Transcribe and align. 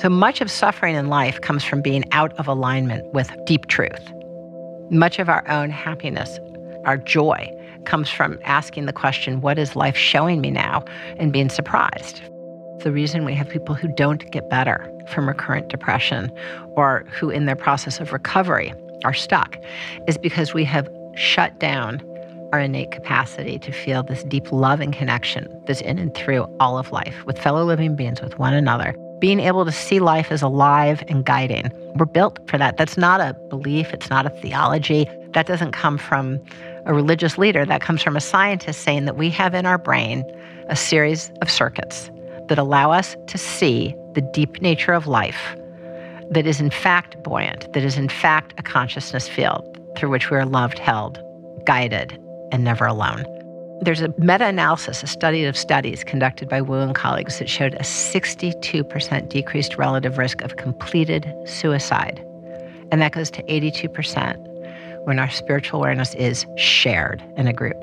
So 0.00 0.08
much 0.08 0.40
of 0.40 0.48
suffering 0.48 0.94
in 0.94 1.08
life 1.08 1.40
comes 1.40 1.64
from 1.64 1.82
being 1.82 2.04
out 2.12 2.32
of 2.38 2.46
alignment 2.46 3.12
with 3.12 3.32
deep 3.46 3.66
truth. 3.66 4.12
Much 4.90 5.18
of 5.18 5.28
our 5.28 5.46
own 5.48 5.70
happiness, 5.70 6.38
our 6.84 6.96
joy, 6.96 7.50
comes 7.84 8.08
from 8.08 8.38
asking 8.44 8.86
the 8.86 8.92
question, 8.92 9.40
What 9.40 9.58
is 9.58 9.74
life 9.74 9.96
showing 9.96 10.40
me 10.40 10.52
now? 10.52 10.84
and 11.16 11.32
being 11.32 11.48
surprised. 11.48 12.22
The 12.84 12.92
reason 12.92 13.24
we 13.24 13.34
have 13.34 13.48
people 13.48 13.74
who 13.74 13.88
don't 13.88 14.30
get 14.30 14.48
better 14.48 14.88
from 15.08 15.26
recurrent 15.26 15.66
depression 15.66 16.30
or 16.76 17.04
who, 17.10 17.28
in 17.28 17.46
their 17.46 17.56
process 17.56 17.98
of 17.98 18.12
recovery, 18.12 18.72
are 19.04 19.14
stuck 19.14 19.56
is 20.06 20.16
because 20.16 20.54
we 20.54 20.64
have 20.64 20.88
shut 21.16 21.58
down 21.58 22.00
our 22.52 22.60
innate 22.60 22.92
capacity 22.92 23.58
to 23.58 23.72
feel 23.72 24.04
this 24.04 24.22
deep 24.22 24.52
love 24.52 24.80
and 24.80 24.92
connection 24.92 25.48
that's 25.66 25.80
in 25.80 25.98
and 25.98 26.14
through 26.14 26.44
all 26.60 26.78
of 26.78 26.92
life 26.92 27.26
with 27.26 27.36
fellow 27.36 27.64
living 27.64 27.96
beings, 27.96 28.22
with 28.22 28.38
one 28.38 28.54
another. 28.54 28.94
Being 29.18 29.40
able 29.40 29.64
to 29.64 29.72
see 29.72 30.00
life 30.00 30.30
as 30.30 30.42
alive 30.42 31.02
and 31.08 31.24
guiding. 31.24 31.70
We're 31.96 32.06
built 32.06 32.38
for 32.48 32.58
that. 32.58 32.76
That's 32.76 32.96
not 32.96 33.20
a 33.20 33.34
belief, 33.48 33.92
it's 33.92 34.10
not 34.10 34.26
a 34.26 34.30
theology. 34.30 35.06
That 35.32 35.46
doesn't 35.46 35.72
come 35.72 35.98
from 35.98 36.38
a 36.86 36.94
religious 36.94 37.36
leader. 37.36 37.64
That 37.64 37.80
comes 37.80 38.02
from 38.02 38.16
a 38.16 38.20
scientist 38.20 38.82
saying 38.82 39.04
that 39.06 39.16
we 39.16 39.30
have 39.30 39.54
in 39.54 39.66
our 39.66 39.78
brain 39.78 40.24
a 40.68 40.76
series 40.76 41.30
of 41.42 41.50
circuits 41.50 42.10
that 42.48 42.58
allow 42.58 42.92
us 42.92 43.16
to 43.26 43.38
see 43.38 43.94
the 44.14 44.20
deep 44.32 44.62
nature 44.62 44.92
of 44.92 45.06
life 45.06 45.56
that 46.30 46.46
is 46.46 46.60
in 46.60 46.70
fact 46.70 47.22
buoyant, 47.22 47.72
that 47.72 47.84
is 47.84 47.96
in 47.96 48.08
fact 48.08 48.54
a 48.58 48.62
consciousness 48.62 49.28
field 49.28 49.64
through 49.96 50.10
which 50.10 50.30
we 50.30 50.36
are 50.36 50.46
loved, 50.46 50.78
held, 50.78 51.18
guided, 51.64 52.18
and 52.52 52.64
never 52.64 52.86
alone. 52.86 53.24
There's 53.80 54.02
a 54.02 54.12
meta 54.18 54.46
analysis, 54.46 55.02
a 55.02 55.06
study 55.06 55.44
of 55.44 55.56
studies 55.56 56.02
conducted 56.02 56.48
by 56.48 56.60
Wu 56.60 56.80
and 56.80 56.94
colleagues 56.94 57.38
that 57.38 57.48
showed 57.48 57.74
a 57.74 57.82
62% 57.82 59.28
decreased 59.28 59.76
relative 59.76 60.18
risk 60.18 60.40
of 60.42 60.56
completed 60.56 61.32
suicide. 61.46 62.24
And 62.90 63.00
that 63.00 63.12
goes 63.12 63.30
to 63.30 63.42
82% 63.44 64.36
when 65.04 65.18
our 65.18 65.30
spiritual 65.30 65.80
awareness 65.80 66.14
is 66.16 66.44
shared 66.56 67.22
in 67.36 67.46
a 67.46 67.52
group. 67.52 67.76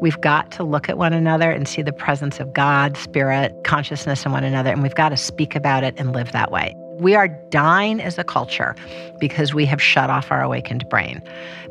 We've 0.00 0.20
got 0.20 0.50
to 0.52 0.62
look 0.62 0.88
at 0.88 0.96
one 0.96 1.12
another 1.12 1.50
and 1.50 1.66
see 1.66 1.82
the 1.82 1.92
presence 1.92 2.38
of 2.38 2.52
God, 2.52 2.96
spirit, 2.96 3.52
consciousness 3.64 4.24
in 4.24 4.32
one 4.32 4.44
another, 4.44 4.70
and 4.70 4.82
we've 4.82 4.94
got 4.94 5.08
to 5.08 5.16
speak 5.16 5.56
about 5.56 5.82
it 5.82 5.94
and 5.98 6.12
live 6.12 6.32
that 6.32 6.52
way. 6.52 6.74
We 7.02 7.16
are 7.16 7.26
dying 7.26 8.00
as 8.00 8.16
a 8.16 8.22
culture 8.22 8.76
because 9.18 9.52
we 9.52 9.66
have 9.66 9.82
shut 9.82 10.08
off 10.08 10.30
our 10.30 10.40
awakened 10.40 10.88
brain. 10.88 11.20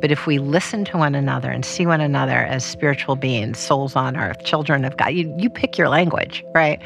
But 0.02 0.12
if 0.12 0.28
we 0.28 0.40
listen 0.40 0.84
to 0.86 0.98
one 0.98 1.16
another 1.16 1.50
and 1.50 1.64
see 1.64 1.86
one 1.86 2.02
another 2.02 2.40
as 2.40 2.66
spiritual 2.66 3.16
beings, 3.16 3.58
souls 3.58 3.96
on 3.96 4.18
earth, 4.18 4.44
children 4.44 4.84
of 4.84 4.98
God, 4.98 5.14
you, 5.14 5.34
you 5.38 5.50
pick 5.50 5.78
your 5.78 5.88
language, 5.88 6.44
right? 6.54 6.82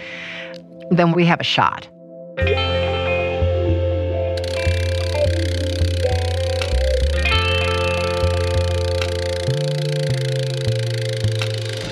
Then 0.92 1.12
we 1.14 1.26
have 1.26 1.40
a 1.40 1.44
shot. 1.44 1.88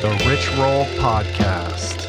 The 0.03 0.11
Rich 0.27 0.51
Roll 0.59 0.85
Podcast. 1.01 2.02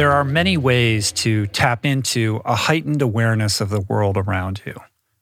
There 0.00 0.12
are 0.12 0.24
many 0.24 0.56
ways 0.56 1.12
to 1.12 1.46
tap 1.48 1.84
into 1.84 2.40
a 2.46 2.54
heightened 2.54 3.02
awareness 3.02 3.60
of 3.60 3.68
the 3.68 3.82
world 3.82 4.16
around 4.16 4.62
you, 4.64 4.74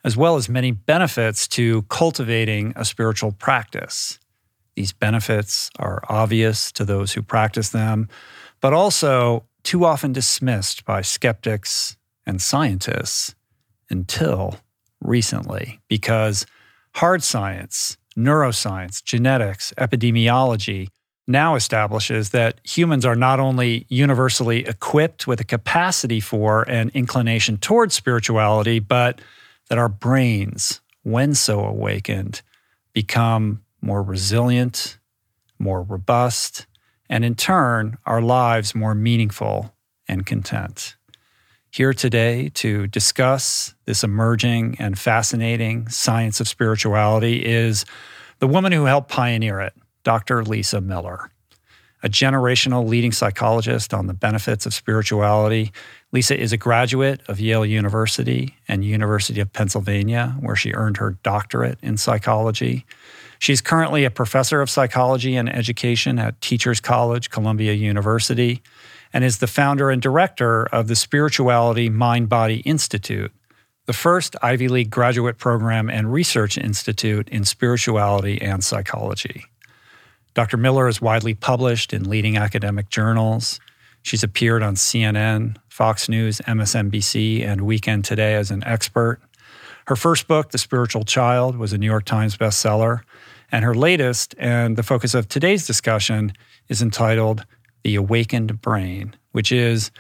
as 0.05 0.17
well 0.17 0.37
as 0.37 0.49
many 0.49 0.71
benefits 0.71 1.49
to 1.49 1.83
cultivating 1.89 2.75
a 2.77 2.85
spiritual 2.85 3.33
practice. 3.33 4.21
These 4.77 4.93
benefits 4.93 5.69
are 5.81 6.01
obvious 6.09 6.71
to 6.71 6.85
those 6.85 7.15
who 7.15 7.23
practice 7.23 7.71
them, 7.71 8.09
but 8.61 8.73
also 8.73 9.47
too 9.65 9.85
often 9.85 10.13
dismissed 10.13 10.85
by 10.85 11.03
skeptics 11.03 11.97
and 12.25 12.41
scientists 12.41 13.35
until 13.91 14.61
recently, 15.01 15.81
because 15.89 16.47
hard 16.95 17.25
science, 17.25 17.97
neuroscience, 18.17 19.03
genetics, 19.03 19.73
epidemiology 19.77 20.91
now 21.29 21.55
establishes 21.55 22.31
that 22.31 22.59
humans 22.65 23.05
are 23.05 23.15
not 23.15 23.39
only 23.39 23.87
universally 23.89 24.67
equipped 24.67 25.27
with 25.27 25.41
a 25.41 25.45
capacity 25.45 26.21
for 26.21 26.63
and 26.63 26.91
inclination 26.91 27.59
towards 27.59 27.95
spirituality, 27.95 28.79
but 28.79 29.21
that 29.69 29.79
our 29.79 29.89
brains, 29.89 30.81
when 31.03 31.35
so 31.35 31.61
awakened, 31.65 32.41
become 32.95 33.63
more 33.83 34.03
resilient, 34.03 34.99
more 35.59 35.83
robust, 35.83 36.67
and 37.11 37.25
in 37.25 37.35
turn, 37.35 37.99
our 38.07 38.23
lives 38.23 38.75
more 38.75 38.95
meaningful 38.95 39.75
and 40.09 40.25
content. 40.27 40.97
Here 41.71 41.93
today 41.93 42.49
to 42.55 42.87
discuss 42.87 43.75
this 43.85 44.03
emerging 44.03 44.77
and 44.79 44.99
fascinating 44.99 45.89
science 45.89 46.41
of 46.41 46.49
spirituality 46.49 47.45
is 47.45 47.85
the 48.39 48.49
woman 48.49 48.73
who 48.73 48.87
helped 48.87 49.11
pioneer 49.11 49.61
it, 49.61 49.75
Dr. 50.09 50.43
Lisa 50.43 50.81
Miller. 50.81 51.31
A 52.03 52.09
generational 52.09 52.89
leading 52.89 53.13
psychologist 53.13 53.93
on 53.93 54.07
the 54.07 54.15
benefits 54.15 54.65
of 54.65 54.73
spirituality, 54.73 55.71
Lisa 56.13 56.35
is 56.35 56.51
a 56.51 56.57
graduate 56.57 57.21
of 57.29 57.39
Yale 57.39 57.67
University 57.67 58.57
and 58.69 58.83
University 58.83 59.39
of 59.39 59.53
Pennsylvania, 59.53 60.35
where 60.41 60.57
she 60.57 60.73
earned 60.73 60.97
her 60.97 61.19
doctorate 61.23 61.79
in 61.83 61.99
psychology. 61.99 62.87
She's 63.39 63.61
currently 63.61 64.07
a 64.07 64.11
professor 64.11 64.63
of 64.63 64.71
psychology 64.71 65.37
and 65.37 65.55
education 65.55 66.19
at 66.19 66.41
Teachers 66.41 66.81
College, 66.81 67.29
Columbia 67.29 67.75
University, 67.75 68.63
and 69.13 69.25
is 69.25 69.41
the 69.41 69.47
founder 69.47 69.91
and 69.91 70.01
director 70.01 70.65
of 70.73 70.89
the 70.89 70.97
Spirituality 70.97 71.91
Mind 71.91 72.31
Body 72.31 72.61
Institute, 72.61 73.31
the 73.85 73.93
first 73.93 74.37
Ivy 74.41 74.69
League 74.69 74.91
graduate 74.91 75.37
program 75.37 75.91
and 75.91 76.11
research 76.11 76.57
institute 76.57 77.29
in 77.29 77.45
spirituality 77.45 78.41
and 78.41 78.65
psychology. 78.65 79.45
Dr. 80.39 80.57
Miller 80.57 80.87
is 80.87 81.03
widely 81.03 81.35
published 81.35 81.93
in 81.93 82.09
leading 82.09 82.37
academic 82.37 82.91
journals. 82.91 83.59
She's 84.03 84.23
appeared 84.23 84.63
on 84.63 84.77
CNN, 84.77 85.57
Fox 85.69 86.09
News, 86.09 86.39
MSNBC, 86.47 87.45
and 87.45 87.63
Weekend 87.63 88.05
Today 88.05 88.37
as 88.37 88.53
an 88.53 88.63
expert. 88.63 89.21
Her 89.89 89.97
first 89.97 90.29
book, 90.29 90.53
The 90.53 90.59
Spiritual 90.59 91.03
Child, 91.03 91.57
was 91.57 91.73
a 91.73 91.79
New 91.79 91.89
York 91.89 92.05
Times 92.05 92.37
bestseller. 92.37 93.01
And 93.51 93.65
her 93.65 93.75
latest, 93.75 94.37
and 94.39 94.77
the 94.77 94.85
focus 94.85 95.13
of 95.13 95.27
today's 95.27 95.67
discussion, 95.67 96.33
is 96.69 96.83
entitled 96.83 97.45
The 97.83 97.97
Awakened 97.97 98.61
Brain, 98.63 99.17
which 99.33 99.51
is 99.51 99.91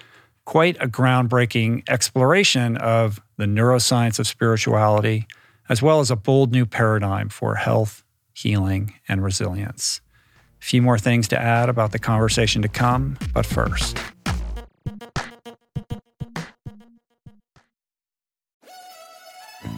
quite 0.45 0.77
a 0.81 0.87
groundbreaking 0.87 1.83
exploration 1.89 2.77
of 2.77 3.21
the 3.39 3.47
neuroscience 3.47 4.21
of 4.21 4.29
spirituality, 4.29 5.27
as 5.69 5.83
well 5.83 5.99
as 5.99 6.13
a 6.13 6.17
bold 6.17 6.53
new 6.53 6.65
paradigm 6.65 7.29
for 7.29 7.57
health, 7.57 8.05
healing, 8.35 8.95
and 9.09 9.25
resilience. 9.25 10.01
A 10.61 10.65
few 10.65 10.83
more 10.83 10.99
things 10.99 11.29
to 11.29 11.41
add 11.41 11.69
about 11.69 11.93
the 11.93 11.99
conversation 11.99 12.63
to 12.63 12.69
come, 12.69 13.17
but 13.33 13.47
first. 13.47 13.99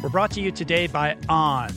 We're 0.02 0.08
brought 0.08 0.30
to 0.32 0.40
you 0.40 0.50
today 0.50 0.86
by 0.86 1.16
On. 1.28 1.70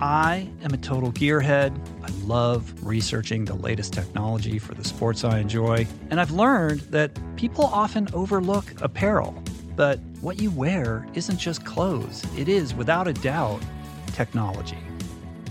I 0.00 0.48
am 0.64 0.74
a 0.74 0.76
total 0.76 1.12
gearhead. 1.12 1.78
I 2.02 2.08
love 2.26 2.74
researching 2.84 3.44
the 3.44 3.54
latest 3.54 3.92
technology 3.92 4.58
for 4.58 4.74
the 4.74 4.82
sports 4.82 5.22
I 5.22 5.38
enjoy. 5.38 5.86
And 6.10 6.20
I've 6.20 6.32
learned 6.32 6.80
that 6.90 7.12
people 7.36 7.66
often 7.66 8.08
overlook 8.12 8.64
apparel. 8.82 9.40
But 9.76 10.00
what 10.20 10.40
you 10.40 10.50
wear 10.50 11.06
isn't 11.14 11.38
just 11.38 11.64
clothes, 11.64 12.26
it 12.36 12.48
is, 12.48 12.74
without 12.74 13.06
a 13.06 13.12
doubt, 13.12 13.62
technology. 14.08 14.78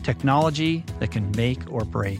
Technology 0.03 0.83
that 0.99 1.11
can 1.11 1.31
make 1.31 1.71
or 1.71 1.85
break 1.85 2.19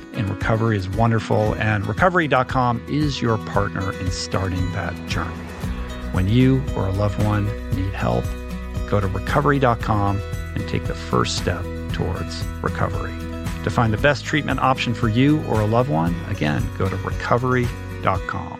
in 0.13 0.27
recovery 0.27 0.77
is 0.77 0.89
wonderful, 0.89 1.55
and 1.55 1.85
recovery.com 1.87 2.83
is 2.87 3.21
your 3.21 3.37
partner 3.37 3.93
in 3.99 4.11
starting 4.11 4.71
that 4.73 4.93
journey. 5.07 5.31
When 6.11 6.27
you 6.27 6.63
or 6.75 6.87
a 6.87 6.91
loved 6.91 7.23
one 7.23 7.45
need 7.75 7.93
help, 7.93 8.25
go 8.89 8.99
to 8.99 9.07
recovery.com 9.07 10.21
and 10.55 10.67
take 10.67 10.85
the 10.85 10.95
first 10.95 11.37
step 11.37 11.63
towards 11.93 12.43
recovery. 12.61 13.13
To 13.63 13.69
find 13.69 13.93
the 13.93 13.97
best 13.97 14.25
treatment 14.25 14.59
option 14.59 14.93
for 14.93 15.07
you 15.07 15.43
or 15.43 15.61
a 15.61 15.65
loved 15.65 15.89
one, 15.89 16.15
again, 16.29 16.67
go 16.77 16.89
to 16.89 16.95
recovery.com. 16.97 18.59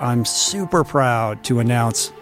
I'm 0.00 0.24
super 0.24 0.82
proud 0.82 1.44
to 1.44 1.60
announce 1.60 2.12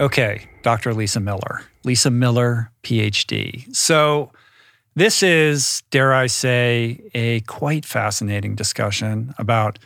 Okay, 0.00 0.48
Dr. 0.62 0.94
Lisa 0.94 1.20
Miller. 1.20 1.60
Lisa 1.84 2.10
Miller, 2.10 2.72
PhD. 2.82 3.74
So, 3.76 4.32
this 4.96 5.22
is, 5.22 5.82
dare 5.90 6.14
I 6.14 6.26
say, 6.26 7.02
a 7.14 7.40
quite 7.40 7.84
fascinating 7.84 8.54
discussion 8.54 9.34
about 9.36 9.78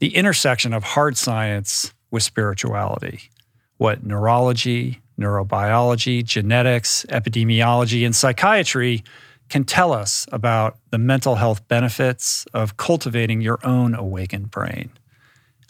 the 0.00 0.16
intersection 0.16 0.74
of 0.74 0.82
hard 0.82 1.16
science 1.16 1.94
with 2.10 2.24
spirituality. 2.24 3.30
What 3.76 4.04
neurology, 4.04 5.00
neurobiology, 5.18 6.24
genetics, 6.24 7.06
epidemiology, 7.08 8.04
and 8.04 8.14
psychiatry 8.14 9.04
can 9.48 9.62
tell 9.62 9.92
us 9.92 10.26
about 10.32 10.78
the 10.90 10.98
mental 10.98 11.36
health 11.36 11.66
benefits 11.68 12.44
of 12.54 12.76
cultivating 12.76 13.40
your 13.40 13.60
own 13.64 13.94
awakened 13.94 14.50
brain. 14.50 14.90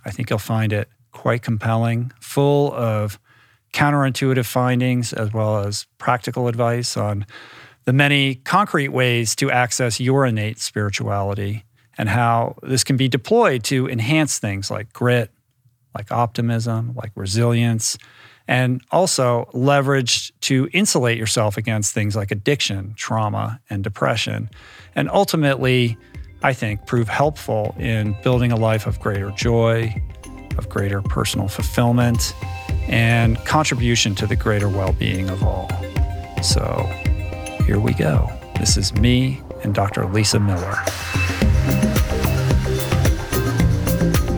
I 0.06 0.10
think 0.10 0.30
you'll 0.30 0.38
find 0.38 0.72
it 0.72 0.88
quite 1.12 1.42
compelling, 1.42 2.12
full 2.18 2.72
of 2.72 3.18
counterintuitive 3.74 4.46
findings 4.46 5.12
as 5.12 5.32
well 5.32 5.58
as 5.58 5.86
practical 5.98 6.48
advice 6.48 6.96
on 6.96 7.26
the 7.84 7.92
many 7.92 8.36
concrete 8.36 8.88
ways 8.88 9.34
to 9.36 9.50
access 9.50 10.00
your 10.00 10.24
innate 10.24 10.58
spirituality 10.58 11.64
and 11.98 12.08
how 12.08 12.56
this 12.62 12.84
can 12.84 12.96
be 12.96 13.08
deployed 13.08 13.62
to 13.64 13.88
enhance 13.88 14.38
things 14.38 14.70
like 14.70 14.92
grit, 14.92 15.30
like 15.94 16.10
optimism, 16.10 16.94
like 16.94 17.10
resilience, 17.16 17.98
and 18.46 18.80
also 18.90 19.48
leveraged 19.52 20.30
to 20.40 20.68
insulate 20.72 21.18
yourself 21.18 21.56
against 21.56 21.92
things 21.92 22.14
like 22.14 22.30
addiction, 22.30 22.94
trauma, 22.96 23.60
and 23.70 23.82
depression. 23.82 24.48
And 24.94 25.10
ultimately, 25.10 25.96
I 26.42 26.52
think, 26.52 26.86
prove 26.86 27.08
helpful 27.08 27.74
in 27.78 28.16
building 28.22 28.52
a 28.52 28.56
life 28.56 28.86
of 28.86 29.00
greater 29.00 29.30
joy, 29.32 29.94
of 30.58 30.68
greater 30.68 31.02
personal 31.02 31.48
fulfillment, 31.48 32.34
and 32.88 33.38
contribution 33.44 34.14
to 34.16 34.26
the 34.26 34.36
greater 34.36 34.68
well 34.68 34.92
being 34.92 35.30
of 35.30 35.42
all. 35.42 35.70
So, 36.42 36.82
here 37.66 37.80
we 37.80 37.94
go. 37.94 38.30
This 38.58 38.76
is 38.76 38.94
me 38.94 39.40
and 39.62 39.74
Dr. 39.74 40.06
Lisa 40.06 40.38
Miller. 40.38 40.76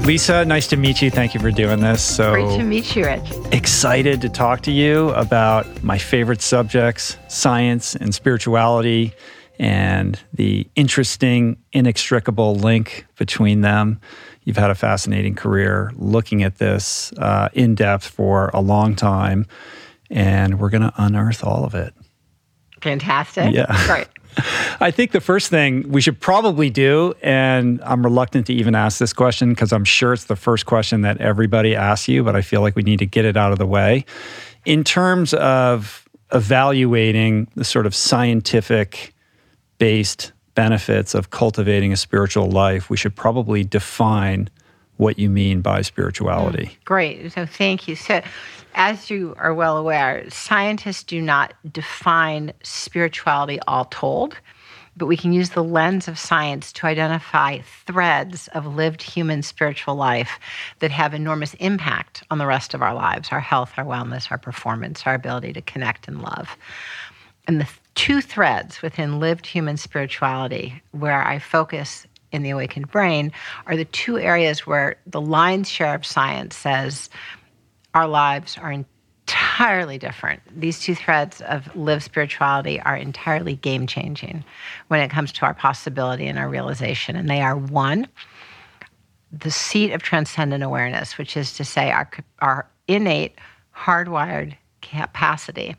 Lisa, 0.06 0.44
nice 0.44 0.68
to 0.68 0.76
meet 0.76 1.02
you. 1.02 1.10
Thank 1.10 1.34
you 1.34 1.40
for 1.40 1.50
doing 1.50 1.80
this. 1.80 2.00
So 2.00 2.32
Great 2.32 2.58
to 2.58 2.62
meet 2.62 2.94
you, 2.94 3.06
Rich. 3.06 3.28
Excited 3.50 4.20
to 4.20 4.28
talk 4.28 4.60
to 4.60 4.70
you 4.70 5.08
about 5.10 5.82
my 5.82 5.98
favorite 5.98 6.40
subjects, 6.40 7.16
science 7.26 7.96
and 7.96 8.14
spirituality, 8.14 9.12
and 9.58 10.16
the 10.32 10.68
interesting, 10.76 11.56
inextricable 11.72 12.54
link 12.54 13.04
between 13.16 13.62
them. 13.62 14.00
You've 14.46 14.56
had 14.56 14.70
a 14.70 14.76
fascinating 14.76 15.34
career 15.34 15.92
looking 15.96 16.44
at 16.44 16.58
this 16.58 17.12
uh, 17.18 17.48
in 17.52 17.74
depth 17.74 18.06
for 18.06 18.50
a 18.54 18.60
long 18.60 18.94
time, 18.94 19.46
and 20.08 20.60
we're 20.60 20.70
going 20.70 20.82
to 20.82 20.92
unearth 20.96 21.42
all 21.42 21.64
of 21.64 21.74
it. 21.74 21.92
Fantastic. 22.80 23.52
Yeah. 23.52 23.66
Great. 23.88 24.06
I 24.80 24.92
think 24.92 25.10
the 25.10 25.20
first 25.20 25.48
thing 25.48 25.90
we 25.90 26.00
should 26.00 26.20
probably 26.20 26.70
do, 26.70 27.14
and 27.22 27.82
I'm 27.82 28.04
reluctant 28.04 28.46
to 28.46 28.54
even 28.54 28.76
ask 28.76 28.98
this 28.98 29.12
question 29.12 29.48
because 29.48 29.72
I'm 29.72 29.84
sure 29.84 30.12
it's 30.12 30.24
the 30.24 30.36
first 30.36 30.64
question 30.64 31.00
that 31.00 31.20
everybody 31.20 31.74
asks 31.74 32.06
you, 32.06 32.22
but 32.22 32.36
I 32.36 32.42
feel 32.42 32.60
like 32.60 32.76
we 32.76 32.82
need 32.82 33.00
to 33.00 33.06
get 33.06 33.24
it 33.24 33.36
out 33.36 33.50
of 33.50 33.58
the 33.58 33.66
way. 33.66 34.04
In 34.64 34.84
terms 34.84 35.34
of 35.34 36.08
evaluating 36.32 37.48
the 37.56 37.64
sort 37.64 37.86
of 37.86 37.96
scientific 37.96 39.12
based 39.78 40.32
benefits 40.56 41.14
of 41.14 41.30
cultivating 41.30 41.92
a 41.92 41.96
spiritual 41.96 42.50
life, 42.50 42.90
we 42.90 42.96
should 42.96 43.14
probably 43.14 43.62
define 43.62 44.50
what 44.96 45.18
you 45.18 45.30
mean 45.30 45.60
by 45.60 45.82
spirituality. 45.82 46.66
Mm, 46.66 46.84
great. 46.84 47.32
So, 47.32 47.46
thank 47.46 47.86
you. 47.86 47.94
So, 47.94 48.22
as 48.74 49.08
you 49.08 49.34
are 49.38 49.54
well 49.54 49.76
aware, 49.76 50.28
scientists 50.30 51.04
do 51.04 51.22
not 51.22 51.54
define 51.72 52.52
spirituality 52.64 53.60
all 53.68 53.84
told. 53.86 54.36
but 54.96 55.06
we 55.06 55.16
can 55.16 55.32
use 55.32 55.50
the 55.50 55.62
lens 55.62 56.08
of 56.08 56.18
science 56.18 56.72
to 56.72 56.86
identify 56.86 57.58
threads 57.86 58.48
of 58.54 58.66
lived 58.66 59.02
human 59.02 59.42
spiritual 59.42 59.94
life 59.94 60.38
that 60.78 60.90
have 60.90 61.12
enormous 61.12 61.52
impact 61.54 62.24
on 62.30 62.38
the 62.38 62.46
rest 62.46 62.72
of 62.72 62.80
our 62.80 62.94
lives 62.94 63.28
our 63.30 63.40
health, 63.40 63.72
our 63.76 63.84
wellness, 63.84 64.30
our 64.30 64.38
performance, 64.38 65.02
our 65.06 65.14
ability 65.14 65.52
to 65.52 65.60
connect 65.60 66.08
and 66.08 66.22
love. 66.22 66.56
And 67.46 67.60
the 67.60 67.68
two 67.96 68.20
threads 68.20 68.82
within 68.82 69.18
lived 69.18 69.46
human 69.46 69.76
spirituality 69.76 70.80
where 70.92 71.26
I 71.26 71.40
focus 71.40 72.06
in 72.30 72.42
the 72.42 72.50
awakened 72.50 72.90
brain 72.90 73.32
are 73.66 73.76
the 73.76 73.86
two 73.86 74.18
areas 74.18 74.66
where 74.66 74.96
the 75.06 75.20
lion's 75.20 75.68
share 75.68 75.94
of 75.94 76.06
science 76.06 76.54
says 76.54 77.10
our 77.94 78.06
lives 78.06 78.58
are 78.58 78.70
entirely 78.70 79.98
different. 79.98 80.42
These 80.54 80.80
two 80.80 80.94
threads 80.94 81.40
of 81.40 81.74
lived 81.74 82.02
spirituality 82.02 82.78
are 82.80 82.96
entirely 82.96 83.56
game 83.56 83.86
changing 83.86 84.44
when 84.88 85.00
it 85.00 85.10
comes 85.10 85.32
to 85.32 85.46
our 85.46 85.54
possibility 85.54 86.26
and 86.26 86.38
our 86.38 86.48
realization. 86.48 87.16
And 87.16 87.28
they 87.28 87.40
are 87.40 87.56
one, 87.56 88.06
the 89.32 89.50
seat 89.50 89.92
of 89.92 90.02
transcendent 90.02 90.62
awareness, 90.62 91.16
which 91.16 91.36
is 91.36 91.54
to 91.54 91.64
say, 91.64 91.90
our, 91.90 92.10
our 92.40 92.68
innate, 92.86 93.36
hardwired 93.74 94.54
capacity 94.82 95.76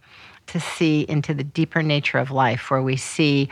to 0.47 0.59
see 0.59 1.05
into 1.07 1.33
the 1.33 1.43
deeper 1.43 1.83
nature 1.83 2.17
of 2.17 2.31
life, 2.31 2.71
where 2.71 2.81
we 2.81 2.97
see 2.97 3.49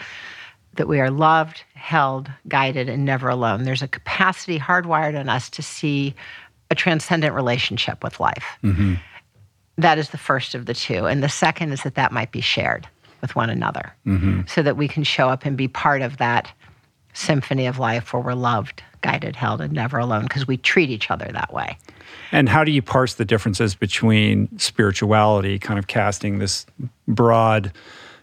that 0.75 0.87
we 0.87 0.99
are 0.99 1.09
loved, 1.09 1.63
held, 1.73 2.29
guided, 2.47 2.89
and 2.89 3.05
never 3.05 3.29
alone. 3.29 3.63
There's 3.63 3.81
a 3.81 3.87
capacity 3.87 4.59
hardwired 4.59 5.19
in 5.19 5.29
us 5.29 5.49
to 5.51 5.61
see 5.61 6.13
a 6.69 6.75
transcendent 6.75 7.33
relationship 7.33 8.03
with 8.03 8.19
life. 8.19 8.45
Mm-hmm. 8.63 8.95
That 9.77 9.97
is 9.97 10.09
the 10.09 10.17
first 10.17 10.55
of 10.55 10.65
the 10.65 10.73
two. 10.73 11.05
And 11.05 11.21
the 11.23 11.29
second 11.29 11.71
is 11.71 11.83
that 11.83 11.95
that 11.95 12.11
might 12.11 12.31
be 12.31 12.41
shared 12.41 12.87
with 13.21 13.35
one 13.35 13.49
another 13.49 13.93
mm-hmm. 14.05 14.41
so 14.47 14.61
that 14.61 14.77
we 14.77 14.87
can 14.87 15.03
show 15.03 15.29
up 15.29 15.45
and 15.45 15.57
be 15.57 15.67
part 15.67 16.01
of 16.01 16.17
that 16.17 16.51
symphony 17.13 17.65
of 17.65 17.79
life 17.79 18.13
where 18.13 18.21
we're 18.21 18.33
loved, 18.33 18.83
guided, 19.05 19.35
held, 19.35 19.62
and 19.62 19.71
never 19.71 20.00
alone 20.00 20.24
because 20.24 20.47
we 20.47 20.57
treat 20.57 20.89
each 20.89 21.12
other 21.12 21.29
that 21.31 21.53
way. 21.53 21.77
And 22.31 22.50
how 22.50 22.63
do 22.63 22.71
you 22.71 22.81
parse 22.81 23.13
the 23.13 23.25
differences 23.25 23.75
between 23.75 24.50
spirituality, 24.57 25.59
kind 25.59 25.77
of 25.77 25.85
casting 25.85 26.39
this 26.39 26.65
broad, 27.07 27.71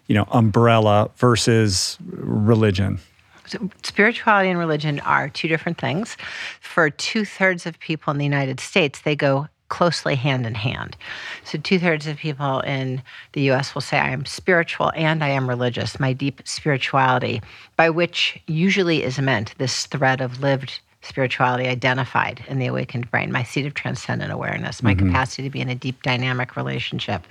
you 0.09 0.17
know, 0.17 0.27
umbrella 0.33 1.09
versus 1.17 1.99
religion? 2.01 2.99
So 3.47 3.71
spirituality 3.85 4.51
and 4.51 4.59
religion 4.59 4.99
are 5.01 5.29
two 5.29 5.47
different 5.47 5.79
things. 5.79 6.17
For 6.61 6.91
two 6.91 7.25
thirds 7.25 7.65
of 7.65 7.79
people 7.79 8.11
in 8.11 8.19
the 8.19 8.25
United 8.25 8.59
States, 8.59 9.03
they 9.03 9.15
go 9.15 9.47
closely 9.73 10.15
hand 10.15 10.47
in 10.47 10.55
hand. 10.55 10.99
So, 11.45 11.57
two 11.57 11.79
thirds 11.79 12.07
of 12.07 12.19
people 12.19 12.61
in 12.61 13.03
the 13.33 13.51
US 13.51 13.75
will 13.75 13.81
say, 13.81 13.99
I 13.99 14.11
am 14.11 14.27
spiritual 14.27 14.93
and 14.95 15.25
I 15.25 15.29
am 15.29 15.49
religious, 15.49 15.99
my 15.99 16.13
deep 16.13 16.43
spirituality, 16.45 17.41
by 17.77 17.89
which 17.89 18.39
usually 18.47 19.03
is 19.03 19.19
meant 19.19 19.55
this 19.57 19.87
thread 19.87 20.21
of 20.21 20.41
lived 20.41 20.79
spirituality 21.01 21.67
identified 21.69 22.45
in 22.49 22.59
the 22.59 22.67
awakened 22.67 23.11
brain, 23.11 23.33
my 23.33 23.43
seat 23.43 23.65
of 23.65 23.73
transcendent 23.73 24.31
awareness, 24.31 24.83
my 24.83 24.95
mm-hmm. 24.95 25.07
capacity 25.07 25.45
to 25.45 25.51
be 25.51 25.63
in 25.63 25.71
a 25.71 25.75
deep 25.75 26.03
dynamic 26.03 26.55
relationship 26.55 27.27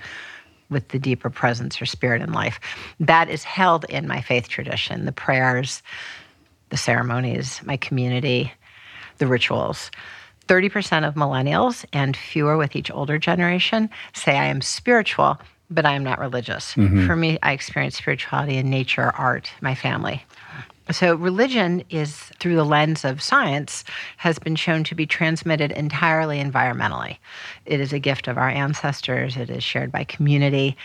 with 0.68 0.88
the 0.88 0.98
deeper 0.98 1.30
presence 1.30 1.80
or 1.80 1.86
spirit 1.86 2.22
in 2.22 2.32
life. 2.32 2.58
That 2.98 3.30
is 3.30 3.44
held 3.44 3.84
in 3.84 4.08
my 4.08 4.20
faith 4.20 4.48
tradition, 4.48 5.04
the 5.04 5.12
prayers, 5.12 5.80
the 6.70 6.76
ceremonies, 6.76 7.60
my 7.64 7.76
community, 7.76 8.52
the 9.18 9.28
rituals. 9.28 9.92
30% 10.52 11.08
of 11.08 11.14
millennials 11.14 11.86
and 11.94 12.14
fewer 12.14 12.58
with 12.58 12.76
each 12.76 12.90
older 12.90 13.18
generation 13.18 13.88
say 14.12 14.38
I 14.38 14.44
am 14.44 14.60
spiritual, 14.60 15.40
but 15.70 15.86
I 15.86 15.94
am 15.94 16.04
not 16.04 16.18
religious. 16.18 16.74
Mm-hmm. 16.74 17.06
For 17.06 17.16
me, 17.16 17.38
I 17.42 17.52
experience 17.52 17.96
spirituality 17.96 18.58
in 18.58 18.68
nature, 18.68 19.12
art, 19.16 19.50
my 19.62 19.74
family. 19.74 20.22
So, 20.90 21.14
religion 21.14 21.82
is, 21.88 22.14
through 22.38 22.56
the 22.56 22.66
lens 22.66 23.02
of 23.02 23.22
science, 23.22 23.82
has 24.18 24.38
been 24.38 24.56
shown 24.56 24.84
to 24.84 24.94
be 24.94 25.06
transmitted 25.06 25.72
entirely 25.72 26.38
environmentally. 26.38 27.16
It 27.64 27.80
is 27.80 27.94
a 27.94 27.98
gift 27.98 28.28
of 28.28 28.36
our 28.36 28.50
ancestors, 28.50 29.38
it 29.38 29.48
is 29.48 29.64
shared 29.64 29.90
by 29.90 30.04
community. 30.04 30.76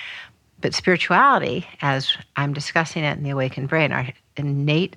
But 0.61 0.75
spirituality, 0.75 1.67
as 1.81 2.15
I'm 2.37 2.53
discussing 2.53 3.03
it 3.03 3.17
in 3.17 3.23
the 3.23 3.31
awakened 3.31 3.67
brain, 3.67 3.91
our 3.91 4.07
innate 4.37 4.95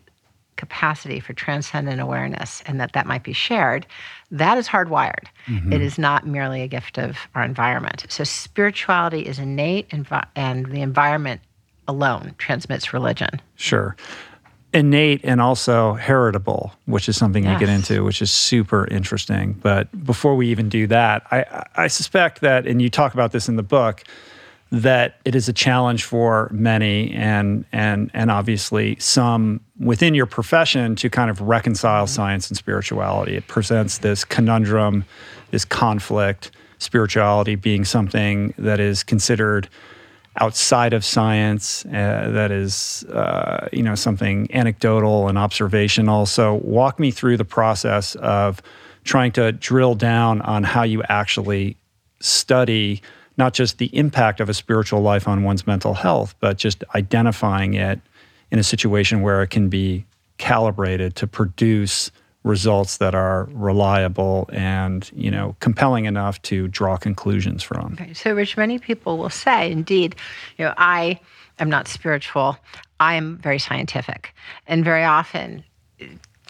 capacity 0.57 1.21
for 1.21 1.33
transcendent 1.33 2.00
awareness 2.00 2.62
and 2.66 2.80
that 2.80 2.92
that 2.92 3.07
might 3.07 3.23
be 3.23 3.33
shared, 3.33 3.87
that 4.30 4.59
is 4.59 4.69
hardwired. 4.69 5.26
Mm-hmm. 5.47 5.73
It 5.73 5.80
is 5.80 5.99
not 5.99 6.26
merely 6.26 6.62
a 6.62 6.69
gift 6.69 6.99
of 6.99 7.16
our 7.35 7.42
environment. 7.42 8.07
So 8.09 8.25
spirituality 8.25 9.26
is 9.26 9.38
innate, 9.38 9.87
and, 9.90 10.07
and 10.37 10.66
the 10.66 10.83
environment 10.83 11.40
alone 11.88 12.35
transmits 12.38 12.92
religion. 12.92 13.40
Sure 13.57 13.97
innate 14.73 15.21
and 15.25 15.40
also 15.40 15.95
heritable, 15.95 16.73
which 16.87 17.09
is 17.09 17.16
something 17.16 17.45
yes. 17.45 17.57
I 17.57 17.59
get 17.59 17.69
into, 17.69 18.04
which 18.04 18.23
is 18.23 18.30
super 18.30 18.87
interesting. 18.87 19.54
But 19.54 19.88
before 20.04 20.37
we 20.37 20.49
even 20.49 20.69
do 20.69 20.87
that, 20.87 21.26
I, 21.30 21.64
I 21.76 21.87
suspect 21.88 22.40
that, 22.42 22.66
and 22.66 22.80
you 22.80 22.88
talk 22.88 23.14
about 23.14 23.33
this 23.33 23.49
in 23.49 23.57
the 23.57 23.62
book, 23.62 24.04
that 24.73 25.21
it 25.25 25.35
is 25.35 25.49
a 25.49 25.53
challenge 25.53 26.05
for 26.05 26.49
many 26.53 27.12
and 27.12 27.65
and 27.73 28.11
and 28.15 28.31
obviously 28.31 28.97
some 29.00 29.61
within 29.81 30.15
your 30.15 30.27
profession 30.27 30.95
to 30.95 31.11
kind 31.11 31.31
of 31.31 31.41
reconcile 31.41 32.07
science 32.07 32.49
and 32.49 32.57
spirituality. 32.57 33.37
It 33.37 33.49
presents 33.49 33.99
this 33.99 34.25
conundrum, 34.25 35.05
this 35.50 35.65
conflict, 35.65 36.53
spirituality 36.79 37.57
being 37.57 37.85
something 37.85 38.55
that 38.59 38.79
is 38.79 39.03
considered 39.03 39.69
outside 40.37 40.93
of 40.93 41.05
science 41.05 41.85
uh, 41.87 42.31
that 42.33 42.53
is 42.53 43.05
uh, 43.12 43.69
you 43.73 43.83
know 43.83 43.97
something 43.97 44.49
anecdotal 44.55 45.29
and 45.29 45.37
observational 45.37 46.25
so 46.25 46.55
walk 46.62 47.00
me 47.00 47.11
through 47.11 47.37
the 47.37 47.45
process 47.45 48.15
of 48.17 48.62
trying 49.03 49.33
to 49.33 49.50
drill 49.53 49.95
down 49.97 50.41
on 50.43 50.62
how 50.62 50.85
you 50.85 51.03
actually 51.09 51.77
study 52.21 53.03
not 53.37 53.55
just 53.55 53.79
the 53.79 53.95
impact 53.97 54.41
of 54.41 54.49
a 54.49 54.55
spiritual 54.55 55.01
life 55.01 55.27
on 55.27 55.43
one's 55.43 55.67
mental 55.67 55.95
health 55.95 56.35
but 56.41 56.59
just 56.59 56.85
identifying 56.95 57.75
it 57.75 58.01
in 58.51 58.59
a 58.59 58.65
situation 58.65 59.23
where 59.23 59.43
it 59.43 59.49
can 59.49 59.69
be 59.69 60.05
calibrated 60.39 61.15
to 61.17 61.27
produce 61.27 62.11
results 62.43 62.97
that 62.97 63.15
are 63.15 63.49
reliable 63.53 64.49
and 64.53 65.11
you 65.15 65.31
know 65.31 65.55
compelling 65.61 66.07
enough 66.07 66.41
to 66.43 66.69
draw 66.69 66.97
conclusions 66.97 67.63
from. 67.63 67.97
Okay. 68.01 68.15
So, 68.15 68.35
which 68.35 68.57
many 68.57 68.79
people 68.79 69.19
will 69.19 69.31
say, 69.31 69.71
indeed, 69.71 70.17
you 70.57 70.65
know, 70.65 70.75
I 70.77 71.21
am 71.59 71.69
not 71.69 71.89
spiritual. 71.89 72.57
I 72.99 73.15
am 73.15 73.39
very 73.39 73.59
scientific, 73.59 74.35
and 74.67 74.85
very 74.85 75.05
often. 75.05 75.65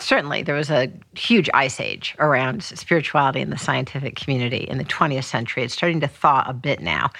Certainly, 0.02 0.42
there 0.45 0.54
was 0.54 0.71
a 0.71 0.90
huge 1.14 1.50
ice 1.54 1.80
age 1.80 2.14
around 2.19 2.62
spirituality 2.62 3.40
in 3.40 3.50
the 3.50 3.59
scientific 3.59 4.16
community 4.16 4.64
in 4.69 4.78
the 4.78 4.85
20th 4.85 5.25
century. 5.25 5.62
It's 5.62 5.75
starting 5.75 6.00
to 6.00 6.09
thaw 6.09 6.45
a 6.47 6.54
bit 6.54 6.80
now. 6.80 7.11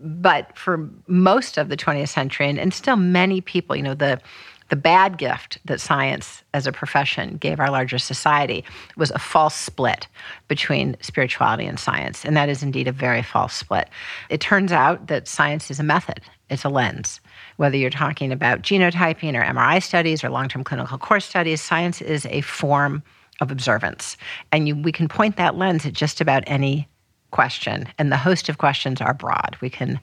But 0.00 0.56
for 0.56 0.88
most 1.06 1.58
of 1.58 1.68
the 1.68 1.76
20th 1.76 2.08
century, 2.08 2.48
and, 2.48 2.58
and 2.58 2.72
still 2.72 2.96
many 2.96 3.40
people, 3.40 3.76
you 3.76 3.82
know, 3.82 3.94
the 3.94 4.20
the 4.68 4.76
bad 4.76 5.16
gift 5.16 5.58
that 5.64 5.80
science 5.80 6.42
as 6.52 6.66
a 6.66 6.72
profession 6.72 7.36
gave 7.38 7.58
our 7.58 7.70
larger 7.70 7.98
society 7.98 8.64
was 8.96 9.10
a 9.10 9.18
false 9.18 9.54
split 9.54 10.06
between 10.46 10.96
spirituality 11.00 11.64
and 11.64 11.80
science. 11.80 12.24
And 12.24 12.36
that 12.36 12.48
is 12.48 12.62
indeed 12.62 12.86
a 12.86 12.92
very 12.92 13.22
false 13.22 13.54
split. 13.54 13.88
It 14.28 14.40
turns 14.40 14.72
out 14.72 15.06
that 15.06 15.26
science 15.26 15.70
is 15.70 15.80
a 15.80 15.84
method, 15.84 16.20
it's 16.50 16.64
a 16.64 16.68
lens. 16.68 17.20
Whether 17.58 17.76
you're 17.76 17.90
talking 17.90 18.32
about 18.32 18.62
genotyping 18.62 19.34
or 19.34 19.42
MRI 19.44 19.82
studies 19.82 20.24
or 20.24 20.30
long 20.30 20.48
term 20.48 20.64
clinical 20.64 20.96
course 20.96 21.24
studies, 21.24 21.60
science 21.60 22.00
is 22.00 22.24
a 22.26 22.40
form 22.40 23.02
of 23.40 23.50
observance. 23.50 24.16
And 24.52 24.66
you, 24.66 24.76
we 24.76 24.92
can 24.92 25.08
point 25.08 25.36
that 25.36 25.56
lens 25.56 25.84
at 25.84 25.92
just 25.92 26.20
about 26.20 26.44
any 26.46 26.88
question. 27.30 27.88
And 27.98 28.10
the 28.10 28.16
host 28.16 28.48
of 28.48 28.58
questions 28.58 29.00
are 29.00 29.14
broad. 29.14 29.56
We 29.60 29.70
can 29.70 30.00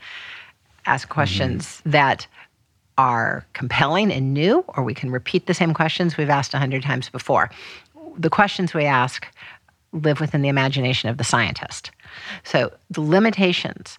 ask 0.86 1.10
questions 1.10 1.66
mm-hmm. 1.66 1.92
that 1.92 2.28
are 2.98 3.46
compelling 3.54 4.12
and 4.12 4.34
new, 4.34 4.64
or 4.70 4.84
we 4.84 4.94
can 4.94 5.12
repeat 5.12 5.48
the 5.48 5.54
same 5.54 5.74
questions 5.74 6.18
we've 6.18 6.30
asked 6.30 6.54
a 6.54 6.60
hundred 6.60 6.84
times 6.84 7.10
before. 7.10 7.50
The 8.18 8.30
questions 8.30 8.74
we 8.74 8.86
ask 8.86 9.28
live 9.92 10.20
within 10.20 10.42
the 10.42 10.50
imagination 10.50 11.10
of 11.10 11.18
the 11.18 11.24
scientist. 11.24 11.92
So 12.44 12.72
the 12.90 13.02
limitations 13.02 13.98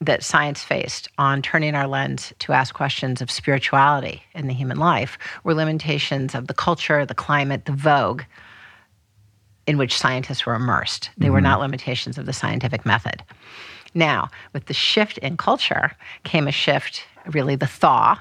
that 0.00 0.22
science 0.22 0.62
faced 0.62 1.08
on 1.18 1.42
turning 1.42 1.74
our 1.74 1.86
lens 1.86 2.32
to 2.38 2.52
ask 2.52 2.74
questions 2.74 3.20
of 3.20 3.30
spirituality 3.30 4.22
in 4.34 4.46
the 4.46 4.54
human 4.54 4.78
life 4.78 5.18
were 5.42 5.54
limitations 5.54 6.34
of 6.34 6.46
the 6.46 6.54
culture, 6.54 7.04
the 7.04 7.14
climate, 7.14 7.64
the 7.64 7.72
vogue 7.72 8.22
in 9.66 9.76
which 9.76 9.98
scientists 9.98 10.46
were 10.46 10.54
immersed. 10.54 11.10
They 11.18 11.26
mm-hmm. 11.26 11.34
were 11.34 11.40
not 11.40 11.60
limitations 11.60 12.16
of 12.16 12.26
the 12.26 12.32
scientific 12.32 12.86
method. 12.86 13.22
Now, 13.94 14.30
with 14.52 14.66
the 14.66 14.74
shift 14.74 15.18
in 15.18 15.36
culture 15.36 15.92
came 16.22 16.46
a 16.46 16.52
shift, 16.52 17.04
really 17.26 17.56
the 17.56 17.66
thaw 17.66 18.20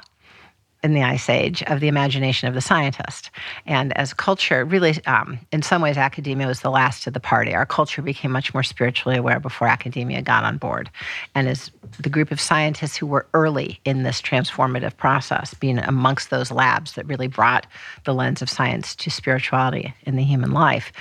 in 0.84 0.94
the 0.94 1.04
ice 1.04 1.30
age 1.30 1.64
of 1.64 1.80
the 1.80 1.88
imagination 1.88 2.48
of 2.48 2.54
the 2.54 2.62
scientist. 2.62 3.32
And 3.66 3.98
as 3.98 4.14
culture, 4.14 4.64
really, 4.64 5.04
um, 5.06 5.40
in 5.52 5.62
some 5.62 5.82
ways, 5.82 5.98
academia 5.98 6.48
was 6.48 6.62
the 6.62 6.70
last 6.70 7.04
to 7.04 7.12
the 7.12 7.20
party. 7.20 7.54
Our 7.54 7.66
culture 7.66 8.02
became 8.02 8.32
much 8.32 8.54
more 8.54 8.64
spiritually 8.64 9.18
aware 9.18 9.40
before 9.40 9.68
academia 9.68 10.22
got 10.22 10.44
on 10.44 10.58
board. 10.58 10.90
And 11.34 11.48
as 11.48 11.72
the 12.00 12.10
group 12.10 12.32
of 12.32 12.40
scientists 12.40 12.96
who 12.96 13.08
were 13.08 13.26
early 13.34 13.80
in 13.86 14.04
this 14.04 14.22
transformative 14.22 14.96
process, 14.98 15.54
being 15.54 15.80
amongst 15.80 16.30
those 16.30 16.52
labs 16.52 16.94
that 16.94 17.08
really 17.08 17.28
brought 17.28 17.66
the 18.06 18.14
lens 18.14 18.42
of 18.42 18.50
science 18.50 18.96
to 18.96 19.10
spirituality 19.10 19.94
in 20.04 20.16
the 20.16 20.24
human 20.24 20.52
life, 20.52 20.92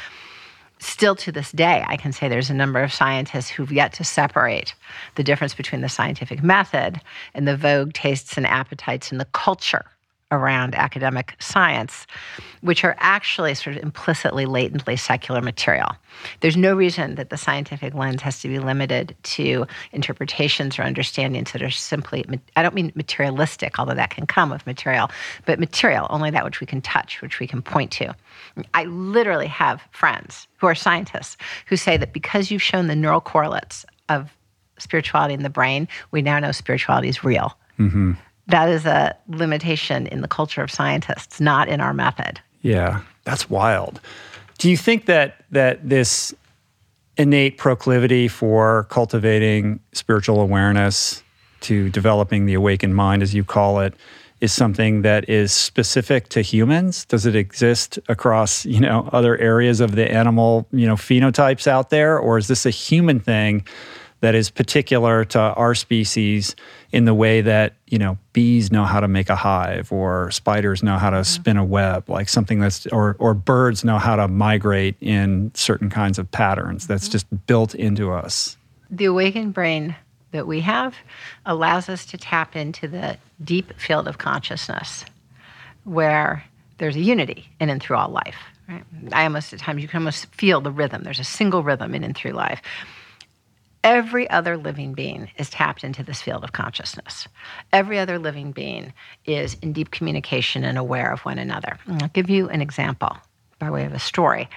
still 0.79 1.17
to 1.17 1.33
this 1.33 1.53
day, 1.53 1.85
I 1.87 1.97
can 1.97 2.13
say 2.13 2.29
there's 2.29 2.51
a 2.51 2.55
number 2.55 2.83
of 2.83 2.93
scientists 2.93 3.49
who've 3.49 3.73
yet 3.73 3.93
to 3.95 4.05
separate 4.05 4.75
the 5.15 5.25
difference 5.25 5.55
between 5.55 5.81
the 5.81 5.89
scientific 5.89 6.43
method 6.43 7.01
and 7.35 7.49
the 7.49 7.57
vogue 7.57 7.93
tastes 7.93 8.37
and 8.37 8.47
appetites 8.47 9.11
and 9.11 9.21
the 9.21 9.27
culture 9.27 9.85
around 10.33 10.75
academic 10.75 11.35
science, 11.39 12.07
which 12.61 12.83
are 12.83 12.97
actually 12.99 13.55
sort 13.55 13.77
of 13.77 13.83
implicitly, 13.83 14.45
latently 14.45 14.97
secular 14.97 15.41
material. 15.41 15.95
There's 16.41 16.57
no 16.57 16.75
reason 16.75 17.15
that 17.15 17.31
the 17.31 17.37
scientific 17.37 17.95
lens 17.95 18.23
has 18.23 18.41
to 18.41 18.49
be 18.49 18.59
limited 18.59 19.15
to 19.23 19.67
interpretations 19.93 20.79
or 20.79 20.83
understandings 20.83 21.53
that 21.53 21.63
are 21.63 21.71
simply, 21.71 22.25
I 22.57 22.63
don't 22.63 22.75
mean 22.75 22.91
materialistic, 22.97 23.79
although 23.79 23.95
that 23.95 24.11
can 24.11 24.27
come 24.27 24.51
with 24.51 24.67
material, 24.67 25.11
but 25.45 25.61
material, 25.61 26.09
only 26.11 26.31
that 26.31 26.45
which 26.45 26.61
we 26.61 26.67
can 26.67 26.81
touch, 26.81 27.23
which 27.23 27.39
we 27.39 27.47
can 27.47 27.63
point 27.63 27.93
to. 27.93 28.15
I 28.75 28.85
literally 28.85 29.47
have 29.47 29.83
friends 29.93 30.49
who 30.57 30.67
are 30.67 30.75
scientists 30.75 31.37
who 31.67 31.77
say 31.77 31.97
that 31.97 32.13
because 32.13 32.51
you've 32.51 32.63
shown 32.63 32.89
the 32.89 32.97
neural 32.97 33.21
correlates 33.21 33.87
of 34.09 34.33
spirituality 34.79 35.35
in 35.35 35.43
the 35.45 35.51
brain, 35.51 35.87
we 36.11 36.21
now 36.21 36.39
know 36.41 36.53
spirituality 36.53 37.09
is 37.09 37.23
real. 37.23 37.57
Mm-hmm 37.79 38.13
that 38.49 38.69
is 38.69 38.87
a 38.87 39.17
limitation 39.29 40.07
in 40.07 40.21
the 40.21 40.29
culture 40.29 40.63
of 40.63 40.71
scientists, 40.71 41.41
not 41.41 41.69
in 41.69 41.81
our 41.81 41.93
method. 41.93 42.41
Yeah, 42.63 43.01
that's 43.25 43.51
wild. 43.51 44.01
Do 44.59 44.71
you 44.71 44.77
think 44.77 45.07
that 45.07 45.45
that 45.51 45.89
this 45.89 46.35
innate 47.17 47.59
proclivity 47.59 48.29
for 48.29 48.85
cultivating 48.85 49.81
spiritual 49.93 50.41
awareness 50.41 51.23
to 51.61 51.89
developing 51.91 52.47
the 52.47 52.55
awakened 52.55 52.95
mind 52.95 53.23
as 53.23 53.35
you 53.35 53.43
call 53.43 53.81
it 53.81 53.95
is 54.41 54.53
something 54.53 55.01
that 55.01 55.29
is 55.31 55.51
specific 55.51 56.29
to 56.29 56.43
humans 56.43 57.07
does 57.07 57.25
it 57.25 57.35
exist 57.35 57.99
across 58.09 58.67
you 58.67 58.79
know 58.79 59.09
other 59.13 59.39
areas 59.39 59.81
of 59.81 59.97
the 59.97 60.13
animal 60.13 60.67
you 60.73 60.87
know 60.87 60.95
phenotypes 60.95 61.67
out 61.67 61.89
there 61.89 62.19
or 62.19 62.37
is 62.37 62.49
this 62.49 62.67
a 62.67 62.71
human 62.71 63.19
thing 63.19 63.67
that 64.21 64.35
is 64.35 64.51
particular 64.51 65.25
to 65.25 65.39
our 65.39 65.75
species 65.75 66.55
in 66.93 67.05
the 67.05 67.15
way 67.15 67.41
that 67.41 67.75
you 67.87 67.99
know 67.99 68.19
bees 68.33 68.71
know 68.71 68.85
how 68.85 69.01
to 69.01 69.09
make 69.09 69.29
a 69.29 69.37
hive 69.37 69.91
or 69.93 70.31
spiders 70.31 70.83
know 70.83 70.99
how 70.99 71.11
to 71.11 71.25
spin 71.25 71.57
a 71.57 71.65
web 71.65 72.09
like 72.09 72.29
something 72.29 72.61
that's 72.61 72.87
or 72.89 73.17
or 73.19 73.35
birds 73.35 73.85
know 73.85 73.99
how 73.99 74.17
to 74.17 74.29
migrate 74.29 74.97
in 75.01 75.51
certain 75.55 75.91
kinds 75.91 76.19
of 76.19 76.31
patterns 76.31 76.87
that's 76.87 77.05
mm-hmm. 77.05 77.13
just 77.13 77.47
built 77.47 77.75
into 77.75 78.13
us. 78.13 78.57
The 78.91 79.07
awakened 79.07 79.55
brain 79.55 79.97
that 80.33 80.47
we 80.47 80.61
have 80.61 80.95
allows 81.45 81.89
us 81.89 82.05
to 82.07 82.19
tap 82.19 82.57
into 82.57 82.89
the 82.89 83.17
deep 83.43 83.79
field 83.79 84.07
of 84.07 84.19
consciousness 84.19 85.05
where 85.85 86.45
there's 86.79 86.97
a 86.97 87.01
unity 87.01 87.49
in 87.61 87.71
and 87.71 87.83
through 87.83 87.97
all 87.97 88.09
life 88.09 88.37
right? 88.69 88.85
I 89.13 89.25
almost 89.25 89.53
at 89.53 89.61
times 89.61 89.83
you 89.83 89.89
can 89.89 89.99
almost 89.99 90.27
feel 90.27 90.61
the 90.61 90.71
rhythm. 90.71 91.05
There's 91.05 91.21
a 91.21 91.25
single 91.25 91.63
rhythm 91.63 91.95
in 91.95 92.05
and 92.05 92.17
through 92.17 92.33
life 92.33 92.61
Every 93.87 94.29
other 94.31 94.57
living 94.57 94.95
being 94.95 95.31
is 95.39 95.49
tapped 95.49 95.85
into 95.85 96.03
this 96.03 96.21
field 96.21 96.43
of 96.43 96.51
consciousness. 96.51 97.29
Every 97.73 98.01
other 98.01 98.19
living 98.19 98.51
being 98.51 98.93
is 99.27 99.55
in 99.63 99.73
deep 99.73 99.93
communication 99.93 100.65
and 100.65 100.77
aware 100.77 101.13
of 101.13 101.21
one 101.21 101.39
another. 101.39 101.79
I'll 101.87 102.09
give 102.09 102.29
you 102.29 102.49
an 102.49 102.61
example 102.61 103.17
by 103.61 103.71
way 103.71 103.85
of 103.85 103.93
a 103.93 104.01
story. 104.01 104.49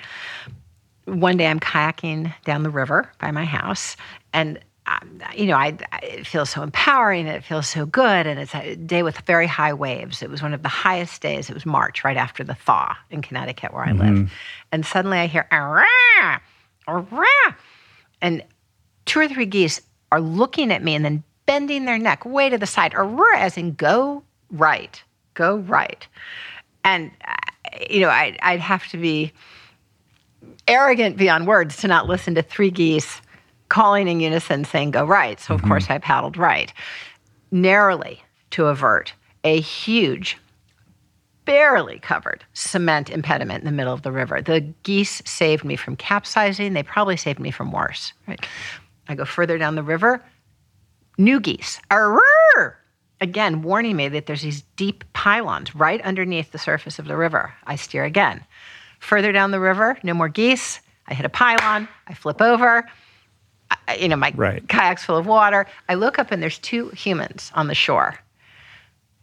One 1.05 1.37
day 1.37 1.45
I'm 1.45 1.59
kayaking 1.59 2.33
down 2.43 2.63
the 2.63 2.71
river 2.71 3.11
by 3.19 3.29
my 3.29 3.45
house, 3.45 3.95
and 4.33 4.59
um, 4.87 5.21
you 5.35 5.45
know, 5.45 5.57
I, 5.57 5.77
I, 5.91 5.99
it 5.99 6.25
feels 6.25 6.49
so 6.49 6.63
empowering 6.63 7.27
and 7.27 7.37
it 7.37 7.43
feels 7.43 7.69
so 7.69 7.85
good. 7.85 8.25
And 8.25 8.39
it's 8.39 8.55
a 8.55 8.75
day 8.75 9.03
with 9.03 9.19
very 9.19 9.45
high 9.45 9.73
waves. 9.73 10.23
It 10.23 10.31
was 10.31 10.41
one 10.41 10.55
of 10.55 10.63
the 10.63 10.69
highest 10.69 11.21
days. 11.21 11.51
It 11.51 11.53
was 11.53 11.67
March, 11.67 12.03
right 12.03 12.17
after 12.17 12.43
the 12.43 12.55
thaw 12.55 12.97
in 13.11 13.21
Connecticut, 13.21 13.71
where 13.71 13.83
I 13.83 13.89
mm-hmm. 13.89 14.15
live. 14.15 14.33
And 14.71 14.83
suddenly 14.83 15.19
I 15.19 15.27
hear, 15.27 15.47
Arrah! 15.51 16.39
Arrah! 16.87 17.55
and 18.21 18.43
two 19.09 19.19
or 19.19 19.27
three 19.27 19.47
geese 19.47 19.81
are 20.11 20.21
looking 20.21 20.71
at 20.71 20.83
me 20.83 20.93
and 20.93 21.03
then 21.03 21.23
bending 21.47 21.85
their 21.85 21.97
neck 21.97 22.23
way 22.25 22.47
to 22.47 22.59
the 22.59 22.67
side, 22.67 22.93
or 22.93 23.33
as 23.33 23.57
in 23.57 23.73
go 23.73 24.21
right, 24.51 25.01
go 25.33 25.57
right. 25.57 26.07
And, 26.83 27.09
uh, 27.27 27.33
you 27.89 28.01
know, 28.01 28.09
I, 28.09 28.37
I'd 28.43 28.59
have 28.59 28.87
to 28.89 28.97
be 28.97 29.33
arrogant 30.67 31.17
beyond 31.17 31.47
words 31.47 31.77
to 31.77 31.87
not 31.87 32.07
listen 32.07 32.35
to 32.35 32.43
three 32.43 32.69
geese 32.69 33.19
calling 33.69 34.07
in 34.07 34.19
unison 34.19 34.63
saying 34.63 34.91
go 34.91 35.03
right. 35.03 35.39
So, 35.39 35.55
of 35.55 35.61
mm-hmm. 35.61 35.69
course, 35.69 35.89
I 35.89 35.97
paddled 35.97 36.37
right, 36.37 36.71
narrowly 37.49 38.21
to 38.51 38.67
avert 38.67 39.13
a 39.43 39.59
huge, 39.59 40.37
barely 41.45 41.97
covered 41.97 42.43
cement 42.53 43.09
impediment 43.09 43.61
in 43.61 43.65
the 43.65 43.71
middle 43.71 43.93
of 43.93 44.03
the 44.03 44.11
river. 44.11 44.39
The 44.39 44.61
geese 44.83 45.23
saved 45.25 45.65
me 45.65 45.75
from 45.75 45.95
capsizing. 45.95 46.73
They 46.73 46.83
probably 46.83 47.17
saved 47.17 47.39
me 47.39 47.49
from 47.49 47.71
worse. 47.71 48.13
Right? 48.27 48.45
I 49.09 49.15
go 49.15 49.25
further 49.25 49.57
down 49.57 49.75
the 49.75 49.83
river, 49.83 50.23
new 51.17 51.39
geese. 51.39 51.81
Arrr! 51.91 52.75
Again, 53.19 53.63
warning 53.63 53.97
me 53.97 54.07
that 54.07 54.27
there's 54.27 54.43
these 54.43 54.61
deep 54.77 55.03
pylons 55.11 55.75
right 55.75 55.99
underneath 56.01 56.51
the 56.51 56.57
surface 56.57 56.99
of 56.99 57.07
the 57.07 57.17
river. 57.17 57.53
I 57.65 57.75
steer 57.75 58.05
again. 58.05 58.45
Further 58.99 59.31
down 59.31 59.51
the 59.51 59.59
river, 59.59 59.97
no 60.03 60.13
more 60.13 60.29
geese. 60.29 60.79
I 61.07 61.15
hit 61.15 61.25
a 61.25 61.29
pylon. 61.29 61.87
I 62.07 62.13
flip 62.13 62.41
over. 62.41 62.87
I, 63.87 63.95
you 63.95 64.07
know, 64.07 64.15
my 64.15 64.31
right. 64.35 64.65
kayak's 64.67 65.03
full 65.03 65.17
of 65.17 65.25
water. 65.25 65.65
I 65.89 65.95
look 65.95 66.19
up 66.19 66.31
and 66.31 66.41
there's 66.41 66.59
two 66.59 66.89
humans 66.89 67.51
on 67.55 67.67
the 67.67 67.75
shore. 67.75 68.17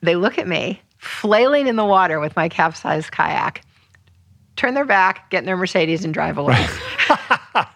They 0.02 0.16
look 0.16 0.36
at 0.38 0.48
me, 0.48 0.82
flailing 0.98 1.68
in 1.68 1.76
the 1.76 1.84
water 1.84 2.20
with 2.20 2.36
my 2.36 2.48
capsized 2.48 3.12
kayak, 3.12 3.62
turn 4.56 4.74
their 4.74 4.84
back, 4.84 5.30
get 5.30 5.38
in 5.38 5.46
their 5.46 5.56
Mercedes, 5.56 6.04
and 6.04 6.12
drive 6.12 6.38
away. 6.38 6.66
Right. 7.08 7.66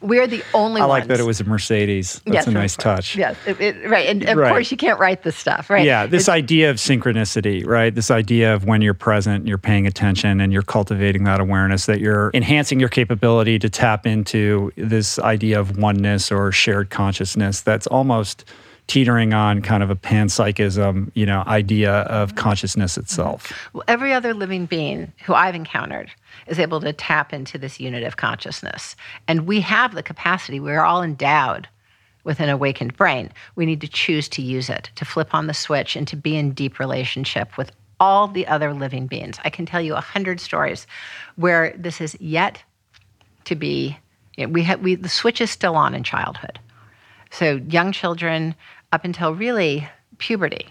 We're 0.00 0.26
the 0.26 0.42
only 0.54 0.80
I 0.80 0.84
like 0.86 1.02
ones. 1.02 1.08
that 1.08 1.20
it 1.20 1.24
was 1.24 1.40
a 1.40 1.44
Mercedes. 1.44 2.20
That's 2.24 2.34
yes, 2.34 2.46
a 2.46 2.50
nice 2.50 2.76
touch. 2.76 3.16
Yes, 3.16 3.36
it, 3.46 3.60
it, 3.60 3.88
right. 3.88 4.06
And 4.06 4.26
of 4.28 4.36
right. 4.36 4.50
course, 4.50 4.70
you 4.70 4.76
can't 4.76 4.98
write 4.98 5.22
this 5.22 5.36
stuff, 5.36 5.68
right? 5.68 5.84
Yeah, 5.84 6.06
this 6.06 6.22
it's, 6.22 6.28
idea 6.28 6.70
of 6.70 6.76
synchronicity, 6.76 7.66
right? 7.66 7.94
This 7.94 8.10
idea 8.10 8.54
of 8.54 8.64
when 8.64 8.80
you're 8.80 8.94
present, 8.94 9.46
you're 9.46 9.58
paying 9.58 9.86
attention, 9.86 10.40
and 10.40 10.52
you're 10.52 10.62
cultivating 10.62 11.24
that 11.24 11.40
awareness, 11.40 11.86
that 11.86 12.00
you're 12.00 12.30
enhancing 12.32 12.80
your 12.80 12.88
capability 12.88 13.58
to 13.58 13.68
tap 13.68 14.06
into 14.06 14.72
this 14.76 15.18
idea 15.18 15.60
of 15.60 15.76
oneness 15.76 16.32
or 16.32 16.50
shared 16.52 16.90
consciousness 16.90 17.60
that's 17.60 17.86
almost 17.88 18.44
teetering 18.90 19.32
on 19.32 19.62
kind 19.62 19.84
of 19.84 19.90
a 19.90 19.94
panpsychism, 19.94 21.12
you 21.14 21.24
know, 21.24 21.44
idea 21.46 21.92
of 21.92 22.34
consciousness 22.34 22.98
itself. 22.98 23.52
Well, 23.72 23.84
every 23.86 24.12
other 24.12 24.34
living 24.34 24.66
being 24.66 25.12
who 25.24 25.32
I've 25.32 25.54
encountered 25.54 26.10
is 26.46 26.58
able 26.58 26.80
to 26.80 26.92
tap 26.92 27.32
into 27.32 27.58
this 27.58 27.80
unit 27.80 28.02
of 28.02 28.16
consciousness. 28.16 28.96
And 29.28 29.46
we 29.46 29.60
have 29.60 29.94
the 29.94 30.02
capacity, 30.02 30.60
we're 30.60 30.82
all 30.82 31.02
endowed 31.02 31.68
with 32.24 32.40
an 32.40 32.48
awakened 32.48 32.96
brain. 32.96 33.30
We 33.56 33.66
need 33.66 33.80
to 33.80 33.88
choose 33.88 34.28
to 34.30 34.42
use 34.42 34.68
it, 34.68 34.90
to 34.96 35.04
flip 35.04 35.34
on 35.34 35.46
the 35.46 35.54
switch, 35.54 35.96
and 35.96 36.06
to 36.08 36.16
be 36.16 36.36
in 36.36 36.52
deep 36.52 36.78
relationship 36.78 37.56
with 37.56 37.72
all 37.98 38.28
the 38.28 38.46
other 38.46 38.72
living 38.72 39.06
beings. 39.06 39.38
I 39.44 39.50
can 39.50 39.66
tell 39.66 39.80
you 39.80 39.94
a 39.94 40.00
hundred 40.00 40.40
stories 40.40 40.86
where 41.36 41.74
this 41.76 42.00
is 42.00 42.16
yet 42.20 42.62
to 43.44 43.54
be. 43.54 43.96
You 44.36 44.46
know, 44.46 44.52
we 44.52 44.62
have 44.64 44.80
we 44.80 44.94
the 44.94 45.08
switch 45.08 45.40
is 45.40 45.50
still 45.50 45.76
on 45.76 45.94
in 45.94 46.02
childhood. 46.02 46.58
So 47.30 47.60
young 47.68 47.92
children 47.92 48.54
up 48.92 49.04
until 49.04 49.34
really 49.34 49.88
puberty, 50.18 50.66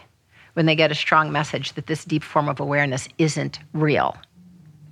when 0.53 0.65
they 0.65 0.75
get 0.75 0.91
a 0.91 0.95
strong 0.95 1.31
message 1.31 1.73
that 1.73 1.87
this 1.87 2.03
deep 2.03 2.23
form 2.23 2.49
of 2.49 2.59
awareness 2.59 3.07
isn't 3.17 3.59
real. 3.73 4.17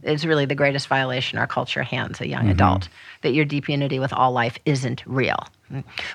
It's 0.07 0.25
really 0.25 0.45
the 0.45 0.55
greatest 0.55 0.87
violation 0.87 1.37
our 1.37 1.47
culture 1.47 1.83
hands 1.83 2.21
a 2.21 2.27
young 2.27 2.43
mm-hmm. 2.43 2.51
adult 2.51 2.89
that 3.21 3.33
your 3.33 3.45
deep 3.45 3.69
unity 3.69 3.99
with 3.99 4.13
all 4.13 4.31
life 4.31 4.57
isn't 4.65 5.03
real. 5.05 5.47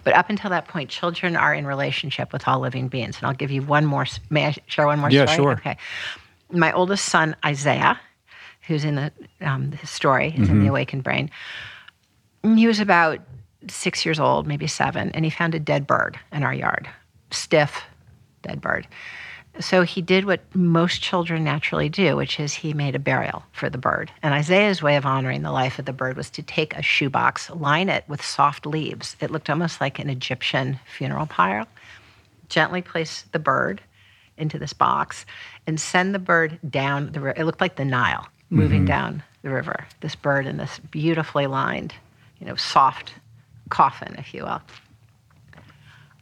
But 0.03 0.15
up 0.15 0.31
until 0.31 0.51
that 0.51 0.67
point, 0.67 0.89
children 0.89 1.37
are 1.37 1.55
in 1.55 1.67
relationship 1.67 2.33
with 2.33 2.49
all 2.49 2.59
living 2.61 2.89
beings. 2.89 3.19
And 3.19 3.27
I'll 3.27 3.35
give 3.35 3.51
you 3.51 3.63
one 3.63 3.85
more. 3.85 4.07
May 4.31 4.47
I 4.47 4.57
share 4.67 4.87
one 4.87 4.99
more 4.99 5.11
yeah, 5.11 5.27
story? 5.27 5.37
sure. 5.37 5.53
Okay. 5.53 5.77
My 6.51 6.73
oldest 6.73 7.05
son, 7.07 7.37
Isaiah, 7.45 8.01
who's 8.67 8.85
in 8.85 8.95
the 8.95 9.13
um, 9.43 9.73
his 9.73 9.91
story, 9.91 10.29
is 10.29 10.33
mm-hmm. 10.33 10.53
in 10.53 10.61
the 10.63 10.69
awakened 10.69 11.05
brain. 11.05 11.31
He 12.43 12.67
was 12.67 12.81
about 12.81 13.21
six 13.69 14.05
years 14.05 14.19
old, 14.19 14.47
maybe 14.47 14.67
seven, 14.67 15.11
and 15.13 15.25
he 15.25 15.31
found 15.31 15.55
a 15.55 15.61
dead 15.61 15.87
bird 15.87 16.19
in 16.33 16.43
our 16.43 16.55
yard 16.55 16.89
stiff 17.35 17.83
dead 18.43 18.61
bird. 18.61 18.87
So 19.61 19.83
he 19.83 20.01
did 20.01 20.25
what 20.25 20.41
most 20.55 21.03
children 21.03 21.45
naturally 21.45 21.89
do, 21.89 22.17
which 22.17 22.41
is 22.41 22.55
he 22.55 22.73
made 22.73 22.95
a 22.95 22.99
burial 22.99 23.45
for 23.53 23.69
the 23.69 23.79
bird. 23.79 24.11
And 24.23 24.33
Isaiah's 24.33 24.83
way 24.83 24.97
of 24.97 25.05
honoring 25.05 25.43
the 25.43 25.53
life 25.53 25.79
of 25.79 25.85
the 25.85 25.93
bird 25.93 26.17
was 26.17 26.31
to 26.31 26.43
take 26.43 26.75
a 26.75 26.83
shoebox, 26.83 27.51
line 27.51 27.89
it 27.91 28.05
with 28.09 28.25
soft 28.25 28.65
leaves. 28.65 29.15
It 29.21 29.31
looked 29.31 29.51
almost 29.51 29.81
like 29.81 29.99
an 29.99 30.09
Egyptian 30.09 30.81
funeral 30.97 31.27
pile. 31.27 31.67
Gently 32.49 32.81
place 32.81 33.25
the 33.33 33.39
bird 33.39 33.83
into 34.39 34.59
this 34.59 34.73
box 34.73 35.27
and 35.67 35.79
send 35.79 36.15
the 36.15 36.19
bird 36.19 36.59
down 36.69 37.13
the 37.13 37.21
river. 37.21 37.39
It 37.39 37.45
looked 37.45 37.61
like 37.61 37.77
the 37.77 37.85
Nile 37.85 38.27
moving 38.49 38.81
mm-hmm. 38.81 38.87
down 38.87 39.23
the 39.43 39.51
river. 39.51 39.87
This 40.01 40.15
bird 40.15 40.47
in 40.47 40.57
this 40.57 40.79
beautifully 40.91 41.47
lined, 41.47 41.95
you 42.41 42.47
know, 42.47 42.57
soft 42.57 43.15
coffin, 43.69 44.15
if 44.19 44.33
you 44.33 44.45
will. 44.45 44.63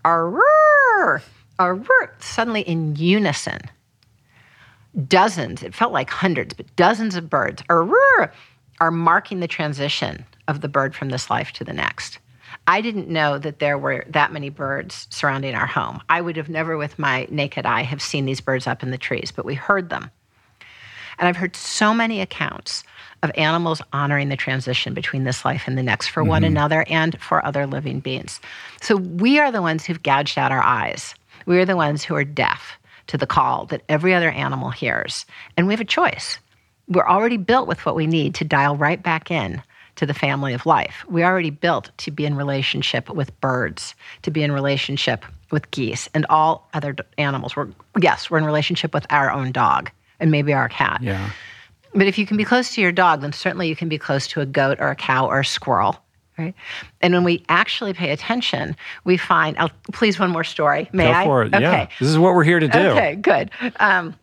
Arr, 0.05 1.23
arr, 1.61 2.13
suddenly 2.19 2.63
in 2.63 2.97
unison, 2.97 3.61
dozens, 5.07 5.63
it 5.63 5.75
felt 5.75 5.93
like 5.93 6.11
hundreds, 6.11 6.55
but 6.55 6.75
dozens 6.75 7.15
of 7.15 7.31
birds 7.31 7.63
arr, 7.69 8.33
are 8.81 8.91
marking 8.91 9.41
the 9.41 9.47
transition 9.47 10.25
of 10.49 10.63
the 10.63 10.69
bird 10.69 10.95
from 10.95 11.11
this 11.11 11.31
life 11.31 11.53
to 11.53 11.65
the 11.65 11.73
next. 11.73 12.19
I 12.67 12.81
didn't 12.81 13.09
know 13.09 13.39
that 13.39 13.59
there 13.59 13.79
were 13.79 14.05
that 14.09 14.33
many 14.33 14.49
birds 14.49 15.07
surrounding 15.11 15.55
our 15.55 15.67
home. 15.67 16.01
I 16.09 16.21
would 16.21 16.37
have 16.37 16.49
never, 16.49 16.77
with 16.77 16.99
my 16.99 17.27
naked 17.31 17.67
eye, 17.67 17.83
have 17.83 18.03
seen 18.03 18.25
these 18.25 18.41
birds 18.41 18.67
up 18.67 18.83
in 18.83 18.91
the 18.91 18.99
trees, 18.99 19.31
but 19.31 19.45
we 19.45 19.55
heard 19.55 19.91
them. 19.91 20.11
And 21.19 21.29
I've 21.29 21.37
heard 21.37 21.55
so 21.55 21.93
many 21.93 22.21
accounts 22.21 22.83
of 23.23 23.31
animals 23.35 23.83
honoring 23.93 24.31
the 24.31 24.37
transition 24.37 24.95
between 24.95 25.25
this 25.25 25.45
life 25.45 25.65
and 25.67 25.77
the 25.77 25.83
next 25.83 26.09
for 26.09 26.25
one 26.25 26.43
mm-hmm. 26.43 26.53
another 26.53 26.85
and 26.89 27.21
for 27.21 27.45
other 27.45 27.67
living 27.67 28.01
beings. 28.01 28.41
So 28.81 28.97
we 28.97 29.39
are 29.39 29.53
the 29.53 29.63
ones 29.63 29.85
who've 29.85 30.03
gouged 30.03 30.39
out 30.39 30.53
our 30.53 30.63
eyes. 30.63 31.15
We 31.47 31.59
are 31.59 31.65
the 31.65 31.77
ones 31.77 32.05
who 32.05 32.15
are 32.15 32.25
deaf 32.25 32.79
to 33.09 33.17
the 33.17 33.27
call 33.27 33.67
that 33.67 33.83
every 33.89 34.15
other 34.15 34.31
animal 34.31 34.71
hears. 34.71 35.27
And 35.57 35.67
we 35.67 35.73
have 35.73 35.81
a 35.81 35.85
choice. 35.85 36.39
We're 36.89 37.09
already 37.09 37.37
built 37.37 37.69
with 37.69 37.85
what 37.85 37.97
we 37.97 38.07
need 38.07 38.35
to 38.37 38.45
dial 38.45 38.77
right 38.77 39.03
back 39.03 39.31
in 39.31 39.63
to 39.97 40.07
the 40.07 40.15
family 40.15 40.55
of 40.55 40.67
life. 40.67 41.05
We 41.09 41.23
are 41.23 41.31
already 41.31 41.51
built 41.51 41.91
to 41.99 42.11
be 42.11 42.25
in 42.25 42.37
relationship 42.37 43.11
with 43.11 43.39
birds, 43.41 43.95
to 44.23 44.31
be 44.31 44.43
in 44.43 44.53
relationship 44.53 45.25
with 45.51 45.71
geese 45.73 46.09
and 46.15 46.25
all 46.31 46.69
other 46.73 46.95
animals. 47.19 47.57
We're 47.57 47.69
yes, 48.01 48.31
we're 48.31 48.39
in 48.39 48.45
relationship 48.45 48.95
with 48.95 49.07
our 49.11 49.31
own 49.31 49.53
dog 49.53 49.91
and 50.21 50.31
maybe 50.31 50.53
our 50.53 50.69
cat. 50.69 51.01
Yeah. 51.03 51.31
But 51.93 52.07
if 52.07 52.19
you 52.19 52.27
can 52.27 52.37
be 52.37 52.45
close 52.45 52.75
to 52.75 52.81
your 52.81 52.93
dog, 52.93 53.21
then 53.21 53.33
certainly 53.33 53.69
you 53.69 53.75
can 53.75 53.89
be 53.89 53.99
close 53.99 54.27
to 54.29 54.41
a 54.41 54.47
goat 54.47 54.79
or 54.81 54.89
a 54.89 54.97
cow 54.97 55.27
or 55.27 55.41
a 55.41 55.45
squirrel. 55.45 55.97
Right? 56.41 56.55
And 57.01 57.15
when 57.15 57.25
we 57.25 57.45
actually 57.49 57.93
pay 57.93 58.11
attention, 58.11 58.77
we 59.05 59.17
find. 59.17 59.57
Oh, 59.59 59.69
please, 59.93 60.19
one 60.19 60.31
more 60.31 60.45
story. 60.45 60.89
May 60.93 61.05
Go 61.05 61.13
I? 61.13 61.25
for 61.25 61.43
it. 61.43 61.55
Okay. 61.55 61.63
Yeah. 61.63 61.89
This 61.99 62.09
is 62.09 62.19
what 62.19 62.35
we're 62.35 62.45
here 62.45 62.61
to 62.61 62.69
do. 62.69 62.79
Okay, 62.79 63.17
good. 63.17 63.51
Um, 63.79 64.15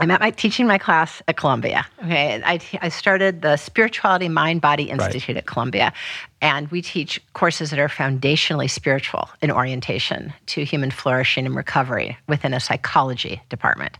I'm 0.00 0.10
at 0.10 0.20
my 0.20 0.30
teaching 0.30 0.66
my 0.66 0.78
class 0.78 1.20
at 1.28 1.36
Columbia. 1.36 1.84
Okay, 2.02 2.40
I, 2.42 2.58
I 2.80 2.88
started 2.88 3.42
the 3.42 3.58
Spirituality 3.58 4.30
Mind 4.30 4.62
Body 4.62 4.84
Institute 4.84 5.36
at 5.36 5.44
Columbia, 5.44 5.92
and 6.40 6.68
we 6.68 6.80
teach 6.80 7.20
courses 7.34 7.68
that 7.68 7.78
are 7.78 7.88
foundationally 7.88 8.70
spiritual 8.70 9.28
in 9.42 9.50
orientation 9.50 10.32
to 10.46 10.64
human 10.64 10.90
flourishing 10.90 11.44
and 11.44 11.54
recovery 11.54 12.16
within 12.28 12.54
a 12.54 12.60
psychology 12.60 13.42
department. 13.50 13.98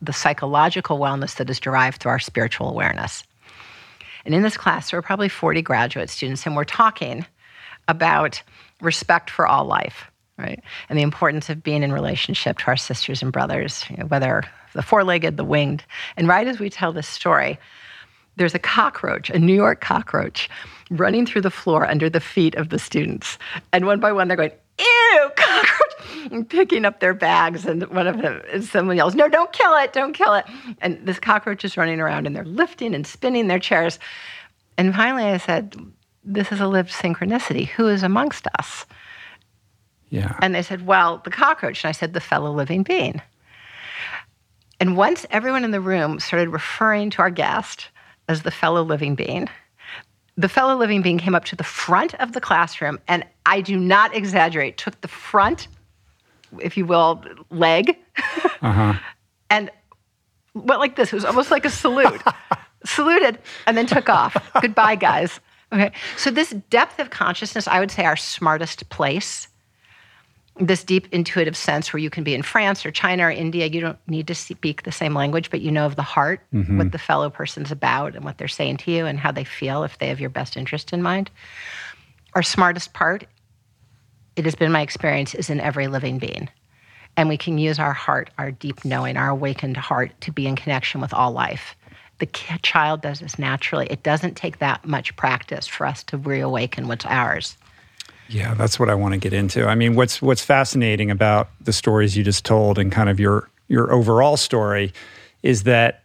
The 0.00 0.12
psychological 0.12 1.00
wellness 1.00 1.34
that 1.36 1.50
is 1.50 1.58
derived 1.58 2.00
through 2.00 2.12
our 2.12 2.20
spiritual 2.20 2.70
awareness. 2.70 3.24
And 4.28 4.34
in 4.34 4.42
this 4.42 4.58
class, 4.58 4.90
there 4.90 4.98
are 4.98 5.02
probably 5.02 5.30
40 5.30 5.62
graduate 5.62 6.10
students, 6.10 6.44
and 6.44 6.54
we're 6.54 6.64
talking 6.64 7.24
about 7.88 8.42
respect 8.82 9.30
for 9.30 9.46
all 9.46 9.64
life, 9.64 10.10
right? 10.36 10.62
And 10.90 10.98
the 10.98 11.02
importance 11.02 11.48
of 11.48 11.62
being 11.62 11.82
in 11.82 11.94
relationship 11.94 12.58
to 12.58 12.66
our 12.66 12.76
sisters 12.76 13.22
and 13.22 13.32
brothers, 13.32 13.86
you 13.88 13.96
know, 13.96 14.04
whether 14.04 14.42
the 14.74 14.82
four 14.82 15.02
legged, 15.02 15.38
the 15.38 15.44
winged. 15.44 15.82
And 16.18 16.28
right 16.28 16.46
as 16.46 16.60
we 16.60 16.68
tell 16.68 16.92
this 16.92 17.08
story, 17.08 17.58
there's 18.36 18.54
a 18.54 18.58
cockroach, 18.58 19.30
a 19.30 19.38
New 19.38 19.54
York 19.54 19.80
cockroach, 19.80 20.50
running 20.90 21.24
through 21.24 21.40
the 21.40 21.50
floor 21.50 21.88
under 21.88 22.10
the 22.10 22.20
feet 22.20 22.54
of 22.56 22.68
the 22.68 22.78
students. 22.78 23.38
And 23.72 23.86
one 23.86 23.98
by 23.98 24.12
one, 24.12 24.28
they're 24.28 24.36
going, 24.36 24.52
Ew, 24.78 25.30
cockroach, 25.36 25.67
picking 26.48 26.84
up 26.84 27.00
their 27.00 27.14
bags. 27.14 27.66
And 27.66 27.82
one 27.88 28.06
of 28.06 28.20
them, 28.20 28.42
and 28.52 28.64
someone 28.64 28.96
yells, 28.96 29.14
No, 29.14 29.28
don't 29.28 29.52
kill 29.52 29.74
it, 29.76 29.92
don't 29.92 30.12
kill 30.12 30.34
it. 30.34 30.44
And 30.80 31.04
this 31.06 31.18
cockroach 31.18 31.64
is 31.64 31.76
running 31.76 32.00
around 32.00 32.26
and 32.26 32.34
they're 32.34 32.44
lifting 32.44 32.94
and 32.94 33.06
spinning 33.06 33.48
their 33.48 33.58
chairs. 33.58 33.98
And 34.76 34.94
finally, 34.94 35.24
I 35.24 35.38
said, 35.38 35.76
This 36.24 36.52
is 36.52 36.60
a 36.60 36.68
lived 36.68 36.90
synchronicity. 36.90 37.66
Who 37.68 37.88
is 37.88 38.02
amongst 38.02 38.46
us? 38.58 38.86
Yeah. 40.10 40.38
And 40.40 40.54
they 40.54 40.62
said, 40.62 40.86
Well, 40.86 41.20
the 41.24 41.30
cockroach. 41.30 41.84
And 41.84 41.88
I 41.88 41.92
said, 41.92 42.14
The 42.14 42.20
fellow 42.20 42.52
living 42.52 42.82
being. 42.82 43.20
And 44.80 44.96
once 44.96 45.26
everyone 45.30 45.64
in 45.64 45.72
the 45.72 45.80
room 45.80 46.20
started 46.20 46.50
referring 46.50 47.10
to 47.10 47.22
our 47.22 47.30
guest 47.30 47.88
as 48.28 48.42
the 48.42 48.50
fellow 48.50 48.82
living 48.82 49.14
being, 49.14 49.48
the 50.36 50.48
fellow 50.48 50.76
living 50.76 51.02
being 51.02 51.18
came 51.18 51.34
up 51.34 51.44
to 51.46 51.56
the 51.56 51.64
front 51.64 52.14
of 52.14 52.32
the 52.32 52.40
classroom 52.40 53.00
and 53.08 53.24
I 53.44 53.60
do 53.60 53.76
not 53.76 54.14
exaggerate, 54.14 54.76
took 54.76 55.00
the 55.00 55.08
front, 55.08 55.66
if 56.60 56.76
you 56.76 56.86
will, 56.86 57.22
leg 57.50 57.96
Uh-huh. 58.62 58.94
and 59.50 59.70
went 60.54 60.80
like 60.80 60.96
this. 60.96 61.12
It 61.12 61.16
was 61.16 61.24
almost 61.24 61.50
like 61.50 61.64
a 61.64 61.70
salute. 61.70 62.22
Saluted 62.84 63.38
and 63.66 63.76
then 63.76 63.86
took 63.86 64.08
off. 64.08 64.36
Goodbye, 64.60 64.94
guys. 64.94 65.40
Okay. 65.72 65.90
So, 66.16 66.30
this 66.30 66.50
depth 66.70 66.98
of 67.00 67.10
consciousness, 67.10 67.66
I 67.68 67.80
would 67.80 67.90
say 67.90 68.04
our 68.04 68.16
smartest 68.16 68.88
place, 68.88 69.48
this 70.60 70.84
deep 70.84 71.06
intuitive 71.12 71.56
sense 71.56 71.92
where 71.92 72.00
you 72.00 72.08
can 72.08 72.24
be 72.24 72.34
in 72.34 72.42
France 72.42 72.86
or 72.86 72.90
China 72.90 73.24
or 73.24 73.30
India, 73.30 73.66
you 73.66 73.80
don't 73.80 73.98
need 74.06 74.26
to 74.28 74.34
speak 74.34 74.84
the 74.84 74.92
same 74.92 75.12
language, 75.14 75.50
but 75.50 75.60
you 75.60 75.70
know 75.70 75.86
of 75.86 75.96
the 75.96 76.02
heart, 76.02 76.40
what 76.78 76.92
the 76.92 76.98
fellow 76.98 77.30
person's 77.30 77.70
about 77.70 78.14
and 78.16 78.24
what 78.24 78.38
they're 78.38 78.48
saying 78.48 78.76
to 78.78 78.90
you 78.90 79.06
and 79.06 79.18
how 79.18 79.30
they 79.32 79.44
feel 79.44 79.82
if 79.84 79.98
they 79.98 80.08
have 80.08 80.20
your 80.20 80.30
best 80.30 80.56
interest 80.56 80.92
in 80.92 81.02
mind. 81.02 81.30
Our 82.34 82.42
smartest 82.42 82.92
part, 82.94 83.26
it 84.38 84.44
has 84.44 84.54
been 84.54 84.72
my 84.72 84.82
experience, 84.82 85.34
is 85.34 85.50
in 85.50 85.60
every 85.60 85.88
living 85.88 86.18
being. 86.18 86.48
And 87.16 87.28
we 87.28 87.36
can 87.36 87.58
use 87.58 87.78
our 87.80 87.92
heart, 87.92 88.30
our 88.38 88.52
deep 88.52 88.84
knowing, 88.84 89.16
our 89.16 89.28
awakened 89.28 89.76
heart 89.76 90.12
to 90.20 90.32
be 90.32 90.46
in 90.46 90.54
connection 90.54 91.00
with 91.00 91.12
all 91.12 91.32
life. 91.32 91.74
The 92.20 92.26
child 92.26 93.02
does 93.02 93.20
this 93.20 93.38
naturally. 93.38 93.86
It 93.88 94.02
doesn't 94.02 94.36
take 94.36 94.58
that 94.58 94.84
much 94.84 95.14
practice 95.16 95.66
for 95.66 95.86
us 95.86 96.02
to 96.04 96.16
reawaken 96.16 96.86
what's 96.86 97.06
ours. 97.06 97.56
Yeah, 98.28 98.54
that's 98.54 98.78
what 98.78 98.88
I 98.90 98.94
want 98.94 99.14
to 99.14 99.18
get 99.18 99.32
into. 99.32 99.66
I 99.66 99.74
mean, 99.74 99.94
what's 99.94 100.20
what's 100.20 100.44
fascinating 100.44 101.10
about 101.10 101.48
the 101.60 101.72
stories 101.72 102.16
you 102.16 102.22
just 102.22 102.44
told 102.44 102.78
and 102.78 102.92
kind 102.92 103.08
of 103.08 103.18
your 103.18 103.48
your 103.68 103.92
overall 103.92 104.36
story 104.36 104.92
is 105.42 105.62
that 105.62 106.04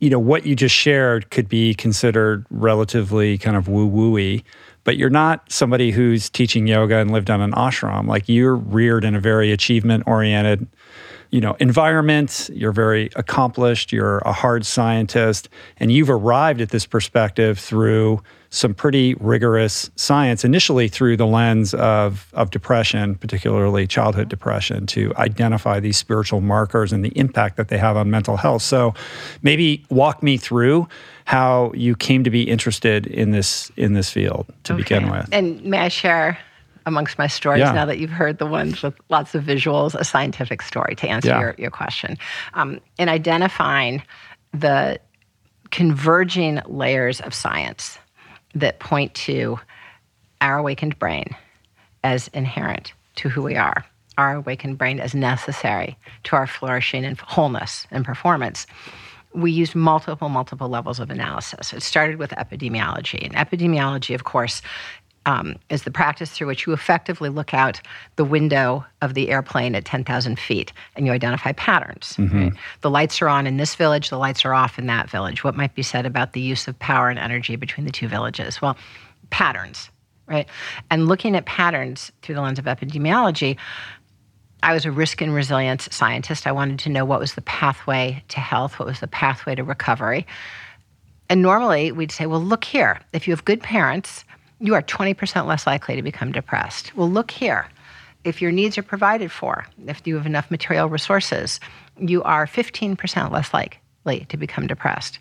you 0.00 0.10
know 0.10 0.18
what 0.18 0.44
you 0.44 0.56
just 0.56 0.74
shared 0.74 1.30
could 1.30 1.48
be 1.48 1.74
considered 1.74 2.44
relatively 2.50 3.38
kind 3.38 3.56
of 3.56 3.68
woo 3.68 3.88
wooey, 3.88 4.42
but 4.84 4.96
you're 4.96 5.10
not 5.10 5.50
somebody 5.50 5.90
who's 5.90 6.30
teaching 6.30 6.66
yoga 6.66 6.98
and 6.98 7.10
lived 7.10 7.30
on 7.30 7.40
an 7.40 7.52
ashram. 7.52 8.06
Like 8.06 8.28
you're 8.28 8.56
reared 8.56 9.04
in 9.04 9.14
a 9.14 9.20
very 9.20 9.52
achievement 9.52 10.04
oriented 10.06 10.66
you 11.30 11.40
know 11.40 11.56
environment. 11.60 12.50
You're 12.52 12.72
very 12.72 13.10
accomplished. 13.16 13.92
You're 13.92 14.18
a 14.18 14.32
hard 14.32 14.66
scientist. 14.66 15.48
And 15.78 15.92
you've 15.92 16.10
arrived 16.10 16.60
at 16.60 16.70
this 16.70 16.86
perspective 16.86 17.58
through 17.58 18.22
some 18.52 18.74
pretty 18.74 19.14
rigorous 19.14 19.90
science 19.94 20.44
initially 20.44 20.88
through 20.88 21.16
the 21.16 21.26
lens 21.26 21.72
of 21.74 22.28
of 22.32 22.50
depression 22.50 23.14
particularly 23.14 23.86
childhood 23.86 24.24
mm-hmm. 24.24 24.30
depression 24.30 24.86
to 24.86 25.14
identify 25.16 25.78
these 25.78 25.96
spiritual 25.96 26.40
markers 26.40 26.92
and 26.92 27.04
the 27.04 27.16
impact 27.16 27.56
that 27.56 27.68
they 27.68 27.78
have 27.78 27.96
on 27.96 28.10
mental 28.10 28.36
health. 28.36 28.62
So 28.62 28.94
maybe 29.42 29.84
walk 29.88 30.22
me 30.22 30.36
through 30.36 30.88
how 31.30 31.70
you 31.76 31.94
came 31.94 32.24
to 32.24 32.30
be 32.30 32.42
interested 32.42 33.06
in 33.06 33.30
this 33.30 33.70
in 33.76 33.92
this 33.92 34.10
field 34.10 34.46
to 34.64 34.74
begin 34.74 35.08
with 35.08 35.28
And 35.30 35.64
may 35.64 35.78
I 35.78 35.88
share 35.88 36.36
amongst 36.86 37.18
my 37.18 37.28
stories 37.28 37.60
Yeah. 37.60 37.70
now 37.70 37.84
that 37.86 37.98
you've 38.00 38.10
heard 38.10 38.38
the 38.38 38.46
ones 38.46 38.82
with 38.82 38.94
lots 39.10 39.36
of 39.36 39.44
visuals, 39.44 39.94
a 39.94 40.02
scientific 40.02 40.60
story 40.60 40.96
to 40.96 41.08
answer 41.08 41.28
Yeah. 41.28 41.40
your, 41.40 41.54
your 41.56 41.70
question. 41.70 42.18
Um, 42.54 42.80
in 42.98 43.08
identifying 43.08 44.02
the 44.52 44.98
converging 45.70 46.62
layers 46.66 47.20
of 47.20 47.32
science 47.32 47.96
that 48.56 48.80
point 48.80 49.14
to 49.14 49.60
our 50.40 50.58
awakened 50.58 50.98
brain 50.98 51.36
as 52.02 52.26
inherent 52.34 52.92
to 53.16 53.28
who 53.28 53.40
we 53.40 53.54
are, 53.54 53.84
our 54.18 54.34
awakened 54.34 54.78
brain 54.78 54.98
as 54.98 55.14
necessary 55.14 55.96
to 56.24 56.34
our 56.34 56.48
flourishing 56.48 57.04
and 57.04 57.20
wholeness 57.20 57.86
and 57.92 58.04
performance. 58.04 58.66
We 59.32 59.52
used 59.52 59.74
multiple, 59.74 60.28
multiple 60.28 60.68
levels 60.68 60.98
of 60.98 61.10
analysis. 61.10 61.72
It 61.72 61.82
started 61.82 62.16
with 62.16 62.30
epidemiology. 62.30 63.24
And 63.24 63.34
epidemiology, 63.34 64.14
of 64.14 64.24
course, 64.24 64.60
um, 65.26 65.56
is 65.68 65.82
the 65.82 65.90
practice 65.90 66.30
through 66.30 66.46
which 66.46 66.66
you 66.66 66.72
effectively 66.72 67.28
look 67.28 67.52
out 67.52 67.80
the 68.16 68.24
window 68.24 68.84
of 69.02 69.14
the 69.14 69.30
airplane 69.30 69.74
at 69.74 69.84
10,000 69.84 70.38
feet 70.38 70.72
and 70.96 71.06
you 71.06 71.12
identify 71.12 71.52
patterns. 71.52 72.16
right? 72.44 72.52
The 72.80 72.90
lights 72.90 73.20
are 73.20 73.28
on 73.28 73.46
in 73.46 73.56
this 73.56 73.74
village, 73.74 74.08
the 74.10 74.18
lights 74.18 74.44
are 74.44 74.54
off 74.54 74.78
in 74.78 74.86
that 74.86 75.10
village. 75.10 75.44
What 75.44 75.56
might 75.56 75.74
be 75.74 75.82
said 75.82 76.06
about 76.06 76.32
the 76.32 76.40
use 76.40 76.66
of 76.66 76.78
power 76.78 77.08
and 77.10 77.18
energy 77.18 77.56
between 77.56 77.84
the 77.84 77.92
two 77.92 78.08
villages? 78.08 78.62
Well, 78.62 78.76
patterns, 79.28 79.90
right? 80.26 80.48
And 80.90 81.06
looking 81.06 81.36
at 81.36 81.44
patterns 81.44 82.10
through 82.22 82.36
the 82.36 82.40
lens 82.40 82.58
of 82.58 82.64
epidemiology, 82.64 83.56
I 84.62 84.74
was 84.74 84.84
a 84.84 84.92
risk 84.92 85.20
and 85.22 85.34
resilience 85.34 85.88
scientist. 85.90 86.46
I 86.46 86.52
wanted 86.52 86.78
to 86.80 86.88
know 86.90 87.04
what 87.04 87.20
was 87.20 87.34
the 87.34 87.42
pathway 87.42 88.22
to 88.28 88.40
health, 88.40 88.78
what 88.78 88.86
was 88.86 89.00
the 89.00 89.06
pathway 89.06 89.54
to 89.54 89.64
recovery. 89.64 90.26
And 91.28 91.40
normally 91.42 91.92
we'd 91.92 92.12
say, 92.12 92.26
well, 92.26 92.42
look 92.42 92.64
here. 92.64 93.00
If 93.12 93.26
you 93.26 93.32
have 93.32 93.44
good 93.44 93.62
parents, 93.62 94.24
you 94.58 94.74
are 94.74 94.82
20% 94.82 95.46
less 95.46 95.66
likely 95.66 95.96
to 95.96 96.02
become 96.02 96.32
depressed. 96.32 96.94
Well, 96.96 97.10
look 97.10 97.30
here. 97.30 97.68
if 98.24 98.42
your 98.42 98.52
needs 98.52 98.76
are 98.76 98.82
provided 98.82 99.32
for, 99.32 99.66
if 99.86 100.06
you 100.06 100.16
have 100.16 100.26
enough 100.26 100.50
material 100.50 100.88
resources, 100.88 101.60
you 101.98 102.22
are 102.22 102.46
15% 102.46 103.30
less 103.30 103.52
likely 103.54 104.26
to 104.26 104.36
become 104.36 104.66
depressed. 104.66 105.18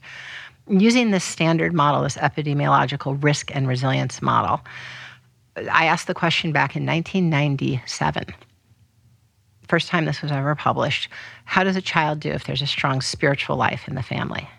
Using 0.68 1.12
this 1.12 1.24
standard 1.24 1.74
model, 1.74 2.04
this 2.04 2.18
epidemiological 2.18 3.22
risk 3.24 3.56
and 3.56 3.68
resilience 3.68 4.22
model, 4.22 4.62
I 5.72 5.86
asked 5.86 6.08
the 6.08 6.14
question 6.14 6.52
back 6.52 6.76
in 6.76 6.86
1997. 6.86 8.26
First 9.70 9.88
time 9.88 10.06
this 10.06 10.22
was 10.22 10.32
ever 10.32 10.56
published. 10.56 11.10
How 11.46 11.64
does 11.64 11.76
a 11.76 11.82
child 11.82 12.20
do 12.20 12.32
if 12.32 12.46
there's 12.46 12.62
a 12.62 12.68
strong 12.68 13.02
spiritual 13.02 13.56
life 13.56 13.88
in 13.88 13.96
the 13.96 14.04
family? 14.04 14.50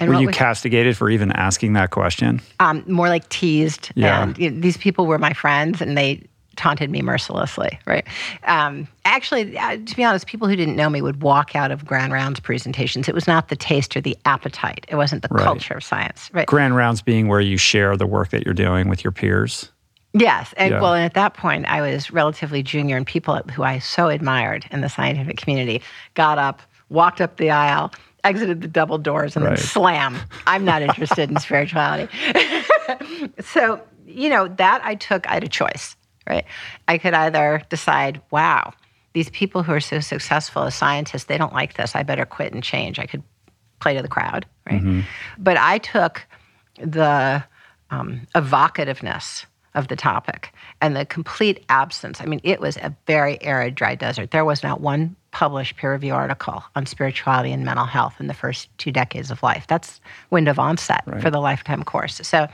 And 0.00 0.10
were 0.10 0.20
you 0.20 0.28
castigated 0.28 0.96
for 0.96 1.08
even 1.08 1.30
asking 1.32 1.74
that 1.74 1.90
question? 1.90 2.40
Um, 2.58 2.82
more 2.88 3.08
like 3.08 3.28
teased. 3.28 3.92
Yeah. 3.94 4.24
And 4.24 4.38
you 4.38 4.50
know, 4.50 4.60
these 4.60 4.76
people 4.76 5.06
were 5.06 5.18
my 5.18 5.32
friends, 5.32 5.80
and 5.80 5.96
they 5.96 6.26
taunted 6.56 6.90
me 6.90 7.02
mercilessly, 7.02 7.78
right? 7.86 8.06
Um, 8.44 8.88
actually, 9.04 9.56
uh, 9.56 9.78
to 9.84 9.96
be 9.96 10.04
honest, 10.04 10.26
people 10.26 10.48
who 10.48 10.56
didn't 10.56 10.76
know 10.76 10.90
me 10.90 11.00
would 11.00 11.22
walk 11.22 11.54
out 11.56 11.70
of 11.70 11.84
Grand 11.86 12.12
Rounds 12.12 12.40
presentations. 12.40 13.08
It 13.08 13.14
was 13.14 13.26
not 13.26 13.48
the 13.48 13.56
taste 13.56 13.96
or 13.96 14.00
the 14.00 14.16
appetite. 14.24 14.84
It 14.88 14.96
wasn't 14.96 15.22
the 15.22 15.28
right. 15.30 15.44
culture 15.44 15.74
of 15.74 15.84
science, 15.84 16.30
right? 16.32 16.46
Grand 16.46 16.76
Rounds 16.76 17.02
being 17.02 17.28
where 17.28 17.40
you 17.40 17.56
share 17.56 17.96
the 17.96 18.06
work 18.06 18.30
that 18.30 18.44
you're 18.44 18.54
doing 18.54 18.88
with 18.88 19.04
your 19.04 19.12
peers. 19.12 19.70
Yes, 20.14 20.52
and 20.56 20.72
yeah. 20.72 20.80
well, 20.80 20.94
and 20.94 21.04
at 21.04 21.14
that 21.14 21.34
point, 21.34 21.66
I 21.66 21.80
was 21.80 22.10
relatively 22.10 22.62
junior, 22.62 22.96
and 22.96 23.06
people 23.06 23.36
who 23.54 23.62
I 23.62 23.78
so 23.78 24.08
admired 24.08 24.66
in 24.70 24.82
the 24.82 24.88
scientific 24.88 25.38
community 25.38 25.82
got 26.14 26.38
up, 26.38 26.60
walked 26.90 27.20
up 27.20 27.38
the 27.38 27.50
aisle, 27.50 27.92
exited 28.22 28.60
the 28.60 28.68
double 28.68 28.98
doors, 28.98 29.36
and 29.36 29.44
right. 29.44 29.56
then 29.56 29.64
slam. 29.64 30.18
I'm 30.46 30.64
not 30.64 30.82
interested 30.82 31.30
in 31.30 31.36
spirituality. 31.40 32.12
so, 33.40 33.80
you 34.06 34.28
know, 34.28 34.48
that 34.48 34.82
I 34.84 34.96
took. 34.96 35.26
I 35.28 35.34
had 35.34 35.44
a 35.44 35.48
choice 35.48 35.96
right? 36.26 36.44
I 36.88 36.98
could 36.98 37.14
either 37.14 37.62
decide, 37.68 38.20
wow, 38.30 38.72
these 39.12 39.30
people 39.30 39.62
who 39.62 39.72
are 39.72 39.80
so 39.80 40.00
successful 40.00 40.64
as 40.64 40.74
scientists, 40.74 41.24
they 41.24 41.38
don't 41.38 41.52
like 41.52 41.74
this. 41.74 41.94
I 41.94 42.02
better 42.02 42.24
quit 42.24 42.52
and 42.52 42.62
change. 42.62 42.98
I 42.98 43.06
could 43.06 43.22
play 43.80 43.94
to 43.96 44.02
the 44.02 44.08
crowd, 44.08 44.46
right? 44.66 44.80
Mm-hmm. 44.80 45.00
But 45.38 45.56
I 45.56 45.78
took 45.78 46.26
the 46.78 47.44
um, 47.90 48.26
evocativeness 48.34 49.44
of 49.74 49.88
the 49.88 49.96
topic 49.96 50.52
and 50.80 50.94
the 50.94 51.06
complete 51.06 51.64
absence. 51.68 52.20
I 52.20 52.26
mean, 52.26 52.40
it 52.44 52.60
was 52.60 52.76
a 52.76 52.94
very 53.06 53.42
arid, 53.42 53.74
dry 53.74 53.94
desert. 53.94 54.30
There 54.30 54.44
was 54.44 54.62
not 54.62 54.80
one 54.80 55.16
published 55.30 55.76
peer 55.76 55.92
review 55.92 56.12
article 56.12 56.62
on 56.76 56.84
spirituality 56.84 57.52
and 57.52 57.64
mental 57.64 57.86
health 57.86 58.16
in 58.20 58.26
the 58.26 58.34
first 58.34 58.68
two 58.78 58.92
decades 58.92 59.30
of 59.30 59.42
life. 59.42 59.66
That's 59.66 60.00
window 60.30 60.50
of 60.50 60.58
onset 60.58 61.02
right. 61.06 61.22
for 61.22 61.30
the 61.30 61.40
lifetime 61.40 61.82
course. 61.82 62.20
So 62.22 62.48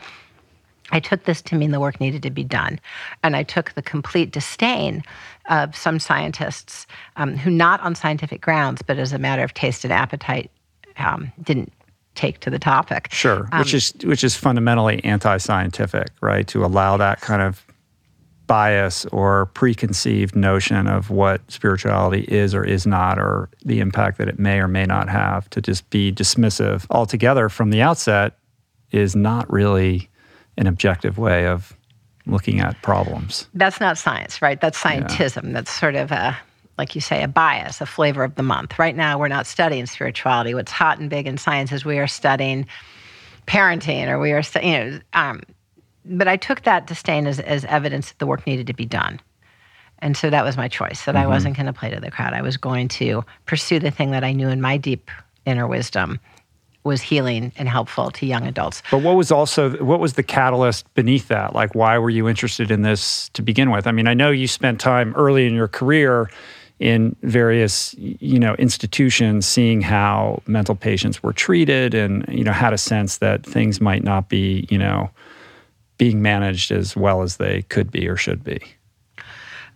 I 0.91 1.01
took 1.01 1.25
this 1.25 1.43
to 1.43 1.57
mean 1.57 1.73
the 1.73 1.81
work 1.81 2.01
needed 2.01 2.23
to 2.23 2.31
be 2.31 2.45
done. 2.45 2.81
And 3.23 3.37
I 3.37 3.43
took 3.43 3.73
the 3.73 3.83
complete 3.83 4.31
disdain 4.31 5.03
of 5.51 5.77
some 5.77 5.99
scientists 5.99 6.87
um, 7.17 7.37
who, 7.37 7.51
not 7.51 7.81
on 7.81 7.95
scientific 7.95 8.41
grounds, 8.41 8.81
but 8.81 8.99
as 8.99 9.13
a 9.13 9.19
matter 9.19 9.43
of 9.43 9.55
taste 9.55 9.85
and 9.85 9.93
appetite, 9.93 10.51
um, 10.99 11.33
didn't 11.43 11.73
take 12.19 12.41
to 12.41 12.51
the 12.51 12.59
topic. 12.59 13.09
Sure, 13.13 13.49
um, 13.53 13.61
which 13.61 13.73
is 13.73 13.95
which 14.03 14.25
is 14.25 14.35
fundamentally 14.35 15.03
anti-scientific, 15.05 16.09
right? 16.21 16.47
To 16.49 16.65
allow 16.65 16.97
that 16.97 17.21
kind 17.21 17.41
of 17.41 17.65
bias 18.49 19.05
or 19.07 19.47
preconceived 19.47 20.35
notion 20.35 20.87
of 20.87 21.11
what 21.11 21.41
spirituality 21.51 22.25
is 22.29 22.55
or 22.55 22.65
is 22.65 22.87
not, 22.87 23.19
or 23.19 23.49
the 23.65 23.79
impact 23.79 24.19
that 24.19 24.27
it 24.27 24.39
may 24.39 24.59
or 24.59 24.67
may 24.67 24.87
not 24.87 25.09
have, 25.09 25.49
to 25.51 25.61
just 25.61 25.89
be 25.91 26.11
dismissive 26.11 26.87
altogether 26.91 27.49
from 27.49 27.71
the 27.71 27.83
outset, 27.83 28.39
is 28.91 29.15
not 29.15 29.51
really 29.53 30.09
an 30.57 30.67
objective 30.67 31.19
way 31.19 31.47
of 31.47 31.77
looking 32.27 32.61
at 32.61 32.81
problems. 32.83 33.47
That's 33.55 33.81
not 33.81 33.99
science, 33.99 34.41
right? 34.41 34.61
That's 34.61 34.81
scientism. 34.81 35.45
Yeah. 35.45 35.53
That's 35.53 35.71
sort 35.71 35.95
of 35.95 36.11
a, 36.11 36.37
like 36.79 36.95
you 36.95 37.01
say, 37.01 37.23
a 37.23 37.29
bias, 37.29 37.81
a 37.81 37.87
flavor 37.87 38.25
of 38.25 38.37
the 38.37 38.43
month. 38.43 38.79
Right 38.79 38.97
now, 38.97 39.19
we're 39.19 39.29
not 39.29 39.47
studying 39.47 39.87
spirituality. 39.87 40.55
What's 40.55 40.73
hot 40.73 40.99
and 40.99 41.11
big 41.11 41.27
in 41.27 41.37
science 41.37 41.73
is 41.73 41.85
we 41.85 41.99
are 41.99 42.07
studying 42.07 42.67
parenting, 43.47 44.09
or 44.09 44.19
we 44.19 44.33
are, 44.33 44.43
you 44.62 44.73
know. 44.73 45.01
Um, 45.12 45.43
but 46.05 46.29
I 46.29 46.37
took 46.37 46.62
that 46.62 46.87
disdain 46.87 47.27
as, 47.27 47.41
as 47.41 47.64
evidence 47.67 48.09
that 48.09 48.19
the 48.19 48.27
work 48.27 48.47
needed 48.47 48.67
to 48.69 48.73
be 48.73 48.87
done. 48.87 49.21
And 49.99 50.17
so 50.17 50.31
that 50.31 50.45
was 50.45 50.57
my 50.57 50.69
choice 50.69 51.05
that 51.05 51.14
mm-hmm. 51.14 51.25
I 51.25 51.27
wasn't 51.27 51.57
going 51.57 51.67
to 51.67 51.73
play 51.73 51.91
to 51.91 52.01
the 52.01 52.11
crowd. 52.11 52.33
I 52.33 52.43
was 52.43 52.57
going 52.57 52.88
to 52.88 53.25
pursue 53.47 53.81
the 53.81 53.91
thing 53.91 54.12
that 54.12 54.25
I 54.25 54.33
knew 54.33 54.49
in 54.49 54.61
my 54.61 54.77
deep 54.77 55.11
inner 55.45 55.67
wisdom 55.67 56.21
was 56.85 57.03
healing 57.03 57.53
and 57.57 57.69
helpful 57.69 58.11
to 58.12 58.25
young 58.25 58.47
adults. 58.47 58.83
But 58.91 59.03
what 59.03 59.17
was 59.17 59.31
also 59.31 59.77
what 59.85 60.01
was 60.01 60.14
the 60.14 60.23
catalyst 60.23 60.93
beneath 60.95 61.29
that? 61.29 61.55
Like 61.55 61.75
why 61.75 61.99
were 61.99 62.11
you 62.11 62.29
interested 62.29 62.71
in 62.71 62.83
this 62.83 63.29
to 63.31 63.43
begin 63.43 63.71
with? 63.71 63.87
I 63.87 63.93
mean, 63.93 64.07
I 64.07 64.14
know 64.14 64.31
you 64.31 64.47
spent 64.47 64.81
time 64.81 65.12
early 65.14 65.47
in 65.47 65.55
your 65.55 65.69
career 65.69 66.31
in 66.79 67.17
various 67.23 67.95
you 67.99 68.38
know 68.38 68.55
institutions 68.55 69.47
seeing 69.47 69.81
how 69.81 70.41
mental 70.47 70.75
patients 70.75 71.23
were 71.23 71.33
treated 71.33 71.95
and 71.95 72.25
you 72.29 72.45
know 72.45 72.53
had 72.53 72.73
a 72.73 72.79
sense 72.79 73.19
that 73.19 73.45
things 73.45 73.81
might 73.81 74.05
not 74.05 74.29
be, 74.29 74.67
you 74.71 74.79
know, 74.79 75.11
being 75.99 76.23
managed 76.23 76.71
as 76.71 76.97
well 76.97 77.23
as 77.23 77.37
they 77.37 77.62
could 77.62 77.91
be 77.91 78.09
or 78.09 78.17
should 78.17 78.45
be. 78.45 78.61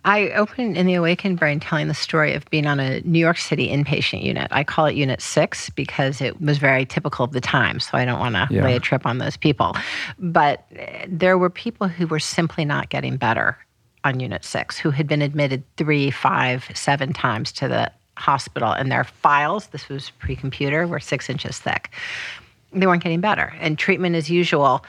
I 0.05 0.31
opened 0.31 0.75
in 0.75 0.85
the 0.85 0.95
Awakened 0.95 1.39
Brain 1.39 1.61
telling 1.61 1.87
the 1.87 1.93
story 1.93 2.33
of 2.33 2.49
being 2.49 2.65
on 2.65 2.79
a 2.79 2.99
New 3.01 3.19
York 3.19 3.37
City 3.37 3.69
inpatient 3.69 4.21
unit. 4.21 4.49
I 4.51 4.65
call 4.65 4.85
it 4.85 4.95
Unit 4.95 5.21
6 5.21 5.69
because 5.71 6.19
it 6.19 6.41
was 6.41 6.57
very 6.57 6.85
typical 6.85 7.23
of 7.23 7.31
the 7.31 7.39
time, 7.39 7.79
so 7.79 7.97
I 7.97 8.03
don't 8.03 8.19
want 8.19 8.35
to 8.35 8.47
yeah. 8.49 8.65
lay 8.65 8.75
a 8.75 8.81
trip 8.81 9.05
on 9.05 9.19
those 9.19 9.37
people. 9.37 9.77
But 10.19 10.65
eh, 10.75 11.05
there 11.07 11.37
were 11.37 11.49
people 11.49 11.87
who 11.87 12.07
were 12.07 12.19
simply 12.19 12.65
not 12.65 12.89
getting 12.89 13.15
better 13.15 13.57
on 14.03 14.19
Unit 14.19 14.43
6 14.43 14.77
who 14.77 14.91
had 14.91 15.07
been 15.07 15.21
admitted 15.21 15.63
three, 15.77 16.11
five, 16.11 16.65
seven 16.73 17.13
times 17.13 17.51
to 17.53 17.67
the 17.67 17.91
hospital, 18.17 18.71
and 18.71 18.91
their 18.91 19.03
files, 19.03 19.67
this 19.67 19.89
was 19.89 20.11
pre 20.11 20.35
computer, 20.35 20.87
were 20.87 20.99
six 20.99 21.29
inches 21.29 21.59
thick. 21.59 21.89
They 22.71 22.87
weren't 22.87 23.03
getting 23.03 23.21
better. 23.21 23.53
And 23.59 23.77
treatment, 23.77 24.15
as 24.15 24.29
usual, 24.29 24.85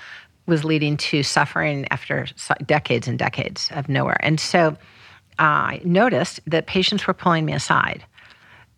was 0.46 0.64
leading 0.64 0.96
to 0.98 1.22
suffering 1.22 1.86
after 1.90 2.26
decades 2.66 3.08
and 3.08 3.18
decades 3.18 3.70
of 3.72 3.88
nowhere. 3.88 4.18
And 4.20 4.38
so, 4.38 4.76
I 5.38 5.80
noticed 5.84 6.38
that 6.46 6.66
patients 6.66 7.06
were 7.06 7.14
pulling 7.14 7.44
me 7.44 7.52
aside. 7.52 8.04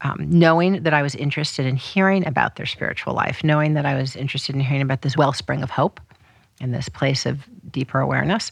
Um, 0.02 0.26
knowing 0.28 0.82
that 0.82 0.92
I 0.92 1.00
was 1.00 1.14
interested 1.14 1.64
in 1.64 1.76
hearing 1.76 2.26
about 2.26 2.56
their 2.56 2.66
spiritual 2.66 3.14
life, 3.14 3.42
knowing 3.42 3.72
that 3.74 3.86
I 3.86 3.94
was 3.94 4.14
interested 4.14 4.54
in 4.54 4.60
hearing 4.60 4.82
about 4.82 5.00
this 5.00 5.16
wellspring 5.16 5.62
of 5.62 5.70
hope 5.70 6.00
and 6.60 6.74
this 6.74 6.90
place 6.90 7.24
of 7.24 7.46
deeper 7.72 7.98
awareness. 7.98 8.50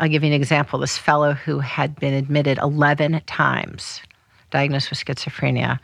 I'll 0.00 0.08
give 0.08 0.22
you 0.22 0.28
an 0.28 0.34
example. 0.34 0.78
This 0.78 0.98
fellow 0.98 1.32
who 1.32 1.60
had 1.60 1.96
been 1.96 2.14
admitted 2.14 2.58
11 2.58 3.22
times, 3.26 4.00
diagnosed 4.50 4.90
with 4.90 5.04
schizophrenia, 5.04 5.78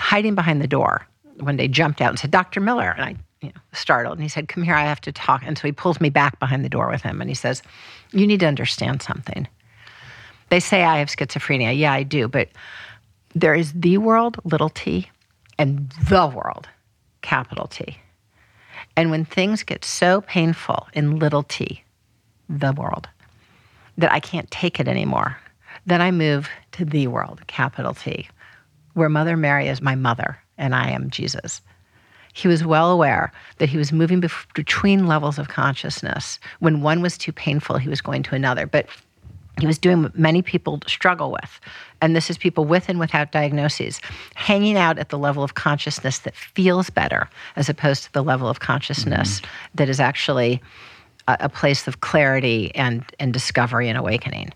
hiding 0.00 0.34
behind 0.34 0.62
the 0.62 0.66
door, 0.66 1.06
one 1.40 1.56
day 1.56 1.68
jumped 1.68 2.00
out 2.00 2.10
and 2.10 2.18
said, 2.18 2.30
Dr. 2.30 2.60
Miller. 2.60 2.94
And 2.96 3.04
I, 3.04 3.16
you 3.40 3.48
know, 3.48 3.60
startled. 3.72 4.18
And 4.18 4.22
he 4.22 4.28
said, 4.28 4.48
Come 4.48 4.62
here, 4.62 4.74
I 4.74 4.84
have 4.84 5.00
to 5.02 5.12
talk. 5.12 5.42
And 5.44 5.58
so 5.58 5.68
he 5.68 5.72
pulls 5.72 6.00
me 6.00 6.10
back 6.10 6.38
behind 6.40 6.64
the 6.64 6.68
door 6.68 6.88
with 6.88 7.02
him 7.02 7.20
and 7.20 7.30
he 7.30 7.34
says, 7.34 7.62
You 8.12 8.26
need 8.26 8.40
to 8.40 8.46
understand 8.46 9.02
something. 9.02 9.46
They 10.48 10.60
say 10.60 10.82
I 10.82 10.98
have 10.98 11.08
schizophrenia. 11.08 11.78
Yeah, 11.78 11.92
I 11.92 12.02
do. 12.02 12.26
But 12.28 12.48
there 13.34 13.54
is 13.54 13.72
the 13.72 13.98
world, 13.98 14.38
little 14.44 14.70
t, 14.70 15.10
and 15.58 15.90
the 16.08 16.26
world, 16.26 16.68
capital 17.22 17.66
T. 17.66 17.98
And 18.96 19.10
when 19.10 19.24
things 19.24 19.62
get 19.62 19.84
so 19.84 20.22
painful 20.22 20.88
in 20.92 21.18
little 21.18 21.42
t, 21.42 21.84
the 22.48 22.72
world, 22.72 23.08
that 23.98 24.12
I 24.12 24.20
can't 24.20 24.50
take 24.50 24.80
it 24.80 24.88
anymore, 24.88 25.36
then 25.86 26.00
I 26.00 26.10
move 26.10 26.48
to 26.72 26.84
the 26.84 27.08
world, 27.08 27.46
capital 27.46 27.94
T, 27.94 28.28
where 28.94 29.08
Mother 29.08 29.36
Mary 29.36 29.68
is 29.68 29.82
my 29.82 29.94
mother 29.94 30.38
and 30.56 30.74
I 30.74 30.90
am 30.90 31.10
Jesus. 31.10 31.60
He 32.32 32.48
was 32.48 32.64
well 32.64 32.90
aware 32.90 33.32
that 33.58 33.68
he 33.68 33.76
was 33.76 33.92
moving 33.92 34.22
between 34.54 35.06
levels 35.06 35.38
of 35.38 35.48
consciousness. 35.48 36.38
When 36.60 36.82
one 36.82 37.02
was 37.02 37.18
too 37.18 37.32
painful, 37.32 37.78
he 37.78 37.88
was 37.88 38.00
going 38.00 38.22
to 38.24 38.34
another. 38.34 38.66
But 38.66 38.86
he 39.58 39.66
was 39.66 39.78
doing 39.78 40.02
what 40.02 40.16
many 40.16 40.42
people 40.42 40.80
struggle 40.86 41.32
with. 41.32 41.60
And 42.00 42.14
this 42.14 42.30
is 42.30 42.38
people 42.38 42.64
with 42.64 42.88
and 42.88 43.00
without 43.00 43.32
diagnoses, 43.32 44.00
hanging 44.34 44.76
out 44.76 44.98
at 44.98 45.08
the 45.08 45.18
level 45.18 45.42
of 45.42 45.54
consciousness 45.54 46.20
that 46.20 46.36
feels 46.36 46.90
better 46.90 47.28
as 47.56 47.68
opposed 47.68 48.04
to 48.04 48.12
the 48.12 48.22
level 48.22 48.48
of 48.48 48.60
consciousness 48.60 49.40
mm-hmm. 49.40 49.50
that 49.74 49.88
is 49.88 49.98
actually 49.98 50.62
a, 51.28 51.48
place 51.48 51.86
of 51.86 52.00
clarity 52.00 52.74
and, 52.74 53.04
and 53.18 53.32
discovery 53.32 53.88
and 53.88 53.98
awakening. 53.98 54.52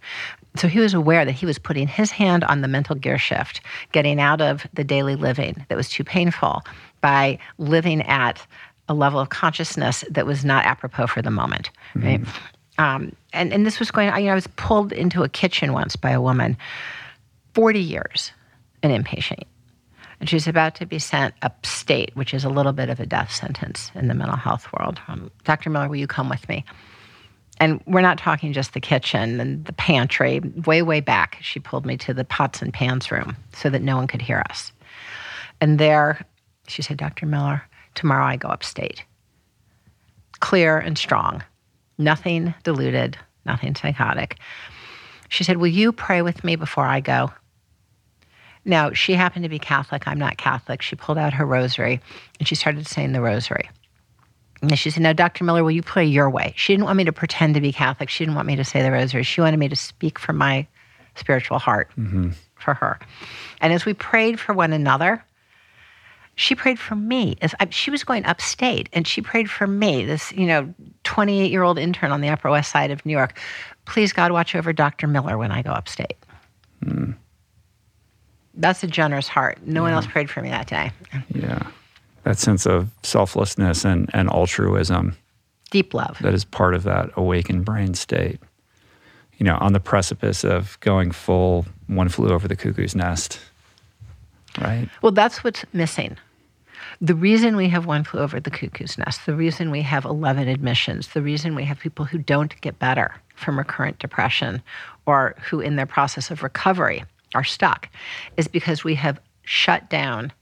So 0.57 0.69
he 0.69 0.81
was 0.81 0.95
aware 0.95 1.25
that 1.25 1.33
he 1.33 1.47
was 1.47 1.59
putting 1.59 1.87
his 1.87 2.11
hand 2.11 2.45
on 2.45 2.61
the 2.61 2.69
mental 2.69 2.95
gear 2.95 3.19
shift, 3.19 3.61
getting 3.93 4.21
out 4.21 4.41
of 4.41 4.67
the 4.75 4.85
daily 4.85 5.17
living 5.17 5.65
that 5.69 5.77
was 5.77 5.89
too 5.89 6.05
painful 6.05 6.63
by 7.01 7.39
living 7.59 8.03
at 8.03 8.45
a 8.89 8.95
level 8.95 9.21
of 9.21 9.31
consciousness 9.31 10.05
that 10.11 10.27
was 10.27 10.45
not 10.45 10.65
apropos 10.65 11.07
for 11.07 11.23
the 11.23 11.31
moment, 11.31 11.71
right? 11.95 12.21
Mm-hmm. 12.21 12.85
Um, 12.85 13.13
and, 13.33 13.53
and 13.53 13.67
this 13.67 13.79
was 13.79 13.91
going, 13.91 14.09
you 14.17 14.27
know, 14.27 14.33
I 14.33 14.35
was 14.35 14.47
pulled 14.57 14.93
into 14.93 15.23
a 15.23 15.29
kitchen 15.29 15.73
once 15.73 15.97
by 15.97 16.11
a 16.11 16.21
woman, 16.21 16.57
40 17.55 17.81
years, 17.81 18.33
an 18.83 18.91
inpatient. 18.91 19.45
And 20.23 20.29
she's 20.29 20.47
about 20.47 20.77
to 20.77 20.87
be 20.87 21.01
sent 21.01 21.35
upstate, 21.43 22.15
which 22.15 22.33
is 22.33 22.45
a 22.45 22.49
little 22.49 22.73
bit 22.73 22.89
of 22.89 23.01
a 23.01 23.07
death 23.07 23.33
sentence 23.33 23.91
in 23.97 24.07
the 24.07 24.15
mental 24.15 24.37
health 24.37 24.69
world. 24.73 25.01
Um, 25.09 25.33
Dr. 25.43 25.69
Miller, 25.69 25.89
will 25.89 25.97
you 25.97 26.07
come 26.07 26.29
with 26.29 26.49
me? 26.49 26.65
And 27.59 27.83
we're 27.89 28.03
not 28.03 28.19
talking 28.19 28.53
just 28.53 28.73
the 28.73 28.81
kitchen 28.81 29.41
and 29.41 29.65
the 29.65 29.73
pantry. 29.73 30.39
Way, 30.65 30.83
way 30.83 31.01
back, 31.01 31.39
she 31.41 31.59
pulled 31.59 31.85
me 31.85 31.97
to 31.97 32.15
the 32.15 32.25
pots 32.25 32.63
and 32.63 32.73
pans 32.73 33.11
room 33.11 33.37
so 33.53 33.69
that 33.69 33.83
no 33.83 33.97
one 33.97 34.07
could 34.07 34.23
hear 34.23 34.45
us. 34.49 34.71
And 35.61 35.81
there, 35.81 36.25
she 36.69 36.83
said, 36.83 36.99
Dr. 36.99 37.27
Miller, 37.27 37.65
tomorrow 37.97 38.25
I 38.25 38.37
go 38.37 38.47
upstate. 38.47 39.03
Clear 40.39 40.79
and 40.79 40.97
strong, 40.97 41.43
nothing 41.99 42.55
diluted, 42.63 43.19
nothing 43.45 43.75
psychotic. 43.75 44.39
She 45.31 45.43
said, 45.43 45.57
Will 45.57 45.67
you 45.67 45.91
pray 45.91 46.23
with 46.23 46.45
me 46.45 46.55
before 46.55 46.87
I 46.87 47.01
go? 47.01 47.33
Now, 48.65 48.93
she 48.93 49.15
happened 49.15 49.43
to 49.45 49.49
be 49.49 49.59
Catholic. 49.59 50.07
I'm 50.07 50.19
not 50.19 50.37
Catholic. 50.37 50.83
She 50.83 50.95
pulled 50.95 51.19
out 51.19 51.33
her 51.35 51.45
rosary 51.45 52.01
and 52.39 52.47
she 52.47 52.55
started 52.55 52.87
saying 52.87 53.13
the 53.13 53.21
rosary. 53.21 53.69
And 54.63 54.79
she 54.79 54.91
said, 54.91 55.03
Now, 55.03 55.13
Dr. 55.13 55.43
Miller, 55.43 55.65
will 55.65 55.73
you 55.73 55.83
pray 55.83 56.05
your 56.05 56.31
way? 56.31 56.55
She 56.57 56.73
didn't 56.73 56.85
want 56.85 56.97
me 56.97 57.05
to 57.05 57.13
pretend 57.13 57.55
to 57.55 57.61
be 57.61 57.73
Catholic. 57.73 58.09
She 58.09 58.25
didn't 58.25 58.37
want 58.37 58.47
me 58.47 58.57
to 58.57 58.65
say 58.65 58.83
the 58.83 58.93
rosary. 58.93 59.25
She 59.25 59.41
wanted 59.41 59.59
me 59.59 59.69
to 59.69 59.77
speak 59.77 60.19
from 60.19 60.37
my 60.37 60.67
spiritual 61.17 61.59
heart 61.59 61.91
mm-hmm. 61.99 62.31
for 62.55 62.75
her. 62.75 63.01
And 63.61 63.73
as 63.73 63.85
we 63.85 63.95
prayed 63.95 64.39
for 64.39 64.55
one 64.55 64.73
another, 64.73 65.25
she 66.35 66.55
prayed 66.55 66.79
for 66.79 66.95
me 66.95 67.37
as 67.43 67.55
I, 67.61 67.69
she 67.71 67.91
was 67.91 68.05
going 68.05 68.25
upstate 68.25 68.89
and 68.93 69.07
she 69.07 69.21
prayed 69.21 69.51
for 69.51 69.67
me 69.67 70.05
this 70.05 70.33
you 70.33 70.47
know 70.47 70.73
28 71.05 71.51
year 71.51 71.63
old 71.63 71.79
intern 71.79 72.11
on 72.11 72.21
the 72.21 72.29
upper 72.29 72.51
west 72.51 72.71
side 72.71 72.91
of 72.91 73.05
new 73.05 73.13
york 73.13 73.39
please 73.85 74.13
god 74.13 74.33
watch 74.33 74.55
over 74.55 74.73
dr 74.73 75.07
miller 75.07 75.37
when 75.37 75.53
i 75.53 75.63
go 75.63 75.71
upstate 75.71 76.17
mm. 76.85 77.15
That's 78.55 78.83
a 78.83 78.87
generous 78.87 79.29
heart 79.29 79.59
no 79.65 79.81
yeah. 79.81 79.85
one 79.85 79.93
else 79.93 80.07
prayed 80.07 80.29
for 80.31 80.43
me 80.43 80.51
that 80.51 80.67
day 80.67 80.91
yeah 81.35 81.67
that 82.25 82.39
sense 82.39 82.67
of 82.67 82.89
selflessness 83.03 83.85
and, 83.85 84.09
and 84.13 84.29
altruism. 84.31 85.17
Deep 85.71 85.95
love. 85.95 86.19
That 86.21 86.35
is 86.35 86.45
part 86.45 86.75
of 86.75 86.83
that 86.85 87.11
awakened 87.17 87.65
brain 87.65 87.95
state. 87.95 88.39
You 89.39 89.45
know, 89.45 89.59
on 89.61 89.73
the 89.73 89.81
precipice 89.81 90.45
of 90.45 90.79
going 90.81 91.11
full 91.11 91.67
one 91.89 92.09
flew 92.09 92.29
over 92.29 92.47
the 92.47 92.55
cuckoo's 92.55 92.95
nest. 92.95 93.41
Right? 94.61 94.89
Well, 95.01 95.13
that's 95.13 95.43
what's 95.43 95.65
missing. 95.73 96.17
The 97.01 97.15
reason 97.15 97.57
we 97.57 97.69
have 97.69 97.87
one 97.87 98.05
flew 98.05 98.21
over 98.21 98.39
the 98.39 98.51
cuckoo's 98.51 98.99
nest, 98.99 99.27
the 99.27 99.35
reason 99.35 99.71
we 99.71 99.83
have 99.83 100.05
11 100.05 100.47
admissions, 100.47 101.09
the 101.09 101.23
reason 101.23 101.57
we 101.57 101.65
have 101.65 101.81
people 101.81 102.05
who 102.05 102.19
don't 102.19 102.61
get 102.61 102.79
better 102.79 103.15
from 103.35 103.59
recurrent 103.59 103.99
depression 103.99 104.63
or 105.07 105.35
who, 105.43 105.59
in 105.59 105.75
their 105.75 105.87
process 105.87 106.31
of 106.31 106.43
recovery, 106.45 107.03
are 107.35 107.45
stuck 107.45 107.89
is 108.37 108.49
because 108.49 108.85
we 108.85 108.95
have 108.95 109.21
shut 109.45 109.89
down 109.91 110.33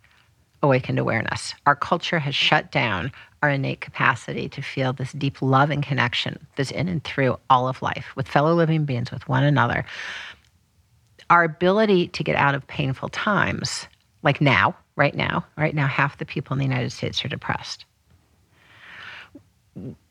awakened 0.62 0.98
awareness. 0.98 1.54
Our 1.66 1.76
culture 1.76 2.18
has 2.18 2.34
shut 2.34 2.70
down 2.70 3.12
our 3.42 3.50
innate 3.50 3.80
capacity 3.80 4.48
to 4.50 4.60
feel 4.60 4.92
this 4.92 5.12
deep 5.12 5.40
love 5.40 5.70
and 5.70 5.82
connection 5.82 6.46
that's 6.56 6.70
in 6.70 6.88
and 6.88 7.02
through 7.02 7.38
all 7.48 7.68
of 7.68 7.80
life 7.80 8.08
with 8.14 8.28
fellow 8.28 8.54
living 8.54 8.84
beings, 8.84 9.10
with 9.10 9.26
one 9.28 9.44
another. 9.44 9.86
Our 11.30 11.44
ability 11.44 12.08
to 12.08 12.24
get 12.24 12.36
out 12.36 12.54
of 12.54 12.66
painful 12.66 13.08
times, 13.08 13.86
like 14.22 14.40
now, 14.40 14.76
right 14.96 15.14
now, 15.14 15.46
right 15.56 15.74
now, 15.74 15.86
half 15.86 16.18
the 16.18 16.26
people 16.26 16.52
in 16.52 16.58
the 16.58 16.66
United 16.66 16.92
States 16.92 17.24
are 17.24 17.28
depressed 17.28 17.86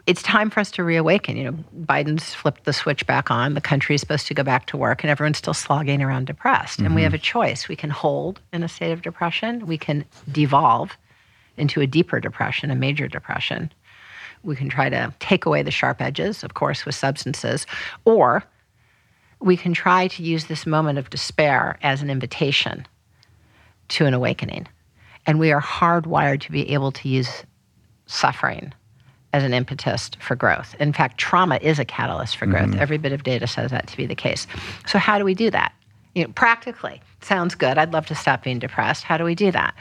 it's 0.09 0.23
time 0.23 0.49
for 0.49 0.59
us 0.59 0.71
to 0.71 0.83
reawaken. 0.83 1.37
You 1.37 1.43
know, 1.43 1.57
Biden's 1.85 2.33
flipped 2.33 2.63
the 2.63 2.73
switch 2.73 3.05
back 3.05 3.29
on. 3.29 3.53
The 3.53 3.61
country 3.61 3.93
is 3.93 4.01
supposed 4.01 4.25
to 4.25 4.33
go 4.33 4.41
back 4.41 4.65
to 4.65 4.75
work, 4.75 5.03
and 5.03 5.11
everyone's 5.11 5.37
still 5.37 5.53
slogging 5.53 6.01
around 6.01 6.25
depressed. 6.25 6.77
Mm-hmm. 6.77 6.85
And 6.87 6.95
we 6.95 7.03
have 7.03 7.11
mm-hmm. 7.11 7.17
a 7.17 7.19
choice. 7.19 7.67
We 7.67 7.75
can 7.75 7.91
hold 7.91 8.41
in 8.51 8.63
a 8.63 8.67
state 8.67 8.91
of 8.91 9.03
depression. 9.03 9.67
We 9.67 9.77
can 9.77 10.03
devolve 10.31 10.97
into 11.57 11.79
a 11.79 11.85
deeper 11.85 12.19
depression, 12.19 12.71
a 12.71 12.75
major 12.75 13.07
depression. 13.07 13.71
We 14.41 14.55
can 14.55 14.67
try 14.67 14.89
to 14.89 15.13
take 15.19 15.45
away 15.45 15.61
the 15.61 15.69
sharp 15.69 16.01
edges, 16.01 16.43
of 16.43 16.55
course, 16.55 16.87
with 16.87 16.95
substances, 16.95 17.67
or 18.03 18.43
we 19.39 19.55
can 19.55 19.75
try 19.75 20.07
to 20.07 20.23
use 20.23 20.45
this 20.45 20.65
moment 20.65 20.97
of 20.97 21.11
despair 21.11 21.77
as 21.83 22.01
an 22.01 22.09
invitation 22.09 22.87
to 23.89 24.07
an 24.07 24.15
awakening. 24.15 24.67
And 25.27 25.37
we 25.39 25.51
are 25.51 25.61
hardwired 25.61 26.41
to 26.41 26.51
be 26.51 26.67
able 26.73 26.91
to 26.93 27.07
use 27.07 27.43
suffering 28.07 28.73
as 29.33 29.43
an 29.43 29.53
impetus 29.53 30.09
for 30.19 30.35
growth. 30.35 30.75
In 30.79 30.93
fact, 30.93 31.17
trauma 31.17 31.59
is 31.61 31.79
a 31.79 31.85
catalyst 31.85 32.37
for 32.37 32.45
growth. 32.45 32.69
Mm-hmm. 32.69 32.81
Every 32.81 32.97
bit 32.97 33.11
of 33.11 33.23
data 33.23 33.47
says 33.47 33.71
that 33.71 33.87
to 33.87 33.97
be 33.97 34.05
the 34.05 34.15
case. 34.15 34.47
So, 34.87 34.97
how 34.97 35.19
do 35.19 35.25
we 35.25 35.33
do 35.33 35.51
that? 35.51 35.73
You 36.15 36.23
know, 36.23 36.31
practically, 36.33 37.01
sounds 37.21 37.53
good. 37.55 37.77
I'd 37.77 37.93
love 37.93 38.07
to 38.07 38.15
stop 38.15 38.43
being 38.43 38.59
depressed. 38.59 39.03
How 39.03 39.17
do 39.17 39.23
we 39.23 39.35
do 39.35 39.51
that? 39.51 39.75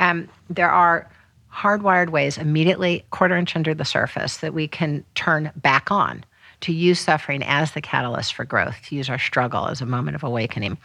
Um, 0.00 0.28
there 0.48 0.70
are 0.70 1.08
hardwired 1.52 2.10
ways 2.10 2.38
immediately, 2.38 3.04
quarter 3.10 3.36
inch 3.36 3.54
under 3.54 3.74
the 3.74 3.84
surface, 3.84 4.38
that 4.38 4.54
we 4.54 4.66
can 4.66 5.04
turn 5.14 5.52
back 5.56 5.90
on 5.90 6.24
to 6.60 6.72
use 6.72 6.98
suffering 6.98 7.42
as 7.42 7.72
the 7.72 7.80
catalyst 7.80 8.32
for 8.32 8.44
growth, 8.44 8.76
to 8.86 8.96
use 8.96 9.10
our 9.10 9.18
struggle 9.18 9.68
as 9.68 9.80
a 9.82 9.86
moment 9.86 10.14
of 10.14 10.24
awakening. 10.24 10.78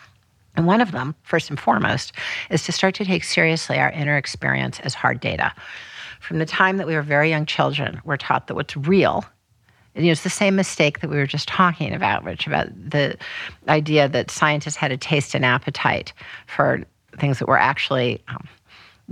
And 0.56 0.68
one 0.68 0.82
of 0.82 0.92
them, 0.92 1.16
first 1.24 1.50
and 1.50 1.60
foremost, 1.60 2.12
is 2.50 2.64
to 2.66 2.74
start 2.74 2.96
to 2.96 3.06
take 3.06 3.24
seriously 3.24 3.78
our 3.78 3.92
inner 3.92 4.18
experience 4.18 4.80
as 4.82 4.94
hard 4.94 5.22
data 5.22 5.54
from 6.20 6.40
the 6.40 6.46
time 6.46 6.78
that 6.78 6.88
we 6.88 6.96
were 6.96 7.02
very 7.02 7.30
young 7.30 7.46
children, 7.46 8.02
we're 8.04 8.18
taught 8.18 8.48
that 8.48 8.56
what's 8.56 8.76
real 8.76 9.26
you 9.96 10.06
know, 10.06 10.12
it's 10.12 10.24
the 10.24 10.30
same 10.30 10.56
mistake 10.56 11.00
that 11.02 11.10
we 11.10 11.18
were 11.18 11.26
just 11.26 11.48
talking 11.48 11.94
about, 11.94 12.24
Rich, 12.24 12.48
about 12.48 12.68
the 12.90 13.18
idea 13.68 14.08
that 14.08 14.32
scientists 14.32 14.76
had 14.76 14.92
a 14.92 14.98
taste 14.98 15.34
and 15.36 15.44
appetite 15.44 16.14
for 16.48 16.84
things 17.18 17.40
that 17.40 17.48
were 17.48 17.60
actually. 17.60 18.22
Um, 18.28 18.48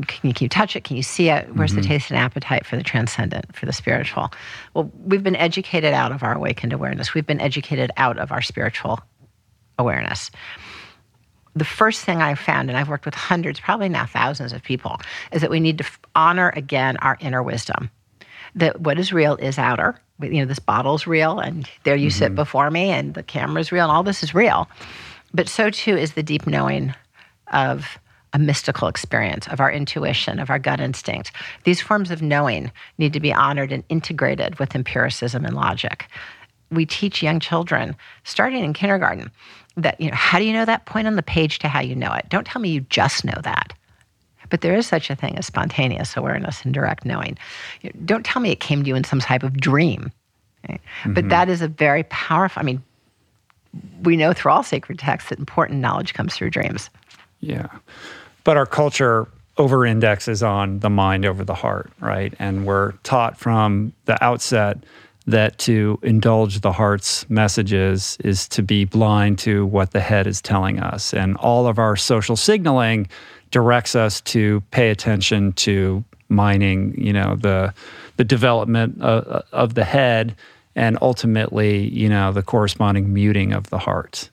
can 0.05 0.27
you, 0.27 0.33
can 0.35 0.45
you 0.45 0.49
touch 0.49 0.75
it? 0.75 0.83
Can 0.83 0.95
you 0.95 1.01
see 1.01 1.29
it? 1.29 1.55
Where's 1.55 1.71
mm-hmm. 1.71 1.81
the 1.81 1.87
taste 1.87 2.11
and 2.11 2.19
appetite 2.19 2.67
for 2.67 2.75
the 2.75 2.83
transcendent, 2.83 3.55
for 3.55 3.65
the 3.65 3.73
spiritual? 3.73 4.31
Well, 4.75 4.91
we've 5.03 5.23
been 5.23 5.35
educated 5.35 5.91
out 5.91 6.11
of 6.11 6.21
our 6.21 6.35
awakened 6.35 6.71
awareness. 6.71 7.15
We've 7.15 7.25
been 7.25 7.41
educated 7.41 7.89
out 7.97 8.19
of 8.19 8.31
our 8.31 8.43
spiritual 8.43 8.99
awareness 9.79 10.29
the 11.57 11.65
first 11.65 12.03
thing 12.03 12.21
I 12.21 12.35
found, 12.35 12.69
and 12.69 12.77
I've 12.77 12.89
worked 12.89 13.05
with 13.05 13.15
hundreds, 13.15 13.59
probably 13.59 13.89
now 13.89 14.05
thousands 14.05 14.53
of 14.53 14.63
people, 14.63 14.99
is 15.31 15.41
that 15.41 15.49
we 15.49 15.59
need 15.59 15.77
to 15.79 15.85
honor 16.15 16.51
again 16.55 16.97
our 16.97 17.17
inner 17.19 17.43
wisdom. 17.43 17.89
That 18.55 18.81
what 18.81 18.97
is 18.97 19.13
real 19.13 19.35
is 19.35 19.57
outer. 19.57 19.99
You 20.19 20.39
know, 20.39 20.45
this 20.45 20.59
bottle's 20.59 21.05
real, 21.05 21.39
and 21.39 21.69
there 21.83 21.95
you 21.95 22.09
mm-hmm. 22.09 22.17
sit 22.17 22.35
before 22.35 22.71
me, 22.71 22.89
and 22.89 23.13
the 23.13 23.23
camera's 23.23 23.71
real, 23.71 23.85
and 23.85 23.91
all 23.91 24.03
this 24.03 24.23
is 24.23 24.33
real. 24.33 24.67
But 25.33 25.49
so 25.49 25.69
too 25.69 25.95
is 25.95 26.13
the 26.13 26.23
deep 26.23 26.47
knowing 26.47 26.93
of 27.51 27.99
a 28.33 28.39
mystical 28.39 28.87
experience, 28.87 29.47
of 29.47 29.59
our 29.59 29.71
intuition, 29.71 30.39
of 30.39 30.49
our 30.49 30.59
gut 30.59 30.79
instinct. 30.79 31.31
These 31.63 31.81
forms 31.81 32.11
of 32.11 32.21
knowing 32.21 32.71
need 32.97 33.13
to 33.13 33.19
be 33.19 33.33
honored 33.33 33.71
and 33.71 33.83
integrated 33.89 34.59
with 34.59 34.75
empiricism 34.75 35.45
and 35.45 35.55
logic. 35.55 36.07
We 36.69 36.85
teach 36.85 37.23
young 37.23 37.39
children, 37.39 37.95
starting 38.23 38.63
in 38.63 38.73
kindergarten, 38.73 39.31
that, 39.77 39.99
you 40.01 40.09
know, 40.09 40.15
how 40.15 40.39
do 40.39 40.45
you 40.45 40.53
know 40.53 40.65
that? 40.65 40.85
Point 40.85 41.07
on 41.07 41.15
the 41.15 41.23
page 41.23 41.59
to 41.59 41.67
how 41.67 41.79
you 41.79 41.95
know 41.95 42.11
it. 42.13 42.27
Don't 42.29 42.45
tell 42.45 42.61
me 42.61 42.69
you 42.69 42.81
just 42.81 43.23
know 43.23 43.39
that. 43.43 43.73
But 44.49 44.61
there 44.61 44.75
is 44.75 44.87
such 44.87 45.09
a 45.09 45.15
thing 45.15 45.37
as 45.37 45.45
spontaneous 45.45 46.15
awareness 46.15 46.63
and 46.63 46.73
direct 46.73 47.05
knowing. 47.05 47.37
You 47.81 47.91
know, 47.93 47.99
don't 48.05 48.25
tell 48.25 48.41
me 48.41 48.51
it 48.51 48.59
came 48.59 48.83
to 48.83 48.87
you 48.87 48.95
in 48.95 49.03
some 49.03 49.19
type 49.19 49.43
of 49.43 49.57
dream. 49.57 50.11
Right? 50.67 50.81
Mm-hmm. 51.01 51.13
But 51.13 51.29
that 51.29 51.49
is 51.49 51.61
a 51.61 51.67
very 51.67 52.03
powerful, 52.03 52.59
I 52.59 52.63
mean, 52.63 52.81
we 54.03 54.17
know 54.17 54.33
through 54.33 54.51
all 54.51 54.63
sacred 54.63 54.99
texts 54.99 55.29
that 55.29 55.39
important 55.39 55.79
knowledge 55.81 56.13
comes 56.13 56.33
through 56.33 56.49
dreams. 56.49 56.89
Yeah. 57.41 57.67
But 58.43 58.57
our 58.57 58.65
culture 58.65 59.27
over 59.57 59.85
indexes 59.85 60.41
on 60.41 60.79
the 60.79 60.89
mind 60.89 61.25
over 61.25 61.43
the 61.43 61.53
heart, 61.53 61.91
right? 61.99 62.33
And 62.39 62.65
we're 62.65 62.93
taught 63.03 63.37
from 63.37 63.91
the 64.05 64.23
outset 64.23 64.77
that 65.27 65.57
to 65.59 65.99
indulge 66.03 66.61
the 66.61 66.71
heart's 66.71 67.29
messages 67.29 68.17
is 68.23 68.47
to 68.47 68.63
be 68.63 68.85
blind 68.85 69.37
to 69.39 69.65
what 69.65 69.91
the 69.91 69.99
head 69.99 70.25
is 70.25 70.41
telling 70.41 70.79
us. 70.79 71.13
And 71.13 71.35
all 71.37 71.67
of 71.67 71.77
our 71.77 71.97
social 71.97 72.37
signaling 72.37 73.09
directs 73.51 73.93
us 73.93 74.21
to 74.21 74.61
pay 74.71 74.89
attention 74.89 75.51
to 75.53 76.03
mining, 76.29 76.99
you 76.99 77.13
know, 77.13 77.35
the 77.35 77.73
the 78.15 78.23
development 78.23 78.99
of, 79.01 79.43
of 79.51 79.73
the 79.75 79.83
head 79.83 80.35
and 80.75 80.97
ultimately, 81.01 81.87
you 81.89 82.09
know, 82.09 82.31
the 82.31 82.41
corresponding 82.41 83.13
muting 83.13 83.53
of 83.53 83.69
the 83.69 83.77
heart. 83.77 84.29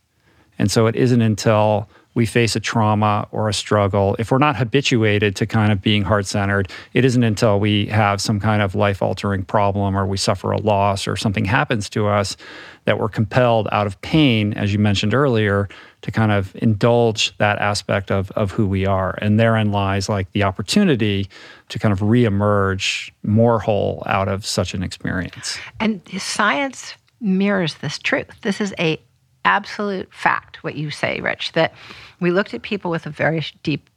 And 0.59 0.71
so 0.71 0.87
it 0.87 0.97
isn't 0.97 1.21
until 1.21 1.89
we 2.15 2.27
face 2.27 2.55
a 2.57 2.61
trauma 2.61 3.27
or 3.33 3.49
a 3.49 3.55
struggle, 3.55 4.17
if 4.19 4.31
we're 4.31 4.39
not 4.39 4.57
habituated 4.57 5.35
to 5.37 5.47
kind 5.47 5.73
of 5.73 5.83
being 5.83 6.03
heart 6.03 6.27
centered, 6.27 6.71
it 6.93 7.05
isn't 7.05 7.25
until 7.25 7.61
we 7.61 7.87
have 7.87 8.21
some 8.21 8.41
kind 8.41 8.63
of 8.63 8.75
life 8.75 9.03
altering 9.03 9.45
problem 9.45 9.97
or 9.97 10.07
we 10.07 10.17
suffer 10.17 10.53
a 10.53 10.59
loss 10.59 11.07
or 11.09 11.17
something 11.17 11.45
happens 11.45 11.91
to 11.91 12.07
us 12.07 12.37
that 12.85 12.99
we're 12.99 13.09
compelled 13.09 13.69
out 13.73 13.87
of 13.87 14.01
pain, 14.03 14.53
as 14.55 14.73
you 14.73 14.79
mentioned 14.79 15.15
earlier, 15.15 15.69
to 16.03 16.11
kind 16.11 16.31
of 16.31 16.55
indulge 16.57 17.37
that 17.39 17.59
aspect 17.59 18.11
of, 18.11 18.31
of 18.33 18.51
who 18.51 18.67
we 18.67 18.87
are. 18.87 19.19
And 19.23 19.41
therein 19.41 19.73
lies 19.73 20.09
like 20.09 20.31
the 20.33 20.43
opportunity 20.43 21.29
to 21.71 21.79
kind 21.79 21.93
of 21.93 22.01
reemerge 22.01 23.11
more 23.23 23.59
whole 23.59 24.03
out 24.07 24.29
of 24.29 24.45
such 24.45 24.75
an 24.75 24.83
experience. 24.83 25.59
And 25.81 26.03
science 26.19 26.95
mirrors 27.21 27.77
this 27.77 27.99
truth. 27.99 28.29
This 28.43 28.61
is 28.61 28.75
a 28.79 29.01
absolute 29.47 30.13
fact, 30.13 30.54
what 30.65 30.77
you 30.77 30.91
say, 30.91 31.21
Rich, 31.21 31.53
that 31.53 31.73
we 32.21 32.31
looked 32.31 32.55
at 32.55 32.63
people 32.63 32.91
with 32.91 33.07
a 33.07 33.11
very 33.11 33.45
deep, 33.63 33.89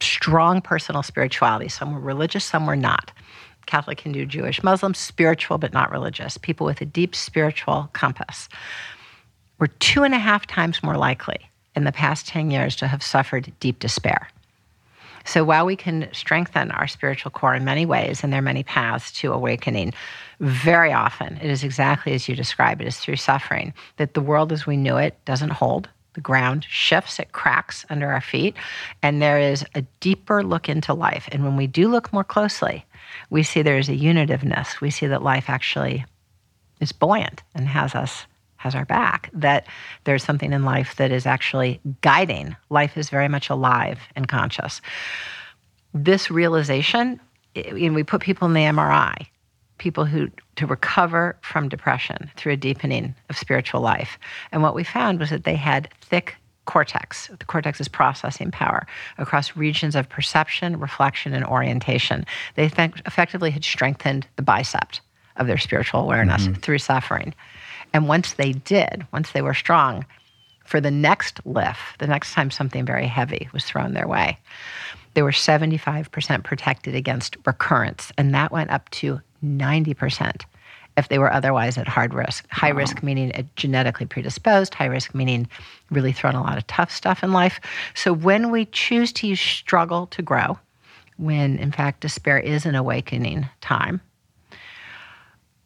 strong 0.00 0.60
personal 0.60 1.02
spirituality. 1.02 1.68
Some 1.68 1.94
were 1.94 2.00
religious, 2.00 2.44
some 2.44 2.66
were 2.66 2.76
not. 2.76 3.12
Catholic, 3.66 4.00
Hindu, 4.00 4.24
Jewish, 4.26 4.62
Muslim, 4.62 4.94
spiritual 4.94 5.58
but 5.58 5.72
not 5.72 5.90
religious, 5.90 6.38
people 6.38 6.66
with 6.66 6.80
a 6.80 6.86
deep 6.86 7.14
spiritual 7.14 7.90
compass, 7.92 8.48
were 9.58 9.66
two 9.66 10.04
and 10.04 10.14
a 10.14 10.18
half 10.18 10.46
times 10.46 10.82
more 10.82 10.96
likely 10.96 11.38
in 11.76 11.84
the 11.84 11.92
past 11.92 12.26
10 12.26 12.50
years 12.50 12.74
to 12.76 12.86
have 12.86 13.02
suffered 13.02 13.52
deep 13.60 13.78
despair. 13.78 14.28
So 15.24 15.44
while 15.44 15.66
we 15.66 15.76
can 15.76 16.08
strengthen 16.12 16.70
our 16.70 16.88
spiritual 16.88 17.30
core 17.30 17.54
in 17.54 17.62
many 17.62 17.84
ways, 17.84 18.24
and 18.24 18.32
there 18.32 18.38
are 18.38 18.42
many 18.42 18.62
paths 18.62 19.12
to 19.20 19.30
awakening, 19.30 19.92
very 20.40 20.92
often 20.92 21.36
it 21.36 21.50
is 21.50 21.62
exactly 21.62 22.14
as 22.14 22.28
you 22.28 22.34
describe 22.34 22.80
it 22.80 22.86
is 22.86 22.96
through 22.96 23.16
suffering 23.16 23.74
that 23.98 24.14
the 24.14 24.22
world 24.22 24.52
as 24.52 24.66
we 24.66 24.78
knew 24.78 24.96
it 24.96 25.22
doesn't 25.26 25.50
hold. 25.50 25.88
The 26.18 26.22
ground 26.22 26.66
shifts, 26.68 27.20
it 27.20 27.30
cracks 27.30 27.86
under 27.90 28.10
our 28.10 28.20
feet, 28.20 28.56
and 29.04 29.22
there 29.22 29.38
is 29.38 29.64
a 29.76 29.82
deeper 30.00 30.42
look 30.42 30.68
into 30.68 30.92
life. 30.92 31.28
And 31.30 31.44
when 31.44 31.56
we 31.56 31.68
do 31.68 31.88
look 31.88 32.12
more 32.12 32.24
closely, 32.24 32.84
we 33.30 33.44
see 33.44 33.62
there 33.62 33.78
is 33.78 33.88
a 33.88 33.94
unitiveness. 33.94 34.80
We 34.80 34.90
see 34.90 35.06
that 35.06 35.22
life 35.22 35.48
actually 35.48 36.04
is 36.80 36.90
buoyant 36.90 37.44
and 37.54 37.68
has 37.68 37.94
us 37.94 38.26
has 38.56 38.74
our 38.74 38.84
back, 38.84 39.30
that 39.32 39.68
there's 40.02 40.24
something 40.24 40.52
in 40.52 40.64
life 40.64 40.96
that 40.96 41.12
is 41.12 41.24
actually 41.24 41.80
guiding. 42.00 42.56
Life 42.68 42.96
is 42.96 43.10
very 43.10 43.28
much 43.28 43.48
alive 43.48 44.00
and 44.16 44.26
conscious. 44.26 44.80
This 45.94 46.32
realization, 46.32 47.20
and 47.54 47.94
we 47.94 48.02
put 48.02 48.22
people 48.22 48.48
in 48.48 48.54
the 48.54 48.62
MRI, 48.62 49.28
people 49.78 50.04
who 50.04 50.28
to 50.56 50.66
recover 50.66 51.36
from 51.42 51.68
depression 51.68 52.30
through 52.36 52.52
a 52.52 52.56
deepening 52.56 53.14
of 53.30 53.38
spiritual 53.38 53.80
life. 53.80 54.18
And 54.52 54.62
what 54.62 54.74
we 54.74 54.84
found 54.84 55.20
was 55.20 55.30
that 55.30 55.44
they 55.44 55.54
had 55.54 55.88
thick 56.00 56.36
cortex. 56.66 57.28
The 57.28 57.44
cortex 57.46 57.80
is 57.80 57.88
processing 57.88 58.50
power 58.50 58.86
across 59.16 59.56
regions 59.56 59.96
of 59.96 60.08
perception, 60.08 60.78
reflection, 60.78 61.32
and 61.32 61.44
orientation. 61.44 62.26
They 62.56 62.64
effectively 62.66 63.50
had 63.50 63.64
strengthened 63.64 64.26
the 64.36 64.42
bicep 64.42 64.92
of 65.36 65.46
their 65.46 65.56
spiritual 65.56 66.00
awareness 66.00 66.42
mm-hmm. 66.42 66.60
through 66.60 66.78
suffering. 66.78 67.34
And 67.94 68.06
once 68.06 68.34
they 68.34 68.52
did, 68.52 69.06
once 69.12 69.30
they 69.32 69.40
were 69.40 69.54
strong, 69.54 70.04
for 70.66 70.80
the 70.80 70.90
next 70.90 71.40
lift, 71.46 71.98
the 71.98 72.06
next 72.06 72.34
time 72.34 72.50
something 72.50 72.84
very 72.84 73.06
heavy 73.06 73.48
was 73.54 73.64
thrown 73.64 73.94
their 73.94 74.06
way, 74.06 74.38
they 75.14 75.22
were 75.22 75.30
75% 75.30 76.44
protected 76.44 76.94
against 76.94 77.38
recurrence. 77.46 78.12
And 78.18 78.34
that 78.34 78.52
went 78.52 78.70
up 78.70 78.90
to 78.90 79.22
90% 79.44 80.42
if 80.96 81.08
they 81.08 81.18
were 81.18 81.32
otherwise 81.32 81.78
at 81.78 81.86
hard 81.86 82.12
risk. 82.12 82.46
High 82.50 82.72
wow. 82.72 82.78
risk 82.78 83.02
meaning 83.02 83.48
genetically 83.56 84.06
predisposed, 84.06 84.74
high 84.74 84.86
risk 84.86 85.14
meaning 85.14 85.48
really 85.90 86.12
thrown 86.12 86.34
a 86.34 86.42
lot 86.42 86.58
of 86.58 86.66
tough 86.66 86.90
stuff 86.90 87.22
in 87.22 87.32
life. 87.32 87.60
So 87.94 88.12
when 88.12 88.50
we 88.50 88.66
choose 88.66 89.12
to 89.14 89.28
use 89.28 89.40
struggle 89.40 90.08
to 90.08 90.22
grow, 90.22 90.58
when 91.16 91.58
in 91.58 91.72
fact 91.72 92.00
despair 92.00 92.38
is 92.38 92.66
an 92.66 92.74
awakening 92.74 93.48
time, 93.60 94.00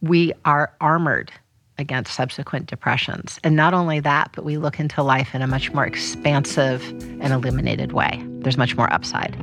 we 0.03 0.33
are 0.45 0.73
armored 0.81 1.33
against 1.79 2.15
subsequent 2.15 2.67
depressions. 2.67 3.41
And 3.43 3.57
not 3.57 3.73
only 3.73 4.01
that, 4.01 4.31
but 4.35 4.45
we 4.45 4.59
look 4.59 4.79
into 4.79 5.03
life 5.03 5.35
in 5.35 5.43
a 5.43 5.47
much 5.47 5.73
more 5.73 5.87
expansive 5.87 6.87
and 7.21 7.33
illuminated 7.33 7.93
way. 7.93 8.23
There's 8.41 8.59
much 8.59 8.77
more 8.77 8.93
upside. 8.93 9.35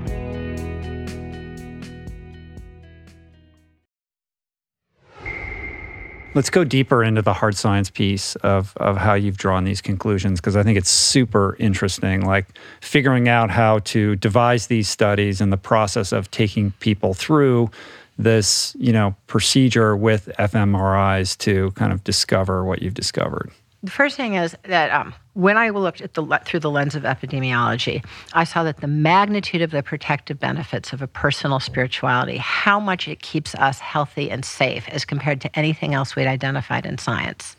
Let's 6.35 6.51
go 6.51 6.63
deeper 6.63 7.03
into 7.03 7.23
the 7.23 7.33
hard 7.33 7.55
science 7.57 7.89
piece 7.89 8.35
of, 8.37 8.77
of 8.77 8.97
how 8.97 9.15
you've 9.15 9.37
drawn 9.37 9.63
these 9.63 9.81
conclusions, 9.81 10.39
because 10.39 10.55
I 10.55 10.61
think 10.61 10.77
it's 10.77 10.89
super 10.89 11.55
interesting. 11.59 12.23
Like 12.23 12.45
figuring 12.81 13.27
out 13.27 13.49
how 13.49 13.79
to 13.79 14.15
devise 14.15 14.67
these 14.67 14.87
studies 14.87 15.41
and 15.41 15.51
the 15.51 15.57
process 15.57 16.11
of 16.11 16.29
taking 16.29 16.71
people 16.79 17.15
through 17.15 17.71
this, 18.19 18.75
you 18.77 18.93
know, 18.93 19.15
procedure 19.27 19.97
with 19.97 20.29
fMRIs 20.37 21.37
to 21.39 21.71
kind 21.71 21.91
of 21.91 22.03
discover 22.03 22.63
what 22.63 22.81
you've 22.83 22.93
discovered? 22.93 23.49
The 23.81 23.91
first 23.91 24.17
thing 24.17 24.35
is 24.35 24.57
that 24.63 24.91
um, 24.91 25.13
when 25.33 25.57
I 25.57 25.69
looked 25.69 26.01
at 26.01 26.13
the 26.13 26.41
through 26.43 26.59
the 26.59 26.69
lens 26.69 26.95
of 26.95 27.03
epidemiology, 27.03 28.03
I 28.33 28.43
saw 28.43 28.63
that 28.63 28.77
the 28.77 28.87
magnitude 28.87 29.61
of 29.61 29.71
the 29.71 29.81
protective 29.81 30.37
benefits 30.37 30.91
of 30.91 31.01
a 31.01 31.07
personal 31.07 31.61
spirituality, 31.61 32.37
how 32.37 32.79
much 32.79 33.07
it 33.07 33.21
keeps 33.21 33.55
us 33.55 33.79
healthy 33.79 34.29
and 34.29 34.43
safe 34.43 34.87
as 34.89 35.05
compared 35.05 35.39
to 35.41 35.57
anything 35.57 35.93
else 35.93 36.15
we'd 36.15 36.27
identified 36.27 36.85
in 36.85 36.97
science, 36.97 37.55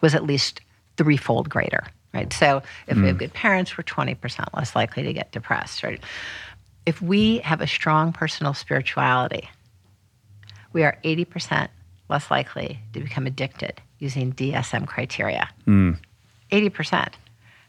was 0.00 0.14
at 0.14 0.24
least 0.24 0.62
threefold 0.96 1.50
greater. 1.50 1.84
Right. 2.14 2.32
So 2.32 2.62
if 2.86 2.96
mm. 2.96 3.02
we 3.02 3.08
have 3.08 3.16
mm. 3.16 3.20
good 3.20 3.34
parents, 3.34 3.76
we're 3.76 3.84
twenty 3.84 4.14
percent 4.14 4.48
less 4.54 4.74
likely 4.74 5.02
to 5.02 5.12
get 5.12 5.32
depressed. 5.32 5.82
Right. 5.82 6.02
If 6.86 7.02
we 7.02 7.38
have 7.40 7.60
a 7.60 7.66
strong 7.66 8.14
personal 8.14 8.54
spirituality, 8.54 9.50
we 10.72 10.84
are 10.84 10.98
80% 11.04 11.68
less 12.08 12.30
likely 12.30 12.78
to 12.94 13.00
become 13.00 13.26
addicted 13.26 13.82
using 13.98 14.32
DSM 14.32 14.86
criteria. 14.86 15.48
Mm. 15.66 15.98
80%. 16.52 17.12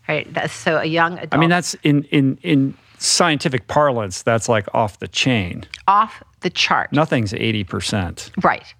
Right? 0.08 0.32
That's 0.34 0.54
so 0.54 0.78
a 0.78 0.86
young 0.86 1.14
adult. 1.18 1.34
I 1.34 1.38
mean, 1.38 1.50
that's 1.50 1.76
in, 1.84 2.04
in, 2.06 2.38
in 2.42 2.74
scientific 2.98 3.68
parlance, 3.68 4.24
that's 4.24 4.50
like 4.50 4.68
off 4.74 5.00
the 5.00 5.08
chain. 5.08 5.66
Off 5.88 6.24
the 6.42 6.50
chart. 6.50 6.92
Nothing's 6.92 7.34
80%. 7.34 8.44
Right. 8.44 8.74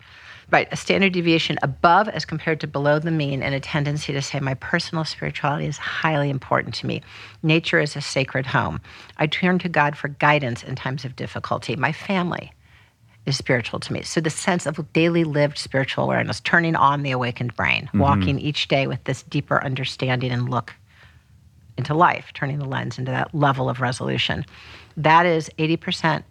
Right. 0.52 0.68
A 0.72 0.76
standard 0.76 1.14
deviation 1.14 1.60
above 1.62 2.10
as 2.10 2.26
compared 2.26 2.60
to 2.62 2.68
below 2.68 2.98
the 2.98 3.12
mean, 3.12 3.44
and 3.44 3.54
a 3.54 3.60
tendency 3.60 4.14
to 4.14 4.22
say, 4.22 4.40
my 4.40 4.56
personal 4.56 5.06
spirituality 5.06 5.68
is 5.68 5.78
highly 5.78 6.32
important 6.32 6.74
to 6.76 6.88
me. 6.88 7.04
Nature 7.44 7.80
is 7.80 7.96
a 7.96 8.02
sacred 8.02 8.48
home. 8.48 8.82
I 9.18 9.28
turn 9.28 9.60
to 9.60 9.70
God 9.70 9.96
for 9.96 10.08
guidance 10.08 10.64
in 10.64 10.76
times 10.76 11.06
of 11.06 11.16
difficulty. 11.16 11.76
My 11.76 11.92
family 11.92 12.52
is 13.30 13.38
spiritual 13.38 13.80
to 13.80 13.94
me. 13.94 14.02
So 14.02 14.20
the 14.20 14.30
sense 14.30 14.66
of 14.66 14.92
daily 14.94 15.24
lived 15.24 15.58
spiritual 15.58 16.04
awareness, 16.04 16.40
turning 16.42 16.76
on 16.76 17.04
the 17.04 17.12
awakened 17.12 17.56
brain, 17.56 17.86
mm-hmm. 17.86 18.00
walking 18.00 18.40
each 18.40 18.68
day 18.68 18.88
with 18.88 19.04
this 19.06 19.24
deeper 19.24 19.64
understanding 19.64 20.32
and 20.32 20.50
look 20.50 20.74
into 21.78 21.94
life, 21.94 22.32
turning 22.34 22.60
the 22.60 22.66
lens 22.66 22.98
into 22.98 23.12
that 23.12 23.34
level 23.34 23.70
of 23.70 23.80
resolution. 23.80 24.46
That 24.98 25.26
is 25.26 25.50
80% 25.58 26.24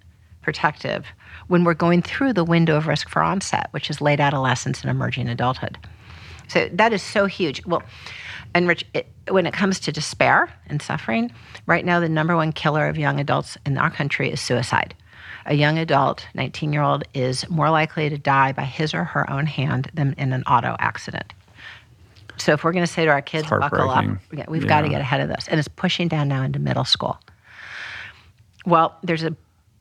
protective 0.42 1.06
when 1.46 1.64
we're 1.64 1.74
going 1.74 2.02
through 2.02 2.34
the 2.34 2.44
window 2.44 2.76
of 2.76 2.86
risk 2.86 3.08
for 3.08 3.22
onset, 3.22 3.68
which 3.70 3.88
is 3.88 4.00
late 4.00 4.20
adolescence 4.20 4.82
and 4.82 4.90
emerging 4.90 5.28
adulthood. 5.28 5.78
So 6.48 6.68
that 6.72 6.92
is 6.92 7.02
so 7.02 7.26
huge. 7.26 7.64
Well, 7.66 7.82
and 8.54 8.66
Rich, 8.66 8.86
it, 8.94 9.06
when 9.28 9.46
it 9.46 9.52
comes 9.52 9.78
to 9.80 9.92
despair 9.92 10.52
and 10.66 10.80
suffering, 10.80 11.30
right 11.66 11.84
now 11.84 12.00
the 12.00 12.08
number 12.08 12.34
one 12.34 12.52
killer 12.52 12.88
of 12.88 12.96
young 12.96 13.20
adults 13.20 13.58
in 13.66 13.76
our 13.76 13.90
country 13.90 14.30
is 14.30 14.40
suicide 14.40 14.94
a 15.48 15.54
young 15.54 15.78
adult, 15.78 16.26
19 16.34 16.72
year 16.72 16.82
old, 16.82 17.04
is 17.14 17.48
more 17.48 17.70
likely 17.70 18.08
to 18.08 18.18
die 18.18 18.52
by 18.52 18.62
his 18.62 18.94
or 18.94 19.04
her 19.04 19.28
own 19.30 19.46
hand 19.46 19.90
than 19.94 20.14
in 20.18 20.32
an 20.32 20.44
auto 20.44 20.76
accident. 20.78 21.32
So 22.36 22.52
if 22.52 22.62
we're 22.62 22.72
going 22.72 22.86
to 22.86 22.92
say 22.92 23.04
to 23.04 23.10
our 23.10 23.22
kids, 23.22 23.48
buckle 23.48 23.90
up, 23.90 24.04
we've 24.48 24.62
yeah. 24.62 24.68
got 24.68 24.82
to 24.82 24.88
get 24.88 25.00
ahead 25.00 25.20
of 25.20 25.28
this. 25.28 25.48
And 25.48 25.58
it's 25.58 25.66
pushing 25.68 26.06
down 26.06 26.28
now 26.28 26.42
into 26.42 26.58
middle 26.58 26.84
school. 26.84 27.18
Well, 28.64 28.96
there's 29.02 29.24
a 29.24 29.34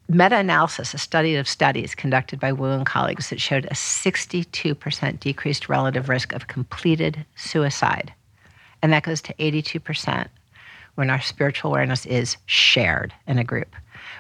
meta 0.09 0.38
analysis, 0.38 0.93
a 0.93 0.97
study 0.97 1.36
of 1.36 1.47
studies 1.47 1.93
conducted 1.93 2.39
by 2.39 2.53
Wu 2.53 2.72
and 2.72 2.86
colleagues 2.86 3.30
that 3.30 3.41
showed 3.41 3.65
a 3.65 3.74
62% 3.74 5.20
decreased 5.20 5.70
relative 5.70 6.09
risk 6.09 6.34
of 6.34 6.47
completed 6.47 7.26
suicide. 7.36 8.13
And 8.82 8.93
that 8.93 9.03
goes 9.03 9.22
to 9.24 9.34
82% 9.34 10.28
when 10.95 11.09
our 11.09 11.22
spiritual 11.22 11.72
awareness 11.72 12.05
is 12.05 12.38
shared 12.45 13.13
in 13.28 13.38
a 13.38 13.43
group. 13.43 13.76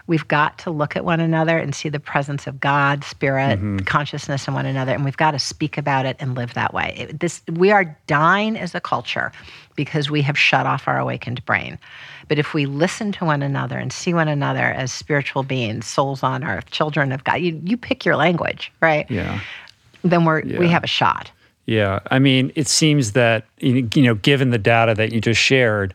We've 0.07 0.27
got 0.27 0.57
to 0.59 0.71
look 0.71 0.95
at 0.95 1.05
one 1.05 1.19
another 1.19 1.57
and 1.57 1.75
see 1.75 1.89
the 1.89 1.99
presence 1.99 2.47
of 2.47 2.59
God, 2.59 3.03
spirit, 3.03 3.59
mm-hmm. 3.59 3.79
consciousness 3.79 4.47
in 4.47 4.53
one 4.53 4.65
another, 4.65 4.93
and 4.93 5.03
we've 5.03 5.17
got 5.17 5.31
to 5.31 5.39
speak 5.39 5.77
about 5.77 6.05
it 6.05 6.15
and 6.19 6.33
live 6.33 6.53
that 6.53 6.73
way. 6.73 6.95
It, 6.97 7.19
this 7.19 7.41
we 7.51 7.71
are 7.71 7.97
dying 8.07 8.57
as 8.57 8.73
a 8.73 8.79
culture 8.79 9.31
because 9.75 10.09
we 10.09 10.21
have 10.21 10.37
shut 10.37 10.65
off 10.65 10.87
our 10.87 10.97
awakened 10.97 11.45
brain. 11.45 11.77
But 12.27 12.39
if 12.39 12.53
we 12.53 12.65
listen 12.65 13.11
to 13.13 13.25
one 13.25 13.41
another 13.41 13.77
and 13.77 13.93
see 13.93 14.13
one 14.13 14.27
another 14.27 14.65
as 14.65 14.91
spiritual 14.91 15.43
beings, 15.43 15.85
souls 15.85 16.23
on 16.23 16.43
earth, 16.43 16.71
children 16.71 17.11
of 17.11 17.23
God, 17.23 17.35
you, 17.35 17.61
you 17.63 17.77
pick 17.77 18.05
your 18.05 18.15
language, 18.15 18.71
right? 18.81 19.09
Yeah. 19.09 19.39
Then 20.03 20.25
we're 20.25 20.43
yeah. 20.43 20.59
we 20.59 20.67
have 20.69 20.83
a 20.83 20.87
shot. 20.87 21.31
Yeah, 21.65 21.99
I 22.11 22.19
mean, 22.19 22.53
it 22.55 22.69
seems 22.69 23.11
that 23.11 23.45
you 23.59 23.89
know, 23.95 24.15
given 24.15 24.51
the 24.51 24.57
data 24.57 24.93
that 24.95 25.11
you 25.11 25.19
just 25.19 25.41
shared, 25.41 25.93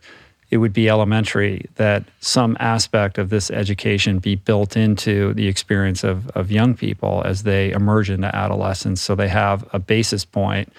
it 0.52 0.58
would 0.58 0.74
be 0.74 0.90
elementary 0.90 1.64
that 1.76 2.04
some 2.20 2.58
aspect 2.60 3.16
of 3.16 3.30
this 3.30 3.50
education 3.50 4.18
be 4.18 4.36
built 4.36 4.76
into 4.76 5.32
the 5.32 5.48
experience 5.48 6.04
of, 6.04 6.28
of 6.36 6.52
young 6.52 6.74
people 6.74 7.22
as 7.24 7.44
they 7.44 7.72
emerge 7.72 8.10
into 8.10 8.32
adolescence 8.36 9.00
so 9.00 9.14
they 9.14 9.28
have 9.28 9.66
a 9.72 9.78
basis 9.78 10.26
point 10.26 10.70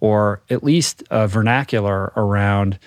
or 0.00 0.42
at 0.50 0.62
least 0.62 1.02
a 1.10 1.26
vernacular 1.26 2.12
around 2.14 2.78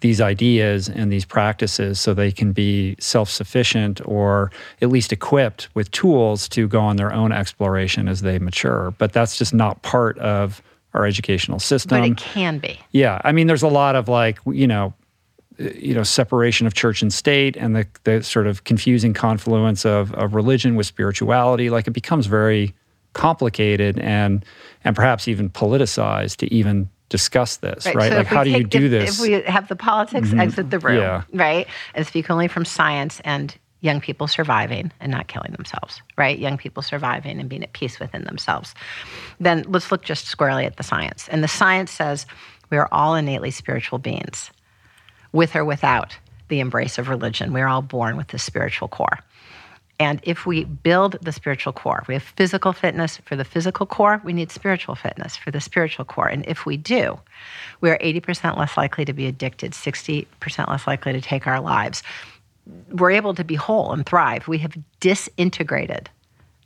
these 0.00 0.20
ideas 0.20 0.88
and 0.88 1.10
these 1.10 1.24
practices 1.24 1.98
so 1.98 2.14
they 2.14 2.30
can 2.30 2.52
be 2.52 2.94
self 3.00 3.28
sufficient 3.28 4.00
or 4.04 4.52
at 4.80 4.90
least 4.90 5.12
equipped 5.12 5.68
with 5.74 5.90
tools 5.90 6.48
to 6.48 6.68
go 6.68 6.80
on 6.80 6.94
their 6.94 7.12
own 7.12 7.32
exploration 7.32 8.06
as 8.06 8.20
they 8.20 8.38
mature. 8.38 8.94
But 8.98 9.12
that's 9.12 9.36
just 9.36 9.52
not 9.52 9.82
part 9.82 10.16
of 10.18 10.62
our 10.94 11.04
educational 11.04 11.58
system. 11.58 12.00
But 12.00 12.08
it 12.08 12.16
can 12.16 12.58
be. 12.58 12.78
Yeah. 12.92 13.20
I 13.24 13.32
mean, 13.32 13.48
there's 13.48 13.64
a 13.64 13.68
lot 13.68 13.96
of 13.96 14.06
like, 14.06 14.38
you 14.46 14.68
know, 14.68 14.94
you 15.58 15.94
know 15.94 16.02
separation 16.02 16.66
of 16.66 16.74
church 16.74 17.02
and 17.02 17.12
state 17.12 17.56
and 17.56 17.74
the, 17.74 17.86
the 18.04 18.22
sort 18.22 18.46
of 18.46 18.64
confusing 18.64 19.12
confluence 19.12 19.84
of, 19.84 20.14
of 20.14 20.34
religion 20.34 20.76
with 20.76 20.86
spirituality 20.86 21.68
like 21.68 21.86
it 21.86 21.92
becomes 21.92 22.26
very 22.26 22.74
complicated 23.12 23.98
and 23.98 24.44
and 24.84 24.94
perhaps 24.94 25.26
even 25.26 25.50
politicized 25.50 26.36
to 26.36 26.52
even 26.54 26.88
discuss 27.08 27.56
this, 27.56 27.86
right? 27.86 27.96
right? 27.96 28.12
So 28.12 28.18
like, 28.18 28.26
how 28.26 28.44
do 28.44 28.50
you 28.50 28.64
do 28.64 28.84
if, 28.84 28.90
this? 28.90 29.18
If 29.18 29.22
we 29.22 29.32
have 29.50 29.68
the 29.68 29.76
politics, 29.76 30.28
mm-hmm. 30.28 30.40
exit 30.40 30.70
the 30.70 30.78
room, 30.78 30.98
yeah. 30.98 31.22
right? 31.32 31.66
And 31.94 32.06
speak 32.06 32.30
only 32.30 32.48
from 32.48 32.64
science 32.64 33.20
and 33.24 33.56
young 33.80 34.00
people 34.00 34.26
surviving 34.26 34.92
and 35.00 35.10
not 35.10 35.28
killing 35.28 35.52
themselves, 35.52 36.02
right? 36.16 36.38
Young 36.38 36.58
people 36.58 36.82
surviving 36.82 37.38
and 37.38 37.48
being 37.48 37.62
at 37.62 37.72
peace 37.72 38.00
within 38.00 38.24
themselves. 38.24 38.74
Then 39.38 39.64
let's 39.68 39.92
look 39.92 40.02
just 40.02 40.26
squarely 40.26 40.64
at 40.64 40.76
the 40.76 40.82
science. 40.82 41.28
And 41.28 41.42
the 41.44 41.48
science 41.48 41.92
says 41.92 42.26
we 42.70 42.76
are 42.76 42.88
all 42.90 43.14
innately 43.14 43.50
spiritual 43.50 43.98
beings, 43.98 44.50
with 45.32 45.56
or 45.56 45.64
without 45.64 46.16
the 46.48 46.60
embrace 46.60 46.98
of 46.98 47.08
religion. 47.08 47.52
We're 47.52 47.68
all 47.68 47.82
born 47.82 48.16
with 48.16 48.28
this 48.28 48.42
spiritual 48.42 48.88
core. 48.88 49.18
And 50.00 50.20
if 50.22 50.46
we 50.46 50.64
build 50.64 51.18
the 51.22 51.32
spiritual 51.32 51.72
core, 51.72 52.04
we 52.06 52.14
have 52.14 52.22
physical 52.22 52.72
fitness 52.72 53.16
for 53.24 53.34
the 53.34 53.44
physical 53.44 53.84
core, 53.84 54.20
we 54.24 54.32
need 54.32 54.52
spiritual 54.52 54.94
fitness 54.94 55.36
for 55.36 55.50
the 55.50 55.60
spiritual 55.60 56.04
core. 56.04 56.28
And 56.28 56.46
if 56.46 56.64
we 56.64 56.76
do, 56.76 57.18
we 57.80 57.90
are 57.90 57.98
80% 57.98 58.56
less 58.56 58.76
likely 58.76 59.04
to 59.04 59.12
be 59.12 59.26
addicted, 59.26 59.72
60% 59.72 60.26
less 60.68 60.86
likely 60.86 61.12
to 61.12 61.20
take 61.20 61.48
our 61.48 61.60
lives. 61.60 62.04
We're 62.90 63.10
able 63.10 63.34
to 63.34 63.44
be 63.44 63.56
whole 63.56 63.92
and 63.92 64.06
thrive. 64.06 64.46
We 64.46 64.58
have 64.58 64.76
disintegrated 65.00 66.08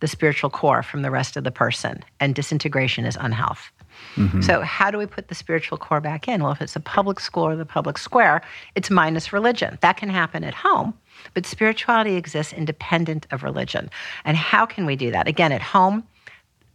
the 0.00 0.08
spiritual 0.08 0.50
core 0.50 0.82
from 0.82 1.02
the 1.02 1.10
rest 1.10 1.36
of 1.36 1.44
the 1.44 1.52
person, 1.52 2.02
and 2.20 2.34
disintegration 2.34 3.06
is 3.06 3.16
unhealth. 3.18 3.70
Mm-hmm. 4.16 4.42
So, 4.42 4.60
how 4.60 4.90
do 4.90 4.98
we 4.98 5.06
put 5.06 5.28
the 5.28 5.34
spiritual 5.34 5.78
core 5.78 6.00
back 6.00 6.28
in? 6.28 6.42
Well, 6.42 6.52
if 6.52 6.60
it's 6.60 6.76
a 6.76 6.80
public 6.80 7.20
school 7.20 7.44
or 7.44 7.56
the 7.56 7.66
public 7.66 7.98
square, 7.98 8.42
it's 8.74 8.90
minus 8.90 9.32
religion. 9.32 9.78
That 9.80 9.96
can 9.96 10.08
happen 10.08 10.44
at 10.44 10.54
home 10.54 10.94
but 11.34 11.46
spirituality 11.46 12.16
exists 12.16 12.52
independent 12.52 13.26
of 13.30 13.42
religion. 13.42 13.90
And 14.24 14.36
how 14.36 14.66
can 14.66 14.86
we 14.86 14.96
do 14.96 15.10
that? 15.10 15.28
Again, 15.28 15.52
at 15.52 15.62
home, 15.62 16.04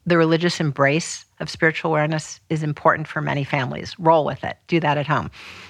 the 0.06 0.18
religious 0.18 0.60
embrace 0.60 1.26
of 1.40 1.50
spiritual 1.50 1.92
awareness 1.92 2.40
is 2.50 2.64
important 2.64 3.08
for 3.08 3.22
many 3.22 3.44
families. 3.44 3.98
Roll 4.00 4.26
with 4.26 4.44
it, 4.44 4.58
do 4.68 4.80
that 4.80 4.98
at 4.98 5.06
home. 5.06 5.30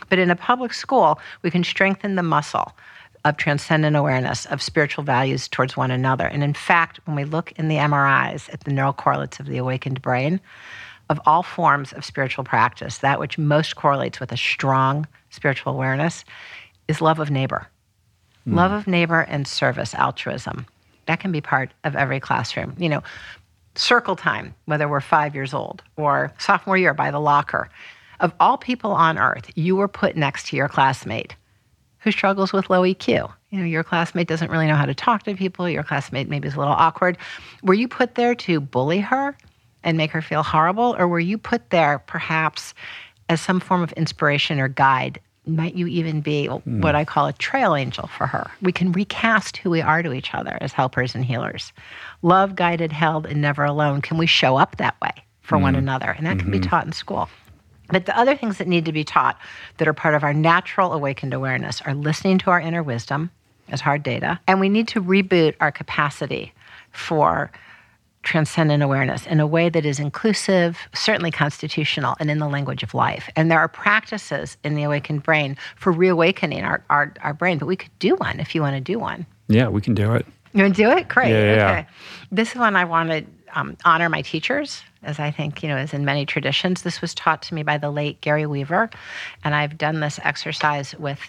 But 0.10 0.20
in 0.20 0.30
a 0.30 0.36
public 0.36 0.74
school, 0.74 1.20
we 1.42 1.52
can 1.52 1.64
strengthen 1.64 2.16
the 2.16 2.24
muscle 2.24 2.74
of 3.26 3.38
transcendent 3.38 3.96
awareness 3.96 4.46
of 4.46 4.62
spiritual 4.62 5.04
values 5.04 5.48
towards 5.48 5.76
one 5.76 5.92
another. 5.92 6.26
And 6.26 6.44
in 6.44 6.54
fact, 6.54 7.00
when 7.06 7.16
we 7.16 7.26
look 7.26 7.52
in 7.54 7.68
the 7.68 7.76
MRIs 7.76 8.52
at 8.54 8.62
the 8.62 8.72
neural 8.72 8.94
correlates 8.94 9.40
of 9.40 9.48
the 9.48 9.58
awakened 9.58 10.02
brain, 10.02 10.40
of 11.10 11.20
all 11.26 11.44
forms 11.44 11.94
of 11.94 12.04
spiritual 12.06 12.44
practice, 12.44 13.00
that 13.00 13.20
which 13.20 13.38
most 13.38 13.76
correlates 13.76 14.20
with 14.20 14.32
a 14.32 14.38
strong 14.38 15.08
spiritual 15.30 15.74
awareness 15.74 16.26
is 16.88 17.02
love 17.02 17.20
of 17.20 17.32
neighbor. 17.32 17.68
Mm. 18.48 18.56
Love 18.56 18.72
of 18.72 18.88
neighbor 18.88 19.22
and 19.22 19.48
service, 19.48 19.94
altruism. 19.96 20.66
That 21.06 21.20
can 21.20 21.32
be 21.32 21.42
part 21.42 21.72
of 21.84 21.96
every 21.96 22.20
classroom. 22.20 22.76
You 22.78 22.90
know, 22.90 23.04
circle 23.76 24.16
time, 24.16 24.54
whether 24.66 24.88
we're 24.88 25.02
five 25.02 25.36
years 25.36 25.54
old 25.54 25.84
or 25.96 26.34
sophomore 26.40 26.78
year 26.78 26.94
by 26.94 27.12
the 27.12 27.20
locker. 27.20 27.70
Of 28.20 28.34
all 28.40 28.58
people 28.58 28.92
on 28.92 29.18
earth, 29.18 29.52
you 29.56 29.76
were 29.76 29.88
put 29.88 30.16
next 30.16 30.48
to 30.48 30.56
your 30.56 30.68
classmate 30.68 31.36
who 32.00 32.12
struggles 32.12 32.54
with 32.54 32.70
low 32.70 32.84
EQ. 32.84 33.32
You 33.50 33.60
know, 33.60 33.66
your 33.66 33.84
classmate 33.84 34.28
doesn't 34.28 34.52
really 34.52 34.68
know 34.68 34.76
how 34.76 34.86
to 34.86 34.94
talk 34.94 35.24
to 35.24 35.36
people. 35.36 35.70
Your 35.70 35.84
classmate 35.84 36.30
maybe 36.30 36.48
is 36.48 36.56
a 36.56 36.60
little 36.60 36.74
awkward. 36.74 37.18
Were 37.64 37.74
you 37.74 37.88
put 37.88 38.16
there 38.16 38.36
to 38.36 38.60
bully 38.60 39.00
her 39.00 39.38
and 39.88 39.98
make 39.98 40.12
her 40.12 40.22
feel 40.22 40.44
horrible? 40.44 40.96
Or 41.00 41.08
were 41.08 41.20
you 41.20 41.38
put 41.38 41.70
there 41.70 42.00
perhaps 42.00 42.74
as 43.30 43.40
some 43.40 43.62
form 43.62 43.82
of 43.82 43.94
inspiration 43.94 44.60
or 44.60 44.68
guide 44.68 45.20
might 45.46 45.76
you 45.76 45.88
even 45.88 46.20
be 46.20 46.50
mm. 46.50 46.82
what 46.82 46.94
I 46.94 47.06
call 47.06 47.26
a 47.28 47.34
trail 47.34 47.74
angel 47.74 48.08
for 48.08 48.28
her? 48.28 48.52
We 48.62 48.74
can 48.74 48.92
recast 48.92 49.56
who 49.56 49.70
we 49.70 49.82
are 49.82 50.04
to 50.04 50.12
each 50.12 50.34
other 50.34 50.58
as 50.60 50.74
helpers 50.74 51.16
and 51.16 51.24
healers. 51.24 51.72
Love, 52.22 52.54
guided, 52.54 52.92
held, 52.92 53.26
and 53.26 53.42
never 53.42 53.64
alone. 53.64 54.02
Can 54.02 54.18
we 54.18 54.28
show 54.28 54.58
up 54.58 54.76
that 54.76 55.00
way 55.02 55.14
for 55.42 55.58
mm. 55.58 55.62
one 55.62 55.76
another? 55.76 56.12
And 56.12 56.26
that 56.26 56.32
mm-hmm. 56.32 56.40
can 56.42 56.52
be 56.52 56.60
mm-hmm. 56.60 56.70
taught 56.70 56.86
in 56.86 56.92
school. 56.92 57.30
But 57.88 58.06
the 58.06 58.20
other 58.20 58.36
things 58.36 58.58
that 58.58 58.68
need 58.68 58.84
to 58.84 58.92
be 58.92 59.06
taught 59.06 59.40
that 59.78 59.88
are 59.88 59.94
part 59.94 60.16
of 60.16 60.24
our 60.26 60.34
natural 60.34 60.92
awakened 60.92 61.34
awareness 61.34 61.82
are 61.84 61.94
listening 61.94 62.40
to 62.40 62.50
our 62.50 62.60
inner 62.60 62.84
wisdom 62.84 63.32
as 63.70 63.80
hard 63.80 64.04
data, 64.04 64.38
and 64.48 64.60
we 64.60 64.68
need 64.68 64.90
to 64.90 65.02
reboot 65.02 65.56
our 65.62 65.72
capacity 65.72 66.54
for 66.92 67.52
transcendent 68.28 68.84
awareness 68.84 69.26
in 69.26 69.40
a 69.40 69.48
way 69.48 69.70
that 69.70 69.86
is 69.86 70.00
inclusive, 70.00 70.78
certainly 70.94 71.32
constitutional, 71.32 72.16
and 72.20 72.30
in 72.30 72.40
the 72.40 72.48
language 72.48 72.84
of 72.84 72.94
life. 72.94 73.30
And 73.36 73.50
there 73.50 73.60
are 73.60 73.70
practices 73.70 74.58
in 74.64 74.76
the 74.76 74.84
awakened 74.84 75.24
brain 75.24 75.58
for 75.78 75.92
reawakening 75.92 76.64
our, 76.64 76.84
our, 76.90 77.14
our 77.22 77.34
brain, 77.34 77.58
but 77.58 77.68
we 77.68 77.78
could 77.78 77.98
do 78.00 78.16
one 78.16 78.40
if 78.40 78.54
you 78.54 78.62
want 78.62 78.76
to 78.76 78.82
do 78.82 79.00
one. 79.00 79.26
Yeah, 79.48 79.70
we 79.70 79.82
can 79.82 79.96
do 79.96 80.14
it. 80.14 80.26
You 80.54 80.64
want 80.64 80.76
to 80.76 80.84
do 80.84 80.92
it? 80.92 81.08
Great. 81.08 81.30
Yeah, 81.30 81.56
yeah, 81.56 81.72
okay. 81.72 81.88
This 82.32 82.54
one 82.54 82.76
I 82.76 82.84
want 82.84 83.10
to 83.10 83.26
um, 83.54 83.78
honor 83.86 84.10
my 84.10 84.22
teachers, 84.22 84.84
as 85.04 85.20
I 85.20 85.32
think, 85.32 85.64
you 85.64 85.70
know, 85.70 85.78
as 85.78 85.94
in 85.94 86.04
many 86.04 86.26
traditions. 86.26 86.82
This 86.82 87.02
was 87.02 87.16
taught 87.16 87.42
to 87.44 87.56
me 87.56 87.64
by 87.64 87.78
the 87.78 87.90
late 87.90 88.20
Gary 88.22 88.46
Weaver. 88.46 88.90
And 89.44 89.56
I've 89.56 89.78
done 89.78 90.02
this 90.02 90.20
exercise 90.24 90.94
with 90.96 91.20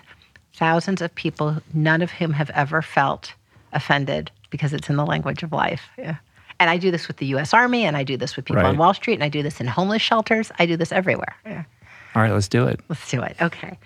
thousands 0.55 1.01
of 1.01 1.14
people, 1.14 1.59
none 1.72 2.03
of 2.03 2.11
whom 2.11 2.32
have 2.32 2.51
ever 2.51 2.82
felt 2.82 3.34
offended 3.72 4.30
because 4.51 4.72
it's 4.72 4.88
in 4.88 4.96
the 4.96 5.07
language 5.07 5.42
of 5.44 5.53
life. 5.53 5.82
Yeah. 5.96 6.16
And 6.61 6.68
I 6.68 6.76
do 6.76 6.90
this 6.90 7.06
with 7.06 7.18
the 7.18 7.26
U.S. 7.26 7.54
Army, 7.54 7.84
and 7.84 7.96
I 7.96 8.02
do 8.02 8.16
this 8.16 8.34
with 8.36 8.44
people 8.44 8.62
right. 8.62 8.68
on 8.68 8.76
Wall 8.76 8.94
Street, 8.94 9.14
and 9.14 9.24
I 9.24 9.28
do 9.28 9.42
this 9.42 9.61
in 9.61 9.66
homeless 9.66 10.02
shelters. 10.02 10.50
I 10.59 10.66
do 10.66 10.76
this 10.76 10.90
everywhere. 10.90 11.36
Yeah. 11.46 11.64
All 12.14 12.22
right, 12.22 12.32
let's 12.32 12.48
do 12.48 12.66
it. 12.66 12.80
Let's 12.88 13.09
do 13.11 13.22
it. 13.22 13.36
Okay. 13.40 13.78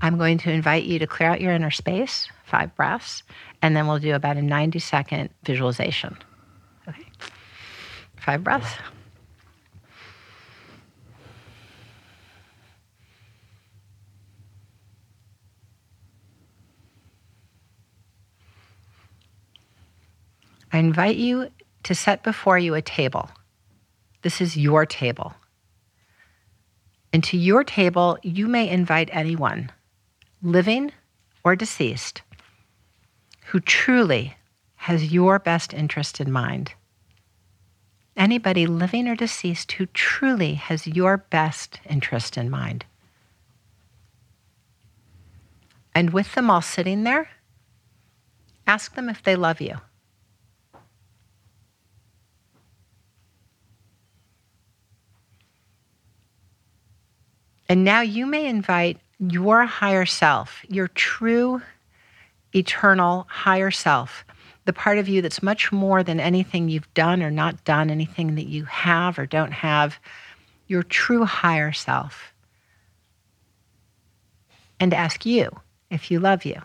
I'm 0.00 0.16
going 0.16 0.38
to 0.38 0.50
invite 0.50 0.84
you 0.84 0.98
to 1.00 1.06
clear 1.06 1.28
out 1.28 1.40
your 1.40 1.52
inner 1.52 1.70
space, 1.70 2.28
five 2.46 2.74
breaths, 2.76 3.22
and 3.60 3.76
then 3.76 3.86
we'll 3.86 3.98
do 3.98 4.14
about 4.14 4.36
a 4.36 4.42
90 4.42 4.78
second 4.78 5.28
visualization. 5.44 6.16
Okay. 6.88 7.04
Five 8.16 8.42
breaths. 8.42 8.74
I 20.72 20.78
invite 20.78 21.16
you 21.16 21.50
to 21.84 21.94
set 21.94 22.22
before 22.22 22.58
you 22.58 22.74
a 22.74 22.82
table. 22.82 23.30
This 24.22 24.40
is 24.40 24.56
your 24.56 24.84
table. 24.86 25.34
And 27.12 27.22
to 27.24 27.36
your 27.36 27.62
table, 27.62 28.18
you 28.22 28.48
may 28.48 28.68
invite 28.68 29.08
anyone, 29.12 29.70
living 30.42 30.90
or 31.44 31.54
deceased, 31.54 32.22
who 33.46 33.60
truly 33.60 34.36
has 34.76 35.12
your 35.12 35.38
best 35.38 35.72
interest 35.72 36.20
in 36.20 36.32
mind. 36.32 36.72
Anybody 38.16 38.66
living 38.66 39.08
or 39.08 39.14
deceased 39.14 39.72
who 39.72 39.86
truly 39.86 40.54
has 40.54 40.86
your 40.86 41.18
best 41.18 41.80
interest 41.88 42.36
in 42.36 42.50
mind. 42.50 42.84
And 45.94 46.12
with 46.12 46.34
them 46.34 46.50
all 46.50 46.62
sitting 46.62 47.04
there, 47.04 47.28
ask 48.66 48.94
them 48.94 49.08
if 49.08 49.22
they 49.22 49.36
love 49.36 49.60
you. 49.60 49.76
And 57.74 57.82
now 57.82 58.02
you 58.02 58.24
may 58.24 58.46
invite 58.46 59.00
your 59.18 59.64
higher 59.64 60.06
self, 60.06 60.64
your 60.68 60.86
true, 60.86 61.60
eternal 62.54 63.26
higher 63.28 63.72
self, 63.72 64.24
the 64.64 64.72
part 64.72 64.98
of 64.98 65.08
you 65.08 65.20
that's 65.20 65.42
much 65.42 65.72
more 65.72 66.04
than 66.04 66.20
anything 66.20 66.68
you've 66.68 66.94
done 66.94 67.20
or 67.20 67.32
not 67.32 67.64
done, 67.64 67.90
anything 67.90 68.36
that 68.36 68.46
you 68.46 68.64
have 68.66 69.18
or 69.18 69.26
don't 69.26 69.50
have, 69.50 69.98
your 70.68 70.84
true 70.84 71.24
higher 71.24 71.72
self, 71.72 72.32
and 74.78 74.94
ask 74.94 75.26
you 75.26 75.50
if 75.90 76.12
you 76.12 76.20
love 76.20 76.44
you. 76.44 76.62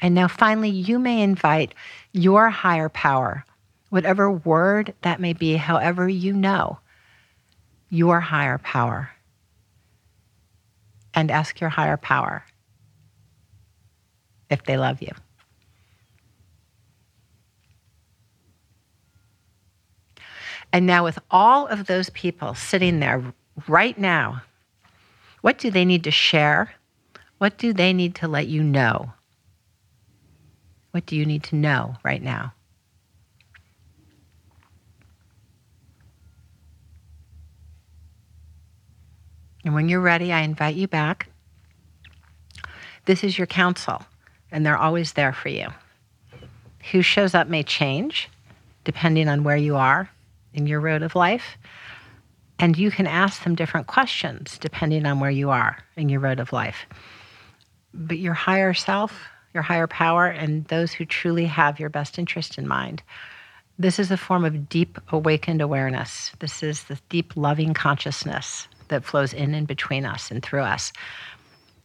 And 0.00 0.14
now, 0.14 0.28
finally, 0.28 0.70
you 0.70 1.00
may 1.00 1.20
invite 1.20 1.74
your 2.12 2.48
higher 2.48 2.88
power 2.88 3.44
whatever 3.90 4.30
word 4.30 4.94
that 5.02 5.20
may 5.20 5.32
be, 5.32 5.56
however 5.56 6.08
you 6.08 6.32
know 6.32 6.78
your 7.90 8.20
higher 8.20 8.58
power. 8.58 9.10
And 11.14 11.30
ask 11.30 11.60
your 11.60 11.70
higher 11.70 11.96
power 11.96 12.44
if 14.50 14.64
they 14.64 14.76
love 14.76 15.02
you. 15.02 15.12
And 20.72 20.86
now, 20.86 21.02
with 21.02 21.18
all 21.30 21.66
of 21.66 21.86
those 21.86 22.10
people 22.10 22.54
sitting 22.54 23.00
there 23.00 23.32
right 23.66 23.96
now, 23.96 24.42
what 25.40 25.58
do 25.58 25.70
they 25.70 25.84
need 25.84 26.04
to 26.04 26.10
share? 26.10 26.74
What 27.38 27.56
do 27.56 27.72
they 27.72 27.92
need 27.92 28.14
to 28.16 28.28
let 28.28 28.48
you 28.48 28.62
know? 28.62 29.12
What 30.90 31.06
do 31.06 31.16
you 31.16 31.24
need 31.24 31.42
to 31.44 31.56
know 31.56 31.96
right 32.04 32.22
now? 32.22 32.52
And 39.64 39.74
when 39.74 39.88
you're 39.88 40.00
ready, 40.00 40.32
I 40.32 40.40
invite 40.42 40.76
you 40.76 40.88
back. 40.88 41.28
This 43.06 43.24
is 43.24 43.38
your 43.38 43.46
counsel, 43.46 44.02
and 44.52 44.64
they're 44.64 44.78
always 44.78 45.14
there 45.14 45.32
for 45.32 45.48
you. 45.48 45.68
who 46.92 47.02
shows 47.02 47.34
up 47.34 47.48
may 47.48 47.62
change 47.62 48.28
depending 48.84 49.28
on 49.28 49.44
where 49.44 49.56
you 49.56 49.76
are 49.76 50.08
in 50.54 50.66
your 50.66 50.80
road 50.80 51.02
of 51.02 51.14
life. 51.14 51.58
And 52.58 52.76
you 52.76 52.90
can 52.90 53.06
ask 53.06 53.44
them 53.44 53.54
different 53.54 53.86
questions 53.86 54.58
depending 54.58 55.06
on 55.06 55.20
where 55.20 55.30
you 55.30 55.50
are 55.50 55.78
in 55.96 56.08
your 56.08 56.20
road 56.20 56.40
of 56.40 56.52
life. 56.52 56.86
But 57.94 58.18
your 58.18 58.34
higher 58.34 58.74
self, 58.74 59.26
your 59.54 59.62
higher 59.62 59.86
power, 59.86 60.26
and 60.26 60.64
those 60.66 60.92
who 60.92 61.04
truly 61.04 61.46
have 61.46 61.78
your 61.78 61.90
best 61.90 62.18
interest 62.18 62.58
in 62.58 62.66
mind, 62.66 63.02
this 63.78 63.98
is 63.98 64.10
a 64.10 64.16
form 64.16 64.44
of 64.44 64.68
deep 64.68 64.98
awakened 65.10 65.60
awareness. 65.60 66.32
This 66.40 66.62
is 66.62 66.84
the 66.84 66.98
deep 67.08 67.36
loving 67.36 67.74
consciousness 67.74 68.66
that 68.88 69.04
flows 69.04 69.32
in 69.32 69.54
and 69.54 69.66
between 69.66 70.04
us 70.04 70.30
and 70.30 70.42
through 70.42 70.62
us. 70.62 70.92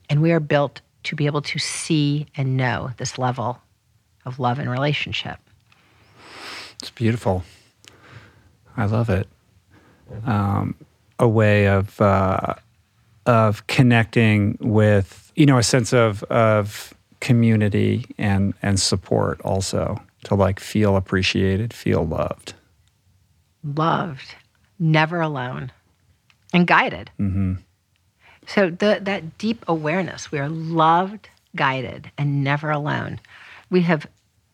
And 0.09 0.21
we 0.21 0.31
are 0.31 0.39
built 0.39 0.81
to 1.03 1.15
be 1.15 1.25
able 1.25 1.41
to 1.41 1.59
see 1.59 2.27
and 2.35 2.57
know 2.57 2.91
this 2.97 3.17
level 3.17 3.59
of 4.25 4.39
love 4.39 4.59
and 4.59 4.69
relationship. 4.69 5.37
It's 6.79 6.91
beautiful. 6.91 7.43
I 8.75 8.85
love 8.85 9.09
it. 9.09 9.27
Um, 10.25 10.75
a 11.19 11.27
way 11.27 11.67
of 11.67 11.99
uh, 12.01 12.55
of 13.25 13.65
connecting 13.67 14.57
with 14.59 15.31
you 15.35 15.45
know 15.45 15.57
a 15.57 15.63
sense 15.63 15.93
of 15.93 16.23
of 16.23 16.93
community 17.19 18.05
and 18.17 18.53
and 18.61 18.79
support 18.79 19.39
also 19.41 20.01
to 20.25 20.35
like 20.35 20.59
feel 20.59 20.97
appreciated, 20.97 21.73
feel 21.73 22.05
loved, 22.05 22.53
loved, 23.63 24.35
never 24.79 25.21
alone, 25.21 25.71
and 26.53 26.67
guided. 26.67 27.09
Mm-hmm. 27.19 27.55
So 28.47 28.69
the, 28.69 28.99
that 29.01 29.37
deep 29.37 29.63
awareness, 29.67 30.31
we 30.31 30.39
are 30.39 30.49
loved, 30.49 31.29
guided, 31.55 32.11
and 32.17 32.43
never 32.43 32.71
alone. 32.71 33.19
We 33.69 33.81
have 33.81 34.05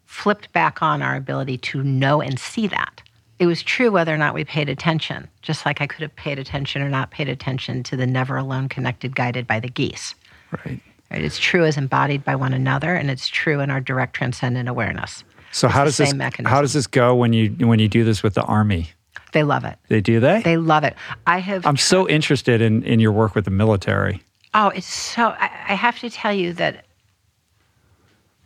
flipped 0.06 0.52
back 0.54 0.82
on 0.82 1.02
our 1.02 1.16
ability 1.16 1.58
to 1.58 1.84
know 1.84 2.22
and 2.22 2.40
see 2.40 2.68
that. 2.68 3.02
It 3.38 3.46
was 3.46 3.64
true 3.64 3.92
whether 3.92 4.14
or 4.14 4.18
not 4.18 4.34
we 4.34 4.44
paid 4.44 4.68
attention, 4.68 5.28
just 5.42 5.66
like 5.66 5.82
I 5.82 5.88
could 5.88 6.02
have 6.02 6.16
paid 6.16 6.40
attention 6.40 6.82
or 6.82 6.90
not 6.90 7.12
paid 7.12 7.30
attention 7.30 7.84
to 7.84 7.96
the 7.96 8.06
never 8.06 8.36
alone 8.36 8.68
connected, 8.68 9.16
guided 9.16 9.48
by 9.48 9.60
the 9.60 9.70
geese. 9.70 10.14
Right. 10.52 10.82
right? 11.10 11.24
It's 11.24 11.40
true 11.40 11.64
as 11.64 11.78
embodied 11.78 12.26
by 12.26 12.36
one 12.36 12.54
another, 12.54 12.96
and 12.96 13.10
it's 13.10 13.28
true 13.28 13.62
in 13.62 13.70
our 13.70 13.80
direct 13.80 14.16
transcendent 14.16 14.68
awareness. 14.68 15.24
So 15.52 15.68
it's 15.68 15.76
how 15.76 15.86
does 15.86 15.98
this 15.98 16.14
mechanism. 16.14 16.52
how 16.52 16.62
does 16.62 16.74
this 16.74 16.86
go 16.86 17.16
when 17.16 17.34
you 17.34 17.50
when 17.66 17.80
you 17.80 17.88
do 17.88 18.04
this 18.04 18.22
with 18.22 18.34
the 18.34 18.44
army? 18.44 18.90
They 19.32 19.44
love 19.44 19.64
it. 19.64 19.78
They 19.88 20.02
do 20.02 20.20
they? 20.20 20.42
They 20.42 20.58
love 20.58 20.84
it. 20.84 20.96
I 21.28 21.40
have. 21.40 21.66
I'm 21.66 21.78
so 21.78 22.08
interested 22.08 22.62
in 22.62 22.84
in 22.84 23.00
your 23.00 23.12
work 23.12 23.36
with 23.36 23.46
the 23.46 23.52
military. 23.52 24.22
Oh, 24.54 24.70
it's 24.70 24.88
so. 24.88 25.30
I, 25.30 25.50
I 25.70 25.74
have 25.76 26.00
to 26.00 26.10
tell 26.10 26.34
you 26.34 26.54
that 26.54 26.86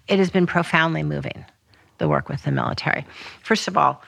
it 0.07 0.19
has 0.19 0.29
been 0.29 0.45
profoundly 0.45 1.03
moving, 1.03 1.45
the 1.97 2.09
work 2.09 2.29
with 2.29 2.43
the 2.43 2.51
military. 2.51 3.05
First 3.41 3.67
of 3.67 3.77
all, 3.77 4.01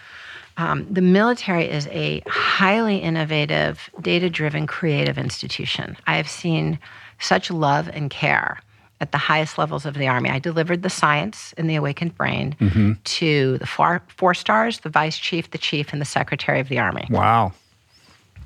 um, 0.57 0.87
the 0.91 1.01
military 1.01 1.69
is 1.69 1.87
a 1.87 2.21
highly 2.27 2.97
innovative, 2.97 3.89
data 4.01 4.29
driven, 4.29 4.67
creative 4.67 5.17
institution. 5.17 5.97
I 6.07 6.17
have 6.17 6.29
seen 6.29 6.79
such 7.19 7.49
love 7.49 7.89
and 7.89 8.09
care 8.09 8.59
at 9.01 9.11
the 9.11 9.17
highest 9.17 9.57
levels 9.57 9.85
of 9.85 9.95
the 9.95 10.07
Army. 10.07 10.29
I 10.29 10.39
delivered 10.39 10.81
the 10.81 10.89
science 10.89 11.53
in 11.57 11.67
the 11.67 11.75
awakened 11.75 12.15
brain 12.15 12.55
mm-hmm. 12.59 12.93
to 13.03 13.57
the 13.57 13.67
four, 13.67 14.01
four 14.07 14.33
stars, 14.33 14.79
the 14.79 14.89
vice 14.89 15.17
chief, 15.17 15.51
the 15.51 15.57
chief, 15.57 15.91
and 15.91 16.01
the 16.01 16.05
secretary 16.05 16.59
of 16.59 16.69
the 16.69 16.79
Army. 16.79 17.07
Wow. 17.09 17.53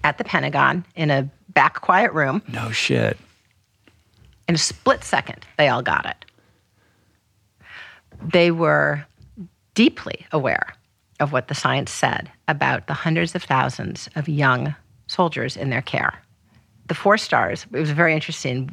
At 0.04 0.18
the 0.18 0.24
Pentagon 0.24 0.86
in 0.96 1.12
a 1.12 1.30
back 1.50 1.82
quiet 1.82 2.14
room. 2.14 2.42
No 2.48 2.72
shit. 2.72 3.18
In 4.48 4.56
a 4.56 4.58
split 4.58 5.04
second, 5.04 5.46
they 5.58 5.68
all 5.68 5.84
got 5.84 6.06
it. 6.06 6.26
They 8.22 8.52
were 8.52 9.06
deeply 9.76 10.26
aware 10.32 10.74
of 11.20 11.32
what 11.32 11.48
the 11.48 11.56
science 11.56 11.92
said 11.92 12.32
about 12.48 12.88
the 12.88 12.94
hundreds 12.94 13.36
of 13.36 13.44
thousands 13.44 14.10
of 14.16 14.28
young 14.28 14.76
soldiers 15.08 15.56
in 15.56 15.70
their 15.70 15.82
care 15.82 16.20
the 16.90 16.96
four 16.96 17.18
stars, 17.18 17.66
it 17.72 17.80
was 17.80 17.92
very 17.92 18.14
interesting. 18.14 18.68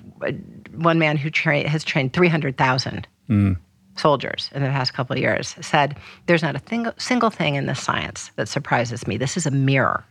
One 0.75 0.99
man 0.99 1.17
who 1.17 1.31
tra- 1.31 1.69
has 1.69 1.85
trained 1.85 2.13
300,000 2.13 3.07
mm. 3.31 3.57
soldiers 3.97 4.51
in 4.55 4.63
the 4.63 4.69
past 4.71 4.95
couple 4.95 5.15
of 5.15 5.21
years 5.21 5.55
said, 5.61 5.97
There's 6.27 6.43
not 6.43 6.57
a 6.57 6.59
thing- 6.59 6.91
single 6.97 7.31
thing 7.31 7.55
in 7.55 7.67
this 7.67 7.81
science 7.81 8.33
that 8.37 8.49
surprises 8.49 9.07
me. 9.07 9.19
This 9.19 9.37
is 9.37 9.47
a 9.47 9.51
mirror 9.51 10.05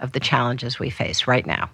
of 0.00 0.12
the 0.12 0.20
challenges 0.20 0.78
we 0.78 0.90
face 0.90 1.26
right 1.26 1.46
now, 1.46 1.70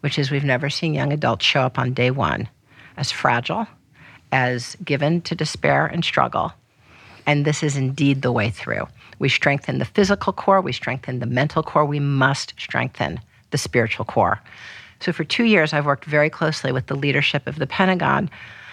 which 0.00 0.18
is 0.18 0.30
we've 0.30 0.44
never 0.44 0.70
seen 0.70 0.94
young 0.94 1.12
adults 1.12 1.44
show 1.44 1.60
up 1.60 1.78
on 1.78 1.92
day 1.92 2.10
one 2.10 2.48
as 2.96 3.10
fragile, 3.10 3.66
as 4.32 4.76
given 4.84 5.20
to 5.22 5.34
despair 5.34 5.86
and 5.86 6.04
struggle. 6.04 6.52
And 7.26 7.44
this 7.44 7.62
is 7.62 7.76
indeed 7.76 8.22
the 8.22 8.32
way 8.32 8.50
through. 8.50 8.86
We 9.18 9.28
strengthen 9.28 9.78
the 9.78 9.84
physical 9.84 10.32
core, 10.32 10.60
we 10.60 10.72
strengthen 10.72 11.18
the 11.18 11.26
mental 11.26 11.62
core, 11.62 11.84
we 11.84 12.00
must 12.00 12.54
strengthen 12.56 13.20
the 13.50 13.58
spiritual 13.58 14.04
core. 14.04 14.40
So 15.00 15.12
for 15.12 15.24
two 15.24 15.44
years, 15.44 15.72
I've 15.72 15.86
worked 15.86 16.04
very 16.04 16.30
closely 16.30 16.72
with 16.72 16.86
the 16.86 16.94
leadership 16.94 17.46
of 17.46 17.56
the 17.56 17.66
Pentagon 17.66 18.30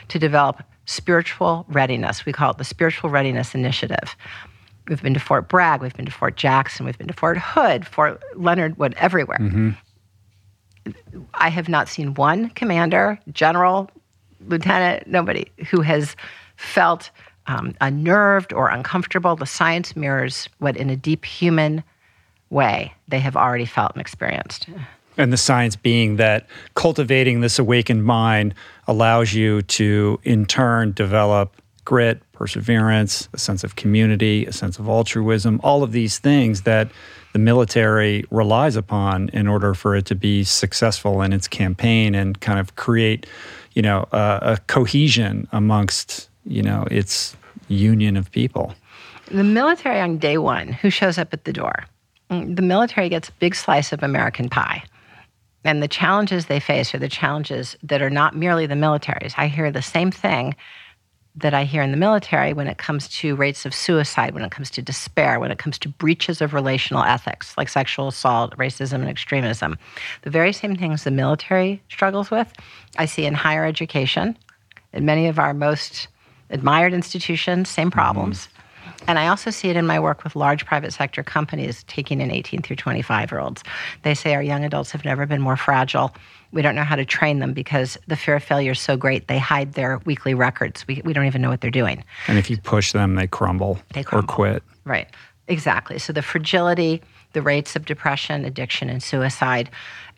to 0.07 0.19
develop 0.19 0.63
spiritual 0.85 1.65
readiness. 1.69 2.25
We 2.25 2.33
call 2.33 2.51
it 2.51 2.57
the 2.57 2.63
Spiritual 2.63 3.09
Readiness 3.09 3.55
Initiative. 3.55 4.15
We've 4.87 5.01
been 5.01 5.15
to 5.15 5.19
Fort 5.19 5.47
Bragg, 5.47 5.81
we've 5.81 5.95
been 5.95 6.05
to 6.05 6.11
Fort 6.11 6.35
Jackson, 6.35 6.85
we've 6.85 6.97
been 6.97 7.07
to 7.07 7.13
Fort 7.13 7.39
Hood, 7.39 7.87
Fort 7.87 8.23
Leonard 8.35 8.77
Wood, 8.77 8.93
everywhere. 8.97 9.39
Mm-hmm. 9.39 9.71
I 11.33 11.49
have 11.49 11.67
not 11.67 11.87
seen 11.89 12.13
one 12.13 12.51
commander, 12.51 13.19
general, 13.31 13.89
lieutenant, 14.47 15.07
nobody 15.07 15.51
who 15.69 15.81
has 15.81 16.15
felt 16.55 17.09
um, 17.47 17.75
unnerved 17.81 18.53
or 18.53 18.69
uncomfortable. 18.69 19.35
The 19.35 19.47
science 19.47 19.95
mirrors 19.95 20.49
what, 20.59 20.77
in 20.77 20.91
a 20.91 20.95
deep 20.95 21.25
human 21.25 21.83
way, 22.51 22.93
they 23.07 23.19
have 23.19 23.35
already 23.35 23.65
felt 23.65 23.93
and 23.93 24.01
experienced. 24.01 24.67
And 25.17 25.31
the 25.31 25.37
science 25.37 25.75
being 25.75 26.17
that 26.17 26.47
cultivating 26.73 27.41
this 27.41 27.57
awakened 27.57 28.03
mind 28.03 28.53
allows 28.87 29.33
you 29.33 29.61
to, 29.63 30.19
in 30.23 30.45
turn, 30.45 30.91
develop 30.91 31.61
grit, 31.85 32.21
perseverance, 32.33 33.29
a 33.33 33.37
sense 33.37 33.63
of 33.63 33.75
community, 33.75 34.45
a 34.45 34.51
sense 34.51 34.79
of 34.79 34.89
altruism, 34.89 35.61
all 35.63 35.83
of 35.83 35.91
these 35.91 36.19
things 36.19 36.63
that 36.63 36.89
the 37.33 37.39
military 37.39 38.25
relies 38.31 38.75
upon 38.75 39.29
in 39.29 39.47
order 39.47 39.73
for 39.73 39.95
it 39.95 40.05
to 40.05 40.15
be 40.15 40.43
successful 40.43 41.21
in 41.21 41.31
its 41.31 41.47
campaign 41.47 42.15
and 42.15 42.39
kind 42.41 42.59
of 42.59 42.75
create, 42.75 43.25
you 43.73 43.81
know, 43.81 44.07
a, 44.11 44.57
cohesion 44.67 45.47
amongst, 45.51 46.29
you 46.45 46.61
know, 46.61 46.87
its 46.89 47.37
union 47.67 48.17
of 48.17 48.31
people. 48.31 48.73
The 49.29 49.43
military 49.43 49.99
on 49.99 50.17
day 50.17 50.37
one, 50.37 50.69
who 50.69 50.89
shows 50.89 51.17
up 51.17 51.33
at 51.33 51.45
the 51.45 51.53
door? 51.53 51.85
Mm, 52.31 52.55
the 52.55 52.61
military 52.61 53.09
gets 53.09 53.29
a 53.29 53.33
big 53.33 53.55
slice 53.55 53.91
of 53.91 54.01
American 54.01 54.49
pie. 54.49 54.83
And 55.65 55.81
the 55.81 55.87
challenges 55.87 56.45
they 56.45 56.59
face 56.59 56.93
are 56.93 56.99
the 56.99 57.09
challenges 57.09 57.75
that 57.83 58.01
are 58.01 58.09
not 58.09 58.35
merely 58.35 58.67
the 58.67 58.75
military's. 58.75 59.33
I 59.35 59.47
hear 59.47 59.71
the 59.71 59.81
same 59.81 60.11
thing 60.11 60.55
that 61.37 61.53
I 61.53 61.65
hear 61.65 61.81
in 61.81 61.91
the 61.91 61.97
military 61.97 62.53
when 62.53 62.67
it 62.67 62.77
comes 62.77 63.09
to 63.09 63.35
rates 63.35 63.65
of 63.65 63.73
suicide, 63.73 64.33
when 64.33 64.43
it 64.43 64.51
comes 64.51 64.69
to 64.71 64.81
despair, 64.81 65.39
when 65.39 65.51
it 65.51 65.57
comes 65.57 65.77
to 65.79 65.89
breaches 65.89 66.39
of 66.39 66.53
relational 66.53 67.03
ethics 67.03 67.57
like 67.57 67.67
sexual 67.67 68.07
assault, 68.07 68.55
racism, 68.57 68.95
and 68.95 69.09
extremism. 69.09 69.77
The 70.21 70.29
very 70.29 70.53
same 70.53 70.75
things 70.75 71.03
the 71.03 71.11
military 71.11 71.81
struggles 71.89 72.31
with, 72.31 72.53
I 72.97 73.05
see 73.05 73.25
in 73.25 73.33
higher 73.33 73.65
education, 73.65 74.37
in 74.93 75.03
many 75.03 75.27
of 75.27 75.39
our 75.39 75.53
most 75.53 76.07
admired 76.51 76.93
institutions, 76.93 77.69
same 77.69 77.91
problems. 77.91 78.47
Mm-hmm. 78.47 78.54
And 79.07 79.19
I 79.19 79.27
also 79.27 79.51
see 79.51 79.69
it 79.69 79.75
in 79.75 79.85
my 79.85 79.99
work 79.99 80.23
with 80.23 80.35
large 80.35 80.65
private 80.65 80.93
sector 80.93 81.23
companies 81.23 81.83
taking 81.87 82.21
in 82.21 82.31
18 82.31 82.61
through 82.61 82.77
25 82.77 83.31
year 83.31 83.39
olds. 83.39 83.63
They 84.03 84.13
say 84.13 84.33
our 84.33 84.43
young 84.43 84.63
adults 84.63 84.91
have 84.91 85.05
never 85.05 85.25
been 85.25 85.41
more 85.41 85.57
fragile. 85.57 86.15
We 86.51 86.61
don't 86.61 86.75
know 86.75 86.83
how 86.83 86.95
to 86.95 87.05
train 87.05 87.39
them 87.39 87.53
because 87.53 87.97
the 88.07 88.15
fear 88.15 88.35
of 88.35 88.43
failure 88.43 88.71
is 88.71 88.79
so 88.79 88.95
great. 88.97 89.27
They 89.27 89.39
hide 89.39 89.73
their 89.73 89.99
weekly 90.05 90.33
records. 90.33 90.87
We, 90.87 91.01
we 91.03 91.13
don't 91.13 91.25
even 91.25 91.41
know 91.41 91.49
what 91.49 91.61
they're 91.61 91.71
doing. 91.71 92.03
And 92.27 92.37
if 92.37 92.49
you 92.49 92.57
push 92.57 92.93
them, 92.93 93.15
they 93.15 93.27
crumble, 93.27 93.79
they 93.93 94.03
crumble. 94.03 94.31
or 94.31 94.35
quit. 94.35 94.63
Right. 94.85 95.07
Exactly. 95.47 95.99
So 95.99 96.13
the 96.13 96.21
fragility, 96.21 97.01
the 97.33 97.41
rates 97.41 97.75
of 97.75 97.85
depression, 97.85 98.45
addiction, 98.45 98.89
and 98.89 99.03
suicide, 99.03 99.69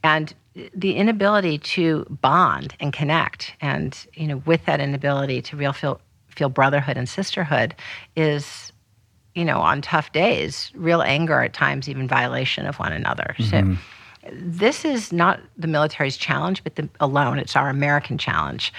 and 0.03 0.33
the 0.73 0.95
inability 0.95 1.57
to 1.57 2.05
bond 2.21 2.75
and 2.79 2.93
connect, 2.93 3.53
and 3.61 3.97
you 4.13 4.27
know, 4.27 4.37
with 4.45 4.65
that 4.65 4.79
inability 4.79 5.41
to 5.43 5.57
real 5.57 5.73
feel 5.73 6.01
feel 6.37 6.49
brotherhood 6.49 6.97
and 6.97 7.09
sisterhood, 7.09 7.75
is 8.15 8.71
you 9.37 9.45
know, 9.45 9.59
on 9.59 9.83
tough 9.83 10.11
days, 10.13 10.71
real 10.73 11.03
anger 11.03 11.43
at 11.43 11.53
times, 11.53 11.87
even 11.87 12.07
violation 12.07 12.65
of 12.65 12.79
one 12.79 12.91
another. 12.91 13.35
Mm-hmm. 13.37 13.75
So 13.75 14.31
this 14.31 14.83
is 14.83 15.13
not 15.13 15.39
the 15.55 15.67
military's 15.67 16.17
challenge, 16.17 16.63
but 16.63 16.75
the, 16.75 16.89
alone, 16.99 17.37
it's 17.37 17.55
our 17.55 17.69
American 17.69 18.17
challenge. 18.17 18.73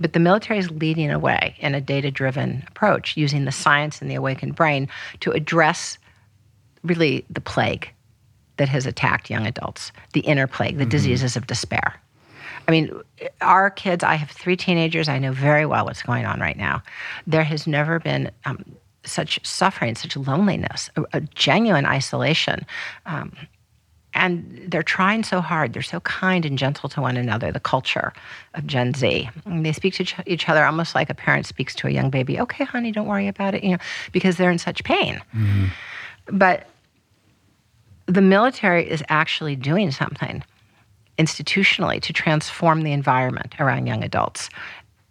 But 0.00 0.12
the 0.12 0.18
military 0.18 0.58
is 0.58 0.68
leading 0.72 1.12
a 1.12 1.20
way 1.20 1.54
in 1.60 1.76
a 1.76 1.80
data 1.80 2.10
driven 2.10 2.64
approach 2.66 3.16
using 3.16 3.44
the 3.44 3.52
science 3.52 4.02
and 4.02 4.10
the 4.10 4.16
awakened 4.16 4.56
brain 4.56 4.88
to 5.20 5.30
address 5.30 5.96
really 6.82 7.24
the 7.30 7.40
plague 7.40 7.88
that 8.56 8.68
has 8.68 8.86
attacked 8.86 9.30
young 9.30 9.46
adults, 9.46 9.92
the 10.12 10.20
inner 10.20 10.48
plague, 10.48 10.76
the 10.76 10.82
mm-hmm. 10.82 10.90
diseases 10.90 11.36
of 11.36 11.46
despair. 11.46 11.94
I 12.66 12.70
mean, 12.70 13.00
our 13.40 13.70
kids, 13.70 14.02
I 14.02 14.14
have 14.14 14.30
three 14.30 14.56
teenagers. 14.56 15.08
I 15.08 15.18
know 15.18 15.32
very 15.32 15.66
well 15.66 15.84
what's 15.84 16.02
going 16.02 16.24
on 16.24 16.40
right 16.40 16.56
now. 16.56 16.82
There 17.26 17.44
has 17.44 17.66
never 17.66 17.98
been 17.98 18.30
um, 18.44 18.64
such 19.04 19.44
suffering, 19.46 19.94
such 19.94 20.16
loneliness, 20.16 20.90
a, 20.96 21.04
a 21.12 21.20
genuine 21.20 21.86
isolation. 21.86 22.64
Um, 23.06 23.36
and 24.14 24.66
they're 24.68 24.82
trying 24.82 25.24
so 25.24 25.40
hard. 25.40 25.72
They're 25.72 25.82
so 25.82 26.00
kind 26.00 26.46
and 26.46 26.56
gentle 26.56 26.88
to 26.90 27.00
one 27.00 27.16
another, 27.16 27.50
the 27.50 27.60
culture 27.60 28.12
of 28.54 28.66
Gen 28.66 28.94
Z. 28.94 29.28
And 29.44 29.66
they 29.66 29.72
speak 29.72 29.94
to 29.94 30.22
each 30.26 30.48
other 30.48 30.64
almost 30.64 30.94
like 30.94 31.10
a 31.10 31.14
parent 31.14 31.46
speaks 31.46 31.74
to 31.76 31.88
a 31.88 31.90
young 31.90 32.10
baby. 32.10 32.38
Okay, 32.40 32.64
honey, 32.64 32.92
don't 32.92 33.08
worry 33.08 33.26
about 33.26 33.54
it, 33.54 33.64
you 33.64 33.72
know, 33.72 33.78
because 34.12 34.36
they're 34.36 34.52
in 34.52 34.58
such 34.58 34.84
pain. 34.84 35.20
Mm-hmm. 35.34 35.66
But 36.38 36.68
the 38.06 38.22
military 38.22 38.88
is 38.88 39.02
actually 39.08 39.56
doing 39.56 39.90
something 39.90 40.44
institutionally 41.18 42.00
to 42.02 42.12
transform 42.12 42.82
the 42.82 42.92
environment 42.92 43.54
around 43.60 43.86
young 43.86 44.02
adults. 44.02 44.48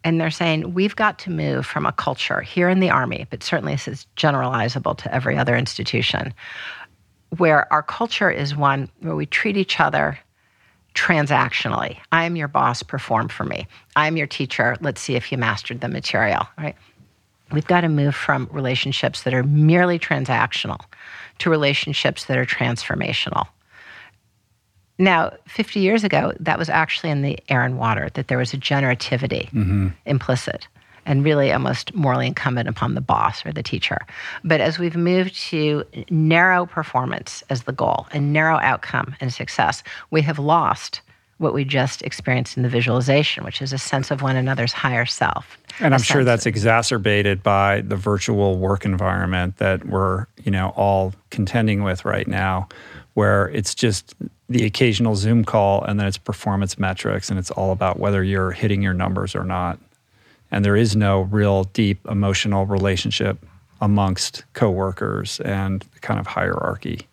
And 0.03 0.19
they're 0.19 0.31
saying 0.31 0.73
we've 0.73 0.95
got 0.95 1.17
to 1.19 1.29
move 1.29 1.65
from 1.65 1.85
a 1.85 1.93
culture 1.93 2.41
here 2.41 2.69
in 2.69 2.81
the 2.81 2.89
Army, 2.89 3.25
but 3.29 3.41
certainly 3.41 3.73
this 3.73 3.87
is 3.87 4.07
generalizable 4.17 4.97
to 4.97 5.13
every 5.13 5.37
other 5.37 5.55
institution, 5.55 6.33
where 7.37 7.71
our 7.71 7.83
culture 7.83 8.29
is 8.29 8.55
one 8.55 8.89
where 8.99 9.15
we 9.15 9.25
treat 9.25 9.55
each 9.55 9.79
other 9.79 10.19
transactionally. 10.93 11.97
I 12.11 12.25
am 12.25 12.35
your 12.35 12.47
boss, 12.47 12.83
perform 12.83 13.29
for 13.29 13.45
me. 13.45 13.65
I 13.95 14.07
am 14.07 14.17
your 14.17 14.27
teacher, 14.27 14.75
let's 14.81 15.01
see 15.01 15.15
if 15.15 15.31
you 15.31 15.37
mastered 15.37 15.81
the 15.81 15.87
material, 15.87 16.45
right? 16.57 16.75
We've 17.51 17.65
got 17.65 17.81
to 17.81 17.89
move 17.89 18.15
from 18.15 18.49
relationships 18.51 19.23
that 19.23 19.33
are 19.33 19.43
merely 19.43 19.99
transactional 19.99 20.79
to 21.39 21.49
relationships 21.49 22.25
that 22.25 22.37
are 22.37 22.45
transformational. 22.45 23.47
Now, 24.99 25.33
50 25.47 25.79
years 25.79 26.03
ago, 26.03 26.33
that 26.39 26.59
was 26.59 26.69
actually 26.69 27.09
in 27.09 27.23
the 27.23 27.39
air 27.49 27.63
and 27.63 27.77
water, 27.77 28.09
that 28.13 28.27
there 28.27 28.37
was 28.37 28.53
a 28.53 28.57
generativity 28.57 29.49
mm-hmm. 29.49 29.89
implicit 30.05 30.67
and 31.05 31.23
really 31.23 31.51
almost 31.51 31.93
morally 31.93 32.27
incumbent 32.27 32.69
upon 32.69 32.95
the 32.95 33.01
boss 33.01 33.45
or 33.45 33.51
the 33.51 33.63
teacher. 33.63 34.05
But 34.43 34.61
as 34.61 34.79
we've 34.79 34.95
moved 34.95 35.35
to 35.49 35.83
narrow 36.09 36.65
performance 36.65 37.43
as 37.49 37.63
the 37.63 37.73
goal 37.73 38.07
and 38.11 38.31
narrow 38.31 38.57
outcome 38.59 39.15
and 39.19 39.33
success, 39.33 39.83
we 40.11 40.21
have 40.21 40.39
lost 40.39 41.01
what 41.39 41.53
we 41.53 41.65
just 41.65 42.01
experienced 42.03 42.55
in 42.55 42.63
the 42.63 42.69
visualization, 42.69 43.43
which 43.43 43.61
is 43.61 43.73
a 43.73 43.77
sense 43.77 44.11
of 44.11 44.21
one 44.21 44.35
another's 44.35 44.71
higher 44.71 45.05
self. 45.05 45.57
And 45.79 45.93
I'm 45.93 46.01
sure 46.01 46.23
that's 46.23 46.45
exacerbated 46.45 47.43
by 47.43 47.81
the 47.81 47.95
virtual 47.95 48.57
work 48.57 48.85
environment 48.85 49.57
that 49.57 49.85
we're, 49.85 50.27
you 50.43 50.51
know, 50.51 50.69
all 50.75 51.13
contending 51.31 51.83
with 51.83 52.05
right 52.05 52.27
now, 52.27 52.69
where 53.13 53.49
it's 53.49 53.75
just 53.75 54.15
the 54.49 54.65
occasional 54.65 55.15
Zoom 55.15 55.45
call 55.45 55.83
and 55.83 55.99
then 55.99 56.07
it's 56.07 56.17
performance 56.17 56.77
metrics 56.77 57.29
and 57.29 57.39
it's 57.39 57.51
all 57.51 57.71
about 57.71 57.99
whether 57.99 58.23
you're 58.23 58.51
hitting 58.51 58.81
your 58.81 58.93
numbers 58.93 59.35
or 59.35 59.43
not. 59.43 59.79
And 60.51 60.63
there 60.63 60.75
is 60.75 60.95
no 60.95 61.21
real 61.21 61.63
deep 61.65 62.05
emotional 62.07 62.65
relationship 62.65 63.43
amongst 63.81 64.43
coworkers 64.53 65.39
and 65.41 65.85
kind 66.01 66.19
of 66.19 66.27
hierarchy 66.27 67.07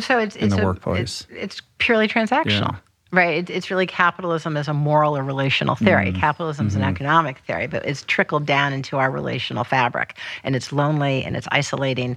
so 0.00 0.18
it's, 0.18 0.36
in 0.36 0.46
it's 0.46 0.54
the 0.54 0.62
a, 0.62 0.64
workplace. 0.64 1.26
It's, 1.30 1.60
it's 1.60 1.62
purely 1.78 2.08
transactional. 2.08 2.72
Yeah. 2.72 2.76
Right. 3.12 3.48
It's 3.48 3.70
really 3.70 3.86
capitalism 3.86 4.56
as 4.56 4.68
a 4.68 4.74
moral 4.74 5.16
or 5.16 5.22
relational 5.22 5.76
theory. 5.76 6.12
Mm. 6.12 6.18
Capitalism 6.18 6.66
is 6.66 6.74
mm-hmm. 6.74 6.82
an 6.82 6.88
economic 6.88 7.38
theory, 7.38 7.66
but 7.66 7.86
it's 7.86 8.02
trickled 8.04 8.46
down 8.46 8.72
into 8.72 8.98
our 8.98 9.10
relational 9.10 9.64
fabric 9.64 10.18
and 10.42 10.56
it's 10.56 10.72
lonely 10.72 11.24
and 11.24 11.36
it's 11.36 11.46
isolating. 11.52 12.16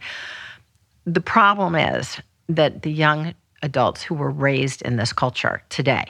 The 1.06 1.22
problem 1.22 1.76
is 1.76 2.20
that 2.50 2.82
the 2.82 2.92
young 2.92 3.34
adults 3.62 4.04
who 4.04 4.16
were 4.16 4.32
raised 4.32 4.82
in 4.82 4.98
this 4.98 5.14
culture 5.14 5.62
today 5.70 6.06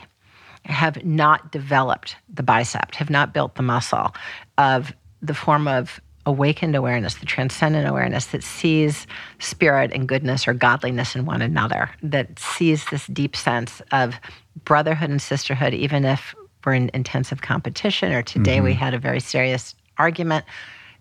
have 0.66 1.04
not 1.04 1.52
developed 1.52 2.16
the 2.34 2.44
bicep, 2.44 2.96
have 2.96 3.10
not 3.10 3.34
built 3.34 3.56
the 3.56 3.64
muscle 3.64 4.14
of 4.58 4.94
the 5.22 5.34
form 5.34 5.68
of 5.68 6.00
awakened 6.26 6.76
awareness, 6.76 7.16
the 7.16 7.26
transcendent 7.26 7.88
awareness 7.88 8.28
that 8.28 8.44
sees 8.44 9.08
spirit 9.40 9.92
and 9.94 10.08
goodness 10.08 10.48
or 10.48 10.54
godliness 10.54 11.16
in 11.16 11.26
one 11.26 11.42
another, 11.42 11.90
that 12.04 12.38
sees 12.38 12.86
this 12.86 13.08
deep 13.08 13.36
sense 13.36 13.82
of 13.92 14.16
brotherhood 14.64 15.10
and 15.10 15.22
sisterhood, 15.22 15.74
even 15.74 16.06
if 16.06 16.36
we're 16.66 16.74
in 16.74 16.92
intensive 16.94 17.42
competition 17.42 18.12
or 18.12 18.22
today 18.22 18.58
mm-hmm. 18.58 18.66
we 18.66 18.74
had 18.74 18.94
a 18.94 19.00
very 19.00 19.20
serious 19.20 19.76
argument. 19.98 20.46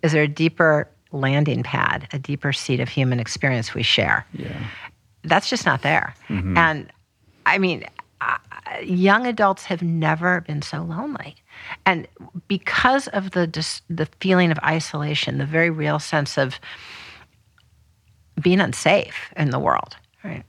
Is 0.02 0.12
there 0.12 0.22
a 0.22 0.28
deeper 0.28 0.88
landing 1.10 1.62
pad, 1.62 2.08
a 2.12 2.18
deeper 2.18 2.52
seat 2.52 2.80
of 2.80 2.88
human 2.88 3.18
experience 3.20 3.74
we 3.74 3.82
share? 3.82 4.24
Yeah. 4.32 4.56
That's 5.28 5.48
just 5.48 5.66
not 5.66 5.82
there. 5.82 6.14
Mm-hmm. 6.28 6.56
And 6.56 6.92
I 7.46 7.58
mean, 7.58 7.84
uh, 8.20 8.36
young 8.82 9.26
adults 9.26 9.64
have 9.64 9.82
never 9.82 10.40
been 10.42 10.62
so 10.62 10.82
lonely. 10.82 11.36
And 11.86 12.06
because 12.46 13.08
of 13.08 13.32
the 13.32 13.46
dis- 13.46 13.82
the 13.88 14.06
feeling 14.20 14.50
of 14.50 14.58
isolation, 14.64 15.38
the 15.38 15.46
very 15.46 15.70
real 15.70 15.98
sense 15.98 16.36
of 16.38 16.60
being 18.40 18.60
unsafe 18.60 19.32
in 19.36 19.50
the 19.50 19.58
world, 19.58 19.96
right? 20.22 20.44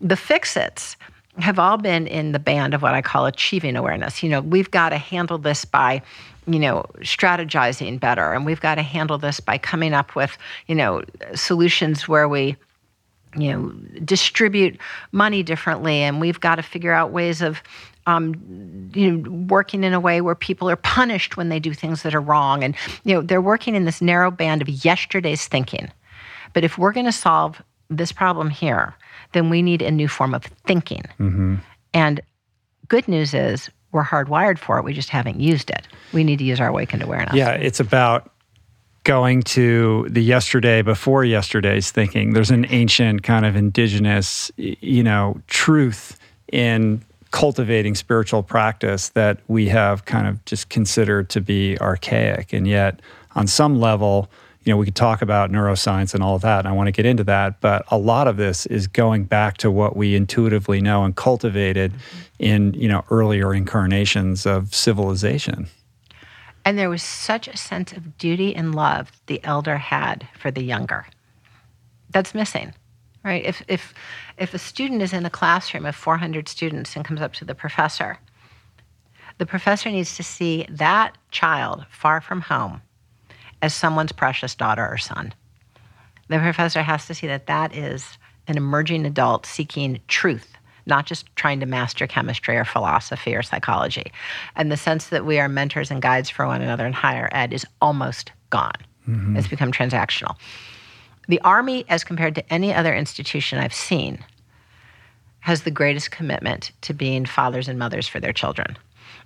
The 0.00 0.16
fix-its 0.16 0.96
have 1.38 1.58
all 1.58 1.78
been 1.78 2.06
in 2.06 2.32
the 2.32 2.38
band 2.38 2.74
of 2.74 2.82
what 2.82 2.94
I 2.94 3.02
call 3.02 3.26
achieving 3.26 3.76
awareness. 3.76 4.22
You 4.22 4.28
know, 4.28 4.40
we've 4.40 4.70
got 4.70 4.90
to 4.90 4.98
handle 4.98 5.38
this 5.38 5.64
by 5.64 6.02
you 6.46 6.58
know 6.58 6.84
strategizing 6.98 7.98
better 7.98 8.32
and 8.34 8.44
we've 8.44 8.60
got 8.60 8.74
to 8.74 8.82
handle 8.82 9.16
this 9.16 9.40
by 9.40 9.56
coming 9.56 9.94
up 9.94 10.14
with 10.14 10.36
you 10.66 10.74
know 10.74 11.02
solutions 11.34 12.06
where 12.06 12.28
we 12.28 12.56
you 13.36 13.52
know 13.52 13.70
distribute 14.04 14.78
money 15.12 15.42
differently 15.42 15.96
and 15.96 16.20
we've 16.20 16.40
got 16.40 16.56
to 16.56 16.62
figure 16.62 16.92
out 16.92 17.10
ways 17.10 17.42
of 17.42 17.62
um, 18.06 18.90
you 18.94 19.10
know, 19.10 19.30
working 19.48 19.82
in 19.84 19.94
a 19.94 20.00
way 20.00 20.20
where 20.20 20.34
people 20.34 20.68
are 20.68 20.76
punished 20.76 21.36
when 21.36 21.48
they 21.48 21.58
do 21.58 21.72
things 21.72 22.02
that 22.02 22.14
are 22.14 22.20
wrong, 22.20 22.62
and 22.62 22.74
you 23.04 23.14
know, 23.14 23.22
they're 23.22 23.40
working 23.40 23.74
in 23.74 23.84
this 23.84 24.02
narrow 24.02 24.30
band 24.30 24.60
of 24.62 24.68
yesterday's 24.68 25.48
thinking. 25.48 25.90
But 26.52 26.64
if 26.64 26.76
we're 26.78 26.92
going 26.92 27.06
to 27.06 27.12
solve 27.12 27.62
this 27.90 28.12
problem 28.12 28.50
here, 28.50 28.94
then 29.32 29.50
we 29.50 29.62
need 29.62 29.82
a 29.82 29.90
new 29.90 30.08
form 30.08 30.34
of 30.34 30.44
thinking. 30.66 31.02
Mm-hmm. 31.18 31.56
And 31.92 32.20
good 32.88 33.08
news 33.08 33.34
is 33.34 33.70
we're 33.92 34.04
hardwired 34.04 34.58
for 34.58 34.78
it. 34.78 34.84
We 34.84 34.92
just 34.92 35.10
haven't 35.10 35.40
used 35.40 35.70
it. 35.70 35.86
We 36.12 36.24
need 36.24 36.38
to 36.38 36.44
use 36.44 36.60
our 36.60 36.68
awakened 36.68 37.02
awareness. 37.02 37.34
Yeah, 37.34 37.52
it's 37.52 37.80
about 37.80 38.30
going 39.04 39.42
to 39.42 40.06
the 40.08 40.22
yesterday 40.22 40.82
before 40.82 41.24
yesterday's 41.24 41.90
thinking. 41.90 42.32
There's 42.32 42.50
an 42.50 42.66
ancient 42.70 43.22
kind 43.22 43.46
of 43.46 43.54
indigenous, 43.54 44.50
you 44.56 45.02
know, 45.02 45.40
truth 45.46 46.18
in 46.50 47.02
cultivating 47.30 47.94
spiritual 47.94 48.42
practice 48.42 49.10
that 49.10 49.38
we 49.48 49.68
have 49.68 50.04
kind 50.04 50.26
of 50.26 50.42
just 50.44 50.68
considered 50.68 51.28
to 51.28 51.40
be 51.40 51.78
archaic. 51.80 52.52
And 52.52 52.66
yet, 52.66 53.00
on 53.34 53.46
some 53.46 53.80
level, 53.80 54.30
you 54.64 54.72
know, 54.72 54.76
we 54.76 54.86
could 54.86 54.94
talk 54.94 55.20
about 55.20 55.50
neuroscience 55.50 56.14
and 56.14 56.22
all 56.22 56.36
of 56.36 56.42
that, 56.42 56.60
and 56.60 56.68
I 56.68 56.72
want 56.72 56.86
to 56.86 56.92
get 56.92 57.04
into 57.04 57.24
that. 57.24 57.60
But 57.60 57.84
a 57.90 57.98
lot 57.98 58.28
of 58.28 58.36
this 58.38 58.64
is 58.66 58.86
going 58.86 59.24
back 59.24 59.58
to 59.58 59.70
what 59.70 59.96
we 59.96 60.14
intuitively 60.14 60.80
know 60.80 61.04
and 61.04 61.14
cultivated 61.14 61.92
mm-hmm. 61.92 62.18
in, 62.38 62.74
you 62.74 62.88
know, 62.88 63.04
earlier 63.10 63.52
incarnations 63.52 64.46
of 64.46 64.74
civilization. 64.74 65.68
And 66.64 66.78
there 66.78 66.90
was 66.90 67.02
such 67.02 67.46
a 67.46 67.56
sense 67.56 67.92
of 67.92 68.16
duty 68.16 68.54
and 68.54 68.74
love 68.74 69.12
the 69.26 69.42
elder 69.44 69.76
had 69.76 70.26
for 70.38 70.50
the 70.50 70.62
younger. 70.62 71.06
That's 72.10 72.34
missing, 72.34 72.72
right? 73.22 73.44
If, 73.44 73.62
if, 73.68 73.92
if 74.38 74.54
a 74.54 74.58
student 74.58 75.02
is 75.02 75.12
in 75.12 75.26
a 75.26 75.30
classroom 75.30 75.84
of 75.84 75.94
400 75.94 76.48
students 76.48 76.96
and 76.96 77.04
comes 77.04 77.20
up 77.20 77.34
to 77.34 77.44
the 77.44 77.54
professor, 77.54 78.18
the 79.38 79.46
professor 79.46 79.90
needs 79.90 80.16
to 80.16 80.22
see 80.22 80.66
that 80.70 81.18
child 81.30 81.84
far 81.90 82.20
from 82.20 82.40
home 82.40 82.80
as 83.60 83.74
someone's 83.74 84.12
precious 84.12 84.54
daughter 84.54 84.86
or 84.86 84.96
son. 84.96 85.34
The 86.28 86.38
professor 86.38 86.82
has 86.82 87.06
to 87.06 87.14
see 87.14 87.26
that 87.26 87.46
that 87.46 87.74
is 87.74 88.16
an 88.46 88.56
emerging 88.56 89.04
adult 89.06 89.44
seeking 89.44 90.00
truth 90.08 90.54
not 90.86 91.06
just 91.06 91.34
trying 91.36 91.60
to 91.60 91.66
master 91.66 92.06
chemistry 92.06 92.56
or 92.56 92.64
philosophy 92.64 93.34
or 93.34 93.42
psychology. 93.42 94.12
And 94.56 94.70
the 94.70 94.76
sense 94.76 95.08
that 95.08 95.24
we 95.24 95.38
are 95.38 95.48
mentors 95.48 95.90
and 95.90 96.02
guides 96.02 96.30
for 96.30 96.46
one 96.46 96.62
another 96.62 96.86
in 96.86 96.92
higher 96.92 97.28
ed 97.32 97.52
is 97.52 97.66
almost 97.80 98.32
gone. 98.50 98.72
Mm-hmm. 99.08 99.36
It's 99.36 99.48
become 99.48 99.72
transactional. 99.72 100.36
The 101.28 101.40
Army, 101.40 101.84
as 101.88 102.04
compared 102.04 102.34
to 102.34 102.52
any 102.52 102.72
other 102.72 102.94
institution 102.94 103.58
I've 103.58 103.74
seen, 103.74 104.22
has 105.40 105.62
the 105.62 105.70
greatest 105.70 106.10
commitment 106.10 106.72
to 106.82 106.94
being 106.94 107.26
fathers 107.26 107.68
and 107.68 107.78
mothers 107.78 108.08
for 108.08 108.20
their 108.20 108.32
children. 108.32 108.76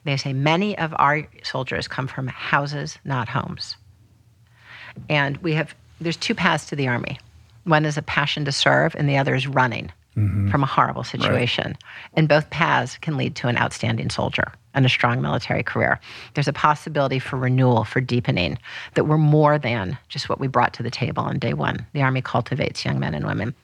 They 0.04 0.16
say 0.16 0.32
many 0.32 0.76
of 0.78 0.94
our 0.98 1.26
soldiers 1.42 1.88
come 1.88 2.06
from 2.06 2.28
houses, 2.28 2.98
not 3.04 3.28
homes. 3.28 3.76
And 5.08 5.36
we 5.38 5.54
have, 5.54 5.74
there's 6.00 6.16
two 6.16 6.34
paths 6.34 6.66
to 6.66 6.76
the 6.76 6.88
Army. 6.88 7.18
One 7.64 7.84
is 7.84 7.96
a 7.96 8.02
passion 8.02 8.44
to 8.46 8.52
serve, 8.52 8.94
and 8.96 9.08
the 9.08 9.18
other 9.18 9.34
is 9.34 9.46
running 9.46 9.92
mm-hmm. 10.18 10.50
from 10.50 10.62
a 10.62 10.66
horrible 10.66 11.04
situation. 11.04 11.68
Right. 11.68 11.76
And 12.14 12.28
both 12.28 12.50
paths 12.50 12.98
can 12.98 13.16
lead 13.16 13.34
to 13.36 13.48
an 13.48 13.56
outstanding 13.56 14.10
soldier 14.10 14.52
and 14.74 14.84
a 14.84 14.88
strong 14.88 15.22
military 15.22 15.62
career. 15.62 15.98
There's 16.34 16.48
a 16.48 16.52
possibility 16.52 17.18
for 17.18 17.36
renewal, 17.36 17.84
for 17.84 18.00
deepening, 18.00 18.58
that 18.94 19.04
we're 19.04 19.18
more 19.18 19.58
than 19.58 19.98
just 20.08 20.28
what 20.28 20.40
we 20.40 20.46
brought 20.46 20.72
to 20.74 20.82
the 20.82 20.90
table 20.90 21.22
on 21.22 21.38
day 21.38 21.54
one. 21.54 21.86
The 21.94 22.02
Army 22.02 22.22
cultivates 22.22 22.84
young 22.84 22.98
men 22.98 23.14
and 23.14 23.26
women. 23.26 23.54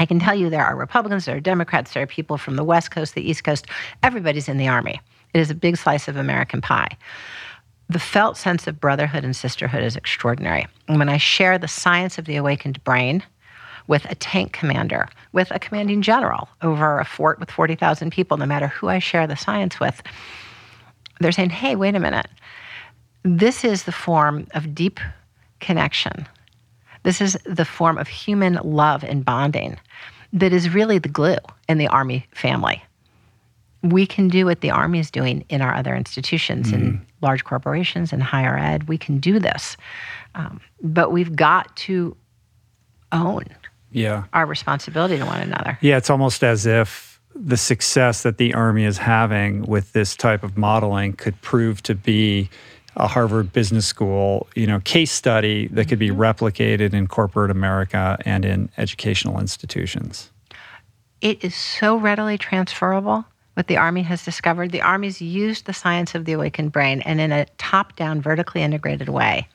I 0.00 0.06
can 0.06 0.20
tell 0.20 0.34
you 0.34 0.48
there 0.48 0.64
are 0.64 0.76
Republicans, 0.76 1.24
there 1.24 1.36
are 1.36 1.40
Democrats, 1.40 1.92
there 1.92 2.02
are 2.04 2.06
people 2.06 2.38
from 2.38 2.56
the 2.56 2.64
West 2.64 2.90
Coast, 2.92 3.14
the 3.14 3.28
East 3.28 3.42
Coast. 3.44 3.66
Everybody's 4.02 4.48
in 4.48 4.56
the 4.56 4.68
Army. 4.68 5.00
It 5.34 5.40
is 5.40 5.50
a 5.50 5.54
big 5.54 5.76
slice 5.76 6.08
of 6.08 6.16
American 6.16 6.60
pie. 6.60 6.96
the 7.88 7.98
felt 7.98 8.36
sense 8.36 8.66
of 8.66 8.80
brotherhood 8.80 9.24
and 9.24 9.34
sisterhood 9.34 9.82
is 9.82 9.96
extraordinary. 9.96 10.66
And 10.88 10.98
when 10.98 11.08
I 11.08 11.16
share 11.16 11.58
the 11.58 11.68
science 11.68 12.18
of 12.18 12.26
the 12.26 12.36
awakened 12.36 12.82
brain 12.84 13.22
with 13.88 14.04
a 14.04 14.14
tank 14.14 14.52
commander, 14.52 15.08
with 15.32 15.50
a 15.50 15.58
commanding 15.58 16.02
general 16.02 16.48
over 16.62 17.00
a 17.00 17.04
fort 17.04 17.40
with 17.40 17.50
40,000 17.50 18.12
people, 18.12 18.36
no 18.36 18.46
matter 18.46 18.68
who 18.68 18.88
I 18.88 19.00
share 19.00 19.26
the 19.26 19.36
science 19.36 19.80
with, 19.80 20.02
they're 21.20 21.32
saying, 21.32 21.50
hey, 21.50 21.74
wait 21.74 21.96
a 21.96 22.00
minute. 22.00 22.28
This 23.24 23.64
is 23.64 23.82
the 23.82 23.92
form 23.92 24.46
of 24.54 24.74
deep 24.74 25.00
connection. 25.58 26.28
This 27.02 27.20
is 27.20 27.36
the 27.44 27.64
form 27.64 27.98
of 27.98 28.06
human 28.06 28.54
love 28.62 29.02
and 29.02 29.24
bonding 29.24 29.78
that 30.32 30.52
is 30.52 30.72
really 30.72 30.98
the 30.98 31.08
glue 31.08 31.38
in 31.68 31.78
the 31.78 31.88
Army 31.88 32.26
family. 32.32 32.82
We 33.82 34.06
can 34.06 34.28
do 34.28 34.44
what 34.44 34.60
the 34.60 34.70
Army 34.70 34.98
is 34.98 35.10
doing 35.10 35.44
in 35.48 35.62
our 35.62 35.74
other 35.74 35.96
institutions, 35.96 36.70
mm. 36.70 36.74
in 36.74 37.06
large 37.22 37.44
corporations, 37.44 38.12
in 38.12 38.20
higher 38.20 38.58
ed. 38.58 38.88
We 38.88 38.98
can 38.98 39.18
do 39.18 39.38
this. 39.38 39.76
Um, 40.34 40.60
but 40.82 41.10
we've 41.10 41.34
got 41.34 41.74
to 41.76 42.16
own 43.12 43.44
yeah. 43.90 44.24
our 44.32 44.46
responsibility 44.46 45.18
to 45.18 45.24
one 45.24 45.40
another. 45.40 45.78
Yeah, 45.80 45.96
it's 45.96 46.10
almost 46.10 46.44
as 46.44 46.66
if 46.66 47.20
the 47.34 47.56
success 47.56 48.22
that 48.22 48.38
the 48.38 48.54
Army 48.54 48.84
is 48.84 48.98
having 48.98 49.62
with 49.62 49.92
this 49.92 50.16
type 50.16 50.42
of 50.42 50.56
modeling 50.56 51.12
could 51.12 51.40
prove 51.40 51.82
to 51.84 51.94
be 51.94 52.50
a 52.96 53.06
Harvard 53.06 53.52
Business 53.52 53.86
School, 53.86 54.48
you 54.56 54.66
know, 54.66 54.80
case 54.80 55.12
study 55.12 55.68
that 55.68 55.88
could 55.88 55.98
be 55.98 56.08
mm-hmm. 56.08 56.20
replicated 56.20 56.92
in 56.92 57.06
corporate 57.06 57.50
America 57.50 58.18
and 58.24 58.44
in 58.44 58.70
educational 58.76 59.38
institutions. 59.38 60.30
It 61.20 61.44
is 61.44 61.54
so 61.54 61.96
readily 61.96 62.38
transferable. 62.38 63.24
What 63.54 63.66
the 63.66 63.76
Army 63.76 64.02
has 64.02 64.24
discovered, 64.24 64.70
the 64.70 64.82
Army's 64.82 65.20
used 65.20 65.66
the 65.66 65.72
science 65.72 66.14
of 66.14 66.24
the 66.24 66.32
awakened 66.32 66.70
brain 66.70 67.00
and 67.02 67.20
in 67.20 67.32
a 67.32 67.46
top-down, 67.58 68.20
vertically 68.20 68.62
integrated 68.62 69.08
way. 69.08 69.48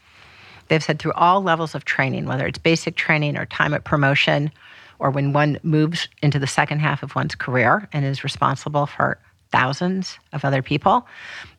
They've 0.67 0.83
said 0.83 0.99
through 0.99 1.13
all 1.13 1.41
levels 1.41 1.75
of 1.75 1.85
training, 1.85 2.25
whether 2.25 2.47
it's 2.47 2.57
basic 2.57 2.95
training 2.95 3.37
or 3.37 3.45
time 3.45 3.73
at 3.73 3.83
promotion, 3.83 4.51
or 4.99 5.09
when 5.09 5.33
one 5.33 5.59
moves 5.63 6.07
into 6.21 6.39
the 6.39 6.47
second 6.47 6.79
half 6.79 7.03
of 7.03 7.15
one's 7.15 7.35
career 7.35 7.87
and 7.91 8.05
is 8.05 8.23
responsible 8.23 8.85
for 8.85 9.17
thousands 9.51 10.17
of 10.31 10.43
other 10.45 10.61
people, 10.61 11.07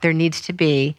there 0.00 0.12
needs 0.12 0.40
to 0.42 0.52
be 0.52 0.96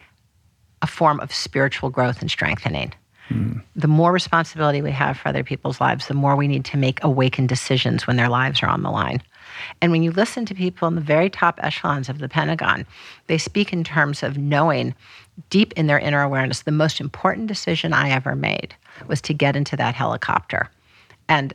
a 0.82 0.86
form 0.86 1.20
of 1.20 1.34
spiritual 1.34 1.90
growth 1.90 2.20
and 2.20 2.30
strengthening. 2.30 2.92
Mm. 3.28 3.62
The 3.74 3.88
more 3.88 4.12
responsibility 4.12 4.82
we 4.82 4.92
have 4.92 5.18
for 5.18 5.28
other 5.28 5.42
people's 5.42 5.80
lives, 5.80 6.06
the 6.06 6.14
more 6.14 6.36
we 6.36 6.48
need 6.48 6.64
to 6.66 6.76
make 6.76 7.02
awakened 7.02 7.48
decisions 7.48 8.06
when 8.06 8.16
their 8.16 8.28
lives 8.28 8.62
are 8.62 8.68
on 8.68 8.82
the 8.82 8.90
line. 8.90 9.22
And 9.80 9.90
when 9.90 10.02
you 10.02 10.12
listen 10.12 10.46
to 10.46 10.54
people 10.54 10.86
in 10.88 10.94
the 10.94 11.00
very 11.00 11.30
top 11.30 11.58
echelons 11.62 12.08
of 12.08 12.18
the 12.18 12.28
Pentagon, 12.28 12.86
they 13.26 13.38
speak 13.38 13.72
in 13.72 13.84
terms 13.84 14.22
of 14.22 14.36
knowing 14.36 14.94
deep 15.50 15.72
in 15.74 15.86
their 15.86 15.98
inner 15.98 16.22
awareness 16.22 16.62
the 16.62 16.72
most 16.72 17.00
important 17.00 17.46
decision 17.46 17.92
I 17.92 18.10
ever 18.10 18.34
made 18.34 18.74
was 19.06 19.20
to 19.22 19.34
get 19.34 19.56
into 19.56 19.76
that 19.76 19.94
helicopter. 19.94 20.70
And 21.28 21.54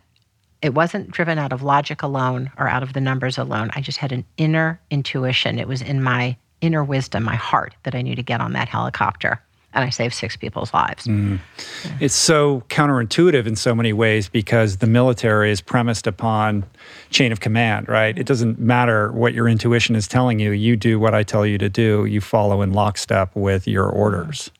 it 0.61 0.73
wasn't 0.73 1.11
driven 1.11 1.39
out 1.39 1.51
of 1.51 1.63
logic 1.63 2.03
alone 2.03 2.51
or 2.57 2.67
out 2.67 2.83
of 2.83 2.93
the 2.93 3.01
numbers 3.01 3.37
alone. 3.37 3.71
I 3.73 3.81
just 3.81 3.97
had 3.97 4.11
an 4.11 4.25
inner 4.37 4.79
intuition. 4.91 5.57
It 5.57 5.67
was 5.67 5.81
in 5.81 6.03
my 6.03 6.37
inner 6.61 6.83
wisdom, 6.83 7.23
my 7.23 7.35
heart, 7.35 7.73
that 7.83 7.95
I 7.95 8.01
knew 8.01 8.15
to 8.15 8.23
get 8.23 8.41
on 8.41 8.53
that 8.53 8.69
helicopter. 8.69 9.41
And 9.73 9.85
I 9.85 9.89
saved 9.89 10.13
six 10.13 10.35
people's 10.35 10.73
lives. 10.73 11.05
Mm. 11.05 11.39
Yeah. 11.85 11.97
It's 12.01 12.13
so 12.13 12.63
counterintuitive 12.67 13.45
in 13.47 13.55
so 13.55 13.73
many 13.73 13.93
ways 13.93 14.27
because 14.27 14.77
the 14.77 14.87
military 14.87 15.49
is 15.49 15.61
premised 15.61 16.07
upon 16.07 16.65
chain 17.09 17.31
of 17.31 17.39
command, 17.39 17.87
right? 17.87 18.17
It 18.17 18.25
doesn't 18.25 18.59
matter 18.59 19.11
what 19.13 19.33
your 19.33 19.47
intuition 19.47 19.95
is 19.95 20.07
telling 20.07 20.39
you, 20.39 20.51
you 20.51 20.75
do 20.75 20.99
what 20.99 21.13
I 21.13 21.23
tell 21.23 21.45
you 21.45 21.57
to 21.57 21.69
do, 21.69 22.05
you 22.05 22.19
follow 22.19 22.61
in 22.61 22.73
lockstep 22.73 23.33
with 23.35 23.67
your 23.67 23.87
orders. 23.87 24.51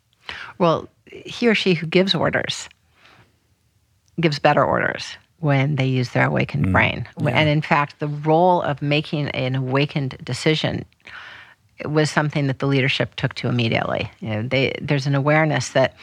Well, 0.59 0.88
he 1.07 1.47
or 1.47 1.55
she 1.55 1.74
who 1.74 1.88
gives 1.88 2.16
orders 2.16 2.70
gives 4.20 4.39
better 4.39 4.64
orders 4.64 5.18
when 5.39 5.76
they 5.76 5.88
use 5.88 6.12
their 6.12 6.28
awakened 6.28 6.68
mm. 6.68 6.72
brain. 6.72 7.07
Yeah. 7.20 7.30
And 7.30 7.49
in 7.49 7.62
fact, 7.62 7.99
the 7.99 8.07
role 8.07 8.62
of 8.62 8.82
making 8.82 9.30
an 9.30 9.55
awakened 9.55 10.18
decision 10.24 10.86
was 11.86 12.09
something 12.09 12.47
that 12.47 12.59
the 12.59 12.67
leadership 12.67 13.15
took 13.15 13.34
to 13.36 13.47
immediately. 13.47 14.11
You 14.19 14.29
know, 14.29 14.47
they, 14.47 14.73
there's 14.82 15.07
an 15.07 15.15
awareness 15.15 15.69
that, 15.69 15.95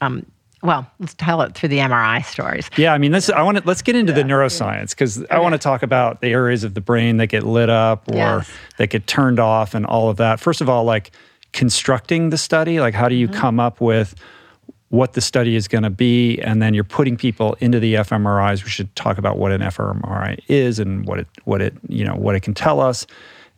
um, 0.00 0.26
well, 0.62 0.90
let's 0.98 1.14
tell 1.14 1.42
it 1.42 1.54
through 1.54 1.68
the 1.68 1.78
MRI 1.78 2.24
stories. 2.24 2.68
Yeah, 2.76 2.92
I 2.92 2.98
mean, 2.98 3.12
this, 3.12 3.28
I 3.30 3.42
want 3.42 3.58
to 3.58 3.64
let's 3.66 3.82
get 3.82 3.94
into 3.94 4.12
yeah. 4.12 4.22
the 4.22 4.24
neuroscience 4.24 4.90
because 4.90 5.18
okay. 5.18 5.34
I 5.34 5.38
want 5.38 5.52
to 5.52 5.58
talk 5.58 5.82
about 5.82 6.20
the 6.20 6.28
areas 6.28 6.64
of 6.64 6.74
the 6.74 6.80
brain 6.80 7.18
that 7.18 7.28
get 7.28 7.44
lit 7.44 7.70
up 7.70 8.08
or 8.10 8.16
yes. 8.16 8.50
that 8.78 8.88
get 8.88 9.06
turned 9.06 9.38
off 9.38 9.74
and 9.74 9.86
all 9.86 10.08
of 10.08 10.16
that. 10.16 10.40
First 10.40 10.60
of 10.60 10.68
all, 10.68 10.84
like 10.84 11.12
constructing 11.52 12.30
the 12.30 12.38
study, 12.38 12.80
like 12.80 12.94
how 12.94 13.08
do 13.08 13.14
you 13.14 13.28
mm-hmm. 13.28 13.40
come 13.40 13.60
up 13.60 13.80
with 13.80 14.14
what 14.88 15.12
the 15.12 15.20
study 15.20 15.56
is 15.56 15.68
going 15.68 15.82
to 15.82 15.90
be, 15.90 16.40
and 16.40 16.62
then 16.62 16.72
you're 16.72 16.84
putting 16.84 17.16
people 17.16 17.56
into 17.60 17.78
the 17.80 17.94
fMRIs. 17.94 18.64
We 18.64 18.70
should 18.70 18.94
talk 18.96 19.18
about 19.18 19.36
what 19.36 19.52
an 19.52 19.60
fMRI 19.60 20.40
is 20.48 20.78
and 20.78 21.06
what 21.06 21.18
it 21.18 21.28
what 21.44 21.60
it 21.60 21.74
you 21.88 22.04
know 22.04 22.14
what 22.14 22.34
it 22.34 22.40
can 22.40 22.54
tell 22.54 22.80
us 22.80 23.06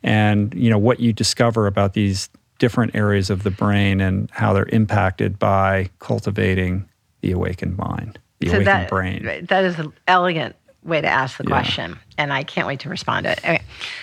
and 0.03 0.53
you 0.53 0.69
know 0.69 0.77
what 0.77 0.99
you 0.99 1.13
discover 1.13 1.67
about 1.67 1.93
these 1.93 2.29
different 2.59 2.93
areas 2.93 3.29
of 3.29 3.43
the 3.43 3.51
brain 3.51 4.01
and 4.01 4.29
how 4.31 4.53
they're 4.53 4.69
impacted 4.69 5.39
by 5.39 5.89
cultivating 5.99 6.87
the 7.21 7.31
awakened 7.31 7.77
mind, 7.77 8.19
the 8.39 8.47
so 8.47 8.53
awakened 8.53 8.67
that, 8.67 8.89
brain. 8.89 9.45
That 9.49 9.63
is 9.63 9.79
an 9.79 9.93
elegant 10.07 10.55
way 10.83 11.01
to 11.01 11.07
ask 11.07 11.37
the 11.37 11.43
yeah. 11.43 11.49
question, 11.49 11.99
and 12.17 12.31
I 12.31 12.43
can't 12.43 12.67
wait 12.67 12.81
to 12.81 12.89
respond 12.89 13.25
to 13.25 13.31
it. 13.31 13.39
Okay. 13.39 13.61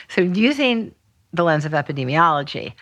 So, 0.09 0.23
using 0.23 0.95
the 1.33 1.45
lens 1.45 1.65
of 1.65 1.73
epidemiology, 1.73 2.73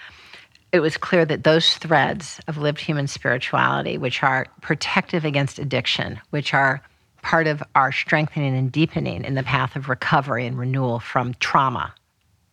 it 0.72 0.80
was 0.80 0.96
clear 0.96 1.24
that 1.24 1.44
those 1.44 1.76
threads 1.76 2.40
of 2.48 2.58
lived 2.58 2.80
human 2.80 3.06
spirituality, 3.06 3.98
which 3.98 4.22
are 4.22 4.46
protective 4.60 5.24
against 5.24 5.58
addiction, 5.58 6.20
which 6.30 6.54
are 6.54 6.82
part 7.22 7.46
of 7.46 7.62
our 7.74 7.90
strengthening 7.90 8.56
and 8.56 8.70
deepening 8.70 9.24
in 9.24 9.34
the 9.34 9.42
path 9.42 9.76
of 9.76 9.88
recovery 9.88 10.46
and 10.46 10.58
renewal 10.58 11.00
from 11.00 11.34
trauma 11.34 11.94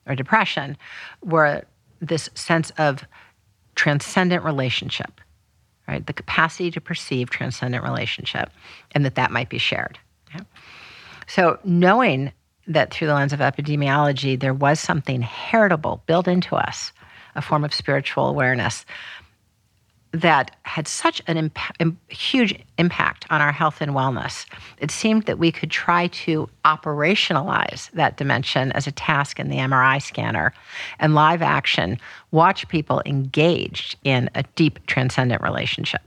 or 0.05 0.15
depression 0.15 0.77
were 1.23 1.63
this 1.99 2.29
sense 2.33 2.71
of 2.77 3.05
transcendent 3.75 4.43
relationship, 4.43 5.21
right? 5.87 6.05
The 6.05 6.13
capacity 6.13 6.71
to 6.71 6.81
perceive 6.81 7.29
transcendent 7.29 7.83
relationship 7.83 8.49
and 8.91 9.05
that 9.05 9.15
that 9.15 9.31
might 9.31 9.49
be 9.49 9.57
shared. 9.57 9.99
So, 11.27 11.59
knowing 11.63 12.31
that 12.67 12.93
through 12.93 13.07
the 13.07 13.13
lens 13.13 13.33
of 13.33 13.39
epidemiology, 13.39 14.39
there 14.39 14.53
was 14.53 14.79
something 14.79 15.21
heritable 15.21 16.03
built 16.05 16.27
into 16.27 16.55
us, 16.55 16.91
a 17.35 17.41
form 17.41 17.63
of 17.63 17.73
spiritual 17.73 18.27
awareness 18.27 18.85
that 20.13 20.55
had 20.63 20.87
such 20.87 21.21
an 21.27 21.37
imp- 21.37 22.11
huge 22.11 22.57
impact 22.77 23.25
on 23.29 23.41
our 23.41 23.51
health 23.51 23.81
and 23.81 23.91
wellness, 23.91 24.45
it 24.79 24.91
seemed 24.91 25.23
that 25.23 25.39
we 25.39 25.51
could 25.51 25.71
try 25.71 26.07
to 26.07 26.49
operationalize 26.65 27.89
that 27.91 28.17
dimension 28.17 28.71
as 28.73 28.87
a 28.87 28.91
task 28.91 29.39
in 29.39 29.49
the 29.49 29.57
MRI 29.57 30.01
scanner 30.01 30.53
and 30.99 31.15
live 31.15 31.41
action 31.41 31.97
watch 32.31 32.67
people 32.67 33.01
engaged 33.05 33.95
in 34.03 34.29
a 34.35 34.43
deep 34.55 34.85
transcendent 34.85 35.41
relationship. 35.41 36.01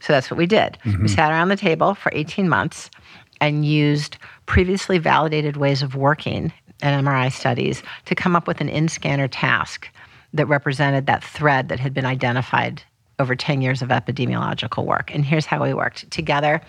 So 0.00 0.12
that's 0.12 0.30
what 0.30 0.38
we 0.38 0.46
did. 0.46 0.78
Mm-hmm. 0.84 1.02
We 1.02 1.08
sat 1.08 1.32
around 1.32 1.48
the 1.48 1.56
table 1.56 1.94
for 1.94 2.12
18 2.14 2.48
months 2.48 2.90
and 3.40 3.64
used 3.64 4.18
previously 4.46 4.98
validated 4.98 5.56
ways 5.56 5.82
of 5.82 5.96
working 5.96 6.52
in 6.82 7.04
MRI 7.04 7.32
studies 7.32 7.82
to 8.04 8.14
come 8.14 8.36
up 8.36 8.46
with 8.46 8.60
an 8.60 8.68
in 8.68 8.88
scanner 8.88 9.28
task 9.28 9.88
that 10.36 10.46
represented 10.46 11.06
that 11.06 11.22
thread 11.24 11.68
that 11.68 11.80
had 11.80 11.94
been 11.94 12.06
identified 12.06 12.82
over 13.18 13.34
10 13.34 13.62
years 13.62 13.82
of 13.82 13.88
epidemiological 13.88 14.84
work. 14.84 15.14
And 15.14 15.24
here's 15.24 15.46
how 15.46 15.62
we 15.62 15.72
worked 15.72 16.10
together. 16.10 16.60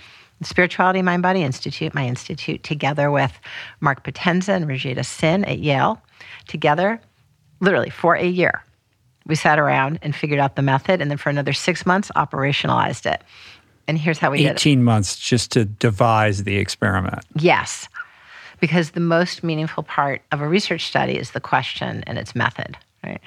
Spirituality 0.43 1.01
Mind 1.01 1.23
Body 1.23 1.41
Institute, 1.41 1.93
my 1.93 2.05
institute, 2.05 2.63
together 2.63 3.09
with 3.09 3.33
Mark 3.79 4.03
Potenza 4.03 4.49
and 4.49 4.67
Rajita 4.67 4.99
Sinha 4.99 5.49
at 5.49 5.59
Yale, 5.59 6.01
together, 6.47 7.01
literally 7.59 7.89
for 7.89 8.15
a 8.15 8.25
year. 8.25 8.63
We 9.25 9.35
sat 9.35 9.59
around 9.59 9.99
and 10.03 10.15
figured 10.15 10.39
out 10.39 10.55
the 10.55 10.61
method, 10.61 11.01
and 11.01 11.11
then 11.11 11.17
for 11.17 11.29
another 11.29 11.53
six 11.53 11.85
months, 11.85 12.11
operationalized 12.15 13.11
it. 13.11 13.21
And 13.87 13.97
here's 13.97 14.19
how 14.19 14.31
we 14.31 14.39
18 14.39 14.47
did 14.47 14.55
18 14.57 14.83
months 14.83 15.17
just 15.17 15.51
to 15.53 15.65
devise 15.65 16.43
the 16.43 16.57
experiment. 16.57 17.19
Yes, 17.35 17.89
because 18.59 18.91
the 18.91 18.99
most 18.99 19.43
meaningful 19.43 19.83
part 19.83 20.21
of 20.31 20.41
a 20.41 20.47
research 20.47 20.85
study 20.85 21.17
is 21.17 21.31
the 21.31 21.39
question 21.39 22.03
and 22.05 22.17
its 22.17 22.35
method. 22.35 22.77
Right? 23.03 23.21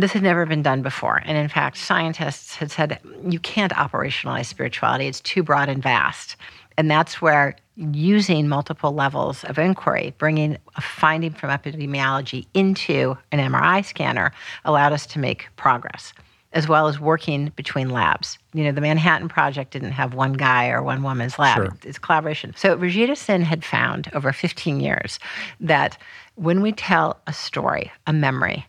This 0.00 0.12
had 0.12 0.22
never 0.22 0.46
been 0.46 0.62
done 0.62 0.82
before. 0.82 1.22
And 1.24 1.36
in 1.36 1.48
fact, 1.48 1.76
scientists 1.76 2.54
had 2.54 2.70
said 2.70 3.00
you 3.28 3.40
can't 3.40 3.72
operationalize 3.72 4.46
spirituality, 4.46 5.06
it's 5.06 5.20
too 5.20 5.42
broad 5.42 5.68
and 5.68 5.82
vast. 5.82 6.36
And 6.76 6.88
that's 6.88 7.20
where 7.20 7.56
using 7.74 8.48
multiple 8.48 8.92
levels 8.92 9.42
of 9.44 9.58
inquiry, 9.58 10.14
bringing 10.18 10.56
a 10.76 10.80
finding 10.80 11.32
from 11.32 11.50
epidemiology 11.50 12.46
into 12.54 13.18
an 13.32 13.40
MRI 13.40 13.84
scanner, 13.84 14.32
allowed 14.64 14.92
us 14.92 15.04
to 15.06 15.18
make 15.18 15.48
progress, 15.56 16.12
as 16.52 16.68
well 16.68 16.86
as 16.86 17.00
working 17.00 17.52
between 17.56 17.90
labs. 17.90 18.38
You 18.52 18.64
know, 18.64 18.72
the 18.72 18.80
Manhattan 18.80 19.28
Project 19.28 19.72
didn't 19.72 19.92
have 19.92 20.14
one 20.14 20.34
guy 20.34 20.68
or 20.68 20.80
one 20.80 21.02
woman's 21.02 21.38
lab, 21.40 21.56
sure. 21.56 21.76
it's 21.82 21.98
collaboration. 21.98 22.54
So 22.56 22.76
Rajita 22.76 23.10
Sinha 23.10 23.42
had 23.42 23.64
found 23.64 24.08
over 24.14 24.32
15 24.32 24.78
years 24.78 25.18
that 25.58 25.98
when 26.36 26.62
we 26.62 26.70
tell 26.70 27.20
a 27.26 27.32
story, 27.32 27.90
a 28.06 28.12
memory, 28.12 28.64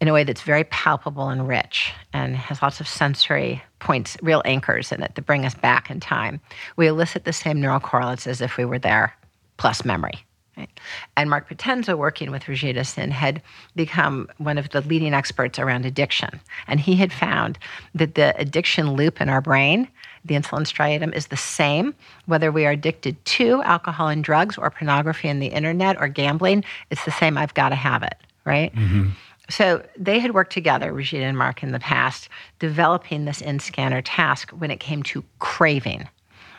in 0.00 0.08
a 0.08 0.12
way 0.12 0.24
that's 0.24 0.42
very 0.42 0.64
palpable 0.64 1.28
and 1.28 1.48
rich 1.48 1.92
and 2.12 2.36
has 2.36 2.62
lots 2.62 2.80
of 2.80 2.88
sensory 2.88 3.62
points, 3.80 4.16
real 4.22 4.42
anchors 4.44 4.92
in 4.92 5.02
it 5.02 5.14
that 5.14 5.26
bring 5.26 5.44
us 5.44 5.54
back 5.54 5.90
in 5.90 6.00
time. 6.00 6.40
We 6.76 6.86
elicit 6.86 7.24
the 7.24 7.32
same 7.32 7.60
neural 7.60 7.80
correlates 7.80 8.26
as 8.26 8.40
if 8.40 8.56
we 8.56 8.64
were 8.64 8.78
there, 8.78 9.14
plus 9.56 9.84
memory. 9.84 10.24
Right? 10.56 10.80
And 11.16 11.30
Mark 11.30 11.48
Potenza, 11.48 11.96
working 11.96 12.32
with 12.32 12.44
Rajita 12.44 12.80
Sinha, 12.80 13.10
had 13.10 13.42
become 13.76 14.28
one 14.38 14.58
of 14.58 14.70
the 14.70 14.80
leading 14.80 15.14
experts 15.14 15.58
around 15.58 15.86
addiction. 15.86 16.40
And 16.66 16.80
he 16.80 16.96
had 16.96 17.12
found 17.12 17.58
that 17.94 18.16
the 18.16 18.36
addiction 18.36 18.94
loop 18.94 19.20
in 19.20 19.28
our 19.28 19.40
brain, 19.40 19.86
the 20.24 20.34
insula 20.34 20.62
striatum, 20.62 21.14
is 21.14 21.28
the 21.28 21.36
same 21.36 21.94
whether 22.26 22.50
we 22.50 22.66
are 22.66 22.72
addicted 22.72 23.24
to 23.24 23.62
alcohol 23.62 24.08
and 24.08 24.24
drugs 24.24 24.58
or 24.58 24.68
pornography 24.70 25.28
and 25.28 25.40
the 25.40 25.46
internet 25.46 25.96
or 26.00 26.08
gambling. 26.08 26.64
It's 26.90 27.04
the 27.04 27.12
same. 27.12 27.38
I've 27.38 27.54
got 27.54 27.68
to 27.68 27.76
have 27.76 28.02
it, 28.02 28.16
right? 28.44 28.74
Mm-hmm. 28.74 29.10
So 29.50 29.82
they 29.96 30.18
had 30.18 30.34
worked 30.34 30.52
together, 30.52 30.92
Rajita 30.92 31.22
and 31.22 31.38
Mark, 31.38 31.62
in 31.62 31.72
the 31.72 31.80
past, 31.80 32.28
developing 32.58 33.24
this 33.24 33.40
in 33.40 33.60
scanner 33.60 34.02
task 34.02 34.50
when 34.50 34.70
it 34.70 34.78
came 34.78 35.02
to 35.04 35.24
craving 35.38 36.08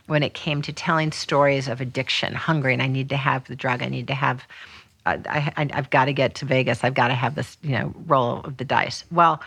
when 0.10 0.24
it 0.24 0.34
came 0.34 0.62
to 0.64 0.74
telling 0.74 1.12
stories 1.12 1.68
of 1.68 1.80
addiction, 1.80 2.34
hungry, 2.34 2.74
and 2.74 2.82
I 2.82 2.88
need 2.88 3.10
to 3.10 3.18
have 3.18 3.48
the 3.48 3.56
drug. 3.56 3.84
I 3.84 3.90
need 3.90 4.08
to 4.08 4.16
have. 4.16 4.44
Uh, 5.06 5.18
I, 5.30 5.54
I, 5.56 5.70
I've 5.72 5.90
got 5.92 6.06
to 6.06 6.14
get 6.14 6.36
to 6.36 6.46
Vegas. 6.46 6.84
I've 6.84 6.96
got 6.96 7.08
to 7.10 7.14
have 7.14 7.36
this, 7.36 7.58
you 7.62 7.72
know, 7.72 7.94
roll 8.08 8.42
of 8.42 8.58
the 8.58 8.66
dice. 8.66 9.06
Well, 9.12 9.40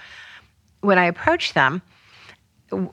when 0.81 0.99
I 0.99 1.05
approached 1.05 1.55
them, 1.55 1.83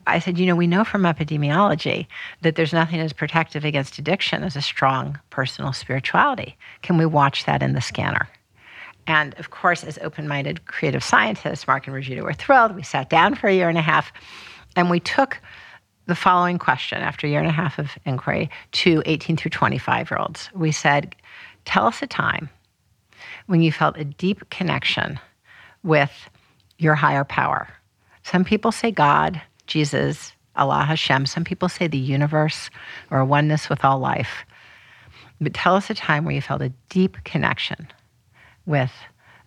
I 0.06 0.18
said, 0.18 0.36
you 0.36 0.46
know, 0.46 0.56
we 0.56 0.66
know 0.66 0.84
from 0.84 1.02
epidemiology 1.02 2.06
that 2.42 2.56
there's 2.56 2.72
nothing 2.72 3.00
as 3.00 3.14
protective 3.14 3.64
against 3.64 3.98
addiction 3.98 4.42
as 4.42 4.56
a 4.56 4.60
strong 4.60 5.18
personal 5.30 5.72
spirituality. 5.72 6.56
Can 6.82 6.98
we 6.98 7.06
watch 7.06 7.46
that 7.46 7.62
in 7.62 7.72
the 7.72 7.80
scanner? 7.80 8.28
And 9.06 9.34
of 9.38 9.50
course, 9.50 9.84
as 9.84 9.98
open 10.02 10.28
minded 10.28 10.66
creative 10.66 11.02
scientists, 11.02 11.66
Mark 11.66 11.86
and 11.86 11.96
Rajita 11.96 12.22
were 12.22 12.32
thrilled. 12.32 12.74
We 12.74 12.82
sat 12.82 13.10
down 13.10 13.34
for 13.34 13.48
a 13.48 13.54
year 13.54 13.68
and 13.68 13.78
a 13.78 13.82
half 13.82 14.12
and 14.76 14.90
we 14.90 15.00
took 15.00 15.40
the 16.06 16.14
following 16.14 16.58
question 16.58 16.98
after 16.98 17.26
a 17.26 17.30
year 17.30 17.40
and 17.40 17.48
a 17.48 17.52
half 17.52 17.78
of 17.78 17.90
inquiry 18.04 18.50
to 18.72 19.02
18 19.06 19.36
through 19.36 19.50
25 19.50 20.10
year 20.10 20.18
olds. 20.18 20.50
We 20.54 20.72
said, 20.72 21.14
Tell 21.64 21.86
us 21.86 22.02
a 22.02 22.06
time 22.06 22.48
when 23.46 23.62
you 23.62 23.70
felt 23.70 23.96
a 23.96 24.04
deep 24.04 24.48
connection 24.50 25.20
with 25.82 26.30
your 26.78 26.94
higher 26.94 27.24
power. 27.24 27.68
Some 28.22 28.44
people 28.44 28.72
say 28.72 28.90
God, 28.90 29.40
Jesus, 29.66 30.32
Allah, 30.56 30.84
Hashem. 30.84 31.26
Some 31.26 31.44
people 31.44 31.68
say 31.68 31.86
the 31.86 31.98
universe 31.98 32.70
or 33.10 33.24
oneness 33.24 33.68
with 33.68 33.84
all 33.84 33.98
life. 33.98 34.44
But 35.40 35.54
tell 35.54 35.74
us 35.74 35.90
a 35.90 35.94
time 35.94 36.24
where 36.24 36.34
you 36.34 36.42
felt 36.42 36.62
a 36.62 36.72
deep 36.88 37.22
connection 37.24 37.88
with 38.66 38.92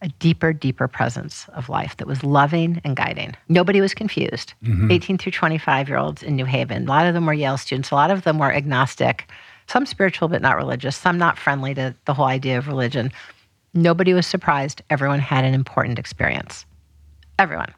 a 0.01 0.09
deeper, 0.19 0.51
deeper 0.51 0.87
presence 0.87 1.47
of 1.53 1.69
life 1.69 1.95
that 1.97 2.07
was 2.07 2.23
loving 2.23 2.81
and 2.83 2.95
guiding. 2.95 3.33
Nobody 3.47 3.79
was 3.79 3.93
confused. 3.93 4.53
Mm-hmm. 4.63 4.91
18 4.91 5.17
through 5.17 5.31
25 5.31 5.87
year 5.87 5.97
olds 5.97 6.21
in 6.21 6.35
New 6.35 6.45
Haven. 6.45 6.85
A 6.85 6.89
lot 6.89 7.07
of 7.07 7.13
them 7.13 7.25
were 7.25 7.33
Yale 7.33 7.57
students. 7.57 7.89
A 7.89 7.95
lot 7.95 8.11
of 8.11 8.23
them 8.23 8.37
were 8.37 8.51
agnostic, 8.51 9.29
some 9.67 9.85
spiritual 9.85 10.27
but 10.27 10.41
not 10.41 10.57
religious, 10.57 10.97
some 10.97 11.17
not 11.17 11.39
friendly 11.39 11.73
to 11.75 11.95
the 12.05 12.13
whole 12.13 12.25
idea 12.25 12.57
of 12.57 12.67
religion. 12.67 13.11
Nobody 13.73 14.13
was 14.13 14.27
surprised. 14.27 14.81
Everyone 14.89 15.19
had 15.19 15.45
an 15.45 15.53
important 15.53 15.97
experience. 15.97 16.65
Everyone. 17.39 17.73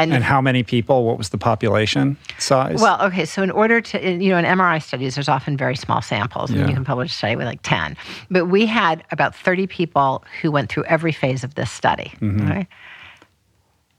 And, 0.00 0.12
and, 0.14 0.24
how 0.24 0.40
many 0.40 0.62
people? 0.62 1.04
What 1.04 1.18
was 1.18 1.28
the 1.28 1.38
population 1.38 2.16
size? 2.38 2.80
Well, 2.80 3.00
okay. 3.02 3.24
So 3.24 3.42
in 3.42 3.50
order 3.50 3.80
to, 3.80 4.10
you 4.10 4.30
know, 4.30 4.38
in 4.38 4.44
MRI 4.44 4.82
studies, 4.82 5.14
there's 5.14 5.28
often 5.28 5.56
very 5.56 5.76
small 5.76 6.02
samples, 6.02 6.50
yeah. 6.50 6.60
and 6.60 6.68
you 6.68 6.74
can 6.74 6.84
publish 6.84 7.10
a 7.12 7.14
study 7.14 7.36
with 7.36 7.46
like 7.46 7.60
10. 7.62 7.96
But 8.30 8.46
we 8.46 8.66
had 8.66 9.04
about 9.10 9.34
30 9.34 9.66
people 9.66 10.24
who 10.40 10.50
went 10.50 10.70
through 10.70 10.84
every 10.84 11.12
phase 11.12 11.44
of 11.44 11.54
this 11.54 11.70
study. 11.70 12.12
Mm-hmm. 12.20 12.48
Right? 12.48 12.66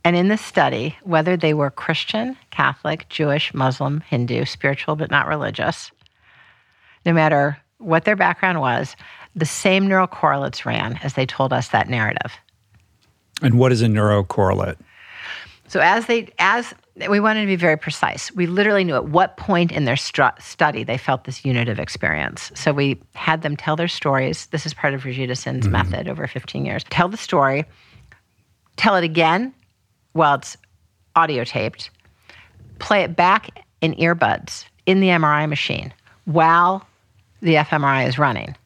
And 0.03 0.15
in 0.15 0.27
this 0.29 0.41
study, 0.41 0.97
whether 1.03 1.37
they 1.37 1.53
were 1.53 1.69
Christian, 1.69 2.35
Catholic, 2.49 3.07
Jewish, 3.09 3.53
Muslim, 3.53 4.01
Hindu, 4.01 4.45
spiritual 4.45 4.95
but 4.95 5.11
not 5.11 5.27
religious, 5.27 5.91
no 7.05 7.13
matter 7.13 7.57
what 7.77 8.05
their 8.05 8.15
background 8.15 8.59
was, 8.59 8.95
the 9.35 9.45
same 9.45 9.87
neural 9.87 10.07
correlates 10.07 10.65
ran 10.65 10.99
as 11.03 11.13
they 11.13 11.25
told 11.25 11.53
us 11.53 11.69
that 11.69 11.87
narrative. 11.87 12.33
And 13.41 13.57
what 13.57 13.71
is 13.71 13.81
a 13.81 13.87
neurocorrelate? 13.87 14.77
So 15.71 15.79
as 15.79 16.07
they 16.07 16.27
as 16.37 16.73
we 17.07 17.21
wanted 17.21 17.41
to 17.41 17.47
be 17.47 17.55
very 17.55 17.77
precise. 17.77 18.29
We 18.33 18.45
literally 18.45 18.83
knew 18.83 18.95
at 18.95 19.05
what 19.05 19.37
point 19.37 19.71
in 19.71 19.85
their 19.85 19.95
study 19.95 20.83
they 20.83 20.97
felt 20.97 21.23
this 21.23 21.45
unitive 21.45 21.79
experience. 21.79 22.51
So 22.55 22.73
we 22.73 23.01
had 23.15 23.41
them 23.41 23.55
tell 23.55 23.77
their 23.77 23.87
stories. 23.87 24.47
This 24.47 24.65
is 24.65 24.73
part 24.73 24.93
of 24.93 25.03
Rajita 25.03 25.31
Sinha's 25.31 25.63
mm-hmm. 25.63 25.71
method 25.71 26.09
over 26.09 26.27
15 26.27 26.65
years. 26.65 26.83
Tell 26.89 27.07
the 27.07 27.15
story, 27.15 27.63
tell 28.75 28.97
it 28.97 29.05
again 29.05 29.53
while 30.11 30.35
it's 30.35 30.57
audio 31.15 31.45
taped, 31.45 31.89
play 32.79 33.03
it 33.03 33.15
back 33.15 33.63
in 33.79 33.93
earbuds 33.93 34.65
in 34.85 34.99
the 34.99 35.07
MRI 35.07 35.47
machine 35.47 35.93
while 36.25 36.85
the 37.39 37.55
fMRI 37.55 38.09
is 38.09 38.19
running 38.19 38.57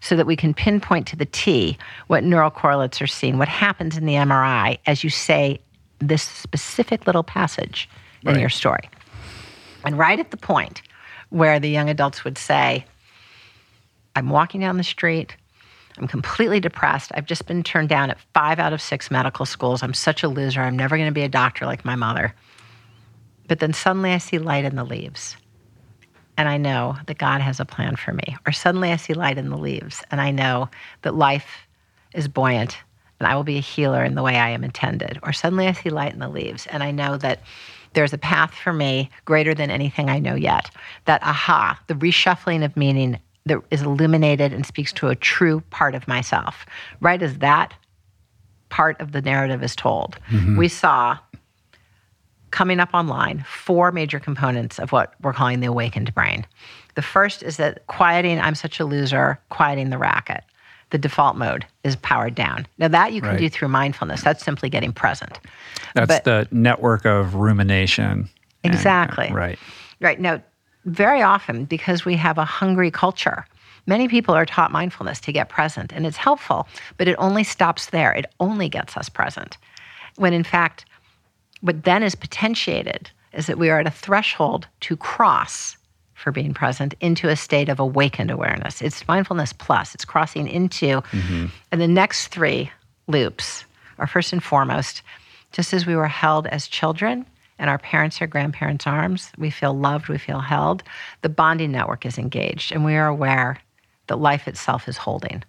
so 0.00 0.14
that 0.14 0.26
we 0.26 0.36
can 0.36 0.54
pinpoint 0.54 1.08
to 1.08 1.16
the 1.16 1.26
T 1.26 1.76
what 2.06 2.22
neural 2.22 2.52
correlates 2.52 3.02
are 3.02 3.08
seen, 3.08 3.38
what 3.38 3.48
happens 3.48 3.96
in 3.96 4.06
the 4.06 4.14
MRI 4.14 4.78
as 4.86 5.02
you 5.02 5.10
say 5.10 5.60
this 6.08 6.22
specific 6.22 7.06
little 7.06 7.22
passage 7.22 7.88
in 8.24 8.38
your 8.38 8.48
story. 8.48 8.88
And 9.84 9.98
right 9.98 10.18
at 10.18 10.30
the 10.30 10.36
point 10.36 10.82
where 11.30 11.58
the 11.58 11.68
young 11.68 11.88
adults 11.88 12.24
would 12.24 12.38
say, 12.38 12.84
I'm 14.14 14.28
walking 14.28 14.60
down 14.60 14.76
the 14.76 14.84
street. 14.84 15.36
I'm 15.98 16.06
completely 16.06 16.60
depressed. 16.60 17.10
I've 17.14 17.26
just 17.26 17.46
been 17.46 17.62
turned 17.62 17.88
down 17.88 18.10
at 18.10 18.18
five 18.34 18.58
out 18.58 18.72
of 18.72 18.80
six 18.80 19.10
medical 19.10 19.46
schools. 19.46 19.82
I'm 19.82 19.94
such 19.94 20.22
a 20.22 20.28
loser. 20.28 20.60
I'm 20.60 20.76
never 20.76 20.96
going 20.96 21.08
to 21.08 21.14
be 21.14 21.22
a 21.22 21.28
doctor 21.28 21.66
like 21.66 21.84
my 21.84 21.96
mother. 21.96 22.34
But 23.48 23.58
then 23.58 23.72
suddenly 23.72 24.12
I 24.12 24.18
see 24.18 24.38
light 24.38 24.64
in 24.64 24.76
the 24.76 24.84
leaves. 24.84 25.36
And 26.38 26.48
I 26.48 26.56
know 26.56 26.96
that 27.06 27.18
God 27.18 27.40
has 27.40 27.60
a 27.60 27.64
plan 27.64 27.96
for 27.96 28.12
me. 28.12 28.36
Or 28.46 28.52
suddenly 28.52 28.90
I 28.90 28.96
see 28.96 29.14
light 29.14 29.38
in 29.38 29.50
the 29.50 29.58
leaves 29.58 30.02
and 30.10 30.20
I 30.20 30.30
know 30.30 30.68
that 31.02 31.14
life 31.14 31.66
is 32.14 32.28
buoyant 32.28 32.78
and 33.22 33.30
I 33.30 33.36
will 33.36 33.44
be 33.44 33.56
a 33.56 33.60
healer 33.60 34.02
in 34.02 34.16
the 34.16 34.22
way 34.22 34.36
I 34.36 34.48
am 34.48 34.64
intended. 34.64 35.20
Or 35.22 35.32
suddenly 35.32 35.68
I 35.68 35.72
see 35.72 35.90
light 35.90 36.12
in 36.12 36.18
the 36.18 36.28
leaves 36.28 36.66
and 36.66 36.82
I 36.82 36.90
know 36.90 37.16
that 37.18 37.40
there's 37.92 38.12
a 38.12 38.18
path 38.18 38.52
for 38.52 38.72
me 38.72 39.10
greater 39.26 39.54
than 39.54 39.70
anything 39.70 40.10
I 40.10 40.18
know 40.18 40.34
yet. 40.34 40.70
That 41.04 41.22
aha, 41.22 41.78
the 41.86 41.94
reshuffling 41.94 42.64
of 42.64 42.76
meaning 42.76 43.20
that 43.46 43.60
is 43.70 43.82
illuminated 43.82 44.52
and 44.52 44.66
speaks 44.66 44.92
to 44.94 45.08
a 45.08 45.14
true 45.14 45.60
part 45.70 45.94
of 45.94 46.08
myself. 46.08 46.66
Right 47.00 47.22
as 47.22 47.38
that 47.38 47.74
part 48.70 49.00
of 49.00 49.12
the 49.12 49.22
narrative 49.22 49.62
is 49.62 49.76
told, 49.76 50.18
mm-hmm. 50.28 50.56
we 50.56 50.66
saw 50.66 51.16
coming 52.50 52.80
up 52.80 52.90
online 52.92 53.44
four 53.46 53.92
major 53.92 54.18
components 54.18 54.80
of 54.80 54.90
what 54.90 55.14
we're 55.22 55.32
calling 55.32 55.60
the 55.60 55.66
awakened 55.66 56.12
brain. 56.12 56.44
The 56.96 57.02
first 57.02 57.44
is 57.44 57.56
that 57.58 57.86
quieting, 57.86 58.40
I'm 58.40 58.56
such 58.56 58.80
a 58.80 58.84
loser, 58.84 59.38
quieting 59.48 59.90
the 59.90 59.98
racket 59.98 60.42
the 60.92 60.98
default 60.98 61.36
mode 61.36 61.66
is 61.82 61.96
powered 61.96 62.34
down. 62.34 62.66
Now, 62.78 62.86
that 62.88 63.12
you 63.12 63.20
can 63.20 63.30
right. 63.30 63.38
do 63.38 63.48
through 63.48 63.68
mindfulness. 63.68 64.22
That's 64.22 64.44
simply 64.44 64.68
getting 64.68 64.92
present. 64.92 65.40
That's 65.94 66.08
but, 66.08 66.24
the 66.24 66.48
network 66.52 67.04
of 67.04 67.34
rumination. 67.34 68.28
Exactly. 68.62 69.26
And, 69.26 69.34
uh, 69.34 69.38
right. 69.38 69.58
Right. 70.00 70.20
Now, 70.20 70.42
very 70.84 71.22
often, 71.22 71.64
because 71.64 72.04
we 72.04 72.14
have 72.16 72.38
a 72.38 72.44
hungry 72.44 72.90
culture, 72.90 73.46
many 73.86 74.06
people 74.06 74.34
are 74.34 74.46
taught 74.46 74.70
mindfulness 74.70 75.18
to 75.20 75.32
get 75.32 75.48
present, 75.48 75.92
and 75.92 76.06
it's 76.06 76.16
helpful, 76.16 76.68
but 76.98 77.08
it 77.08 77.16
only 77.18 77.42
stops 77.42 77.86
there. 77.86 78.12
It 78.12 78.26
only 78.38 78.68
gets 78.68 78.96
us 78.96 79.08
present. 79.08 79.56
When 80.16 80.32
in 80.32 80.44
fact, 80.44 80.84
what 81.62 81.84
then 81.84 82.02
is 82.02 82.14
potentiated 82.14 83.10
is 83.32 83.46
that 83.46 83.58
we 83.58 83.70
are 83.70 83.80
at 83.80 83.86
a 83.86 83.90
threshold 83.90 84.66
to 84.80 84.96
cross 84.96 85.76
for 86.22 86.32
being 86.32 86.54
present 86.54 86.94
into 87.00 87.28
a 87.28 87.36
state 87.36 87.68
of 87.68 87.80
awakened 87.80 88.30
awareness. 88.30 88.80
It's 88.80 89.06
mindfulness 89.08 89.52
plus, 89.52 89.94
it's 89.94 90.04
crossing 90.04 90.46
into. 90.46 91.02
Mm-hmm. 91.02 91.46
And 91.70 91.80
the 91.80 91.88
next 91.88 92.28
three 92.28 92.70
loops 93.08 93.64
are 93.98 94.06
first 94.06 94.32
and 94.32 94.42
foremost, 94.42 95.02
just 95.50 95.74
as 95.74 95.86
we 95.86 95.96
were 95.96 96.08
held 96.08 96.46
as 96.46 96.68
children 96.68 97.26
in 97.58 97.68
our 97.68 97.78
parents' 97.78 98.22
or 98.22 98.26
grandparents' 98.26 98.86
arms, 98.86 99.30
we 99.36 99.50
feel 99.50 99.74
loved, 99.74 100.08
we 100.08 100.18
feel 100.18 100.40
held, 100.40 100.82
the 101.20 101.28
bonding 101.28 101.72
network 101.72 102.06
is 102.06 102.18
engaged, 102.18 102.72
and 102.72 102.84
we 102.84 102.94
are 102.94 103.06
aware 103.06 103.58
that 104.06 104.16
life 104.16 104.48
itself 104.48 104.88
is 104.88 104.96
holding. 104.96 105.44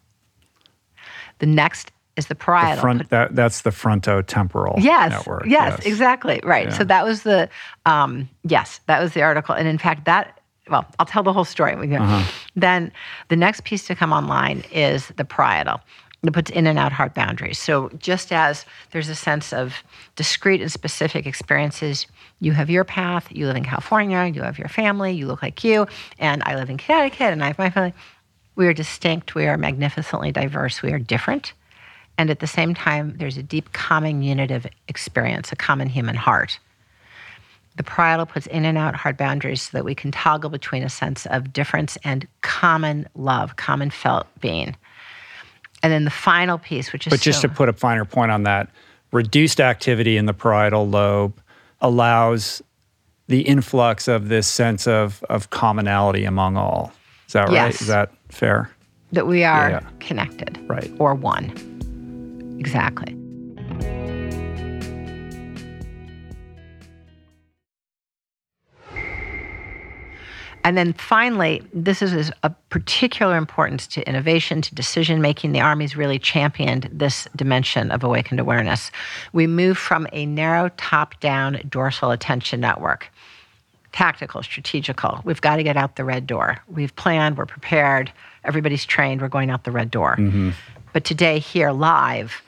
The 1.39 1.45
next 1.45 1.91
is 2.15 2.28
the 2.28 2.36
parietal. 2.36 2.76
The 2.76 2.82
front, 2.82 3.09
that, 3.09 3.36
that's 3.36 3.61
the 3.61 3.71
frontotemporal 3.71 4.76
yes, 4.84 5.11
network. 5.11 5.45
Yes, 5.47 5.78
yes. 5.80 5.86
exactly. 5.88 6.39
Right. 6.43 6.67
Yeah. 6.67 6.78
So 6.78 6.84
that 6.84 7.03
was 7.03 7.24
the, 7.24 7.49
um, 7.86 8.30
yes, 8.43 8.82
that 8.86 9.01
was 9.01 9.13
the 9.13 9.24
article. 9.24 9.55
And 9.55 9.67
in 9.67 9.80
fact, 9.80 10.05
that 10.05 10.39
well, 10.70 10.86
I'll 10.99 11.05
tell 11.05 11.24
the 11.24 11.34
whole 11.34 11.45
story. 11.45 11.74
Uh-huh. 11.74 12.32
Then 12.55 12.91
the 13.30 13.36
next 13.36 13.64
piece 13.64 13.86
to 13.88 13.95
come 13.95 14.14
online 14.14 14.64
is 14.72 15.07
the 15.18 15.26
parietal. 15.26 15.82
It 16.24 16.32
puts 16.32 16.49
in 16.51 16.68
and 16.68 16.80
out 16.80 16.93
heart 16.93 17.14
boundaries. 17.14 17.59
So 17.59 17.89
just 17.97 18.32
as 18.32 18.66
there's 18.91 19.09
a 19.09 19.16
sense 19.16 19.51
of 19.51 19.84
discrete 20.16 20.61
and 20.61 20.72
specific 20.72 21.26
experiences, 21.26 22.07
you 22.39 22.53
have 22.53 22.70
your 22.70 22.86
path, 22.86 23.28
you 23.30 23.45
live 23.45 23.57
in 23.57 23.66
California, 23.66 24.26
you 24.34 24.41
have 24.41 24.57
your 24.57 24.70
family, 24.70 25.11
you 25.11 25.28
look 25.28 25.41
like 25.41 25.66
you, 25.66 25.86
and 26.20 26.41
I 26.45 26.55
live 26.55 26.70
in 26.70 26.78
Connecticut 26.78 27.34
and 27.34 27.43
I 27.43 27.47
have 27.47 27.57
my 27.57 27.70
family. 27.70 27.93
We 28.55 28.68
are 28.68 28.74
distinct, 28.74 29.36
we 29.36 29.47
are 29.47 29.57
magnificently 29.57 30.32
diverse, 30.32 30.82
we 30.82 30.93
are 30.93 30.99
different. 30.99 31.51
And 32.18 32.30
at 32.30 32.39
the 32.39 32.47
same 32.47 32.74
time, 32.74 33.16
there's 33.18 33.38
a 33.38 33.43
deep 33.43 33.74
common 33.74 34.22
unitive 34.22 34.66
experience, 34.88 35.51
a 35.51 35.55
common 35.57 35.89
human 35.89 36.16
heart. 36.16 36.59
The 37.76 37.84
parietal 37.84 38.26
puts 38.28 38.45
in 38.47 38.65
and 38.65 38.78
out 38.78 38.95
hard 38.95 39.17
boundaries 39.17 39.63
so 39.63 39.78
that 39.78 39.84
we 39.86 39.95
can 39.95 40.11
toggle 40.11 40.49
between 40.49 40.84
a 40.84 40.89
sense 40.89 41.26
of 41.28 41.51
difference 41.51 41.97
and 42.03 42.28
common 42.41 43.07
love, 43.15 43.55
common 43.55 43.89
felt 43.89 44.28
being. 44.39 44.76
And 45.82 45.91
then 45.91 46.05
the 46.05 46.11
final 46.11 46.57
piece, 46.59 46.93
which 46.93 47.07
is 47.07 47.11
but 47.11 47.19
just 47.19 47.41
so, 47.41 47.47
to 47.47 47.53
put 47.53 47.69
a 47.69 47.74
finer 47.74 48.05
point 48.05 48.32
on 48.32 48.43
that, 48.43 48.69
reduced 49.11 49.59
activity 49.59 50.17
in 50.17 50.28
the 50.28 50.34
parietal 50.34 50.88
lobe 50.88 51.41
allows 51.82 52.61
the 53.28 53.41
influx 53.41 54.07
of 54.07 54.28
this 54.30 54.47
sense 54.47 54.88
of 54.88 55.24
of 55.30 55.49
commonality 55.49 56.26
among 56.26 56.55
all. 56.57 56.93
Is 57.28 57.34
that 57.34 57.45
right? 57.47 57.53
Yes. 57.53 57.82
Is 57.82 57.88
that 57.88 58.11
fair? 58.30 58.69
that 59.13 59.28
we 59.28 59.43
are 59.43 59.69
Yeah. 59.69 59.80
connected 59.99 60.59
Right. 60.67 60.91
or 60.97 61.13
one. 61.13 61.53
Exactly. 62.59 63.15
And 70.64 70.78
then 70.78 70.93
finally, 70.93 71.61
this 71.74 72.01
is 72.01 72.32
a 72.43 72.49
particular 72.70 73.36
importance 73.36 73.86
to 73.88 74.07
innovation, 74.07 74.61
to 74.61 74.74
decision 74.74 75.22
making. 75.22 75.51
The 75.51 75.59
Army's 75.59 75.97
really 75.97 76.20
championed 76.20 76.89
this 76.91 77.28
dimension 77.36 77.91
of 77.91 78.03
awakened 78.03 78.39
awareness. 78.39 78.89
We 79.34 79.45
move 79.45 79.78
from 79.78 80.07
a 80.14 80.26
narrow 80.26 80.70
top 80.78 81.20
down 81.20 81.59
dorsal 81.70 82.11
attention 82.11 82.61
network 82.61 83.09
tactical, 83.93 84.43
strategical. 84.43 85.22
We've 85.24 85.39
got 85.39 85.57
to 85.57 85.64
get 85.64 85.78
out 85.78 85.95
the 85.95 86.03
red 86.03 86.28
door. 86.28 86.57
We've 86.68 86.93
planned, 86.95 87.38
we're 87.38 87.45
prepared, 87.45 88.11
everybody's 88.43 88.86
trained, 88.86 89.22
we're 89.22 89.30
going 89.30 89.49
out 89.49 89.64
the 89.64 89.72
red 89.72 89.91
door. 89.91 90.16
Mm-hmm. 90.18 90.49
But 90.91 91.05
today, 91.05 91.39
here 91.39 91.72
live, 91.72 92.41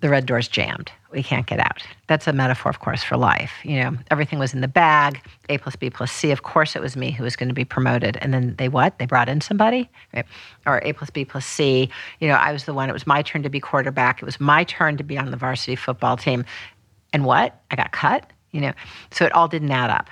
the 0.00 0.08
red 0.08 0.26
door's 0.26 0.46
jammed. 0.46 0.92
We 1.10 1.22
can't 1.22 1.46
get 1.46 1.58
out. 1.58 1.82
That's 2.06 2.26
a 2.26 2.32
metaphor, 2.32 2.68
of 2.68 2.80
course, 2.80 3.02
for 3.02 3.16
life. 3.16 3.52
You 3.64 3.80
know, 3.80 3.96
everything 4.10 4.38
was 4.38 4.52
in 4.52 4.60
the 4.60 4.68
bag, 4.68 5.22
A 5.48 5.56
plus 5.56 5.74
B 5.74 5.88
plus 5.88 6.12
C. 6.12 6.30
Of 6.30 6.42
course, 6.42 6.76
it 6.76 6.82
was 6.82 6.96
me 6.96 7.10
who 7.10 7.24
was 7.24 7.34
going 7.34 7.48
to 7.48 7.54
be 7.54 7.64
promoted. 7.64 8.18
And 8.20 8.34
then 8.34 8.54
they 8.58 8.68
what? 8.68 8.98
They 8.98 9.06
brought 9.06 9.28
in 9.28 9.40
somebody? 9.40 9.88
Right? 10.14 10.26
Or 10.66 10.82
A 10.84 10.92
plus 10.92 11.08
B 11.08 11.24
plus 11.24 11.46
C. 11.46 11.88
You 12.20 12.28
know, 12.28 12.34
I 12.34 12.52
was 12.52 12.64
the 12.64 12.74
one, 12.74 12.90
it 12.90 12.92
was 12.92 13.06
my 13.06 13.22
turn 13.22 13.42
to 13.42 13.48
be 13.48 13.58
quarterback. 13.58 14.20
It 14.20 14.26
was 14.26 14.38
my 14.38 14.64
turn 14.64 14.98
to 14.98 15.04
be 15.04 15.16
on 15.16 15.30
the 15.30 15.36
varsity 15.38 15.76
football 15.76 16.18
team. 16.18 16.44
And 17.14 17.24
what? 17.24 17.58
I 17.70 17.76
got 17.76 17.92
cut? 17.92 18.30
You 18.52 18.60
know, 18.60 18.72
so 19.10 19.24
it 19.24 19.32
all 19.32 19.48
didn't 19.48 19.70
add 19.70 19.90
up 19.90 20.08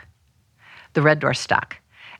the 0.95 1.03
red 1.03 1.21
door 1.21 1.35
stuck. 1.35 1.77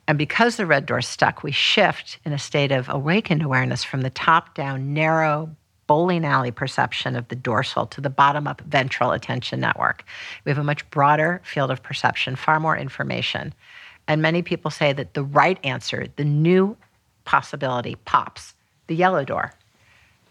And 0.07 0.17
because 0.17 0.55
the 0.55 0.65
red 0.65 0.85
door 0.85 1.01
stuck, 1.01 1.43
we 1.43 1.51
shift 1.51 2.19
in 2.23 2.31
a 2.31 2.39
state 2.39 2.71
of 2.71 2.87
awakened 2.89 3.41
awareness 3.41 3.83
from 3.83 4.01
the 4.01 4.09
top 4.09 4.55
down, 4.55 4.93
narrow, 4.93 5.49
bowling 5.87 6.25
alley 6.25 6.51
perception 6.51 7.15
of 7.15 7.27
the 7.29 7.35
dorsal 7.35 7.85
to 7.87 8.01
the 8.01 8.09
bottom 8.09 8.47
up 8.47 8.61
ventral 8.61 9.11
attention 9.11 9.59
network. 9.59 10.03
We 10.45 10.51
have 10.51 10.59
a 10.59 10.63
much 10.63 10.89
broader 10.91 11.41
field 11.43 11.71
of 11.71 11.81
perception, 11.81 12.35
far 12.35 12.59
more 12.59 12.77
information. 12.77 13.53
And 14.07 14.21
many 14.21 14.41
people 14.41 14.71
say 14.71 14.93
that 14.93 15.13
the 15.13 15.23
right 15.23 15.57
answer, 15.63 16.07
the 16.15 16.23
new 16.23 16.77
possibility, 17.25 17.95
pops 18.05 18.53
the 18.87 18.95
yellow 18.95 19.25
door. 19.25 19.53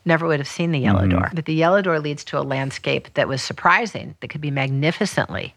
Never 0.05 0.27
would 0.27 0.39
have 0.39 0.49
seen 0.49 0.71
the 0.71 0.79
yellow 0.79 1.01
mm-hmm. 1.01 1.19
door. 1.19 1.31
That 1.33 1.47
the 1.47 1.55
yellow 1.55 1.83
door 1.83 1.99
leads 1.99 2.23
to 2.25 2.39
a 2.39 2.41
landscape 2.43 3.13
that 3.15 3.29
was 3.29 3.43
surprising, 3.43 4.15
that 4.21 4.29
could 4.29 4.41
be 4.41 4.51
magnificently 4.51 5.55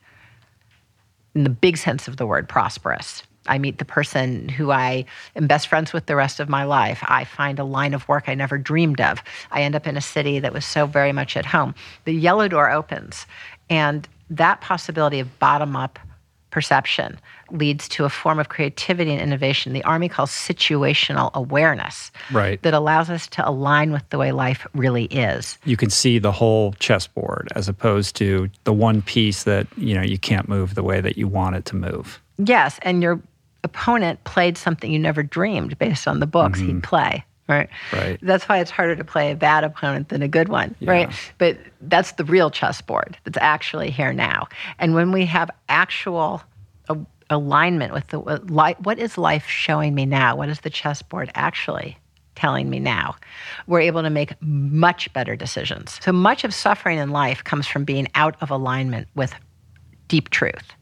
in 1.35 1.43
the 1.43 1.49
big 1.49 1.77
sense 1.77 2.07
of 2.07 2.17
the 2.17 2.25
word, 2.25 2.49
prosperous. 2.49 3.23
I 3.49 3.57
meet 3.57 3.77
the 3.79 3.85
person 3.85 4.47
who 4.47 4.71
I 4.71 5.05
am 5.35 5.47
best 5.47 5.67
friends 5.67 5.91
with 5.91 6.05
the 6.05 6.15
rest 6.15 6.39
of 6.39 6.47
my 6.47 6.63
life. 6.63 6.99
I 7.07 7.25
find 7.25 7.59
a 7.59 7.63
line 7.63 7.93
of 7.93 8.07
work 8.07 8.25
I 8.27 8.35
never 8.35 8.57
dreamed 8.57 9.01
of. 9.01 9.21
I 9.51 9.63
end 9.63 9.75
up 9.75 9.87
in 9.87 9.97
a 9.97 10.01
city 10.01 10.39
that 10.39 10.53
was 10.53 10.65
so 10.65 10.85
very 10.85 11.11
much 11.11 11.35
at 11.35 11.45
home. 11.45 11.73
The 12.05 12.13
yellow 12.13 12.47
door 12.47 12.69
opens, 12.71 13.25
and 13.69 14.07
that 14.29 14.61
possibility 14.61 15.19
of 15.19 15.39
bottom 15.39 15.75
up 15.75 15.99
perception 16.51 17.19
leads 17.51 17.87
to 17.89 18.05
a 18.05 18.09
form 18.09 18.39
of 18.39 18.49
creativity 18.49 19.11
and 19.11 19.21
innovation 19.21 19.73
the 19.73 19.83
Army 19.83 20.09
calls 20.09 20.31
situational 20.31 21.31
awareness 21.33 22.11
Right. 22.31 22.61
that 22.63 22.73
allows 22.73 23.09
us 23.09 23.27
to 23.27 23.47
align 23.47 23.91
with 23.91 24.07
the 24.09 24.17
way 24.17 24.31
life 24.31 24.65
really 24.73 25.05
is. 25.05 25.57
You 25.65 25.77
can 25.77 25.89
see 25.89 26.17
the 26.19 26.31
whole 26.31 26.73
chessboard 26.73 27.49
as 27.55 27.67
opposed 27.69 28.15
to 28.17 28.49
the 28.63 28.73
one 28.73 29.01
piece 29.03 29.43
that, 29.43 29.67
you 29.77 29.93
know, 29.95 30.01
you 30.01 30.17
can't 30.17 30.49
move 30.49 30.73
the 30.75 30.83
way 30.83 31.01
that 31.01 31.17
you 31.17 31.27
want 31.27 31.55
it 31.55 31.65
to 31.65 31.75
move. 31.75 32.19
Yes, 32.37 32.79
and 32.81 33.03
your 33.03 33.19
opponent 33.63 34.23
played 34.23 34.57
something 34.57 34.91
you 34.91 34.99
never 34.99 35.23
dreamed 35.23 35.77
based 35.77 36.07
on 36.07 36.19
the 36.19 36.27
books 36.27 36.59
he'd 36.59 36.67
mm-hmm. 36.67 36.79
play. 36.81 37.25
Right. 37.47 37.67
Right. 37.91 38.19
That's 38.21 38.47
why 38.47 38.59
it's 38.59 38.69
harder 38.69 38.95
to 38.95 39.03
play 39.03 39.31
a 39.31 39.35
bad 39.35 39.63
opponent 39.63 40.09
than 40.09 40.21
a 40.21 40.27
good 40.27 40.49
one. 40.49 40.75
Right. 40.81 41.09
But 41.39 41.57
that's 41.81 42.11
the 42.13 42.23
real 42.23 42.51
chessboard 42.51 43.17
that's 43.23 43.39
actually 43.41 43.89
here 43.89 44.13
now. 44.13 44.47
And 44.77 44.93
when 44.93 45.11
we 45.11 45.25
have 45.25 45.49
actual 45.67 46.43
a, 46.89 46.97
alignment 47.31 47.91
with 47.91 48.07
the 48.09 48.19
what 48.19 48.51
li- 48.51 48.75
what 48.83 48.99
is 48.99 49.17
life 49.17 49.47
showing 49.47 49.95
me 49.95 50.05
now? 50.05 50.35
What 50.35 50.49
is 50.49 50.59
the 50.59 50.69
chessboard 50.69 51.31
actually 51.33 51.97
telling 52.35 52.69
me 52.69 52.77
now? 52.79 53.15
We're 53.65 53.81
able 53.81 54.03
to 54.03 54.11
make 54.11 54.39
much 54.41 55.11
better 55.13 55.35
decisions. 55.35 55.97
So 56.03 56.11
much 56.11 56.43
of 56.43 56.53
suffering 56.53 56.99
in 56.99 57.09
life 57.09 57.43
comes 57.43 57.65
from 57.65 57.83
being 57.83 58.07
out 58.13 58.35
of 58.41 58.51
alignment 58.51 59.07
with 59.15 59.33
deep 60.07 60.29
truth 60.29 60.73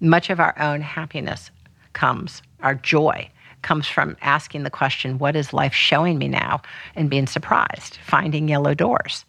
much 0.00 0.30
of 0.30 0.40
our 0.40 0.58
own 0.58 0.80
happiness 0.80 1.50
comes, 1.92 2.42
our 2.62 2.74
joy 2.74 3.28
comes 3.62 3.88
from 3.88 4.16
asking 4.22 4.62
the 4.62 4.70
question, 4.70 5.18
what 5.18 5.34
is 5.34 5.52
life 5.52 5.74
showing 5.74 6.18
me 6.18 6.28
now? 6.28 6.60
And 6.94 7.10
being 7.10 7.26
surprised, 7.26 7.98
finding 8.06 8.48
yellow 8.48 8.72
doors. 8.74 9.24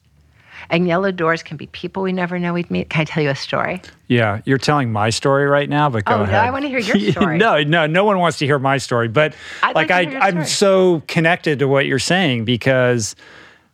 And 0.69 0.87
yellow 0.87 1.11
doors 1.11 1.41
can 1.41 1.57
be 1.57 1.67
people 1.67 2.03
we 2.03 2.11
never 2.11 2.37
know 2.37 2.53
we'd 2.53 2.69
meet. 2.69 2.89
Can 2.89 3.01
I 3.01 3.05
tell 3.05 3.23
you 3.23 3.29
a 3.29 3.35
story? 3.35 3.81
Yeah, 4.07 4.41
you're 4.45 4.57
telling 4.57 4.91
my 4.91 5.09
story 5.09 5.45
right 5.47 5.69
now, 5.69 5.89
but 5.89 6.05
go 6.05 6.13
Oh, 6.13 6.17
no, 6.17 6.23
ahead. 6.23 6.35
I 6.35 6.51
wanna 6.51 6.67
hear 6.67 6.79
your 6.79 6.99
story. 7.11 7.37
no, 7.37 7.63
no, 7.63 7.87
no 7.87 8.03
one 8.03 8.19
wants 8.19 8.37
to 8.39 8.45
hear 8.45 8.59
my 8.59 8.77
story, 8.77 9.07
but 9.07 9.33
I'd 9.63 9.73
like 9.75 9.89
like 9.89 10.13
I, 10.13 10.27
I'm 10.27 10.45
so 10.45 11.01
connected 11.07 11.59
to 11.59 11.67
what 11.67 11.85
you're 11.85 11.97
saying 11.97 12.43
because 12.45 13.15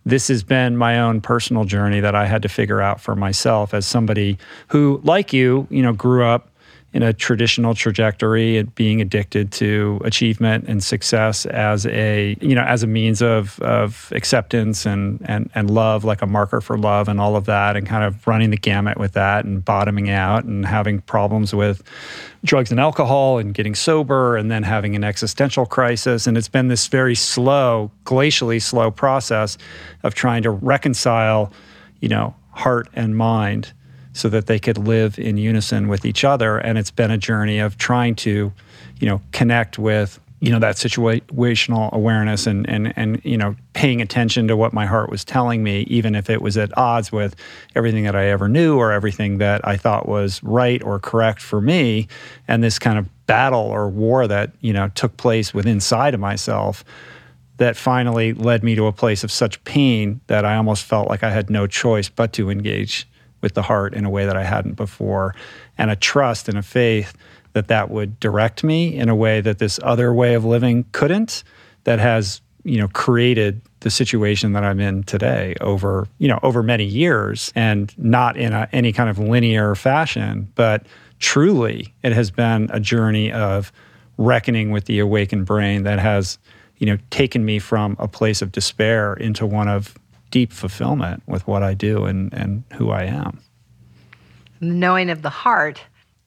this 0.05 0.27
has 0.27 0.43
been 0.43 0.77
my 0.77 0.99
own 0.99 1.19
personal 1.21 1.65
journey 1.65 1.99
that 1.99 2.13
I 2.15 2.27
had 2.27 2.43
to 2.43 2.49
figure 2.49 2.79
out 2.81 3.01
for 3.01 3.15
myself 3.15 3.73
as 3.73 3.87
somebody 3.87 4.37
who, 4.67 5.01
like 5.03 5.33
you, 5.33 5.67
you 5.71 5.81
know, 5.81 5.91
grew 5.93 6.23
up 6.23 6.49
in 6.95 7.03
a 7.03 7.11
traditional 7.11 7.75
trajectory 7.75 8.57
and 8.57 8.73
being 8.73 9.01
addicted 9.01 9.51
to 9.51 9.99
achievement 10.05 10.63
and 10.69 10.81
success 10.81 11.45
as 11.47 11.85
a 11.87 12.37
you 12.39 12.55
know 12.55 12.63
as 12.63 12.83
a 12.83 12.87
means 12.87 13.21
of 13.21 13.59
of 13.59 14.13
acceptance 14.15 14.85
and 14.85 15.19
and 15.25 15.51
and 15.55 15.69
love 15.69 16.05
like 16.05 16.21
a 16.21 16.25
marker 16.25 16.61
for 16.61 16.77
love 16.77 17.09
and 17.09 17.19
all 17.19 17.35
of 17.35 17.45
that 17.45 17.75
and 17.75 17.85
kind 17.85 18.05
of 18.05 18.25
running 18.25 18.49
the 18.49 18.57
gamut 18.57 18.97
with 18.97 19.11
that 19.11 19.43
and 19.43 19.65
bottoming 19.65 20.09
out 20.09 20.45
and 20.45 20.65
having 20.65 21.01
problems 21.01 21.53
with 21.53 21.83
drugs 22.45 22.71
and 22.71 22.79
alcohol 22.79 23.39
and 23.39 23.53
getting 23.53 23.75
sober 23.75 24.37
and 24.37 24.49
then 24.49 24.63
having 24.63 24.95
an 24.95 25.03
existential 25.03 25.65
crisis. 25.65 26.25
And 26.25 26.37
it's 26.37 26.47
been 26.47 26.69
this 26.69 26.87
very 26.87 27.15
slow 27.15 27.91
glacially 28.05 28.61
slow 28.61 28.89
process 28.89 29.57
of 30.03 30.13
trying 30.13 30.43
to 30.43 30.49
reconcile 30.49 31.51
you 31.99 32.07
know 32.07 32.33
heart 32.51 32.87
and 32.93 33.17
mind 33.17 33.73
so 34.15 34.29
that 34.29 34.47
they 34.47 34.57
could 34.57 34.77
live 34.77 35.19
in 35.19 35.35
unison 35.35 35.89
with 35.89 36.05
each 36.05 36.23
other. 36.23 36.57
And 36.57 36.77
it's 36.77 36.89
been 36.89 37.11
a 37.11 37.17
journey 37.17 37.59
of 37.59 37.77
trying 37.77 38.15
to, 38.15 38.53
you 38.97 39.07
know, 39.07 39.21
connect 39.33 39.77
with, 39.77 40.21
you 40.39 40.51
know, 40.51 40.59
that 40.59 40.77
situational 40.77 41.91
awareness 41.91 42.47
and 42.47 42.67
and 42.69 42.93
and 42.95 43.19
you 43.25 43.37
know, 43.37 43.57
paying 43.73 44.01
attention 44.01 44.47
to 44.47 44.55
what 44.55 44.71
my 44.71 44.85
heart 44.85 45.09
was 45.09 45.25
telling 45.25 45.63
me, 45.63 45.81
even 45.81 46.15
if 46.15 46.29
it 46.29 46.41
was 46.41 46.57
at 46.57 46.75
odds 46.77 47.11
with 47.11 47.35
everything 47.75 48.05
that 48.05 48.15
I 48.15 48.27
ever 48.27 48.47
knew 48.47 48.77
or 48.77 48.93
everything 48.93 49.39
that 49.39 49.67
I 49.67 49.75
thought 49.75 50.07
was 50.07 50.41
right 50.41 50.81
or 50.81 50.97
correct 50.97 51.41
for 51.41 51.59
me. 51.59 52.07
And 52.47 52.63
this 52.63 52.79
kind 52.79 52.97
of 52.97 53.09
battle 53.27 53.59
or 53.59 53.89
war 53.89 54.27
that, 54.27 54.51
you 54.61 54.71
know, 54.71 54.87
took 54.95 55.17
place 55.17 55.53
within 55.53 55.73
inside 55.73 56.13
of 56.13 56.21
myself 56.21 56.85
that 57.57 57.75
finally 57.75 58.31
led 58.31 58.63
me 58.63 58.75
to 58.75 58.85
a 58.85 58.93
place 58.93 59.25
of 59.25 59.31
such 59.31 59.61
pain 59.65 60.21
that 60.27 60.45
I 60.45 60.55
almost 60.55 60.85
felt 60.85 61.09
like 61.09 61.21
I 61.21 61.31
had 61.31 61.49
no 61.49 61.67
choice 61.67 62.07
but 62.07 62.31
to 62.33 62.49
engage 62.49 63.07
with 63.45 63.53
the 63.53 63.61
heart 63.61 63.93
in 63.93 64.05
a 64.05 64.09
way 64.09 64.25
that 64.25 64.35
I 64.35 64.43
hadn't 64.43 64.73
before, 64.73 65.35
and 65.77 65.91
a 65.91 65.95
trust 65.95 66.49
and 66.49 66.57
a 66.57 66.63
faith 66.63 67.13
that 67.53 67.67
that 67.67 67.91
would 67.91 68.19
direct 68.19 68.63
me 68.63 68.95
in 68.95 69.07
a 69.07 69.15
way 69.15 69.39
that 69.39 69.59
this 69.59 69.79
other 69.83 70.11
way 70.11 70.33
of 70.33 70.43
living 70.43 70.83
couldn't. 70.93 71.43
That 71.83 71.99
has 71.99 72.41
you 72.63 72.79
know 72.79 72.87
created 72.87 73.61
the 73.81 73.91
situation 73.91 74.53
that 74.53 74.63
I'm 74.63 74.79
in 74.79 75.03
today 75.03 75.53
over 75.61 76.07
you 76.17 76.27
know 76.27 76.39
over 76.41 76.63
many 76.63 76.85
years, 76.85 77.53
and 77.53 77.95
not 77.99 78.35
in 78.35 78.51
a, 78.51 78.67
any 78.73 78.91
kind 78.91 79.11
of 79.11 79.19
linear 79.19 79.75
fashion, 79.75 80.51
but 80.55 80.87
truly 81.19 81.93
it 82.01 82.13
has 82.13 82.31
been 82.31 82.67
a 82.73 82.79
journey 82.79 83.31
of 83.31 83.71
reckoning 84.17 84.71
with 84.71 84.85
the 84.85 84.97
awakened 84.97 85.45
brain 85.45 85.83
that 85.83 85.99
has 85.99 86.39
you 86.77 86.87
know 86.87 86.97
taken 87.11 87.45
me 87.45 87.59
from 87.59 87.95
a 87.99 88.07
place 88.07 88.41
of 88.41 88.51
despair 88.51 89.13
into 89.13 89.45
one 89.45 89.67
of 89.67 89.95
deep 90.31 90.51
fulfillment 90.51 91.23
with 91.27 91.47
what 91.47 91.63
I 91.63 91.73
do 91.73 92.05
and, 92.05 92.33
and 92.33 92.63
who 92.73 92.89
I 92.91 93.03
am. 93.03 93.39
The 94.59 94.65
knowing 94.67 95.09
of 95.09 95.21
the 95.21 95.29
heart 95.29 95.81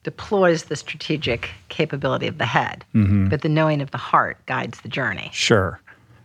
deploys 0.04 0.64
the 0.64 0.76
strategic 0.76 1.50
capability 1.68 2.26
of 2.26 2.38
the 2.38 2.46
head, 2.46 2.84
Mm-hmm. 2.94 3.28
but 3.28 3.42
the 3.42 3.48
knowing 3.48 3.80
of 3.80 3.90
the 3.90 3.98
heart 3.98 4.38
guides 4.46 4.80
the 4.80 4.88
journey. 4.88 5.30
Sure. 5.32 5.80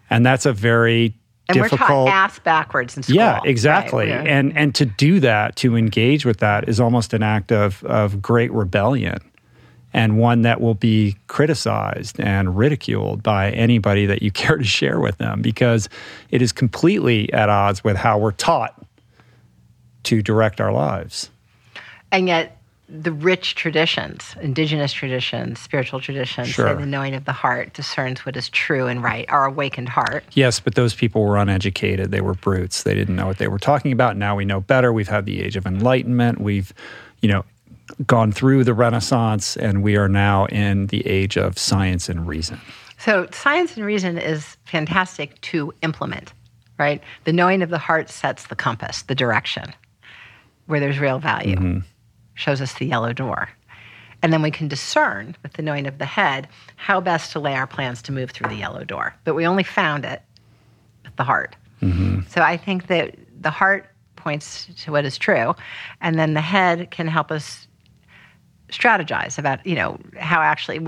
And 0.09 0.25
that's 0.25 0.45
a 0.45 0.53
very 0.53 1.15
And 1.49 1.55
difficult. 1.57 1.81
we're 1.81 1.87
taught 1.87 2.07
ass 2.09 2.39
backwards 2.39 2.95
in 2.95 3.03
school. 3.03 3.15
Yeah, 3.15 3.39
exactly. 3.43 4.05
We're- 4.07 4.29
And 4.29 4.55
and 4.55 4.73
to 4.75 4.85
do 4.85 5.19
that, 5.21 5.55
to 5.57 5.75
engage 5.75 6.25
with 6.25 6.37
that 6.37 6.69
is 6.69 6.79
almost 6.79 7.13
an 7.13 7.23
act 7.23 7.51
of 7.51 7.83
of 7.85 8.21
great 8.21 8.51
rebellion 8.51 9.19
and 9.93 10.17
one 10.17 10.43
that 10.43 10.61
will 10.61 10.75
be 10.75 11.15
criticized 11.33 12.19
and 12.19 12.55
ridiculed 12.55 13.23
by 13.23 13.49
anybody 13.53 14.05
that 14.05 14.21
you 14.21 14.29
care 14.43 14.55
to 14.55 14.63
share 14.63 14.99
with 14.99 15.17
them 15.17 15.41
because 15.41 15.89
it 16.29 16.43
is 16.43 16.51
completely 16.51 17.33
at 17.33 17.49
odds 17.49 17.83
with 17.83 17.97
how 17.97 18.19
we're 18.19 18.31
taught 18.31 18.79
to 20.03 20.21
direct 20.21 20.61
our 20.61 20.71
lives. 20.71 21.31
And 22.11 22.27
yet, 22.27 22.61
the 22.87 23.11
rich 23.11 23.55
traditions, 23.55 24.35
indigenous 24.41 24.93
traditions, 24.93 25.59
spiritual 25.59 25.99
traditions, 25.99 26.53
say 26.55 26.75
the 26.75 26.85
knowing 26.85 27.15
of 27.15 27.25
the 27.25 27.31
heart 27.31 27.73
discerns 27.73 28.23
what 28.27 28.37
is 28.37 28.49
true 28.49 28.85
and 28.85 29.01
right, 29.01 29.25
our 29.29 29.45
awakened 29.45 29.89
heart. 29.89 30.23
Yes, 30.33 30.59
but 30.59 30.75
those 30.75 30.93
people 30.93 31.23
were 31.23 31.37
uneducated. 31.37 32.11
They 32.11 32.21
were 32.21 32.35
brutes. 32.35 32.83
They 32.83 32.93
didn't 32.93 33.15
know 33.15 33.25
what 33.25 33.39
they 33.39 33.47
were 33.47 33.57
talking 33.57 33.91
about. 33.91 34.17
Now 34.17 34.35
we 34.35 34.45
know 34.45 34.61
better. 34.61 34.93
We've 34.93 35.07
had 35.07 35.25
the 35.25 35.41
age 35.41 35.55
of 35.55 35.65
enlightenment. 35.65 36.41
We've, 36.41 36.71
you 37.21 37.29
know, 37.29 37.43
gone 38.05 38.31
through 38.31 38.63
the 38.63 38.73
Renaissance, 38.73 39.57
and 39.57 39.83
we 39.83 39.95
are 39.95 40.09
now 40.09 40.45
in 40.45 40.87
the 40.87 41.05
age 41.07 41.37
of 41.37 41.57
science 41.57 42.09
and 42.09 42.27
reason. 42.27 42.59
So, 42.97 43.27
science 43.31 43.75
and 43.75 43.85
reason 43.85 44.17
is 44.17 44.57
fantastic 44.65 45.39
to 45.41 45.73
implement, 45.81 46.33
right? 46.79 47.01
The 47.25 47.33
knowing 47.33 47.61
of 47.61 47.69
the 47.69 47.77
heart 47.77 48.09
sets 48.09 48.47
the 48.47 48.55
compass, 48.55 49.03
the 49.03 49.15
direction 49.15 49.73
where 50.67 50.79
there's 50.79 50.99
real 50.99 51.19
value, 51.19 51.55
mm-hmm. 51.55 51.79
shows 52.35 52.61
us 52.61 52.73
the 52.75 52.85
yellow 52.85 53.13
door. 53.13 53.49
And 54.21 54.31
then 54.31 54.41
we 54.41 54.51
can 54.51 54.69
discern 54.69 55.35
with 55.43 55.53
the 55.53 55.61
knowing 55.61 55.85
of 55.85 55.97
the 55.97 56.05
head 56.05 56.47
how 56.77 57.01
best 57.01 57.33
to 57.33 57.41
lay 57.41 57.55
our 57.55 57.67
plans 57.67 58.01
to 58.03 58.13
move 58.13 58.31
through 58.31 58.47
the 58.47 58.55
yellow 58.55 58.85
door. 58.85 59.13
But 59.25 59.35
we 59.35 59.45
only 59.45 59.63
found 59.63 60.05
it 60.05 60.21
with 61.03 61.13
the 61.17 61.25
heart. 61.25 61.57
Mm-hmm. 61.81 62.21
So 62.29 62.41
I 62.41 62.55
think 62.55 62.87
that 62.87 63.17
the 63.41 63.49
heart 63.49 63.89
points 64.15 64.69
to 64.85 64.91
what 64.93 65.03
is 65.03 65.17
true, 65.17 65.53
and 65.99 66.17
then 66.17 66.33
the 66.33 66.41
head 66.41 66.89
can 66.89 67.07
help 67.07 67.31
us 67.31 67.67
strategize 68.73 69.37
about 69.37 69.65
you 69.65 69.75
know 69.75 69.97
how 70.19 70.41
actually 70.41 70.79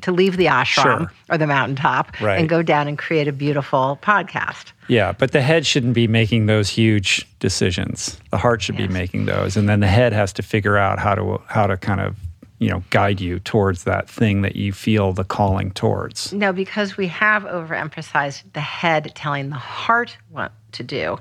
to 0.00 0.12
leave 0.12 0.36
the 0.36 0.46
ashram 0.46 0.82
Sure. 1.00 1.12
or 1.30 1.38
the 1.38 1.46
mountaintop 1.46 2.20
Right. 2.20 2.38
and 2.38 2.48
go 2.48 2.62
down 2.62 2.88
and 2.88 2.96
create 2.96 3.28
a 3.28 3.32
beautiful 3.32 3.98
podcast. 4.02 4.72
Yeah, 4.88 5.12
but 5.12 5.32
the 5.32 5.42
head 5.42 5.66
shouldn't 5.66 5.94
be 5.94 6.06
making 6.06 6.46
those 6.46 6.68
huge 6.70 7.26
decisions. 7.38 8.18
The 8.30 8.38
heart 8.38 8.62
should 8.62 8.78
Yes. 8.78 8.88
be 8.88 8.92
making 8.92 9.26
those, 9.26 9.56
and 9.56 9.68
then 9.68 9.80
the 9.80 9.86
head 9.88 10.12
has 10.12 10.32
to 10.34 10.42
figure 10.42 10.76
out 10.78 10.98
how 10.98 11.14
to 11.14 11.40
how 11.48 11.66
to 11.66 11.76
kind 11.76 12.00
of 12.00 12.16
you 12.58 12.68
know 12.70 12.82
guide 12.90 13.20
you 13.20 13.40
towards 13.40 13.84
that 13.84 14.08
thing 14.08 14.42
that 14.42 14.54
you 14.56 14.72
feel 14.72 15.12
the 15.12 15.24
calling 15.24 15.70
towards. 15.72 16.32
No, 16.32 16.52
because 16.52 16.96
we 16.96 17.08
have 17.08 17.42
overemphasized 17.44 18.42
the 18.52 18.60
head 18.60 19.12
telling 19.14 19.50
the 19.50 19.56
heart 19.56 20.16
what 20.30 20.52
to 20.72 20.82
do, 20.84 21.18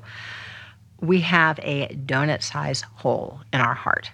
we 1.00 1.22
have 1.22 1.60
a 1.64 1.88
donut 2.06 2.44
size 2.44 2.82
hole 2.96 3.40
in 3.52 3.60
our 3.60 3.74
heart 3.74 4.12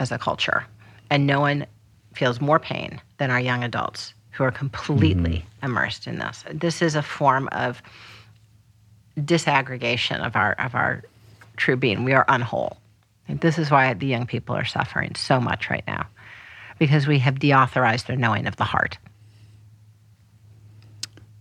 as 0.00 0.10
a 0.10 0.18
culture. 0.18 0.64
And 1.10 1.26
no 1.26 1.40
one 1.40 1.66
feels 2.14 2.40
more 2.40 2.58
pain 2.58 3.00
than 3.18 3.30
our 3.30 3.40
young 3.40 3.64
adults 3.64 4.14
who 4.30 4.44
are 4.44 4.50
completely 4.50 5.38
mm-hmm. 5.38 5.66
immersed 5.66 6.06
in 6.06 6.18
this. 6.18 6.44
This 6.52 6.80
is 6.82 6.94
a 6.94 7.02
form 7.02 7.48
of 7.52 7.82
disaggregation 9.18 10.24
of 10.24 10.36
our 10.36 10.52
of 10.52 10.74
our 10.74 11.02
true 11.56 11.76
being. 11.76 12.04
We 12.04 12.12
are 12.12 12.24
unwhole. 12.28 12.76
And 13.28 13.40
this 13.40 13.58
is 13.58 13.70
why 13.70 13.92
the 13.94 14.06
young 14.06 14.26
people 14.26 14.56
are 14.56 14.64
suffering 14.64 15.14
so 15.14 15.40
much 15.40 15.70
right 15.70 15.84
now. 15.86 16.06
Because 16.78 17.06
we 17.06 17.18
have 17.18 17.34
deauthorized 17.34 18.06
their 18.06 18.16
knowing 18.16 18.46
of 18.46 18.56
the 18.56 18.64
heart. 18.64 18.98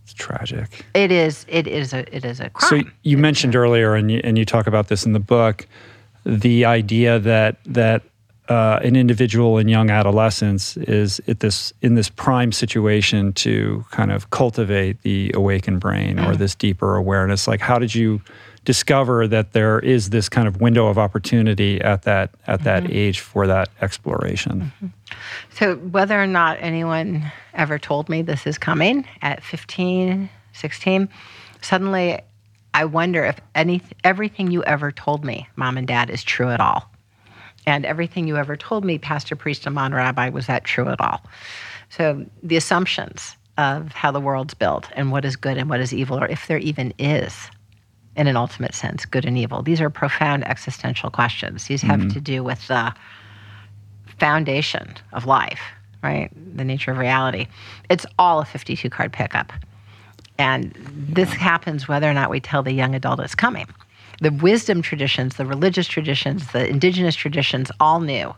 It's 0.04 0.14
tragic. 0.14 0.86
It 0.94 1.12
is. 1.12 1.46
It 1.48 1.68
is 1.68 1.94
a. 1.94 2.16
It 2.16 2.26
is 2.26 2.40
a 2.40 2.50
crime. 2.50 2.84
So 2.84 2.92
you 3.04 3.18
mentioned 3.18 3.56
earlier, 3.56 3.96
and 3.96 4.12
you, 4.12 4.20
and 4.24 4.38
you 4.38 4.46
talk 4.46 4.68
about 4.68 4.88
this 4.90 5.06
in 5.06 5.14
the 5.14 5.20
book, 5.20 5.68
the 6.26 6.66
idea 6.66 7.20
that 7.20 7.58
that 7.66 8.04
uh, 8.50 8.80
an 8.84 8.96
individual 8.96 9.60
in 9.60 9.68
young 9.68 9.92
adolescence 9.92 10.76
is 10.76 11.22
at 11.28 11.40
this 11.40 11.72
in 11.82 11.94
this 11.94 12.10
prime 12.10 12.52
situation 12.52 13.32
to 13.32 13.86
kind 13.92 14.12
of 14.12 14.32
cultivate 14.32 15.04
the 15.04 15.32
awakened 15.36 15.80
brain 15.80 16.20
or 16.20 16.32
mm-hmm. 16.32 16.40
this 16.40 16.56
deeper 16.56 16.96
awareness. 16.96 17.48
Like, 17.48 17.62
how 17.62 17.78
did 17.78 17.94
you 17.94 18.22
discover 18.66 19.28
that 19.28 19.54
there 19.54 19.80
is 19.80 20.10
this 20.10 20.30
kind 20.30 20.48
of 20.48 20.60
window 20.60 20.88
of 20.88 20.98
opportunity 20.98 21.80
at 21.80 22.02
that 22.04 22.32
at 22.48 22.64
that 22.64 22.84
mm-hmm. 22.84 22.94
age 22.94 23.20
for 23.20 23.46
that 23.46 23.70
exploration? 23.82 24.72
Mm-hmm. 24.82 24.88
So 25.54 25.76
whether 25.76 26.20
or 26.20 26.28
not 26.28 26.58
anyone 26.60 27.32
ever 27.54 27.78
told 27.78 28.10
me 28.10 28.24
this 28.24 28.48
is 28.48 28.58
coming 28.58 29.06
at 29.22 29.44
15, 29.44 30.28
16, 30.54 31.10
suddenly 31.62 32.20
I 32.74 32.86
wonder 32.86 33.24
if 33.26 33.40
any 33.54 33.84
everything 34.04 34.50
you 34.50 34.64
ever 34.64 34.92
told 34.92 35.24
me, 35.24 35.48
mom 35.56 35.78
and 35.78 35.88
dad, 35.88 36.10
is 36.10 36.24
true 36.24 36.50
at 36.50 36.60
all. 36.60 36.90
And 37.66 37.86
everything 37.86 38.28
you 38.28 38.38
ever 38.38 38.56
told 38.56 38.86
me, 38.86 38.98
pastor, 38.98 39.36
priest, 39.36 39.68
imam, 39.68 39.94
rabbi, 39.94 40.30
was 40.30 40.48
that 40.48 40.64
true 40.64 40.88
at 40.90 41.00
all? 41.00 41.22
So 41.90 42.26
the 42.42 42.58
assumptions 42.58 43.36
of 43.58 43.92
how 43.92 44.12
the 44.12 44.22
world's 44.22 44.54
built 44.54 44.90
and 44.94 45.12
what 45.12 45.26
is 45.26 45.36
good 45.36 45.58
and 45.58 45.70
what 45.70 45.82
is 45.82 45.94
evil, 45.94 46.18
or 46.18 46.28
if 46.28 46.48
there 46.48 46.60
even 46.60 46.94
is, 46.98 47.50
in 48.16 48.28
an 48.28 48.38
ultimate 48.38 48.74
sense, 48.74 49.06
good 49.06 49.26
and 49.26 49.38
evil. 49.38 49.62
These 49.62 49.82
are 49.82 49.90
profound 49.90 50.48
existential 50.48 51.10
questions. 51.10 51.66
These 51.66 51.82
have 51.82 52.00
mm-hmm. 52.00 52.10
to 52.10 52.22
do 52.22 52.44
with 52.44 52.68
the 52.68 52.94
foundation 54.20 54.96
of 55.14 55.26
life, 55.26 55.62
right? 56.04 56.32
The 56.56 56.64
nature 56.64 56.92
of 56.92 56.98
reality. 56.98 57.48
It's 57.90 58.06
all 58.18 58.40
a 58.40 58.46
52 58.46 58.90
card 58.90 59.14
pickup. 59.14 59.52
And 60.38 60.74
this 60.94 61.30
happens 61.34 61.88
whether 61.88 62.10
or 62.10 62.14
not 62.14 62.30
we 62.30 62.40
tell 62.40 62.64
the 62.64 62.72
young 62.72 62.96
adult 62.96 63.20
it's 63.20 63.36
coming. 63.36 63.68
The 64.22 64.32
wisdom 64.32 64.82
traditions, 64.82 65.36
the 65.36 65.46
religious 65.46 65.88
traditions, 65.88 66.52
the 66.52 66.68
indigenous 66.68 67.16
traditions 67.16 67.72
all 67.80 68.02
knew 68.02 68.36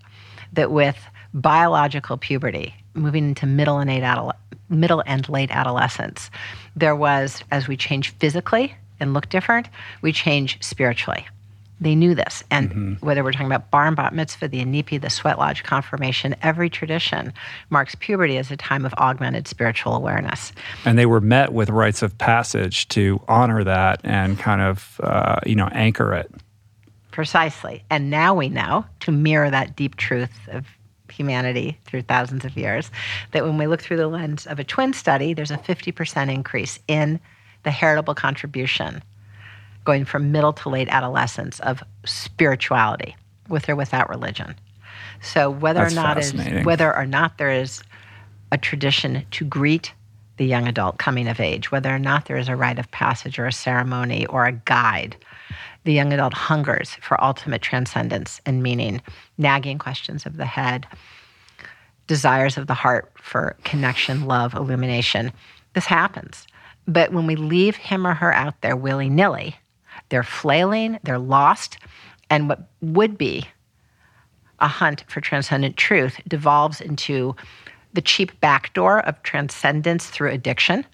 that 0.53 0.71
with 0.71 0.97
biological 1.33 2.17
puberty, 2.17 2.75
moving 2.93 3.29
into 3.29 3.45
middle 3.45 3.79
and 3.79 3.89
late, 3.89 4.03
adole- 4.03 4.33
middle 4.69 5.03
and 5.05 5.27
late 5.27 5.49
adolescence, 5.51 6.29
there 6.75 6.95
was, 6.95 7.43
as 7.51 7.67
we 7.67 7.77
change 7.77 8.11
physically 8.15 8.75
and 8.99 9.13
look 9.13 9.29
different, 9.29 9.69
we 10.01 10.11
change 10.11 10.61
spiritually. 10.61 11.25
They 11.81 11.95
knew 11.95 12.13
this. 12.13 12.43
And 12.51 12.97
whether 13.01 13.23
we're 13.23 13.31
talking 13.31 13.47
about 13.47 13.71
bar 13.71 13.87
and 13.87 13.95
bat 13.95 14.13
mitzvah, 14.13 14.47
the 14.47 14.63
Inipi, 14.63 15.01
the 15.01 15.09
sweat 15.09 15.39
lodge 15.39 15.63
confirmation, 15.63 16.35
every 16.43 16.69
tradition 16.69 17.33
marks 17.71 17.95
puberty 17.95 18.37
as 18.37 18.51
a 18.51 18.55
time 18.55 18.85
of 18.85 18.93
augmented 18.93 19.47
spiritual 19.47 19.95
awareness. 19.95 20.53
And 20.85 20.97
they 20.97 21.07
were 21.07 21.19
met 21.19 21.53
with 21.53 21.71
rites 21.71 22.03
of 22.03 22.15
passage 22.19 22.87
to 22.89 23.19
honor 23.27 23.63
that 23.63 23.99
and 24.03 24.37
kind 24.37 24.61
of 24.61 25.01
uh, 25.03 25.39
you 25.43 25.55
know 25.55 25.69
anchor 25.71 26.13
it. 26.13 26.31
Precisely. 27.09 27.83
And 27.89 28.11
now 28.11 28.35
we 28.35 28.47
know 28.47 28.85
to 29.01 29.11
mirror 29.11 29.49
that 29.49 29.75
deep 29.75 29.95
truth 29.97 30.47
of 30.49 30.67
humanity 31.11 31.77
through 31.85 32.03
thousands 32.03 32.45
of 32.45 32.55
years 32.55 32.91
that 33.31 33.43
when 33.43 33.57
we 33.57 33.67
look 33.67 33.81
through 33.81 33.97
the 33.97 34.07
lens 34.07 34.45
of 34.45 34.59
a 34.59 34.63
twin 34.63 34.93
study, 34.93 35.33
there's 35.33 35.51
a 35.51 35.57
50% 35.57 36.33
increase 36.33 36.79
in 36.87 37.19
the 37.63 37.71
heritable 37.71 38.15
contribution 38.15 39.03
going 39.83 40.05
from 40.05 40.31
middle 40.31 40.53
to 40.53 40.69
late 40.69 40.87
adolescence 40.89 41.59
of 41.61 41.83
spirituality 42.05 43.15
with 43.49 43.67
or 43.69 43.75
without 43.75 44.09
religion. 44.09 44.55
So 45.21 45.49
whether 45.49 45.81
That's 45.81 45.93
or 45.93 45.95
not 45.95 46.17
is 46.17 46.33
whether 46.65 46.95
or 46.95 47.05
not 47.05 47.37
there 47.37 47.51
is 47.51 47.83
a 48.51 48.57
tradition 48.57 49.25
to 49.31 49.45
greet 49.45 49.93
the 50.37 50.45
young 50.45 50.67
adult 50.67 50.97
coming 50.97 51.27
of 51.27 51.39
age, 51.39 51.71
whether 51.71 51.93
or 51.93 51.99
not 51.99 52.25
there 52.25 52.37
is 52.37 52.49
a 52.49 52.55
rite 52.55 52.79
of 52.79 52.89
passage 52.91 53.37
or 53.37 53.45
a 53.45 53.51
ceremony 53.51 54.25
or 54.27 54.45
a 54.45 54.51
guide, 54.51 55.15
the 55.83 55.93
young 55.93 56.11
adult 56.13 56.33
hungers 56.33 56.95
for 57.01 57.21
ultimate 57.23 57.61
transcendence 57.61 58.41
and 58.45 58.63
meaning, 58.63 59.01
nagging 59.37 59.77
questions 59.77 60.25
of 60.25 60.37
the 60.37 60.45
head, 60.45 60.87
desires 62.07 62.57
of 62.57 62.67
the 62.67 62.73
heart 62.73 63.11
for 63.21 63.55
connection, 63.63 64.25
love, 64.25 64.53
illumination. 64.53 65.31
This 65.73 65.85
happens. 65.85 66.47
But 66.87 67.13
when 67.13 67.27
we 67.27 67.35
leave 67.35 67.75
him 67.75 68.07
or 68.07 68.13
her 68.13 68.33
out 68.33 68.59
there 68.61 68.75
willy 68.75 69.09
nilly, 69.09 69.55
they're 70.11 70.23
flailing, 70.23 70.99
they're 71.03 71.17
lost, 71.17 71.77
and 72.29 72.49
what 72.49 72.69
would 72.81 73.17
be 73.17 73.47
a 74.59 74.67
hunt 74.67 75.03
for 75.07 75.21
transcendent 75.21 75.77
truth 75.77 76.19
devolves 76.27 76.81
into 76.81 77.35
the 77.93 78.01
cheap 78.01 78.39
backdoor 78.41 78.99
of 78.99 79.21
transcendence 79.23 80.09
through 80.09 80.29
addiction, 80.29 80.85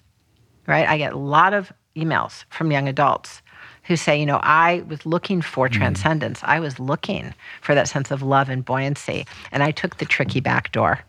right? 0.66 0.88
I 0.88 0.98
get 0.98 1.12
a 1.12 1.18
lot 1.18 1.52
of 1.52 1.72
emails 1.96 2.44
from 2.50 2.70
young 2.70 2.88
adults 2.88 3.42
who 3.84 3.96
say, 3.96 4.18
you 4.18 4.26
know, 4.26 4.40
I 4.42 4.84
was 4.86 5.04
looking 5.04 5.42
for 5.42 5.66
hmm. 5.66 5.74
transcendence. 5.74 6.40
I 6.44 6.60
was 6.60 6.78
looking 6.78 7.34
for 7.60 7.74
that 7.74 7.88
sense 7.88 8.10
of 8.10 8.22
love 8.22 8.48
and 8.48 8.64
buoyancy, 8.64 9.26
and 9.50 9.62
I 9.64 9.72
took 9.72 9.96
the 9.96 10.06
tricky 10.06 10.40
backdoor. 10.40 11.00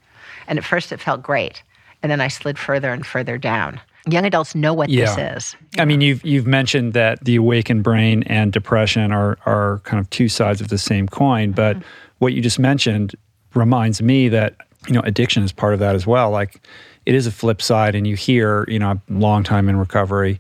And 0.48 0.58
at 0.58 0.66
first 0.66 0.92
it 0.92 1.00
felt 1.00 1.22
great, 1.22 1.62
and 2.02 2.12
then 2.12 2.22
I 2.22 2.28
slid 2.28 2.58
further 2.58 2.92
and 2.92 3.06
further 3.06 3.38
down. 3.38 3.80
Young 4.12 4.26
adults 4.26 4.56
know 4.56 4.74
what 4.74 4.90
Yeah. 4.90 5.16
this 5.16 5.38
is. 5.38 5.56
I 5.78 5.86
mean, 5.86 6.02
you've 6.02 6.24
you've 6.26 6.48
mentioned 6.48 6.94
that 6.94 7.24
the 7.24 7.36
awakened 7.36 7.84
brain 7.84 8.24
and 8.24 8.52
depression 8.52 9.12
are 9.12 9.38
are 9.46 9.80
kind 9.84 10.00
of 10.00 10.10
two 10.10 10.30
sides 10.30 10.62
of 10.62 10.68
the 10.70 10.78
same 10.78 11.08
coin, 11.08 11.52
but 11.52 11.76
mm-hmm. 11.76 11.86
what 12.20 12.34
you 12.34 12.42
just 12.42 12.60
mentioned 12.60 13.16
reminds 13.54 14.02
me 14.02 14.30
that 14.30 14.56
you 14.88 14.94
know 14.94 15.02
addiction 15.02 15.44
is 15.44 15.52
part 15.52 15.74
of 15.74 15.80
that 15.80 15.96
as 15.96 16.06
well. 16.08 16.30
Like 16.32 16.62
it 17.06 17.16
is 17.16 17.28
a 17.28 17.32
flip 17.32 17.62
side, 17.62 17.96
and 17.96 18.06
you 18.08 18.16
hear 18.16 18.66
you 18.68 18.80
know 18.80 18.92
a 18.92 19.02
long 19.10 19.44
time 19.44 19.70
in 19.70 19.78
recovery, 19.78 20.40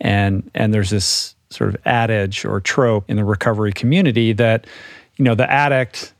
And 0.00 0.50
and 0.54 0.72
there's 0.74 0.90
this 0.90 1.34
sort 1.50 1.74
of 1.74 1.76
adage 1.84 2.44
or 2.44 2.60
trope 2.60 3.04
in 3.10 3.16
the 3.16 3.24
recovery 3.24 3.72
community 3.72 4.32
that 4.34 4.66
you 5.16 5.24
know 5.24 5.34
the 5.34 5.50
addict 5.50 6.12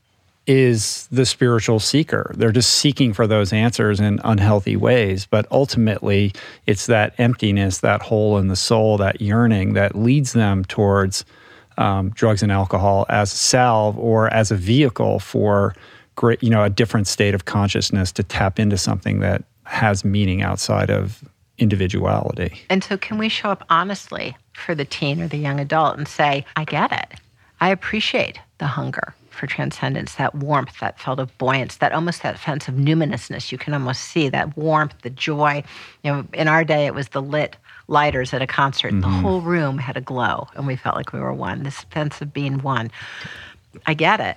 is 0.50 1.06
the 1.12 1.24
spiritual 1.24 1.78
seeker. 1.78 2.32
They're 2.34 2.50
just 2.50 2.74
seeking 2.74 3.12
for 3.12 3.28
those 3.28 3.52
answers 3.52 4.00
in 4.00 4.20
unhealthy 4.24 4.74
ways. 4.74 5.24
But 5.24 5.46
ultimately, 5.52 6.32
it's 6.66 6.86
that 6.86 7.14
emptiness, 7.18 7.78
that 7.78 8.02
hole 8.02 8.36
in 8.36 8.48
the 8.48 8.56
soul, 8.56 8.96
that 8.96 9.20
yearning 9.20 9.74
that 9.74 9.94
leads 9.94 10.32
them 10.32 10.64
towards 10.64 11.24
um, 11.78 12.10
drugs 12.10 12.42
and 12.42 12.50
alcohol 12.50 13.06
as 13.08 13.32
a 13.32 13.36
salve 13.36 13.96
or 13.96 14.26
as 14.34 14.50
a 14.50 14.56
vehicle 14.56 15.20
for 15.20 15.72
great, 16.16 16.42
you 16.42 16.50
know, 16.50 16.64
a 16.64 16.70
different 16.70 17.06
state 17.06 17.32
of 17.32 17.44
consciousness 17.44 18.10
to 18.10 18.24
tap 18.24 18.58
into 18.58 18.76
something 18.76 19.20
that 19.20 19.44
has 19.66 20.04
meaning 20.04 20.42
outside 20.42 20.90
of 20.90 21.22
individuality. 21.58 22.60
And 22.68 22.82
so, 22.82 22.96
can 22.96 23.18
we 23.18 23.28
show 23.28 23.50
up 23.50 23.64
honestly 23.70 24.36
for 24.54 24.74
the 24.74 24.84
teen 24.84 25.22
or 25.22 25.28
the 25.28 25.38
young 25.38 25.60
adult 25.60 25.96
and 25.96 26.08
say, 26.08 26.44
I 26.56 26.64
get 26.64 26.90
it. 26.90 27.20
I 27.60 27.70
appreciate 27.70 28.40
the 28.58 28.66
hunger 28.66 29.14
for 29.30 29.46
transcendence, 29.46 30.14
that 30.16 30.34
warmth, 30.34 30.78
that 30.80 30.98
felt 30.98 31.18
of 31.18 31.36
buoyance, 31.38 31.76
that 31.76 31.92
almost 31.92 32.22
that 32.22 32.38
sense 32.38 32.68
of 32.68 32.74
numinousness. 32.74 33.50
You 33.50 33.58
can 33.58 33.74
almost 33.74 34.02
see 34.02 34.28
that 34.28 34.56
warmth, 34.56 34.94
the 35.02 35.10
joy. 35.10 35.62
You 36.02 36.12
know, 36.12 36.26
in 36.32 36.48
our 36.48 36.64
day, 36.64 36.86
it 36.86 36.94
was 36.94 37.08
the 37.08 37.22
lit 37.22 37.56
lighters 37.88 38.32
at 38.32 38.42
a 38.42 38.46
concert. 38.46 38.92
Mm-hmm. 38.92 39.00
The 39.00 39.08
whole 39.08 39.40
room 39.40 39.78
had 39.78 39.96
a 39.96 40.00
glow, 40.00 40.48
and 40.54 40.66
we 40.66 40.76
felt 40.76 40.96
like 40.96 41.12
we 41.12 41.20
were 41.20 41.32
one. 41.32 41.62
This 41.62 41.84
sense 41.92 42.20
of 42.20 42.32
being 42.32 42.60
one. 42.60 42.90
I 43.86 43.94
get 43.94 44.20
it, 44.20 44.36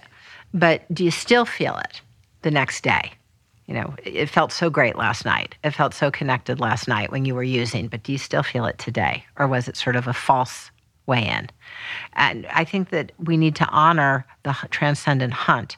but 0.53 0.81
do 0.93 1.03
you 1.03 1.11
still 1.11 1.45
feel 1.45 1.77
it 1.77 2.01
the 2.43 2.51
next 2.51 2.83
day? 2.83 3.13
You 3.67 3.75
know, 3.75 3.95
it 4.03 4.27
felt 4.27 4.51
so 4.51 4.69
great 4.69 4.97
last 4.97 5.23
night. 5.23 5.55
It 5.63 5.71
felt 5.71 5.93
so 5.93 6.11
connected 6.11 6.59
last 6.59 6.87
night 6.87 7.11
when 7.11 7.25
you 7.25 7.33
were 7.33 7.43
using, 7.43 7.87
but 7.87 8.03
do 8.03 8.11
you 8.11 8.17
still 8.17 8.43
feel 8.43 8.65
it 8.65 8.77
today? 8.77 9.23
Or 9.37 9.47
was 9.47 9.67
it 9.67 9.77
sort 9.77 9.95
of 9.95 10.05
a 10.05 10.13
false 10.13 10.69
way 11.05 11.27
in. 11.27 11.49
And 12.13 12.45
I 12.47 12.63
think 12.63 12.89
that 12.89 13.11
we 13.17 13.37
need 13.37 13.55
to 13.55 13.67
honor 13.67 14.25
the 14.43 14.55
transcendent 14.69 15.33
hunt 15.33 15.77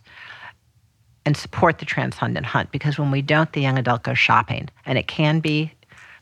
and 1.25 1.35
support 1.35 1.79
the 1.79 1.85
transcendent 1.85 2.45
hunt 2.45 2.71
because 2.71 2.99
when 2.99 3.11
we 3.11 3.21
don't, 3.21 3.51
the 3.53 3.61
young 3.61 3.79
adult 3.79 4.03
goes 4.03 4.19
shopping. 4.19 4.69
And 4.85 4.97
it 4.97 5.07
can 5.07 5.39
be 5.39 5.71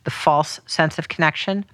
the 0.06 0.12
false 0.12 0.60
sense 0.66 0.98
of 0.98 1.10
connection 1.10 1.66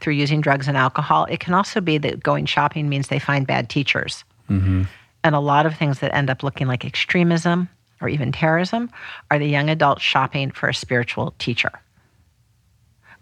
through 0.00 0.14
using 0.14 0.40
drugs 0.40 0.68
and 0.68 0.76
alcohol. 0.76 1.26
It 1.28 1.40
can 1.40 1.54
also 1.54 1.80
be 1.80 1.98
that 1.98 2.22
going 2.22 2.46
shopping 2.46 2.88
means 2.88 3.08
they 3.08 3.18
find 3.18 3.46
bad 3.46 3.68
teachers. 3.68 4.24
Mm-hmm. 4.48 4.84
And 5.24 5.34
a 5.34 5.40
lot 5.40 5.66
of 5.66 5.76
things 5.76 5.98
that 6.00 6.14
end 6.14 6.30
up 6.30 6.42
looking 6.42 6.68
like 6.68 6.84
extremism 6.84 7.68
or 8.00 8.08
even 8.08 8.30
terrorism 8.30 8.90
are 9.30 9.38
the 9.38 9.48
young 9.48 9.70
adult 9.70 10.00
shopping 10.00 10.50
for 10.50 10.68
a 10.68 10.74
spiritual 10.74 11.34
teacher. 11.38 11.72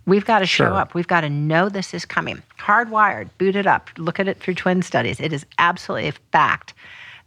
We've 0.06 0.24
got 0.24 0.40
to 0.40 0.46
show 0.46 0.66
sure. 0.66 0.74
up. 0.74 0.94
We've 0.94 1.08
got 1.08 1.22
to 1.22 1.30
know 1.30 1.68
this 1.68 1.94
is 1.94 2.04
coming. 2.04 2.42
Hardwired, 2.58 3.30
boot 3.38 3.56
it 3.56 3.66
up, 3.66 3.90
look 3.96 4.20
at 4.20 4.28
it 4.28 4.38
through 4.38 4.54
twin 4.54 4.82
studies. 4.82 5.20
It 5.20 5.32
is 5.32 5.46
absolutely 5.58 6.08
a 6.08 6.12
fact 6.32 6.74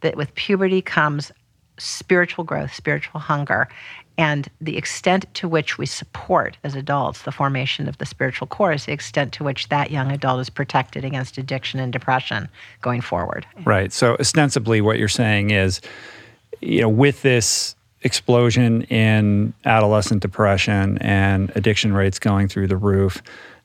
that 0.02 0.16
with 0.16 0.34
puberty 0.36 0.82
comes 0.82 1.32
spiritual 1.78 2.44
growth, 2.44 2.74
spiritual 2.74 3.20
hunger, 3.20 3.68
and 4.18 4.50
the 4.60 4.78
extent 4.78 5.26
to 5.36 5.48
which 5.48 5.78
we 5.78 5.86
support 5.86 6.58
as 6.64 6.76
adults 6.76 7.22
the 7.22 7.32
formation 7.32 7.88
of 7.88 7.98
the 8.00 8.06
spiritual 8.06 8.48
core 8.48 8.74
is 8.74 8.86
the 8.86 8.92
extent 8.92 9.32
to 9.34 9.44
which 9.44 9.70
that 9.70 9.92
young 9.92 10.12
adult 10.12 10.42
is 10.42 10.50
protected 10.50 11.06
against 11.06 11.38
addiction 11.38 11.80
and 11.80 11.94
depression 11.94 12.50
going 12.82 13.02
forward. 13.02 13.46
Right. 13.64 13.94
So 13.94 14.16
ostensibly 14.20 14.82
what 14.82 14.98
you're 14.98 15.08
saying 15.08 15.52
is, 15.52 15.82
you 16.62 16.82
know, 16.82 16.90
with 16.90 17.22
this 17.22 17.76
explosion 18.04 18.84
in 18.84 19.54
adolescent 19.66 20.22
depression 20.22 20.98
and 21.00 21.52
addiction 21.56 21.94
rates 21.94 22.20
going 22.20 22.48
through 22.48 22.68
the 22.68 22.78
roof 22.78 23.22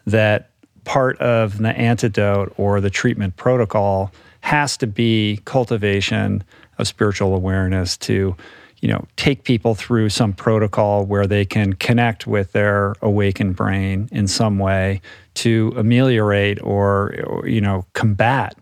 that 0.06 0.50
part 0.84 1.18
of 1.18 1.58
the 1.58 1.68
antidote 1.70 2.52
or 2.56 2.80
the 2.80 2.90
treatment 2.90 3.36
protocol 3.36 4.10
has 4.40 4.76
to 4.76 4.86
be 4.86 5.40
cultivation 5.44 6.42
of 6.78 6.88
spiritual 6.88 7.34
awareness 7.34 7.96
to 7.96 8.34
you 8.80 8.88
know 8.88 9.04
take 9.16 9.44
people 9.44 9.74
through 9.74 10.08
some 10.08 10.32
protocol 10.32 11.06
where 11.06 11.26
they 11.26 11.44
can 11.44 11.72
connect 11.74 12.26
with 12.26 12.52
their 12.52 12.94
awakened 13.00 13.54
brain 13.54 14.08
in 14.12 14.26
some 14.26 14.58
way 14.58 15.00
to 15.34 15.72
ameliorate 15.76 16.60
or, 16.62 17.14
or 17.24 17.46
you 17.46 17.60
know 17.60 17.86
combat 17.92 18.56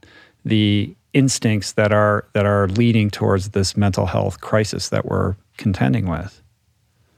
the 0.45 0.95
instincts 1.13 1.73
that 1.73 1.93
are 1.93 2.27
that 2.35 2.47
are 2.47 2.69
leading 2.69 3.11
towards 3.11 3.51
this 3.51 3.77
mental 3.77 4.07
health 4.07 4.41
crisis 4.41 4.91
that 4.91 5.07
we're 5.07 5.35
contending 5.61 6.09
with. 6.09 6.43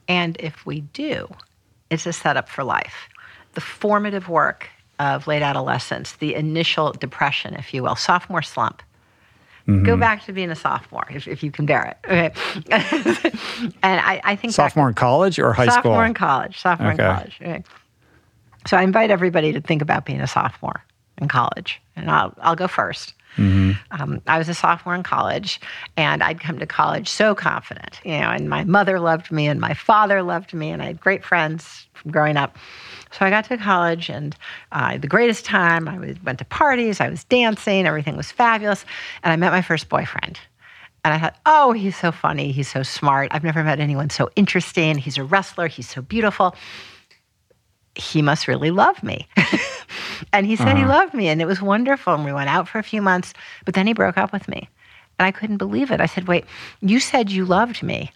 And 0.08 0.36
if 0.40 0.66
we 0.66 0.80
do, 0.80 1.28
it's 1.90 2.06
a 2.06 2.12
setup 2.12 2.48
for 2.48 2.64
life. 2.64 3.08
The 3.54 3.60
formative 3.60 4.28
work 4.28 4.68
of 4.98 5.26
late 5.26 5.42
adolescence, 5.42 6.12
the 6.12 6.34
initial 6.34 6.92
depression, 6.92 7.54
if 7.54 7.72
you 7.72 7.82
will, 7.82 7.96
sophomore 7.96 8.42
slump. 8.42 8.82
Mm-hmm. 9.66 9.84
Go 9.84 9.96
back 9.96 10.24
to 10.24 10.32
being 10.32 10.50
a 10.50 10.56
sophomore 10.56 11.06
if, 11.10 11.28
if 11.28 11.42
you 11.42 11.52
can 11.52 11.66
bear 11.66 11.96
it. 12.04 12.34
Okay. 12.64 13.30
and 13.82 14.00
I, 14.00 14.20
I 14.24 14.36
think 14.36 14.52
sophomore 14.52 14.88
in 14.88 14.94
college 14.94 15.38
or 15.38 15.52
high 15.52 15.66
sophomore 15.66 15.72
school? 15.72 15.92
Sophomore 15.92 16.06
in 16.06 16.14
college. 16.14 16.58
Sophomore 16.58 16.92
okay. 16.92 17.04
in 17.04 17.14
college. 17.14 17.38
Okay. 17.40 17.64
So 18.66 18.76
I 18.76 18.82
invite 18.82 19.10
everybody 19.10 19.52
to 19.52 19.60
think 19.60 19.80
about 19.80 20.04
being 20.04 20.20
a 20.20 20.26
sophomore 20.26 20.84
in 21.18 21.28
college, 21.28 21.80
and 21.94 22.10
I'll 22.10 22.34
I'll 22.40 22.56
go 22.56 22.66
first. 22.66 23.14
Mm-hmm. 23.36 24.02
Um, 24.02 24.20
I 24.26 24.38
was 24.38 24.48
a 24.48 24.54
sophomore 24.54 24.94
in 24.94 25.02
college, 25.02 25.60
and 25.96 26.22
I'd 26.22 26.40
come 26.40 26.58
to 26.58 26.66
college 26.66 27.08
so 27.08 27.34
confident, 27.34 28.00
you 28.04 28.12
know. 28.12 28.28
And 28.30 28.48
my 28.48 28.64
mother 28.64 29.00
loved 29.00 29.30
me, 29.30 29.46
and 29.46 29.60
my 29.60 29.74
father 29.74 30.22
loved 30.22 30.52
me, 30.52 30.70
and 30.70 30.82
I 30.82 30.86
had 30.86 31.00
great 31.00 31.24
friends 31.24 31.86
from 31.94 32.10
growing 32.10 32.36
up. 32.36 32.56
So 33.10 33.24
I 33.24 33.30
got 33.30 33.44
to 33.46 33.56
college, 33.56 34.08
and 34.10 34.36
uh, 34.72 34.98
the 34.98 35.06
greatest 35.06 35.44
time. 35.44 35.88
I 35.88 35.98
was, 35.98 36.22
went 36.22 36.38
to 36.40 36.44
parties, 36.44 37.00
I 37.00 37.08
was 37.08 37.24
dancing, 37.24 37.86
everything 37.86 38.16
was 38.16 38.30
fabulous, 38.30 38.84
and 39.22 39.32
I 39.32 39.36
met 39.36 39.52
my 39.52 39.62
first 39.62 39.88
boyfriend. 39.88 40.38
And 41.04 41.12
I 41.12 41.18
thought, 41.18 41.36
oh, 41.46 41.72
he's 41.72 41.96
so 41.96 42.12
funny, 42.12 42.52
he's 42.52 42.70
so 42.70 42.82
smart. 42.82 43.28
I've 43.32 43.42
never 43.42 43.64
met 43.64 43.80
anyone 43.80 44.10
so 44.10 44.30
interesting. 44.36 44.98
He's 44.98 45.18
a 45.18 45.24
wrestler, 45.24 45.66
he's 45.66 45.88
so 45.88 46.00
beautiful. 46.00 46.54
He 47.94 48.22
must 48.22 48.46
really 48.48 48.70
love 48.70 49.02
me. 49.02 49.26
And 50.32 50.46
he 50.46 50.56
said 50.56 50.68
uh-huh. 50.68 50.76
he 50.76 50.84
loved 50.84 51.14
me 51.14 51.28
and 51.28 51.40
it 51.40 51.46
was 51.46 51.62
wonderful. 51.62 52.14
And 52.14 52.24
we 52.24 52.32
went 52.32 52.50
out 52.50 52.68
for 52.68 52.78
a 52.78 52.82
few 52.82 53.02
months, 53.02 53.34
but 53.64 53.74
then 53.74 53.86
he 53.86 53.92
broke 53.92 54.18
up 54.18 54.32
with 54.32 54.48
me. 54.48 54.68
And 55.18 55.26
I 55.26 55.30
couldn't 55.30 55.58
believe 55.58 55.90
it. 55.90 56.00
I 56.00 56.06
said, 56.06 56.28
Wait, 56.28 56.44
you 56.80 57.00
said 57.00 57.30
you 57.30 57.44
loved 57.44 57.82
me 57.82 58.12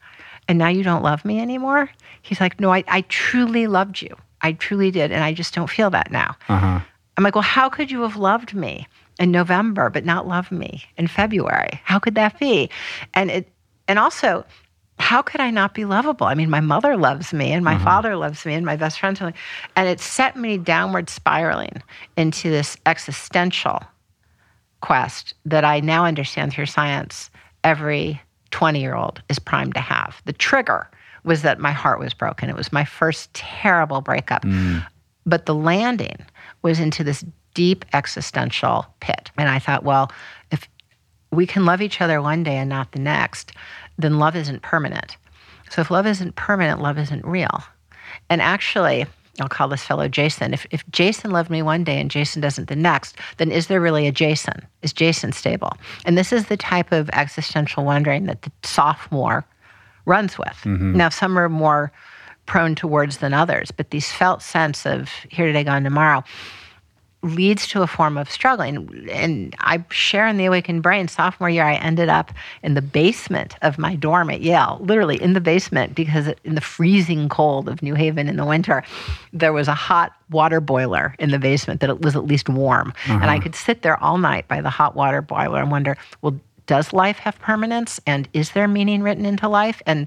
and 0.49 0.59
now 0.59 0.69
you 0.69 0.83
don't 0.83 1.03
love 1.03 1.25
me 1.25 1.41
anymore? 1.41 1.91
He's 2.23 2.41
like, 2.41 2.61
No, 2.61 2.73
I, 2.73 2.85
I 2.89 3.03
truly 3.03 3.67
loved 3.67 4.03
you. 4.03 4.17
I 4.43 4.53
truly 4.53 4.91
did. 4.91 5.13
And 5.13 5.23
I 5.23 5.33
just 5.33 5.55
don't 5.55 5.71
feel 5.71 5.91
that 5.91 6.11
now. 6.11 6.37
Uh-huh. 6.49 6.81
I'm 7.17 7.25
like, 7.25 7.35
Well, 7.35 7.43
how 7.43 7.69
could 7.69 7.91
you 7.91 8.03
have 8.03 8.17
loved 8.17 8.55
me? 8.55 8.87
in 9.19 9.31
November, 9.31 9.91
but 9.91 10.05
not 10.05 10.29
love 10.29 10.53
me 10.53 10.85
in 10.97 11.07
February. 11.07 11.81
How 11.85 11.99
could 11.99 12.15
that 12.17 12.39
be? 12.39 12.69
And 13.15 13.31
it, 13.31 13.49
and 13.89 13.99
also, 13.99 14.45
how 14.99 15.23
could 15.23 15.41
I 15.41 15.51
not 15.51 15.75
be 15.75 15.85
lovable? 15.85 16.27
I 16.27 16.35
mean, 16.35 16.51
my 16.51 16.61
mother 16.61 16.97
loves 16.97 17.33
me 17.33 17.53
and 17.53 17.65
my 17.65 17.75
mm-hmm. 17.75 17.85
father 17.85 18.17
loves 18.17 18.45
me 18.47 18.55
and 18.55 18.65
my 18.65 18.77
best 18.77 18.99
friend. 18.99 19.21
And 19.77 19.89
it 19.89 20.01
set 20.01 20.37
me 20.37 20.59
downward 20.59 21.11
spiraling 21.11 21.83
into 22.17 22.51
this 22.51 22.77
existential 22.87 23.83
quest 24.81 25.35
that 25.45 25.65
I 25.65 25.81
now 25.81 26.05
understand 26.05 26.53
through 26.53 26.67
science 26.67 27.31
every 27.65 28.21
20 28.51 28.81
year 28.81 28.95
old 28.95 29.21
is 29.29 29.39
primed 29.39 29.75
to 29.75 29.81
have. 29.81 30.21
The 30.25 30.33
trigger 30.33 30.89
was 31.25 31.43
that 31.43 31.59
my 31.59 31.73
heart 31.73 31.99
was 31.99 32.15
broken. 32.15 32.49
It 32.49 32.57
was 32.57 32.73
my 32.73 32.85
first 32.85 33.33
terrible 33.35 34.01
breakup. 34.01 34.43
Mm. 34.43 34.87
But 35.27 35.47
the 35.47 35.55
landing 35.55 36.25
was 36.63 36.79
into 36.79 37.03
this 37.03 37.25
deep 37.55 37.85
existential 37.93 38.87
pit. 39.01 39.31
And 39.37 39.49
I 39.49 39.59
thought, 39.59 39.83
well, 39.83 40.13
if 40.53 40.69
we 41.33 41.47
can 41.47 41.65
love 41.65 41.83
each 41.83 42.01
other 42.01 42.23
one 42.23 42.45
day 42.45 42.57
and 42.57 42.69
not 42.69 42.93
the 42.93 43.01
next, 43.01 43.53
then 43.99 44.19
love 44.19 44.37
isn't 44.37 44.63
permanent. 44.63 45.17
So 45.71 45.81
if 45.81 45.91
love 45.91 46.07
isn't 46.07 46.37
permanent, 46.37 46.81
love 46.81 46.99
isn't 46.99 47.25
real. 47.25 47.63
And 48.31 48.41
actually, 48.41 49.07
I'll 49.41 49.49
call 49.49 49.69
this 49.69 49.85
fellow 49.85 50.09
Jason. 50.09 50.55
If, 50.55 50.67
if 50.71 50.89
Jason 50.91 51.31
loved 51.31 51.51
me 51.51 51.63
one 51.63 51.85
day 51.85 52.01
and 52.01 52.11
Jason 52.11 52.41
doesn't 52.41 52.69
the 52.69 52.77
next, 52.77 53.17
then 53.37 53.51
is 53.51 53.67
there 53.67 53.81
really 53.81 54.07
a 54.07 54.13
Jason? 54.13 54.67
Is 54.83 54.93
Jason 54.93 55.33
stable? 55.33 55.73
And 56.05 56.17
this 56.17 56.33
is 56.33 56.47
the 56.47 56.57
type 56.57 56.93
of 56.93 57.11
existential 57.11 57.85
wondering 57.85 58.25
that 58.27 58.43
the 58.43 58.53
sophomore 58.63 59.45
runs 60.05 60.39
with. 60.39 60.59
Mm-hmm. 60.65 60.97
Now, 60.97 61.09
some 61.09 61.39
are 61.39 61.49
more 61.49 61.93
prone 62.47 62.75
towards 62.75 63.19
than 63.19 63.35
others, 63.35 63.71
but 63.73 63.91
these 63.91 64.11
felt 64.11 64.41
sense 64.41 64.87
of 64.87 65.11
here 65.29 65.47
today, 65.47 65.65
gone 65.65 65.83
tomorrow 65.83 66.23
leads 67.23 67.67
to 67.69 67.83
a 67.83 67.87
form 67.87 68.17
of 68.17 68.31
struggling. 68.31 69.09
And 69.11 69.55
I 69.61 69.85
share 69.91 70.27
in 70.29 70.37
the 70.37 70.45
Awakened 70.45 70.83
Brain, 70.83 71.09
sophomore 71.09 71.51
year, 71.51 71.65
I 71.65 71.75
ended 71.75 72.09
up 72.09 72.33
in 72.63 72.75
the 72.75 72.83
basement 72.83 73.57
of 73.63 73.79
my 73.79 73.97
dorm 73.97 74.31
at 74.31 74.43
Yale, 74.43 74.79
literally 74.81 75.21
in 75.21 75.33
the 75.33 75.41
basement, 75.41 75.95
because 75.95 76.29
in 76.45 76.55
the 76.55 76.61
freezing 76.61 77.29
cold 77.29 77.69
of 77.69 77.83
New 77.83 77.95
Haven 77.95 78.29
in 78.29 78.37
the 78.37 78.45
winter, 78.45 78.85
there 79.33 79.53
was 79.53 79.67
a 79.67 79.75
hot 79.75 80.13
water 80.31 80.61
boiler 80.61 81.15
in 81.19 81.31
the 81.31 81.39
basement 81.39 81.81
that 81.81 81.91
it 81.91 82.01
was 82.01 82.15
at 82.17 82.27
least 82.27 82.49
warm. 82.49 82.93
Uh-huh. 83.07 83.19
And 83.21 83.31
I 83.31 83.39
could 83.39 83.55
sit 83.55 83.83
there 83.83 84.03
all 84.03 84.19
night 84.19 84.47
by 84.47 84.61
the 84.61 84.71
hot 84.71 84.95
water 84.95 85.23
boiler 85.23 85.61
and 85.61 85.71
wonder, 85.71 85.97
well, 86.23 86.39
does 86.67 86.93
life 86.93 87.19
have 87.19 87.39
permanence? 87.41 88.01
And 88.07 88.29
is 88.33 88.53
there 88.53 88.69
meaning 88.69 89.03
written 89.03 89.25
into 89.25 89.49
life? 89.49 89.81
And 89.87 90.07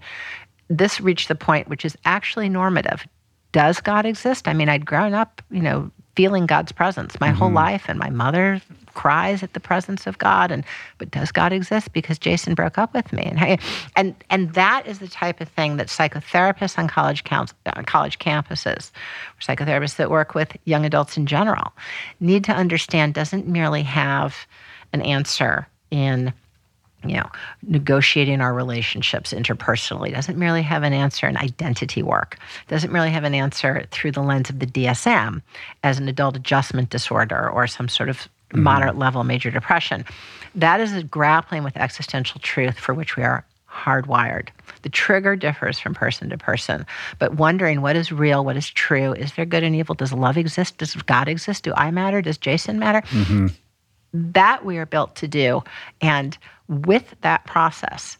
this 0.70 1.02
reached 1.02 1.28
the 1.28 1.36
point 1.36 1.68
which 1.68 1.86
is 1.86 1.98
actually 2.06 2.50
normative. 2.50 3.08
Does 3.52 3.82
God 3.82 4.06
exist? 4.06 4.48
I 4.48 4.54
mean, 4.54 4.70
I'd 4.70 4.86
grown 4.86 5.14
up, 5.14 5.42
you 5.50 5.62
know, 5.62 5.90
feeling 6.20 6.46
God's 6.46 6.74
presence 6.74 7.18
my 7.22 7.30
Mm-hmm. 7.30 7.38
whole 7.40 7.52
life, 7.52 7.86
and 7.88 7.98
my 7.98 8.10
mother 8.10 8.62
cries 8.94 9.42
at 9.42 9.54
the 9.54 9.60
presence 9.62 10.06
of 10.06 10.18
God. 10.18 10.52
And 10.52 10.66
but 10.98 11.12
does 11.12 11.32
God 11.32 11.54
exist? 11.54 11.94
Because 11.94 12.20
Jason 12.20 12.56
broke 12.56 12.78
up 12.78 12.94
with 12.94 13.14
me, 13.14 13.24
and 13.24 13.40
I, 13.40 13.58
and 13.96 14.14
and 14.30 14.54
that 14.54 14.86
is 14.86 15.00
the 15.00 15.08
type 15.08 15.40
of 15.40 15.48
thing 15.48 15.78
that 15.78 15.88
psychotherapists 15.88 16.78
on 16.78 16.90
college 16.90 17.24
counts, 17.24 17.54
uh, 17.68 17.84
college 17.84 18.20
campuses, 18.20 18.92
or 19.36 19.40
psychotherapists 19.48 19.96
that 19.96 20.10
work 20.10 20.36
with 20.36 20.58
young 20.66 20.86
adults 20.86 21.16
in 21.16 21.26
general, 21.26 21.72
need 22.20 22.44
to 22.44 22.52
understand. 22.52 23.14
Doesn't 23.14 23.48
merely 23.48 23.84
have 23.84 24.36
an 24.92 25.02
answer 25.02 25.68
in 25.90 26.34
you 27.06 27.16
know, 27.16 27.30
negotiating 27.64 28.42
our 28.42 28.54
relationships 28.54 29.34
interpersonally 29.34 30.14
doesn't 30.14 30.38
merely 30.38 30.62
have 30.62 30.84
an 30.84 30.94
answer 30.94 31.28
in 31.28 31.38
identity 31.38 32.04
work, 32.04 32.38
doesn't 32.68 32.92
merely 32.92 33.10
have 33.10 33.24
an 33.24 33.34
answer 33.34 33.86
through 33.92 34.12
the 34.12 34.22
lens 34.22 34.50
of 34.50 34.60
the 34.60 34.66
DSM 34.66 35.42
as 35.84 35.98
an 35.98 36.10
adult 36.10 36.36
adjustment 36.36 36.90
disorder 36.90 37.50
or 37.50 37.68
some 37.68 37.88
sort 37.88 38.10
of 38.10 38.18
mm-hmm. 38.18 38.64
moderate 38.64 38.98
level 38.98 39.24
major 39.24 39.50
depression. 39.50 40.04
That 40.56 40.82
is 40.82 40.94
a 40.94 41.04
grappling 41.04 41.64
with 41.64 41.78
existential 41.78 42.42
truth 42.42 42.78
for 42.78 42.94
which 42.94 43.16
we 43.16 43.24
are 43.24 43.46
hardwired. 43.70 44.50
The 44.82 44.90
trigger 44.90 45.36
differs 45.36 45.80
from 45.80 45.94
person 45.94 46.30
to 46.30 46.38
person, 46.38 46.86
but 47.18 47.36
wondering 47.36 47.82
what 47.82 47.96
is 47.96 48.12
real, 48.12 48.44
what 48.44 48.58
is 48.58 48.70
true, 48.70 49.14
is 49.14 49.34
there 49.34 49.46
good 49.46 49.64
and 49.64 49.76
evil? 49.76 49.96
Does 49.96 50.12
love 50.12 50.38
exist? 50.38 50.78
Does 50.80 50.96
God 50.96 51.28
exist? 51.28 51.64
Do 51.64 51.74
I 51.76 51.92
matter? 51.92 52.22
Does 52.22 52.38
Jason 52.38 52.80
matter? 52.80 53.02
Mm-hmm. 53.10 53.48
that 54.12 54.66
we 54.66 54.78
are 54.80 54.88
built 54.88 55.16
to 55.18 55.28
do. 55.28 55.64
And 56.02 56.36
with 56.70 57.16
that 57.22 57.46
process, 57.46 58.18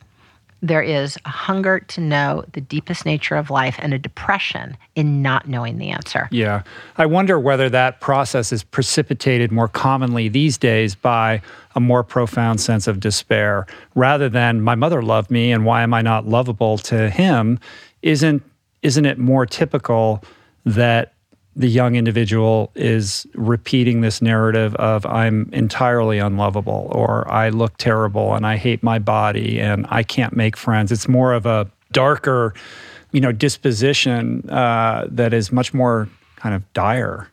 there 0.62 0.82
is 0.82 1.18
a 1.24 1.30
hunger 1.30 1.80
to 1.80 2.02
know 2.02 2.44
the 2.52 2.60
deepest 2.60 3.06
nature 3.06 3.36
of 3.36 3.50
life 3.50 3.78
and 3.80 3.94
a 3.94 4.00
depression 4.00 4.76
in 4.96 5.22
not 5.22 5.48
knowing 5.48 5.78
the 5.78 5.90
answer. 5.90 6.28
Yeah. 6.32 6.64
I 6.98 7.06
wonder 7.06 7.40
whether 7.40 7.70
that 7.70 8.02
process 8.02 8.52
is 8.52 8.64
precipitated 8.64 9.52
more 9.52 9.70
commonly 9.70 10.28
these 10.28 10.58
days 10.58 10.96
by 10.96 11.42
a 11.76 11.80
more 11.80 12.04
profound 12.04 12.60
sense 12.60 12.88
of 12.88 13.00
despair 13.00 13.68
rather 13.96 14.28
than 14.28 14.62
my 14.62 14.76
mother 14.76 15.02
loved 15.02 15.32
me 15.32 15.52
and 15.52 15.64
why 15.64 15.82
am 15.82 15.94
I 15.94 16.02
not 16.02 16.28
lovable 16.28 16.78
to 16.80 17.10
him? 17.10 17.60
Isn't 18.02 18.44
isn't 18.82 19.06
it 19.06 19.18
more 19.18 19.46
typical 19.46 20.24
that 20.66 21.14
the 21.60 21.68
young 21.68 21.96
individual 21.96 22.72
is 22.74 23.28
repeating 23.36 24.00
this 24.00 24.22
narrative 24.22 24.74
of 24.76 25.06
I'm 25.06 25.50
entirely 25.52 26.18
unlovable 26.18 26.90
or 26.96 27.30
I 27.30 27.50
look 27.50 27.76
terrible 27.76 28.34
and 28.34 28.48
I 28.48 28.56
hate 28.56 28.82
my 28.82 28.98
body 28.98 29.60
and 29.60 29.86
I 29.90 30.04
can't 30.04 30.34
make 30.34 30.56
friends. 30.56 30.90
It's 30.90 31.10
more 31.10 31.34
of 31.34 31.46
a 31.46 31.70
darker, 31.92 32.54
you 33.12 33.20
know, 33.20 33.34
disposition 33.34 34.50
uh, 34.50 35.08
that 35.12 35.34
is 35.34 35.52
much 35.52 35.74
more 35.74 36.08
kind 36.38 36.56
of 36.56 36.64
dire. 36.72 37.30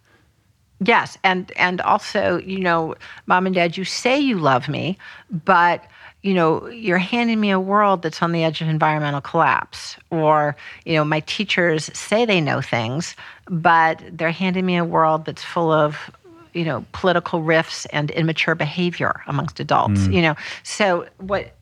Yes, 0.84 1.16
and 1.22 1.52
and 1.56 1.80
also, 1.82 2.38
you 2.38 2.58
know, 2.58 2.96
mom 3.26 3.46
and 3.46 3.54
dad, 3.54 3.76
you 3.76 3.84
say 3.84 4.18
you 4.18 4.40
love 4.40 4.68
me, 4.68 4.98
but 5.30 5.84
you 6.26 6.34
know, 6.34 6.66
you're 6.66 6.98
handing 6.98 7.38
me 7.38 7.50
a 7.50 7.60
world 7.60 8.02
that's 8.02 8.20
on 8.20 8.32
the 8.32 8.42
edge 8.42 8.60
of 8.60 8.68
environmental 8.68 9.20
collapse. 9.20 9.96
Or, 10.10 10.56
you 10.84 10.94
know, 10.94 11.04
my 11.04 11.20
teachers 11.20 11.88
say 11.96 12.24
they 12.24 12.40
know 12.40 12.60
things, 12.60 13.14
but 13.48 14.02
they're 14.10 14.32
handing 14.32 14.66
me 14.66 14.76
a 14.76 14.84
world 14.84 15.24
that's 15.24 15.44
full 15.44 15.70
of, 15.70 16.10
you 16.52 16.64
know, 16.64 16.84
political 16.90 17.42
rifts 17.42 17.86
and 17.86 18.10
immature 18.10 18.56
behavior 18.56 19.22
amongst 19.28 19.60
adults. 19.60 20.00
Mm. 20.00 20.14
You 20.14 20.22
know, 20.22 20.34
so 20.64 21.06
what, 21.18 21.54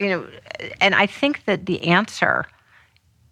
you 0.00 0.08
know, 0.08 0.26
and 0.80 0.96
I 0.96 1.06
think 1.06 1.44
that 1.44 1.66
the 1.66 1.80
answer 1.84 2.46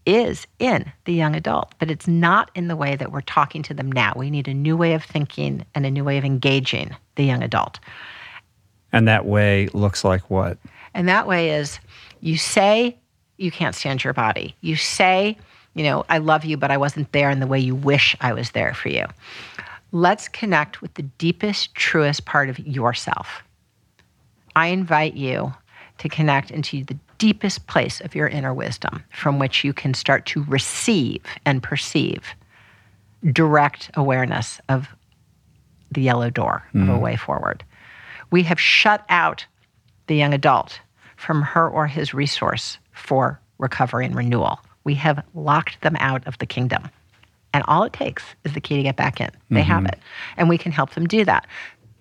is 0.07 0.47
in 0.61 0.93
the 1.05 1.13
young 1.13 1.35
adult, 1.35 1.75
but 1.81 1.91
it's 1.91 2.07
not 2.07 2.53
in 2.55 2.69
the 2.69 2.77
way 2.77 2.95
that 2.95 3.11
we're 3.11 3.23
talking 3.23 3.65
to 3.65 3.75
them 3.75 3.91
now. 3.91 4.13
We 4.15 4.31
need 4.31 4.47
a 4.47 4.55
new 4.55 4.77
way 4.77 4.95
of 4.95 5.03
thinking 5.03 5.67
and 5.75 5.85
a 5.85 5.91
new 5.91 6.05
way 6.05 6.17
of 6.17 6.25
engaging 6.25 6.95
the 7.17 7.25
young 7.25 7.43
adult. 7.43 7.81
And 8.93 9.09
that 9.09 9.27
way 9.27 9.69
looks 9.69 10.05
like 10.05 10.31
what? 10.31 10.59
And 10.95 11.09
that 11.09 11.27
way 11.27 11.51
is 11.51 11.79
you 12.21 12.37
say 12.37 12.97
you 13.37 13.51
can't 13.51 13.75
stand 13.75 14.03
your 14.03 14.15
body. 14.15 14.55
You 14.61 14.77
say, 14.77 15.37
you 15.75 15.85
know, 15.85 16.05
I 16.09 16.19
love 16.19 16.45
you, 16.45 16.57
but 16.57 16.71
I 16.71 16.77
wasn't 16.77 17.13
there 17.13 17.31
in 17.31 17.41
the 17.41 17.47
way 17.47 17.59
you 17.59 17.75
wish 17.75 18.17
I 18.21 18.33
was 18.33 18.53
there 18.53 18.73
for 18.73 18.89
you. 18.89 19.05
Let's 19.93 20.29
connect 20.29 20.81
with 20.81 20.95
the 20.95 21.03
deepest, 21.03 21.75
truest 21.75 22.25
part 22.25 22.49
of 22.49 22.59
yourself. 22.59 23.43
I 24.55 24.69
invite 24.69 25.15
you 25.15 25.55
to 25.99 26.09
connect 26.09 26.51
into 26.51 26.85
the 26.85 26.97
deepest 27.19 27.67
place 27.67 28.01
of 28.01 28.15
your 28.15 28.29
inner 28.29 28.53
wisdom 28.53 29.03
from 29.11 29.39
which 29.39 29.65
you 29.65 29.73
can 29.73 29.95
start 29.95 30.27
to 30.27 30.45
receive 30.45 31.23
and 31.45 31.63
perceive 31.63 32.23
direct 33.33 33.91
awareness 33.95 34.61
of 34.69 34.89
the 35.91 36.03
yellow 36.03 36.31
door 36.31 36.65
of 36.75 36.81
a 36.81 36.85
mm-hmm. 36.85 37.01
way 37.01 37.17
forward. 37.17 37.65
We 38.37 38.43
have 38.43 38.61
shut 38.61 39.03
out 39.09 39.47
the 40.09 40.15
young 40.15 40.35
adult 40.35 40.79
from 41.17 41.41
her 41.41 41.67
or 41.67 41.87
his 41.87 42.13
resource 42.13 42.77
for 42.93 43.41
recovery 43.57 44.05
and 44.05 44.15
renewal. 44.15 44.61
We 44.85 44.93
have 44.97 45.25
locked 45.35 45.81
them 45.81 45.97
out 46.01 46.27
of 46.27 46.37
the 46.37 46.45
kingdom. 46.45 46.91
And 47.55 47.65
all 47.67 47.83
it 47.85 47.95
takes 47.95 48.23
is 48.45 48.53
the 48.53 48.61
key 48.61 48.77
to 48.77 48.83
get 48.83 48.97
back 48.97 49.23
in. 49.23 49.31
They 49.51 49.63
have 49.63 49.85
mm-hmm. 49.85 49.87
it. 49.87 50.01
And 50.37 50.51
we 50.51 50.59
can 50.59 50.71
help 50.71 50.91
them 50.91 51.07
do 51.07 51.25
that. 51.25 51.47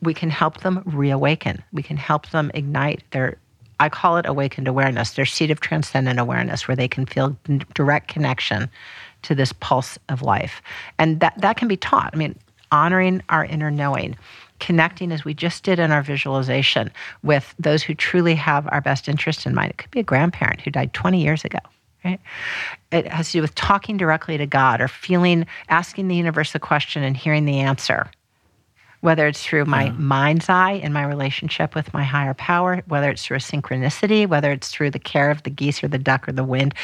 We 0.02 0.14
can 0.14 0.30
help 0.30 0.60
them 0.60 0.84
reawaken. 0.86 1.64
We 1.72 1.82
can 1.82 1.96
help 1.96 2.30
them 2.32 2.52
ignite 2.54 3.02
their, 3.12 3.38
I 3.80 3.88
call 3.88 4.18
it 4.18 4.26
awakened 4.26 4.68
awareness, 4.68 5.12
their 5.12 5.26
seat 5.26 5.52
of 5.52 5.62
transcendent 5.62 6.20
awareness, 6.20 6.68
where 6.68 6.76
they 6.76 6.90
can 6.90 7.06
feel 7.06 7.38
direct 7.74 8.10
connection 8.10 8.70
to 9.22 9.36
this 9.36 9.54
pulse 9.54 9.98
of 10.10 10.22
life. 10.22 10.62
And 11.00 11.22
that, 11.22 11.36
that 11.38 11.56
can 11.56 11.70
be 11.70 11.78
taught. 11.78 12.10
I 12.14 12.18
mean, 12.18 12.38
honoring 12.74 13.24
our 13.30 13.46
inner 13.46 13.72
knowing, 13.72 14.18
connecting 14.60 15.12
as 15.12 15.26
we 15.26 15.34
just 15.34 15.64
did 15.64 15.80
in 15.80 15.92
our 15.92 16.02
visualization 16.02 16.92
with 17.24 17.54
those 17.60 17.84
who 17.84 17.94
truly 17.94 18.36
have 18.36 18.68
our 18.72 18.82
best 18.82 19.08
interest 19.08 19.46
in 19.46 19.54
mind. 19.54 19.72
It 19.72 19.78
could 19.78 19.92
be 19.92 20.00
a 20.00 20.04
grandparent 20.04 20.62
who 20.62 20.72
died 20.72 20.94
20 20.94 21.22
years 21.22 21.44
ago. 21.44 21.60
Right? 22.04 22.20
It 22.92 23.08
has 23.08 23.28
to 23.28 23.40
do 23.40 23.42
with 23.42 23.56
talking 23.56 23.98
directly 23.98 24.38
to 24.38 24.46
God 24.46 24.80
or 24.80 24.88
feeling, 24.88 25.48
asking 25.70 26.08
the 26.08 26.16
universe 26.16 26.54
a 26.54 26.60
question 26.60 27.02
and 27.02 27.18
hearing 27.18 27.46
the 27.46 27.60
answer. 27.60 28.12
Whether 29.02 29.28
it's 29.28 29.44
through 29.44 29.66
my 29.66 29.90
hmm. 29.90 30.04
mind's 30.04 30.50
eye 30.50 30.74
in 30.74 30.94
my 30.94 31.04
relationship 31.04 31.74
with 31.74 31.94
my 31.94 32.04
higher 32.04 32.36
power, 32.36 32.84
whether 32.88 33.10
it's 33.10 33.26
through 33.26 33.38
a 33.38 33.40
synchronicity, 33.40 34.28
whether 34.28 34.52
it's 34.52 34.70
through 34.70 34.92
the 34.92 35.00
care 35.00 35.32
of 35.32 35.44
the 35.44 35.50
geese 35.50 35.84
or 35.84 35.88
the 35.88 35.98
duck 35.98 36.28
or 36.28 36.32
the 36.32 36.44
wind, 36.44 36.76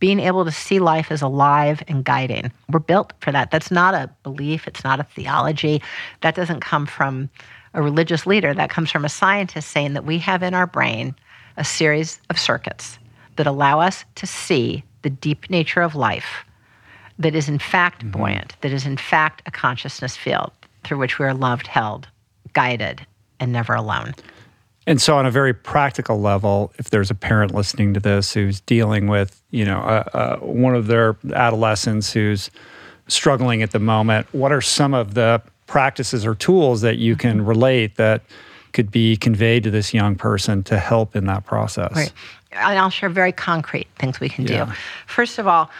being 0.00 0.18
able 0.18 0.44
to 0.44 0.50
see 0.50 0.80
life 0.80 1.12
as 1.12 1.22
alive 1.22 1.82
and 1.86 2.04
guiding. 2.04 2.50
We're 2.70 2.80
built 2.80 3.12
for 3.20 3.30
that. 3.30 3.50
That's 3.50 3.70
not 3.70 3.94
a 3.94 4.10
belief, 4.22 4.66
it's 4.66 4.82
not 4.82 4.98
a 4.98 5.04
theology. 5.04 5.80
That 6.22 6.34
doesn't 6.34 6.60
come 6.60 6.86
from 6.86 7.30
a 7.74 7.82
religious 7.82 8.26
leader, 8.26 8.52
that 8.52 8.70
comes 8.70 8.90
from 8.90 9.04
a 9.04 9.08
scientist 9.08 9.68
saying 9.68 9.94
that 9.94 10.04
we 10.04 10.18
have 10.18 10.42
in 10.42 10.54
our 10.54 10.66
brain 10.66 11.14
a 11.56 11.64
series 11.64 12.20
of 12.30 12.38
circuits 12.38 12.98
that 13.36 13.46
allow 13.46 13.78
us 13.80 14.04
to 14.16 14.26
see 14.26 14.82
the 15.02 15.10
deep 15.10 15.48
nature 15.48 15.82
of 15.82 15.94
life 15.94 16.44
that 17.18 17.34
is 17.34 17.48
in 17.48 17.58
fact 17.58 18.00
mm-hmm. 18.00 18.10
buoyant, 18.10 18.56
that 18.62 18.72
is 18.72 18.86
in 18.86 18.96
fact 18.96 19.42
a 19.46 19.50
consciousness 19.50 20.16
field 20.16 20.50
through 20.82 20.98
which 20.98 21.18
we 21.18 21.26
are 21.26 21.34
loved, 21.34 21.66
held, 21.66 22.08
guided, 22.54 23.06
and 23.38 23.52
never 23.52 23.74
alone. 23.74 24.14
And 24.90 25.00
so, 25.00 25.16
on 25.16 25.24
a 25.24 25.30
very 25.30 25.54
practical 25.54 26.20
level, 26.20 26.72
if 26.76 26.90
there's 26.90 27.12
a 27.12 27.14
parent 27.14 27.54
listening 27.54 27.94
to 27.94 28.00
this 28.00 28.34
who's 28.34 28.60
dealing 28.62 29.06
with, 29.06 29.40
you 29.52 29.64
know, 29.64 29.78
uh, 29.78 30.04
uh, 30.12 30.36
one 30.38 30.74
of 30.74 30.88
their 30.88 31.16
adolescents 31.32 32.12
who's 32.12 32.50
struggling 33.06 33.62
at 33.62 33.70
the 33.70 33.78
moment, 33.78 34.26
what 34.32 34.50
are 34.50 34.60
some 34.60 34.92
of 34.92 35.14
the 35.14 35.40
practices 35.68 36.26
or 36.26 36.34
tools 36.34 36.80
that 36.80 36.98
you 36.98 37.14
can 37.14 37.46
relate 37.46 37.94
that 37.98 38.22
could 38.72 38.90
be 38.90 39.16
conveyed 39.16 39.62
to 39.62 39.70
this 39.70 39.94
young 39.94 40.16
person 40.16 40.64
to 40.64 40.76
help 40.76 41.14
in 41.14 41.26
that 41.26 41.46
process? 41.46 41.94
Right. 41.94 42.12
And 42.50 42.76
I'll 42.76 42.90
share 42.90 43.10
very 43.10 43.30
concrete 43.30 43.86
things 43.96 44.18
we 44.18 44.28
can 44.28 44.44
Yeah. 44.44 44.64
do. 44.64 44.72
First 45.06 45.38
of 45.38 45.46
all, 45.46 45.70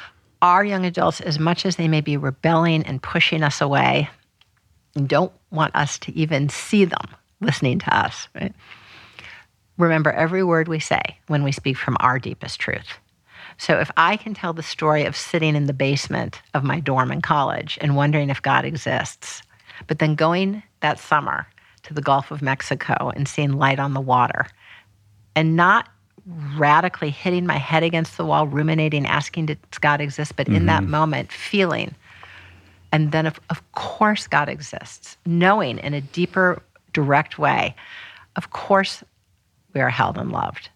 our 0.41 0.65
young 0.65 0.87
adults, 0.87 1.21
as 1.21 1.41
much 1.41 1.67
as 1.67 1.75
they 1.75 1.89
may 1.89 2.01
be 2.01 2.17
rebelling 2.17 2.85
and 2.85 3.03
pushing 3.03 3.43
us 3.43 3.61
away, 3.61 4.09
don't 5.05 5.33
want 5.51 5.75
us 5.75 5.99
to 5.99 6.17
even 6.17 6.49
see 6.49 6.85
them 6.85 7.09
listening 7.41 7.81
to 7.81 7.93
us. 7.93 8.29
Right? 8.37 8.55
Remember 9.81 10.13
every 10.13 10.45
word 10.45 10.69
we 10.69 10.79
say 10.79 11.01
when 11.29 11.43
we 11.43 11.53
speak 11.53 11.77
from 11.77 11.97
our 12.01 12.19
deepest 12.19 12.61
truth. 12.61 12.99
So 13.57 13.79
if 13.79 13.91
I 13.97 14.17
can 14.17 14.35
tell 14.35 14.53
the 14.53 14.63
story 14.63 15.05
of 15.05 15.17
sitting 15.17 15.57
in 15.57 15.67
the 15.67 15.73
basement 15.73 16.41
of 16.55 16.65
my 16.65 16.81
dorm 16.81 17.11
in 17.11 17.23
college 17.23 17.79
and 17.81 17.97
wondering 17.97 18.29
if 18.31 18.43
God 18.43 18.65
exists, 18.65 19.43
but 19.87 19.99
then 19.99 20.15
going 20.15 20.63
that 20.81 20.99
summer 20.99 21.47
to 21.85 21.95
the 21.95 22.03
Gulf 22.03 22.31
of 22.31 22.43
Mexico 22.43 23.11
and 23.17 23.27
seeing 23.27 23.55
light 23.55 23.79
on 23.79 23.95
the 23.95 24.01
water 24.01 24.47
and 25.35 25.57
not 25.57 25.89
radically 26.57 27.11
hitting 27.11 27.47
my 27.47 27.57
head 27.57 27.83
against 27.83 28.19
the 28.19 28.25
wall, 28.25 28.47
ruminating, 28.47 29.07
asking, 29.07 29.47
does 29.47 29.57
God 29.81 30.03
exist? 30.03 30.37
But 30.37 30.49
in 30.49 30.67
that 30.67 30.83
mm-hmm. 30.83 30.91
moment, 30.91 31.33
feeling. 31.33 31.95
And 32.93 33.13
then, 33.13 33.27
of, 33.27 33.41
of 33.49 33.73
course, 33.73 34.27
God 34.27 34.49
exists, 34.51 35.17
knowing 35.25 35.79
in 35.79 35.95
a 35.95 36.01
deeper, 36.03 36.63
direct 36.93 37.39
way, 37.39 37.75
of 38.37 38.51
course, 38.51 39.03
we 39.75 39.81
are 39.81 39.91
held 39.91 40.19
and 40.19 40.33
loved. 40.33 40.69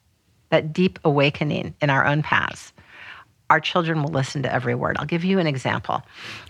That 0.51 0.73
deep 0.73 0.99
awakening 1.05 1.75
in 1.81 1.91
our 1.91 2.07
own 2.07 2.23
paths. 2.23 2.73
our 3.51 3.61
children 3.61 4.03
will 4.03 4.11
listen 4.11 4.43
to 4.43 4.53
every 4.53 4.75
word. 4.75 4.97
I'll 4.99 5.07
give 5.07 5.25
you 5.25 5.39
an 5.39 5.47
example. 5.47 6.03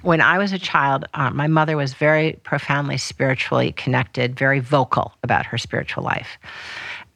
When 0.03 0.21
I 0.21 0.39
was 0.39 0.53
a 0.53 0.59
child, 0.59 1.05
uh, 1.15 1.31
my 1.31 1.49
mother 1.49 1.77
was 1.77 1.93
very 1.95 2.35
profoundly 2.45 2.99
spiritually 2.99 3.73
connected, 3.73 4.39
very 4.39 4.61
vocal 4.61 5.12
about 5.23 5.45
her 5.47 5.59
spiritual 5.59 6.05
life. 6.05 6.39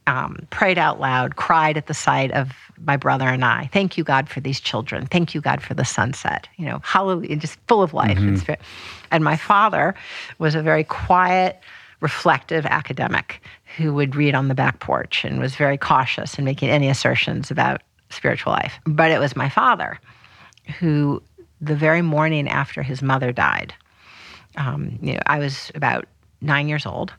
Um, 0.06 0.46
prayed 0.50 0.78
out 0.78 1.00
loud, 1.00 1.36
cried 1.36 1.76
at 1.76 1.86
the 1.86 1.94
sight 1.94 2.32
of 2.32 2.52
my 2.84 2.96
brother 2.96 3.28
and 3.28 3.44
I. 3.44 3.68
Thank 3.72 3.96
you, 3.98 4.04
God, 4.04 4.28
for 4.28 4.40
these 4.40 4.58
children. 4.58 5.06
Thank 5.06 5.34
you, 5.34 5.40
God, 5.40 5.62
for 5.62 5.74
the 5.74 5.84
sunset. 5.84 6.48
You 6.56 6.66
know, 6.66 6.80
hallelujah, 6.82 7.36
just 7.36 7.58
full 7.68 7.82
of 7.82 7.92
life. 7.92 8.18
Mm-hmm. 8.18 8.52
And 9.10 9.22
my 9.22 9.36
father 9.36 9.94
was 10.38 10.54
a 10.54 10.62
very 10.62 10.84
quiet, 10.84 11.60
reflective 12.00 12.64
academic 12.66 13.42
who 13.76 13.92
would 13.94 14.14
read 14.14 14.34
on 14.34 14.48
the 14.48 14.54
back 14.54 14.80
porch 14.80 15.24
and 15.24 15.40
was 15.40 15.56
very 15.56 15.76
cautious 15.76 16.38
in 16.38 16.44
making 16.44 16.70
any 16.70 16.88
assertions 16.88 17.50
about 17.50 17.82
spiritual 18.10 18.52
life. 18.52 18.74
But 18.86 19.10
it 19.10 19.18
was 19.18 19.36
my 19.36 19.48
father 19.48 19.98
who, 20.78 21.22
the 21.60 21.74
very 21.74 22.02
morning 22.02 22.48
after 22.48 22.82
his 22.82 23.02
mother 23.02 23.32
died, 23.32 23.74
um, 24.56 24.98
you 25.02 25.14
know, 25.14 25.20
I 25.26 25.38
was 25.38 25.70
about 25.74 26.06
nine 26.40 26.68
years 26.68 26.86
old. 26.86 27.12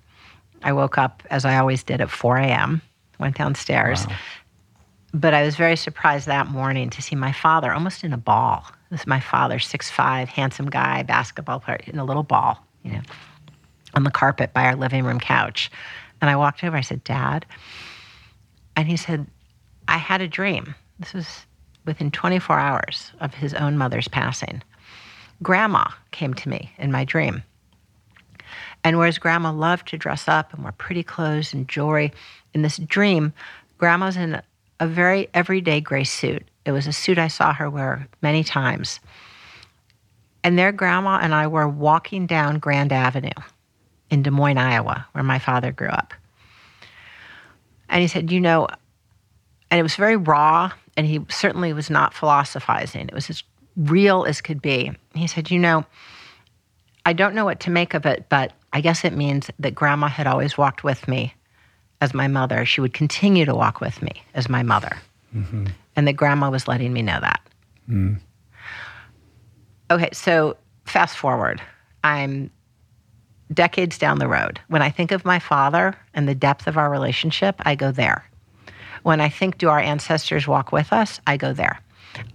I 0.64 0.74
woke 0.74 0.98
up 0.98 1.24
as 1.30 1.46
I 1.46 1.58
always 1.58 1.84
did 1.84 2.02
at 2.02 2.10
4 2.10 2.38
a.m., 2.38 2.82
went 3.20 3.38
downstairs. 3.38 4.06
Wow. 4.08 4.16
But 5.14 5.34
I 5.34 5.44
was 5.44 5.56
very 5.56 5.76
surprised 5.76 6.28
that 6.28 6.48
morning 6.48 6.90
to 6.92 7.02
see 7.02 7.16
my 7.16 7.32
father 7.32 7.74
almost 7.74 8.04
in 8.04 8.14
a 8.14 8.18
ball. 8.18 8.66
This 8.92 9.02
is 9.02 9.08
my 9.08 9.20
father, 9.20 9.60
six 9.60 9.90
five, 9.90 10.30
handsome 10.30 10.70
guy, 10.70 11.04
basketball 11.04 11.60
player, 11.60 11.80
in 11.86 11.98
a 12.00 12.06
little 12.06 12.24
ball, 12.24 12.64
you 12.84 12.92
know, 12.92 13.02
on 13.94 14.04
the 14.04 14.12
carpet 14.12 14.54
by 14.54 14.66
our 14.66 14.76
living 14.76 15.04
room 15.04 15.20
couch. 15.20 15.72
And 16.22 16.30
I 16.30 16.36
walked 16.36 16.64
over, 16.64 16.78
I 16.78 16.82
said, 16.82 17.04
Dad. 17.04 17.46
And 18.76 18.88
he 18.88 18.98
said, 18.98 19.28
I 19.88 19.98
had 19.98 20.22
a 20.22 20.28
dream. 20.28 20.76
This 21.00 21.14
was 21.14 21.46
within 21.86 22.12
24 22.12 22.60
hours 22.60 23.12
of 23.20 23.34
his 23.34 23.54
own 23.54 23.78
mother's 23.78 24.08
passing. 24.08 24.62
Grandma 25.42 25.86
came 26.12 26.34
to 26.36 26.50
me 26.50 26.72
in 26.78 26.92
my 26.92 27.06
dream. 27.06 27.44
And 28.84 28.98
whereas 28.98 29.18
grandma 29.18 29.52
loved 29.52 29.88
to 29.90 29.98
dress 29.98 30.28
up 30.28 30.54
and 30.54 30.64
wear 30.64 30.72
pretty 30.74 31.04
clothes 31.04 31.54
and 31.54 31.68
jewelry, 31.68 32.12
in 32.54 32.62
this 32.62 32.78
dream, 32.78 33.34
grandma's 33.78 34.18
in 34.18 34.42
a 34.80 34.88
very 34.88 35.30
everyday 35.34 35.82
gray 35.82 36.04
suit. 36.04 36.48
It 36.66 36.72
was 36.72 36.88
a 36.88 36.94
suit 36.94 37.18
I 37.18 37.28
saw 37.28 37.54
her 37.54 37.70
wear 37.70 38.08
many 38.22 38.44
times. 38.44 39.00
And 40.44 40.58
there, 40.58 40.72
grandma 40.72 41.20
and 41.22 41.34
I 41.34 41.48
were 41.48 41.68
walking 41.68 42.26
down 42.26 42.60
Grand 42.60 42.94
Avenue 42.94 43.30
in 44.10 44.24
Des 44.24 44.32
Moines, 44.32 44.58
Iowa, 44.58 45.06
where 45.12 45.24
my 45.24 45.40
father 45.40 45.72
grew 45.72 45.90
up. 45.90 46.14
And 47.90 48.02
he 48.02 48.08
said, 48.08 48.32
You 48.32 48.40
know, 48.40 48.68
and 49.72 49.80
it 49.80 49.84
was 49.84 49.96
very 49.96 50.16
raw, 50.16 50.72
and 50.98 51.06
he 51.06 51.22
certainly 51.30 51.74
was 51.74 51.90
not 51.90 52.14
philosophizing. 52.14 53.08
It 53.08 53.14
was 53.14 53.30
as 53.30 53.44
real 53.76 54.26
as 54.26 54.42
could 54.42 54.62
be. 54.62 54.92
He 55.16 55.28
said, 55.28 55.52
You 55.52 55.60
know, 55.60 55.86
I 57.06 57.14
don't 57.14 57.36
know 57.36 57.46
what 57.46 57.60
to 57.62 57.72
make 57.72 57.94
of 57.94 58.06
it, 58.06 58.28
but 58.30 58.54
I 58.74 58.82
guess 58.82 59.04
it 59.04 59.14
means 59.14 59.50
that 59.60 59.74
grandma 59.74 60.08
had 60.08 60.28
always 60.28 60.58
walked 60.58 60.84
with 60.84 61.08
me 61.08 61.34
as 62.02 62.14
my 62.14 62.28
mother. 62.28 62.66
She 62.66 62.82
would 62.82 62.94
continue 62.94 63.46
to 63.46 63.56
walk 63.56 63.82
with 63.82 64.02
me 64.02 64.24
as 64.34 64.50
my 64.50 64.64
mother. 64.64 64.98
Mm-hmm. 65.36 65.68
And 65.96 66.08
that 66.08 66.14
grandma 66.14 66.50
was 66.50 66.68
letting 66.68 66.94
me 66.94 67.02
know 67.02 67.20
that. 67.20 67.42
Mm. 67.90 68.20
Okay, 69.92 70.10
so 70.14 70.56
fast 70.86 71.18
forward. 71.18 71.62
I'm 72.04 72.52
decades 73.54 73.98
down 73.98 74.20
the 74.20 74.28
road. 74.28 74.60
When 74.68 74.82
I 74.82 74.90
think 74.90 75.12
of 75.12 75.26
my 75.26 75.40
father 75.40 75.96
and 76.14 76.28
the 76.28 76.36
depth 76.36 76.68
of 76.68 76.78
our 76.78 76.90
relationship, 76.90 77.56
I 77.60 77.76
go 77.76 77.92
there. 77.92 78.26
When 79.04 79.22
I 79.22 79.30
think, 79.30 79.58
do 79.58 79.70
our 79.70 79.80
ancestors 79.80 80.48
walk 80.48 80.72
with 80.72 80.92
us? 80.92 81.20
I 81.26 81.38
go 81.38 81.54
there. 81.54 81.80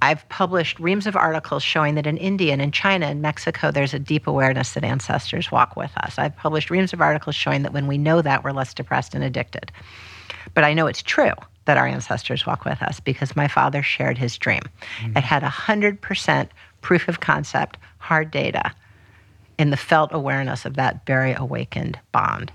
I've 0.01 0.27
published 0.29 0.79
reams 0.79 1.07
of 1.07 1.17
articles 1.17 1.63
showing 1.63 1.95
that 1.97 2.07
in 2.07 2.17
India 2.17 2.53
and 2.53 2.63
in 2.63 2.71
China 2.71 3.07
and 3.07 3.21
Mexico, 3.21 3.71
there's 3.71 3.93
a 3.93 3.99
deep 3.99 4.27
awareness 4.27 4.73
that 4.75 4.85
ancestors 4.85 5.51
walk 5.51 5.77
with 5.77 5.91
us. 5.97 6.19
I've 6.19 6.37
published 6.37 6.71
reams 6.71 6.93
of 6.93 7.01
articles 7.01 7.35
showing 7.35 7.63
that 7.63 7.73
when 7.73 7.87
we 7.87 7.99
know 7.99 8.23
that, 8.23 8.45
we're 8.45 8.53
less 8.53 8.73
depressed 8.73 9.15
and 9.15 9.25
addicted. 9.25 9.73
But 10.55 10.65
I 10.65 10.75
know 10.75 10.87
it's 10.87 11.03
true 11.03 11.33
that 11.65 11.77
our 11.77 11.87
ancestors 11.87 12.47
walk 12.47 12.65
with 12.65 12.83
us 12.83 13.01
because 13.01 13.37
my 13.37 13.49
father 13.49 13.83
shared 13.83 14.17
his 14.17 14.39
dream. 14.39 14.63
Mm-hmm. 15.01 15.19
It 15.19 15.25
had 15.25 15.43
100% 15.43 16.49
proof 16.81 17.09
of 17.09 17.21
concept, 17.21 17.79
hard 17.99 18.31
data 18.31 18.73
in 19.59 19.71
the 19.71 19.77
felt 19.77 20.13
awareness 20.13 20.65
of 20.65 20.75
that 20.75 21.07
very 21.07 21.33
awakened 21.33 21.99
bond. 22.13 22.53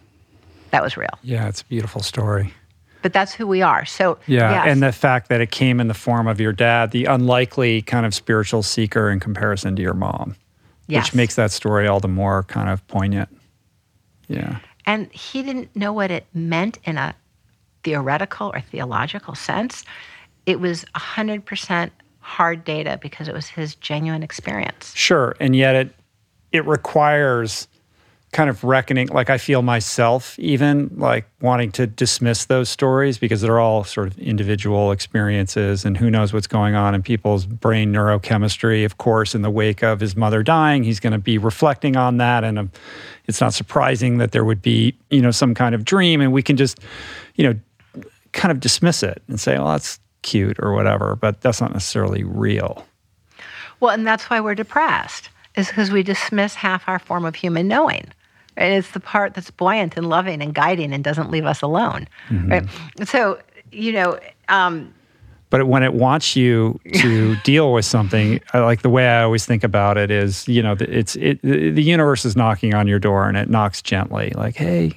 That 0.71 0.83
was 0.83 0.97
real. 0.97 1.17
Yeah, 1.23 1.47
it's 1.47 1.61
a 1.61 1.65
beautiful 1.65 2.01
story 2.01 2.53
but 3.01 3.13
that's 3.13 3.33
who 3.33 3.47
we 3.47 3.61
are. 3.61 3.85
So 3.85 4.17
yeah, 4.27 4.51
yes. 4.51 4.67
and 4.67 4.83
the 4.83 4.91
fact 4.91 5.29
that 5.29 5.41
it 5.41 5.51
came 5.51 5.79
in 5.79 5.87
the 5.87 5.93
form 5.93 6.27
of 6.27 6.39
your 6.39 6.51
dad, 6.51 6.91
the 6.91 7.05
unlikely 7.05 7.81
kind 7.83 8.05
of 8.05 8.13
spiritual 8.13 8.63
seeker 8.63 9.09
in 9.09 9.19
comparison 9.19 9.75
to 9.75 9.81
your 9.81 9.93
mom, 9.93 10.35
yes. 10.87 11.05
which 11.05 11.15
makes 11.15 11.35
that 11.35 11.51
story 11.51 11.87
all 11.87 11.99
the 11.99 12.07
more 12.07 12.43
kind 12.43 12.69
of 12.69 12.85
poignant. 12.87 13.29
Yeah, 14.27 14.59
and 14.85 15.11
he 15.11 15.43
didn't 15.43 15.75
know 15.75 15.93
what 15.93 16.11
it 16.11 16.25
meant 16.33 16.77
in 16.83 16.97
a 16.97 17.15
theoretical 17.83 18.51
or 18.53 18.61
theological 18.61 19.35
sense. 19.35 19.85
It 20.45 20.59
was 20.59 20.85
hundred 20.95 21.45
percent 21.45 21.91
hard 22.19 22.63
data 22.63 22.99
because 23.01 23.27
it 23.27 23.33
was 23.33 23.47
his 23.47 23.75
genuine 23.75 24.23
experience. 24.23 24.93
Sure, 24.95 25.35
and 25.39 25.55
yet 25.55 25.75
it 25.75 25.95
it 26.51 26.65
requires 26.65 27.67
kind 28.31 28.49
of 28.49 28.63
reckoning 28.63 29.07
like 29.07 29.29
i 29.31 29.39
feel 29.39 29.63
myself 29.63 30.37
even 30.37 30.89
like 30.97 31.25
wanting 31.41 31.71
to 31.71 31.87
dismiss 31.87 32.45
those 32.45 32.69
stories 32.69 33.17
because 33.17 33.41
they're 33.41 33.59
all 33.59 33.83
sort 33.83 34.07
of 34.07 34.19
individual 34.19 34.91
experiences 34.91 35.83
and 35.83 35.97
who 35.97 36.11
knows 36.11 36.31
what's 36.31 36.45
going 36.45 36.75
on 36.75 36.93
in 36.93 37.01
people's 37.01 37.47
brain 37.47 37.91
neurochemistry 37.91 38.85
of 38.85 38.99
course 38.99 39.33
in 39.33 39.41
the 39.41 39.49
wake 39.49 39.83
of 39.83 39.99
his 39.99 40.15
mother 40.15 40.43
dying 40.43 40.83
he's 40.83 40.99
going 40.99 41.13
to 41.13 41.19
be 41.19 41.39
reflecting 41.39 41.95
on 41.95 42.17
that 42.17 42.43
and 42.43 42.59
um, 42.59 42.71
it's 43.25 43.41
not 43.41 43.51
surprising 43.51 44.19
that 44.19 44.31
there 44.31 44.45
would 44.45 44.61
be 44.61 44.95
you 45.09 45.21
know 45.21 45.31
some 45.31 45.55
kind 45.55 45.73
of 45.73 45.83
dream 45.83 46.21
and 46.21 46.31
we 46.31 46.43
can 46.43 46.55
just 46.55 46.79
you 47.33 47.43
know 47.43 47.59
kind 48.31 48.51
of 48.51 48.59
dismiss 48.59 49.01
it 49.01 49.23
and 49.27 49.39
say 49.39 49.57
well 49.57 49.69
that's 49.69 49.99
cute 50.21 50.57
or 50.59 50.73
whatever 50.73 51.15
but 51.15 51.41
that's 51.41 51.61
not 51.61 51.73
necessarily 51.73 52.23
real. 52.23 52.85
Well 53.79 53.91
and 53.91 54.05
that's 54.05 54.29
why 54.29 54.39
we're 54.39 54.53
depressed 54.53 55.29
is 55.59 55.67
because 55.67 55.91
we 55.91 56.01
dismiss 56.01 56.55
half 56.55 56.87
our 56.87 56.99
form 56.99 57.25
of 57.25 57.35
human 57.35 57.67
knowing 57.67 58.11
Right? 58.59 58.73
It's 58.73 58.91
the 58.91 58.99
part 58.99 59.33
that's 59.33 59.51
buoyant 59.51 59.95
and 59.95 60.09
loving 60.09 60.41
and 60.41 60.53
guiding 60.53 60.93
and 60.93 61.03
doesn't 61.03 61.31
leave 61.31 61.45
us 61.45 61.61
alone. 61.61 62.07
Mm-hmm. 62.29 62.51
Right? 62.51 63.07
So, 63.07 63.39
you 63.71 63.93
know, 63.93 64.19
um, 64.49 64.93
but 65.49 65.65
when 65.65 65.81
it 65.81 65.93
wants 65.93 66.35
you 66.35 66.79
to 66.95 67.35
deal 67.43 67.73
with 67.73 67.85
something 67.85 68.39
like 68.53 68.83
the 68.83 68.89
way 68.89 69.07
i 69.07 69.23
always 69.23 69.47
think 69.47 69.63
about 69.63 69.97
it 69.97 70.11
is 70.11 70.47
you 70.47 70.61
know 70.61 70.75
it's 70.79 71.15
it 71.15 71.41
the 71.41 71.81
universe 71.81 72.23
is 72.23 72.35
knocking 72.35 72.75
on 72.75 72.87
your 72.87 72.99
door 72.99 73.27
and 73.27 73.35
it 73.35 73.49
knocks 73.49 73.81
gently 73.81 74.31
like 74.35 74.55
hey 74.55 74.95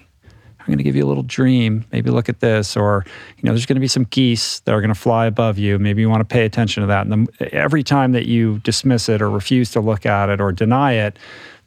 i'm 0.62 0.66
going 0.66 0.78
to 0.78 0.84
give 0.84 0.96
you 0.96 1.04
a 1.04 1.08
little 1.08 1.22
dream 1.22 1.84
maybe 1.92 2.10
look 2.10 2.28
at 2.28 2.40
this 2.40 2.76
or 2.76 3.04
you 3.36 3.42
know 3.44 3.52
there's 3.52 3.66
going 3.66 3.76
to 3.76 3.80
be 3.80 3.88
some 3.88 4.04
geese 4.04 4.60
that 4.60 4.74
are 4.74 4.80
going 4.80 4.92
to 4.92 4.98
fly 4.98 5.26
above 5.26 5.58
you 5.58 5.78
maybe 5.78 6.00
you 6.00 6.08
want 6.08 6.20
to 6.20 6.32
pay 6.32 6.44
attention 6.44 6.80
to 6.80 6.86
that 6.86 7.06
and 7.06 7.26
the, 7.26 7.54
every 7.54 7.82
time 7.82 8.12
that 8.12 8.26
you 8.26 8.58
dismiss 8.60 9.08
it 9.08 9.20
or 9.20 9.30
refuse 9.30 9.70
to 9.70 9.80
look 9.80 10.06
at 10.06 10.28
it 10.28 10.40
or 10.40 10.52
deny 10.52 10.92
it 10.92 11.18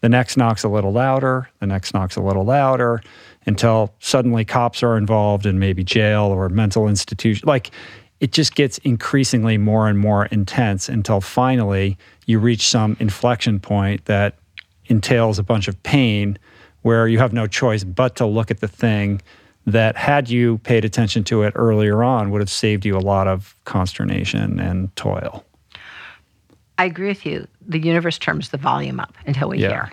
the 0.05 0.09
next 0.09 0.37
knocks 0.37 0.63
a 0.63 0.69
little 0.69 0.91
louder, 0.91 1.49
the 1.61 1.65
next 1.65 1.95
knocks 1.95 2.15
a 2.15 2.21
little 2.21 2.45
louder 2.45 3.01
until 3.47 3.91
suddenly 3.99 4.45
cops 4.45 4.83
are 4.83 4.97
involved 4.97 5.47
in 5.47 5.57
maybe 5.57 5.83
jail 5.83 6.25
or 6.25 6.47
mental 6.47 6.87
institution. 6.87 7.47
Like 7.47 7.71
it 8.19 8.31
just 8.31 8.53
gets 8.53 8.77
increasingly 8.79 9.57
more 9.57 9.87
and 9.87 9.97
more 9.97 10.27
intense 10.27 10.89
until 10.89 11.21
finally 11.21 11.97
you 12.27 12.37
reach 12.37 12.67
some 12.67 12.95
inflection 12.99 13.59
point 13.59 14.05
that 14.05 14.35
entails 14.85 15.39
a 15.39 15.43
bunch 15.43 15.67
of 15.67 15.81
pain 15.81 16.37
where 16.85 17.07
you 17.07 17.17
have 17.17 17.33
no 17.33 17.47
choice 17.47 17.83
but 17.83 18.15
to 18.15 18.27
look 18.27 18.51
at 18.51 18.59
the 18.59 18.67
thing 18.67 19.19
that 19.65 19.97
had 19.97 20.29
you 20.29 20.59
paid 20.59 20.85
attention 20.85 21.23
to 21.23 21.41
it 21.41 21.51
earlier 21.55 22.03
on 22.03 22.29
would 22.29 22.41
have 22.41 22.49
saved 22.49 22.85
you 22.85 22.95
a 22.95 23.01
lot 23.01 23.27
of 23.27 23.55
consternation 23.65 24.59
and 24.59 24.95
toil. 24.95 25.43
I 26.77 26.85
agree 26.85 27.07
with 27.07 27.25
you. 27.25 27.47
The 27.67 27.79
universe 27.79 28.19
turns 28.19 28.49
the 28.49 28.59
volume 28.59 28.99
up 28.99 29.15
until 29.25 29.49
we 29.49 29.57
yeah. 29.57 29.69
hear. 29.69 29.91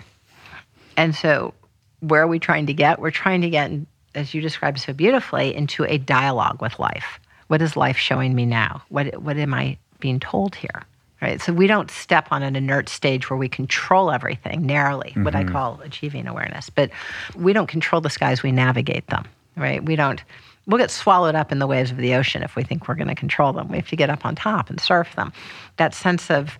And 0.95 1.15
so, 1.15 1.55
where 2.01 2.21
are 2.21 2.27
we 2.27 2.37
trying 2.37 2.67
to 2.67 2.73
get? 2.75 2.99
We're 2.99 3.09
trying 3.09 3.41
to 3.41 3.49
get, 3.49 3.71
as 4.13 4.35
you 4.35 4.41
described 4.41 4.79
so 4.79 4.93
beautifully, 4.93 5.55
into 5.55 5.85
a 5.85 5.97
dialogue 5.97 6.61
with 6.61 6.77
life. 6.77 7.19
What 7.47 7.59
is 7.63 7.75
life 7.75 7.97
showing 7.97 8.35
me 8.35 8.45
now? 8.45 8.83
What, 8.89 9.19
what 9.19 9.37
am 9.37 9.55
I 9.55 9.79
being 9.99 10.19
told 10.19 10.53
here? 10.53 10.83
Right. 11.23 11.41
So 11.41 11.53
we 11.53 11.67
don't 11.67 11.89
step 11.89 12.27
on 12.31 12.43
an 12.43 12.57
inert 12.57 12.89
stage 12.89 13.29
where 13.29 13.37
we 13.37 13.47
control 13.47 14.11
everything 14.11 14.65
narrowly, 14.65 15.11
mm-hmm. 15.11 15.23
what 15.23 15.35
I 15.35 15.43
mm-hmm. 15.43 15.53
call 15.53 15.79
achieving 15.81 16.27
awareness. 16.27 16.69
But 16.69 16.89
we 17.33 17.53
don't 17.53 17.67
control 17.67 18.01
the 18.01 18.09
skies, 18.09 18.43
we 18.43 18.51
navigate 18.51 19.07
them. 19.07 19.23
Right. 19.55 19.83
We 19.83 19.95
don't 19.95 20.21
we'll 20.67 20.79
get 20.79 20.91
swallowed 20.91 21.35
up 21.35 21.51
in 21.51 21.59
the 21.59 21.67
waves 21.67 21.91
of 21.91 21.97
the 21.97 22.13
ocean 22.15 22.43
if 22.43 22.57
we 22.57 22.63
think 22.63 22.89
we're 22.89 22.95
going 22.95 23.07
to 23.07 23.15
control 23.15 23.53
them. 23.53 23.69
We 23.69 23.77
have 23.77 23.87
to 23.87 23.95
get 23.95 24.09
up 24.09 24.25
on 24.25 24.35
top 24.35 24.69
and 24.69 24.81
surf 24.81 25.15
them. 25.15 25.31
That 25.77 25.93
sense 25.93 26.29
of 26.29 26.57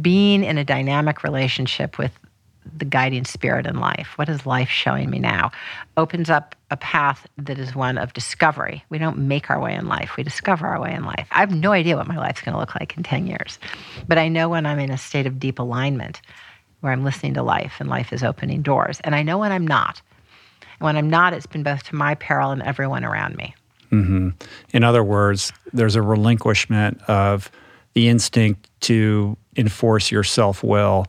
being 0.00 0.42
in 0.42 0.58
a 0.58 0.64
dynamic 0.64 1.22
relationship 1.22 1.98
with 1.98 2.18
the 2.76 2.84
guiding 2.84 3.24
spirit 3.24 3.66
in 3.66 3.78
life. 3.80 4.16
What 4.16 4.28
is 4.28 4.46
life 4.46 4.68
showing 4.68 5.10
me 5.10 5.18
now? 5.18 5.50
Opens 5.96 6.30
up 6.30 6.54
a 6.70 6.76
path 6.76 7.26
that 7.36 7.58
is 7.58 7.74
one 7.74 7.98
of 7.98 8.12
discovery. 8.12 8.84
We 8.88 8.98
don't 8.98 9.18
make 9.18 9.50
our 9.50 9.60
way 9.60 9.74
in 9.74 9.86
life, 9.88 10.16
we 10.16 10.22
discover 10.22 10.66
our 10.66 10.80
way 10.80 10.94
in 10.94 11.04
life. 11.04 11.26
I 11.30 11.40
have 11.40 11.54
no 11.54 11.72
idea 11.72 11.96
what 11.96 12.06
my 12.06 12.16
life's 12.16 12.40
going 12.40 12.52
to 12.52 12.58
look 12.58 12.74
like 12.74 12.96
in 12.96 13.02
10 13.02 13.26
years, 13.26 13.58
but 14.08 14.18
I 14.18 14.28
know 14.28 14.48
when 14.48 14.66
I'm 14.66 14.78
in 14.78 14.90
a 14.90 14.98
state 14.98 15.26
of 15.26 15.38
deep 15.38 15.58
alignment 15.58 16.20
where 16.80 16.92
I'm 16.92 17.04
listening 17.04 17.34
to 17.34 17.42
life 17.42 17.74
and 17.78 17.88
life 17.88 18.12
is 18.12 18.22
opening 18.22 18.62
doors. 18.62 19.00
And 19.04 19.14
I 19.14 19.22
know 19.22 19.38
when 19.38 19.52
I'm 19.52 19.66
not. 19.66 20.02
And 20.80 20.84
when 20.84 20.96
I'm 20.96 21.08
not, 21.08 21.32
it's 21.32 21.46
been 21.46 21.62
both 21.62 21.84
to 21.84 21.94
my 21.94 22.16
peril 22.16 22.50
and 22.50 22.62
everyone 22.62 23.04
around 23.04 23.36
me. 23.36 23.54
Mm-hmm. 23.92 24.30
In 24.72 24.84
other 24.84 25.04
words, 25.04 25.52
there's 25.72 25.94
a 25.94 26.02
relinquishment 26.02 27.00
of 27.02 27.50
the 27.94 28.08
instinct 28.08 28.68
to 28.80 29.36
enforce 29.56 30.10
your 30.10 30.24
self 30.24 30.64
will 30.64 31.06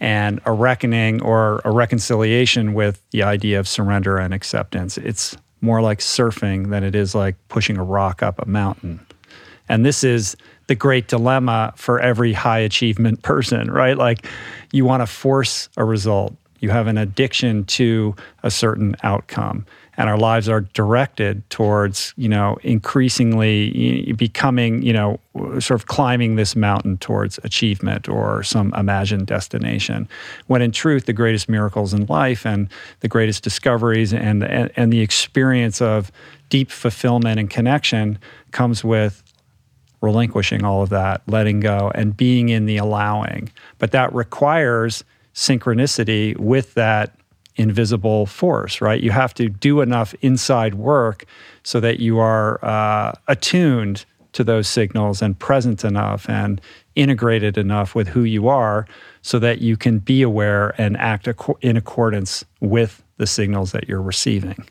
and 0.00 0.40
a 0.46 0.52
reckoning 0.52 1.22
or 1.22 1.60
a 1.64 1.70
reconciliation 1.70 2.72
with 2.72 3.02
the 3.10 3.22
idea 3.22 3.60
of 3.60 3.68
surrender 3.68 4.18
and 4.18 4.32
acceptance. 4.32 4.96
It's 4.96 5.36
more 5.60 5.82
like 5.82 5.98
surfing 5.98 6.70
than 6.70 6.82
it 6.82 6.94
is 6.94 7.14
like 7.14 7.36
pushing 7.48 7.76
a 7.76 7.84
rock 7.84 8.22
up 8.22 8.40
a 8.40 8.48
mountain. 8.48 9.06
And 9.68 9.84
this 9.84 10.02
is 10.02 10.36
the 10.66 10.74
great 10.74 11.08
dilemma 11.08 11.74
for 11.76 12.00
every 12.00 12.32
high 12.32 12.60
achievement 12.60 13.22
person, 13.22 13.70
right? 13.70 13.96
Like 13.96 14.26
you 14.72 14.84
want 14.84 15.02
to 15.02 15.06
force 15.06 15.68
a 15.76 15.84
result. 15.84 16.34
You 16.60 16.70
have 16.70 16.86
an 16.86 16.98
addiction 16.98 17.64
to 17.66 18.14
a 18.42 18.50
certain 18.50 18.96
outcome 19.02 19.66
and 20.00 20.08
our 20.08 20.16
lives 20.16 20.48
are 20.48 20.62
directed 20.62 21.48
towards 21.50 22.14
you 22.16 22.28
know 22.28 22.56
increasingly 22.62 24.14
becoming 24.16 24.80
you 24.80 24.94
know 24.94 25.20
sort 25.60 25.72
of 25.72 25.86
climbing 25.86 26.36
this 26.36 26.56
mountain 26.56 26.96
towards 26.96 27.38
achievement 27.44 28.08
or 28.08 28.42
some 28.42 28.72
imagined 28.74 29.26
destination. 29.26 30.08
When 30.46 30.62
in 30.62 30.72
truth 30.72 31.04
the 31.04 31.12
greatest 31.12 31.50
miracles 31.50 31.92
in 31.92 32.06
life 32.06 32.46
and 32.46 32.70
the 33.00 33.08
greatest 33.08 33.44
discoveries 33.44 34.14
and 34.14 34.42
and, 34.42 34.70
and 34.74 34.90
the 34.90 35.00
experience 35.00 35.82
of 35.82 36.10
deep 36.48 36.70
fulfillment 36.70 37.38
and 37.38 37.50
connection 37.50 38.18
comes 38.52 38.82
with 38.82 39.22
relinquishing 40.00 40.64
all 40.64 40.82
of 40.82 40.88
that 40.88 41.20
letting 41.26 41.60
go 41.60 41.92
and 41.94 42.16
being 42.16 42.48
in 42.48 42.64
the 42.64 42.78
allowing. 42.78 43.52
But 43.78 43.90
that 43.90 44.14
requires 44.14 45.04
synchronicity 45.34 46.38
with 46.38 46.72
that 46.72 47.19
invisible 47.56 48.26
force, 48.26 48.80
right? 48.80 49.02
You 49.02 49.10
have 49.10 49.34
to 49.34 49.48
do 49.48 49.80
enough 49.80 50.14
inside 50.22 50.74
work 50.74 51.24
so 51.62 51.80
that 51.80 52.00
you 52.00 52.18
are 52.18 52.64
uh, 52.64 53.12
attuned 53.28 54.04
to 54.32 54.44
those 54.44 54.68
signals 54.68 55.22
and 55.22 55.38
present 55.38 55.84
enough 55.84 56.28
and 56.28 56.60
integrated 56.94 57.58
enough 57.58 57.94
with 57.94 58.08
who 58.08 58.22
you 58.22 58.48
are 58.48 58.86
so 59.22 59.38
that 59.38 59.60
you 59.60 59.76
can 59.76 59.98
be 59.98 60.22
aware 60.22 60.74
and 60.78 60.96
act 60.96 61.28
in 61.60 61.76
accordance 61.76 62.44
with 62.60 63.02
the 63.16 63.26
signals 63.26 63.72
that 63.72 63.88
you're 63.88 64.02
receiving. 64.02 64.64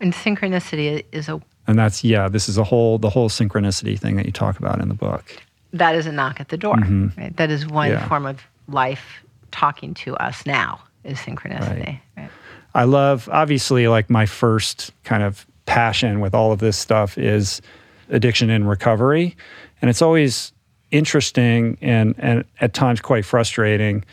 And 0.00 0.12
synchronicity 0.12 1.04
is 1.12 1.28
a 1.28 1.40
and 1.68 1.78
that's 1.78 2.04
yeah, 2.04 2.28
this 2.28 2.48
is 2.48 2.58
a 2.58 2.64
whole 2.64 2.98
the 2.98 3.10
whole 3.10 3.28
synchronicity 3.28 3.98
thing 3.98 4.16
that 4.16 4.26
you 4.26 4.32
talk 4.32 4.58
about 4.58 4.80
in 4.80 4.88
the 4.88 4.94
book. 4.94 5.42
That 5.72 5.94
is 5.94 6.06
a 6.06 6.12
knock 6.12 6.40
at 6.40 6.50
the 6.50 6.56
door. 6.56 6.76
Mm-hmm. 6.76 7.20
Right? 7.20 7.36
That 7.36 7.50
is 7.50 7.66
one 7.66 7.90
yeah. 7.90 8.06
form 8.08 8.26
of 8.26 8.40
life 8.68 9.24
talking 9.50 9.94
to 9.94 10.14
us 10.16 10.46
now 10.46 10.80
is 11.06 11.18
synchronicity. 11.18 11.86
Right. 11.86 12.00
Right. 12.16 12.30
I 12.74 12.84
love, 12.84 13.28
obviously, 13.32 13.88
like 13.88 14.10
my 14.10 14.26
first 14.26 14.92
kind 15.04 15.22
of 15.22 15.46
passion 15.64 16.20
with 16.20 16.34
all 16.34 16.52
of 16.52 16.58
this 16.58 16.76
stuff 16.76 17.16
is 17.16 17.62
addiction 18.10 18.50
and 18.50 18.68
recovery. 18.68 19.36
And 19.80 19.88
it's 19.88 20.02
always 20.02 20.52
interesting 20.90 21.78
and, 21.80 22.14
and 22.18 22.44
at 22.60 22.74
times 22.74 23.00
quite 23.00 23.24
frustrating 23.24 24.04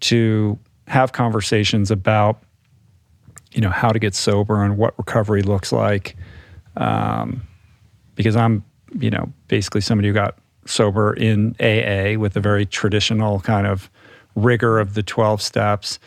to 0.00 0.58
have 0.88 1.12
conversations 1.12 1.90
about, 1.90 2.42
you 3.52 3.60
know, 3.60 3.70
how 3.70 3.90
to 3.90 3.98
get 3.98 4.14
sober 4.14 4.62
and 4.62 4.76
what 4.76 4.96
recovery 4.98 5.42
looks 5.42 5.72
like. 5.72 6.16
Um, 6.76 7.42
because 8.14 8.36
I'm, 8.36 8.64
you 8.98 9.10
know, 9.10 9.32
basically 9.48 9.80
somebody 9.80 10.08
who 10.08 10.14
got 10.14 10.38
sober 10.66 11.12
in 11.14 11.54
AA 11.60 12.18
with 12.18 12.36
a 12.36 12.40
very 12.40 12.66
traditional 12.66 13.40
kind 13.40 13.66
of 13.66 13.90
rigor 14.34 14.78
of 14.78 14.94
the 14.94 15.02
12 15.02 15.40
steps. 15.40 15.98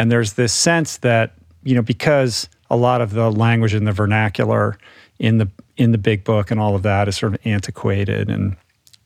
And 0.00 0.10
there's 0.10 0.32
this 0.32 0.54
sense 0.54 0.96
that, 0.98 1.34
you 1.62 1.74
know, 1.74 1.82
because 1.82 2.48
a 2.70 2.76
lot 2.76 3.02
of 3.02 3.12
the 3.12 3.30
language 3.30 3.74
in 3.74 3.84
the 3.84 3.92
vernacular 3.92 4.78
in 5.18 5.36
the 5.36 5.50
in 5.76 5.92
the 5.92 5.98
big 5.98 6.24
book 6.24 6.50
and 6.50 6.58
all 6.58 6.74
of 6.74 6.82
that 6.84 7.06
is 7.06 7.18
sort 7.18 7.34
of 7.34 7.46
antiquated 7.46 8.30
and 8.30 8.56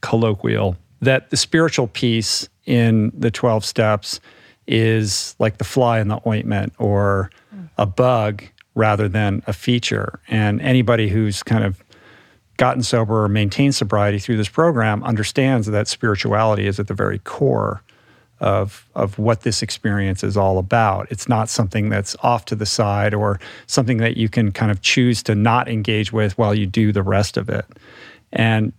colloquial, 0.03 0.77
that 1.01 1.31
the 1.31 1.37
spiritual 1.37 1.89
piece 1.89 2.49
in 2.65 3.11
the 3.13 3.33
12 3.33 3.65
steps 3.65 4.21
is 4.69 5.35
like 5.41 5.59
the 5.59 5.65
fly 5.65 5.99
in 5.99 6.07
the 6.07 6.21
ointment 6.29 6.73
or 6.79 7.29
hmm. 7.51 7.65
a 7.77 7.87
bug 7.87 8.45
rather 8.77 9.09
than 9.09 9.43
a 9.49 9.53
feature. 9.53 10.21
And 10.29 10.61
anybody 10.61 11.09
who's 11.09 11.43
kind 11.43 11.65
of 11.65 11.83
gotten 12.57 12.85
sober 12.85 13.25
or 13.25 13.29
maintained 13.29 13.75
sobriety 13.75 14.21
through 14.21 14.37
this 14.37 14.49
program 14.49 15.03
understands 15.03 15.67
that 15.67 15.89
spirituality 15.89 16.69
is 16.69 16.79
at 16.79 16.87
the 16.87 16.95
very 16.95 17.19
core 17.19 17.83
of 18.45 18.87
of 18.95 19.19
what 19.19 19.41
this 19.41 19.63
experience 19.63 20.23
is 20.23 20.37
all 20.37 20.59
about. 20.59 21.09
It's 21.11 21.29
not 21.31 21.49
something 21.49 21.89
that's 21.89 22.15
off 22.23 22.45
to 22.47 22.55
the 22.55 22.67
side 22.67 23.15
or 23.15 23.41
something 23.67 23.97
that 23.97 24.19
you 24.19 24.29
can 24.29 24.53
kind 24.53 24.71
of 24.71 24.83
choose 24.83 25.23
to 25.23 25.35
not 25.35 25.67
engage 25.67 26.13
with 26.13 26.37
while 26.37 26.55
you 26.55 26.67
do 26.67 26.93
the 26.93 27.03
rest 27.03 27.39
of 27.39 27.49
it. 27.49 27.65
And 28.33 28.75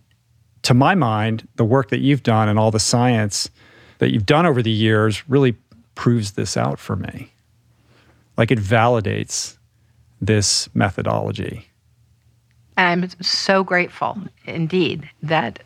to 0.62 0.72
my 0.72 0.94
mind, 0.94 1.48
the 1.56 1.64
work 1.64 1.90
that 1.90 1.98
you've 1.98 2.22
done 2.22 2.48
and 2.48 2.60
all 2.60 2.70
the 2.70 2.78
science 2.78 3.50
that 3.98 4.12
you've 4.12 4.26
done 4.26 4.46
over 4.46 4.62
the 4.62 4.70
years 4.70 5.28
really 5.28 5.56
proves 5.96 6.32
this 6.32 6.56
out 6.56 6.78
for 6.78 6.94
me. 6.94 7.32
Like 8.36 8.52
it 8.52 8.60
validates 8.60 9.56
this 10.20 10.68
methodology. 10.74 11.66
I'm 12.76 13.08
so 13.20 13.64
grateful 13.64 14.16
indeed 14.44 15.10
that 15.24 15.58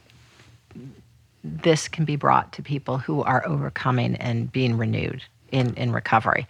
this 1.43 1.89
can 1.89 2.05
be 2.05 2.17
brought 2.17 2.53
to 2.53 2.63
people 2.63 2.99
who 2.99 3.23
are 3.23 3.47
overcoming 3.47 4.17
and 4.17 4.51
being 4.53 4.77
renewed 4.77 5.23
in, 5.53 5.75
in 5.75 5.93
recovery. 5.93 6.47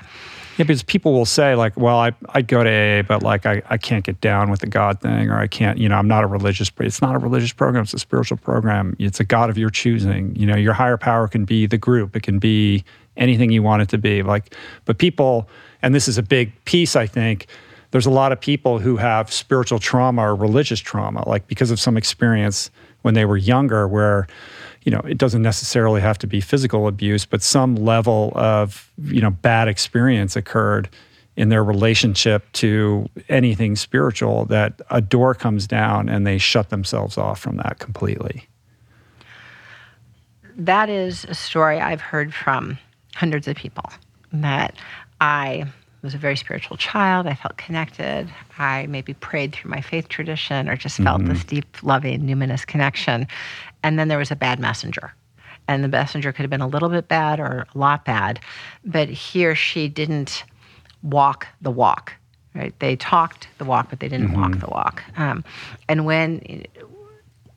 Yeah, 0.56 0.64
because 0.64 0.82
people 0.82 1.12
will 1.12 1.26
say, 1.26 1.54
like, 1.54 1.76
well, 1.76 1.98
I, 1.98 2.12
I'd 2.30 2.46
go 2.46 2.62
to 2.62 2.70
AA, 2.70 3.02
but 3.02 3.22
like, 3.22 3.46
I, 3.46 3.62
I 3.70 3.78
can't 3.78 4.04
get 4.04 4.20
down 4.20 4.50
with 4.50 4.60
the 4.60 4.66
God 4.66 5.00
thing, 5.00 5.30
or 5.30 5.38
I 5.38 5.46
can't, 5.46 5.78
you 5.78 5.88
know, 5.88 5.96
I'm 5.96 6.08
not 6.08 6.22
a 6.22 6.26
religious, 6.26 6.70
it's 6.80 7.00
not 7.00 7.14
a 7.14 7.18
religious 7.18 7.52
program, 7.52 7.84
it's 7.84 7.94
a 7.94 7.98
spiritual 7.98 8.36
program. 8.36 8.94
It's 8.98 9.20
a 9.20 9.24
God 9.24 9.48
of 9.48 9.56
your 9.56 9.70
choosing. 9.70 10.34
You 10.36 10.46
know, 10.46 10.56
your 10.56 10.74
higher 10.74 10.98
power 10.98 11.28
can 11.28 11.44
be 11.44 11.66
the 11.66 11.78
group, 11.78 12.14
it 12.14 12.22
can 12.22 12.38
be 12.38 12.84
anything 13.16 13.50
you 13.50 13.62
want 13.62 13.82
it 13.82 13.88
to 13.90 13.98
be. 13.98 14.22
Like, 14.22 14.54
but 14.84 14.98
people, 14.98 15.48
and 15.82 15.94
this 15.94 16.08
is 16.08 16.18
a 16.18 16.22
big 16.22 16.52
piece, 16.64 16.96
I 16.96 17.06
think, 17.06 17.46
there's 17.92 18.06
a 18.06 18.10
lot 18.10 18.30
of 18.30 18.40
people 18.40 18.78
who 18.78 18.96
have 18.96 19.32
spiritual 19.32 19.78
trauma 19.78 20.22
or 20.22 20.34
religious 20.36 20.78
trauma, 20.78 21.28
like 21.28 21.46
because 21.48 21.70
of 21.70 21.80
some 21.80 21.96
experience 21.96 22.70
when 23.02 23.14
they 23.14 23.24
were 23.24 23.36
younger 23.36 23.88
where 23.88 24.28
you 24.82 24.92
know, 24.92 25.00
it 25.00 25.18
doesn't 25.18 25.42
necessarily 25.42 26.00
have 26.00 26.18
to 26.18 26.26
be 26.26 26.40
physical 26.40 26.86
abuse, 26.86 27.24
but 27.24 27.42
some 27.42 27.76
level 27.76 28.32
of, 28.34 28.90
you 29.04 29.20
know, 29.20 29.30
bad 29.30 29.68
experience 29.68 30.36
occurred 30.36 30.88
in 31.36 31.48
their 31.48 31.62
relationship 31.64 32.50
to 32.52 33.08
anything 33.28 33.76
spiritual 33.76 34.44
that 34.46 34.80
a 34.90 35.00
door 35.00 35.34
comes 35.34 35.66
down 35.66 36.08
and 36.08 36.26
they 36.26 36.38
shut 36.38 36.70
themselves 36.70 37.16
off 37.16 37.40
from 37.40 37.56
that 37.56 37.78
completely. 37.78 38.46
That 40.56 40.88
is 40.88 41.24
a 41.26 41.34
story 41.34 41.80
I've 41.80 42.00
heard 42.00 42.34
from 42.34 42.78
hundreds 43.14 43.48
of 43.48 43.56
people 43.56 43.90
that 44.32 44.74
I 45.20 45.66
was 46.02 46.14
a 46.14 46.18
very 46.18 46.36
spiritual 46.36 46.76
child. 46.76 47.26
I 47.26 47.34
felt 47.34 47.56
connected. 47.56 48.28
I 48.58 48.86
maybe 48.86 49.14
prayed 49.14 49.52
through 49.54 49.70
my 49.70 49.80
faith 49.80 50.08
tradition 50.08 50.68
or 50.68 50.76
just 50.76 50.96
felt 50.98 51.20
mm-hmm. 51.20 51.32
this 51.32 51.44
deep, 51.44 51.82
loving, 51.82 52.22
numinous 52.22 52.66
connection. 52.66 53.26
And 53.82 53.98
then 53.98 54.08
there 54.08 54.18
was 54.18 54.30
a 54.30 54.36
bad 54.36 54.58
messenger. 54.58 55.12
And 55.68 55.84
the 55.84 55.88
messenger 55.88 56.32
could 56.32 56.42
have 56.42 56.50
been 56.50 56.60
a 56.60 56.66
little 56.66 56.88
bit 56.88 57.06
bad 57.06 57.38
or 57.38 57.66
a 57.74 57.78
lot 57.78 58.04
bad, 58.04 58.40
but 58.84 59.08
he 59.08 59.46
or 59.46 59.54
she 59.54 59.88
didn't 59.88 60.44
walk 61.02 61.46
the 61.60 61.70
walk, 61.70 62.12
right? 62.54 62.74
They 62.80 62.96
talked 62.96 63.46
the 63.58 63.64
walk, 63.64 63.88
but 63.90 64.00
they 64.00 64.08
didn't 64.08 64.28
mm-hmm. 64.28 64.40
walk 64.40 64.58
the 64.58 64.70
walk. 64.70 65.02
Um, 65.16 65.44
and 65.88 66.04
when 66.06 66.64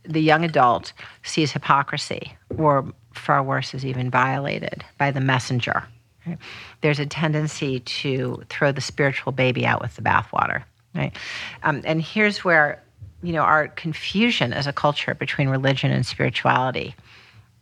the 0.04 0.22
young 0.22 0.44
adult 0.44 0.94
sees 1.24 1.52
hypocrisy, 1.52 2.36
or 2.58 2.86
far 3.14 3.42
worse, 3.42 3.74
is 3.74 3.86
even 3.86 4.12
violated 4.12 4.84
by 4.98 5.12
the 5.12 5.22
messenger, 5.22 5.84
right? 6.26 6.38
there's 6.82 7.00
a 7.00 7.06
tendency 7.06 7.80
to 7.82 8.44
throw 8.50 8.72
the 8.72 8.82
spiritual 8.82 9.32
baby 9.32 9.66
out 9.66 9.82
with 9.82 9.96
the 9.96 10.02
bathwater, 10.02 10.64
right? 10.96 11.16
Um, 11.64 11.82
and 11.86 12.02
here's 12.02 12.44
where 12.44 12.84
you 13.24 13.32
know, 13.32 13.42
our 13.42 13.70
confusion 13.70 14.54
as 14.54 14.68
a 14.68 14.74
culture 14.74 15.16
between 15.16 15.48
religion 15.48 15.92
and 15.92 16.06
spirituality 16.06 16.94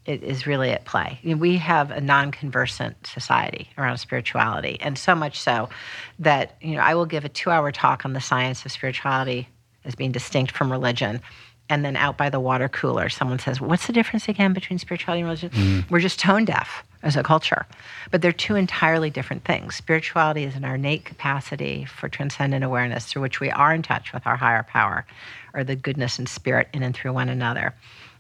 is 0.08 0.48
really 0.48 0.72
at 0.72 0.84
play. 0.86 1.20
we 1.24 1.58
have 1.58 1.92
a 1.92 2.02
non-conversant 2.02 3.06
society 3.06 3.70
around 3.78 4.00
spirituality, 4.00 4.80
and 4.82 4.98
so 4.98 5.14
much 5.14 5.40
so 5.40 5.70
that 6.18 6.58
you 6.60 6.74
know 6.76 6.82
I 6.82 6.96
will 6.96 7.06
give 7.06 7.24
a 7.24 7.30
two-hour 7.30 7.72
talk 7.72 8.04
on 8.04 8.14
the 8.14 8.20
science 8.20 8.66
of 8.66 8.72
spirituality 8.72 9.48
as 9.86 9.94
being 9.94 10.12
distinct 10.12 10.54
from 10.54 10.72
religion, 10.72 11.22
and 11.70 11.86
then 11.86 11.96
out 11.96 12.18
by 12.18 12.32
the 12.32 12.40
water 12.40 12.68
cooler, 12.68 13.10
someone 13.10 13.38
says, 13.38 13.62
"What's 13.62 13.86
the 13.86 13.94
difference 13.94 14.28
again 14.28 14.54
between 14.54 14.80
spirituality 14.80 15.22
and 15.22 15.28
religion?" 15.28 15.50
Mm. 15.52 15.92
We're 15.92 16.00
just 16.00 16.20
tone 16.20 16.46
deaf, 16.46 16.84
as 17.04 17.16
a 17.16 17.24
culture. 17.24 17.66
But 18.12 18.22
they're 18.22 18.32
two 18.32 18.56
entirely 18.56 19.10
different 19.10 19.44
things. 19.44 19.76
Spirituality 19.76 20.44
is 20.44 20.56
an 20.56 20.64
innate 20.64 21.06
capacity 21.06 21.86
for 21.86 22.10
transcendent 22.10 22.64
awareness 22.64 23.06
through 23.06 23.22
which 23.24 23.40
we 23.40 23.50
are 23.50 23.74
in 23.74 23.82
touch 23.82 24.14
with 24.14 24.26
our 24.28 24.36
higher 24.36 24.64
power 24.64 25.06
or 25.54 25.64
the 25.64 25.76
goodness 25.76 26.20
and 26.20 26.30
spirit 26.30 26.68
in 26.74 26.84
and 26.84 26.96
through 26.96 27.14
one 27.14 27.30
another. 27.30 27.74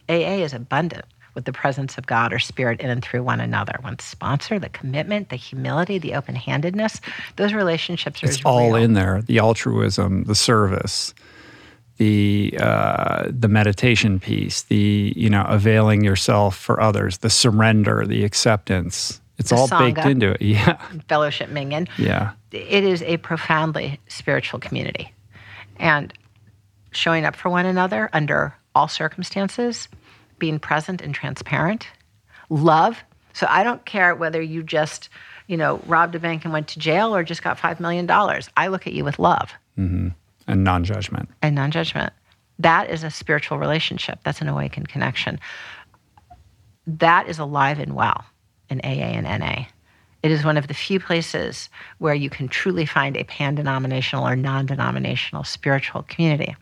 AA 0.09 0.43
is 0.43 0.53
abundant 0.53 1.05
with 1.33 1.45
the 1.45 1.53
presence 1.53 1.97
of 1.97 2.05
God 2.07 2.33
or 2.33 2.39
spirit 2.39 2.81
in 2.81 2.89
and 2.89 3.01
through 3.01 3.23
one 3.23 3.39
another. 3.39 3.75
One 3.81 3.97
sponsor, 3.99 4.59
the 4.59 4.69
commitment, 4.69 5.29
the 5.29 5.37
humility, 5.37 5.97
the 5.97 6.15
open 6.15 6.35
handedness, 6.35 6.99
those 7.37 7.53
relationships 7.53 8.21
are 8.23 8.27
It's 8.27 8.41
all 8.43 8.73
real. 8.73 8.83
in 8.83 8.93
there 8.93 9.21
the 9.21 9.39
altruism, 9.39 10.23
the 10.25 10.35
service. 10.35 11.13
The 12.02 12.57
uh, 12.60 13.26
the 13.30 13.48
meditation 13.48 14.19
piece, 14.19 14.64
the 14.64 15.14
you 15.15 15.30
know 15.30 15.45
availing 15.48 16.03
yourself 16.03 16.57
for 16.57 16.82
others, 16.82 17.19
the 17.19 17.30
surrender, 17.30 18.07
the 18.07 18.23
acceptance, 18.23 19.22
it's 19.38 19.52
The 19.52 19.56
all 19.56 19.68
baked 19.68 19.99
Sangha. 19.99 20.10
into 20.10 20.32
it. 20.32 20.41
Yeah, 20.56 20.82
Fellowship 21.07 21.49
Minyan. 21.52 21.88
yeah. 21.99 22.32
it 22.52 22.84
is 22.84 23.03
a 23.03 23.18
profoundly 23.18 23.99
spiritual 24.07 24.60
community. 24.60 25.14
And 25.78 26.11
showing 26.91 27.23
up 27.23 27.36
for 27.36 27.49
one 27.52 27.68
another 27.68 28.10
under 28.14 28.56
all 28.73 28.88
circumstances, 28.88 29.88
being 30.40 30.57
present 30.57 31.02
and 31.02 31.14
transparent, 31.14 31.86
love. 32.49 32.98
So 33.34 33.45
I 33.48 33.64
don't 33.64 33.86
care 33.86 34.15
whether 34.15 34.41
you 34.41 34.64
just, 34.64 35.10
you 35.45 35.56
know, 35.56 35.80
robbed 35.86 36.15
a 36.15 36.19
bank 36.19 36.45
and 36.45 36.52
went 36.52 36.68
to 36.69 36.80
jail 36.80 37.14
or 37.15 37.23
just 37.23 37.44
got 37.44 37.60
$5 37.60 37.80
million. 37.80 38.10
I 38.57 38.68
look 38.69 38.88
at 38.88 38.94
you 38.94 39.03
with 39.06 39.19
love 39.19 39.52
And 40.52 40.64
non-judgment. 40.64 41.30
and 41.41 41.56
non 41.56 41.72
judgment. 41.72 42.14
That 42.60 42.90
is 42.90 43.03
a 43.03 43.10
spiritual 43.10 43.57
relationship. 43.57 44.19
That's 44.23 44.41
an 44.41 44.48
awakened 44.48 44.88
connection. 44.90 45.40
That 46.86 47.28
is 47.28 47.40
alive 47.40 47.80
and 47.80 47.95
well 47.95 48.23
in 48.69 48.80
AA 48.82 49.15
and 49.18 49.26
NA. 49.26 49.65
It 50.23 50.30
is 50.30 50.45
one 50.45 50.57
of 50.57 50.68
the 50.68 50.73
few 50.76 50.99
places 50.99 51.69
where 51.98 52.14
you 52.14 52.30
can 52.30 52.48
truly 52.48 52.86
find 52.86 53.18
a 53.18 53.23
pan 53.23 53.56
denominational 53.56 54.28
or 54.28 54.36
non 54.36 54.68
denominational 54.68 55.44
spiritual 55.44 56.03
community. 56.03 56.56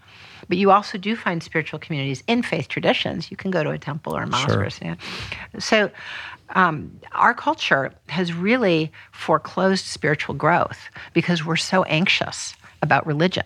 But 0.48 0.57
you 0.57 0.72
also 0.72 0.98
do 0.98 1.16
find 1.16 1.44
spiritual 1.44 1.80
communities 1.80 2.24
in 2.28 2.41
faith 2.41 2.70
traditions. 2.70 3.30
You 3.30 3.38
can 3.38 3.52
go 3.52 3.64
to 3.64 3.72
a 3.72 3.78
temple 3.78 4.16
or 4.16 4.24
a 4.24 4.28
mosque. 4.28 4.49
Sure. 4.49 4.66
Or 4.66 4.70
something. 4.70 4.98
So, 5.60 5.91
um, 6.56 6.99
our 7.11 7.34
culture 7.34 7.91
has 8.07 8.34
really 8.34 8.91
foreclosed 9.11 9.86
spiritual 9.86 10.34
growth 10.34 10.90
because 11.14 11.45
we're 11.45 11.57
so 11.57 11.84
anxious 11.84 12.56
about 12.82 13.06
religion 13.06 13.45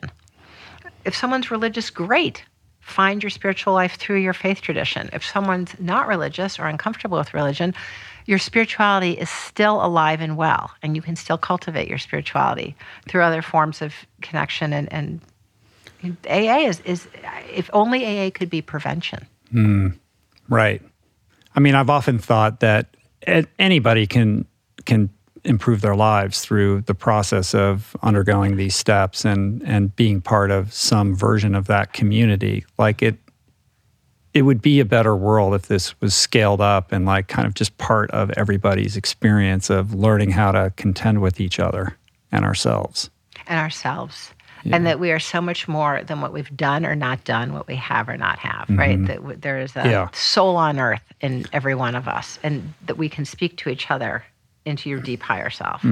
if 1.05 1.15
someone's 1.15 1.51
religious, 1.51 1.89
great. 1.89 2.43
Find 2.81 3.23
your 3.23 3.29
spiritual 3.29 3.73
life 3.73 3.95
through 3.95 4.19
your 4.19 4.33
faith 4.33 4.61
tradition. 4.61 5.09
If 5.13 5.25
someone's 5.25 5.71
not 5.79 6.07
religious 6.07 6.59
or 6.59 6.67
uncomfortable 6.67 7.17
with 7.17 7.33
religion, 7.33 7.73
your 8.25 8.39
spirituality 8.39 9.11
is 9.11 9.29
still 9.29 9.83
alive 9.83 10.21
and 10.21 10.35
well, 10.37 10.71
and 10.81 10.95
you 10.95 11.01
can 11.01 11.15
still 11.15 11.37
cultivate 11.37 11.87
your 11.87 11.97
spirituality 11.97 12.75
through 13.07 13.21
other 13.21 13.41
forms 13.41 13.81
of 13.81 13.93
connection. 14.21 14.73
And, 14.73 14.91
and 14.91 15.21
AA 16.29 16.67
is, 16.67 16.81
is, 16.81 17.07
if 17.53 17.69
only 17.73 18.05
AA 18.05 18.29
could 18.31 18.49
be 18.49 18.61
prevention. 18.61 19.25
Hmm. 19.51 19.89
Right. 20.49 20.81
I 21.55 21.59
mean, 21.59 21.75
I've 21.75 21.89
often 21.89 22.19
thought 22.19 22.59
that 22.59 22.95
anybody 23.59 24.07
can 24.07 24.45
can 24.85 25.09
improve 25.45 25.81
their 25.81 25.95
lives 25.95 26.41
through 26.41 26.81
the 26.81 26.93
process 26.95 27.53
of 27.53 27.95
undergoing 28.01 28.55
these 28.55 28.75
steps 28.75 29.25
and 29.25 29.61
and 29.63 29.95
being 29.95 30.21
part 30.21 30.51
of 30.51 30.73
some 30.73 31.15
version 31.15 31.53
of 31.55 31.67
that 31.67 31.93
community. 31.93 32.65
Like 32.77 33.01
it 33.01 33.15
it 34.33 34.43
would 34.43 34.61
be 34.61 34.79
a 34.79 34.85
better 34.85 35.15
world 35.15 35.53
if 35.53 35.67
this 35.67 35.99
was 36.01 36.15
scaled 36.15 36.61
up 36.61 36.91
and 36.91 37.05
like 37.05 37.27
kind 37.27 37.45
of 37.47 37.53
just 37.53 37.77
part 37.77 38.09
of 38.11 38.31
everybody's 38.31 38.97
experience 38.97 39.69
of 39.69 39.93
learning 39.93 40.31
how 40.31 40.51
to 40.51 40.73
contend 40.75 41.21
with 41.21 41.39
each 41.39 41.59
other 41.59 41.95
and 42.31 42.43
ourselves. 42.43 43.09
and 43.45 43.59
ourselves. 43.59 44.31
And 44.65 44.85
that 44.85 44.97
we 44.97 45.11
are 45.11 45.19
so 45.19 45.41
much 45.41 45.67
more 45.67 46.03
than 46.05 46.21
what 46.21 46.31
we've 46.31 46.55
done 46.55 46.85
or 46.85 46.95
not 46.95 47.25
done, 47.25 47.51
what 47.51 47.67
we 47.67 47.75
have 47.75 48.07
or 48.07 48.15
not 48.15 48.39
have, 48.39 48.67
mm-hmm. 48.67 48.79
right? 48.79 49.05
That 49.07 49.17
w- 49.17 49.37
there 49.37 49.59
is 49.59 49.75
a 49.75 49.89
Yeah. 49.89 50.07
soul 50.13 50.55
on 50.55 50.79
earth 50.79 51.03
in 51.19 51.45
every 51.51 51.75
one 51.75 51.95
of 51.95 52.07
us, 52.07 52.39
and 52.43 52.73
that 52.85 52.97
we 52.97 53.09
can 53.09 53.25
speak 53.25 53.57
to 53.57 53.69
each 53.69 53.91
other 53.91 54.23
into 54.65 54.89
your 54.89 54.99
deep 54.99 55.21
higher 55.21 55.49
self. 55.49 55.83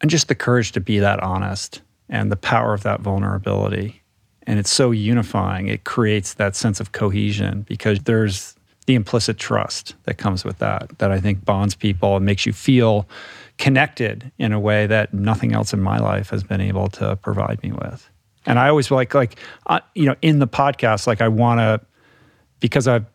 and 0.00 0.10
just 0.10 0.28
the 0.28 0.34
courage 0.34 0.72
to 0.72 0.80
be 0.80 0.98
that 0.98 1.20
honest 1.22 1.82
and 2.08 2.30
the 2.30 2.36
power 2.36 2.74
of 2.74 2.82
that 2.82 3.00
vulnerability. 3.00 4.02
And 4.46 4.58
it's 4.58 4.70
so 4.72 4.92
unifying. 4.92 5.68
It 5.68 5.84
creates 5.84 6.34
that 6.34 6.54
sense 6.54 6.78
of 6.78 6.92
cohesion 6.92 7.62
because 7.62 8.00
there's 8.00 8.54
the 8.86 8.94
implicit 8.94 9.38
trust 9.38 9.94
that 10.04 10.18
comes 10.18 10.44
with 10.44 10.58
that, 10.58 10.98
that 10.98 11.10
I 11.10 11.18
think 11.18 11.44
bonds 11.44 11.74
people 11.74 12.16
and 12.16 12.24
makes 12.24 12.46
you 12.46 12.52
feel 12.52 13.08
connected 13.58 14.30
in 14.38 14.52
a 14.52 14.60
way 14.60 14.86
that 14.86 15.12
nothing 15.12 15.52
else 15.52 15.72
in 15.72 15.80
my 15.80 15.98
life 15.98 16.30
has 16.30 16.44
been 16.44 16.60
able 16.60 16.88
to 16.88 17.16
provide 17.16 17.60
me 17.64 17.72
with. 17.72 18.08
And 18.44 18.60
I 18.60 18.68
always 18.68 18.90
like, 18.92 19.14
like, 19.14 19.36
uh, 19.66 19.80
you 19.96 20.04
know, 20.04 20.14
in 20.22 20.38
the 20.38 20.46
podcast, 20.46 21.08
like 21.08 21.20
I 21.20 21.26
want 21.26 21.58
to, 21.58 21.80
because 22.60 22.86
I've 22.86 23.06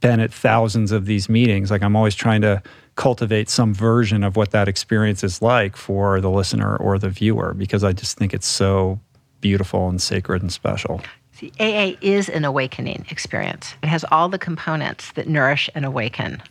been 0.00 0.20
at 0.20 0.32
thousands 0.32 0.92
of 0.92 1.06
these 1.06 1.28
meetings. 1.28 1.70
Like 1.70 1.82
I'm 1.82 1.96
always 1.96 2.14
trying 2.14 2.42
to 2.42 2.62
cultivate 2.98 3.48
some 3.48 3.72
version 3.72 4.24
of 4.24 4.34
what 4.34 4.50
that 4.50 4.66
experience 4.66 5.22
is 5.22 5.40
like 5.40 5.76
for 5.76 6.20
the 6.20 6.28
listener 6.28 6.76
or 6.76 6.98
the 6.98 7.08
viewer 7.08 7.54
because 7.54 7.84
I 7.84 7.92
just 7.92 8.18
think 8.18 8.34
it's 8.34 8.48
so 8.48 8.98
beautiful 9.40 9.88
and 9.88 10.02
sacred 10.02 10.42
and 10.42 10.52
special. 10.52 11.00
See, 11.32 11.52
AA 11.60 11.96
is 12.00 12.28
an 12.28 12.44
awakening 12.44 13.06
experience. 13.08 13.76
It 13.84 13.86
has 13.86 14.04
all 14.10 14.28
the 14.28 14.38
components 14.38 15.12
that 15.12 15.28
nourish 15.28 15.70
and 15.76 15.84
awaken 15.84 16.42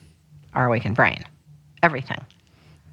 our 0.53 0.67
awakened 0.67 0.95
brain. 0.95 1.25
Everything. 1.83 2.25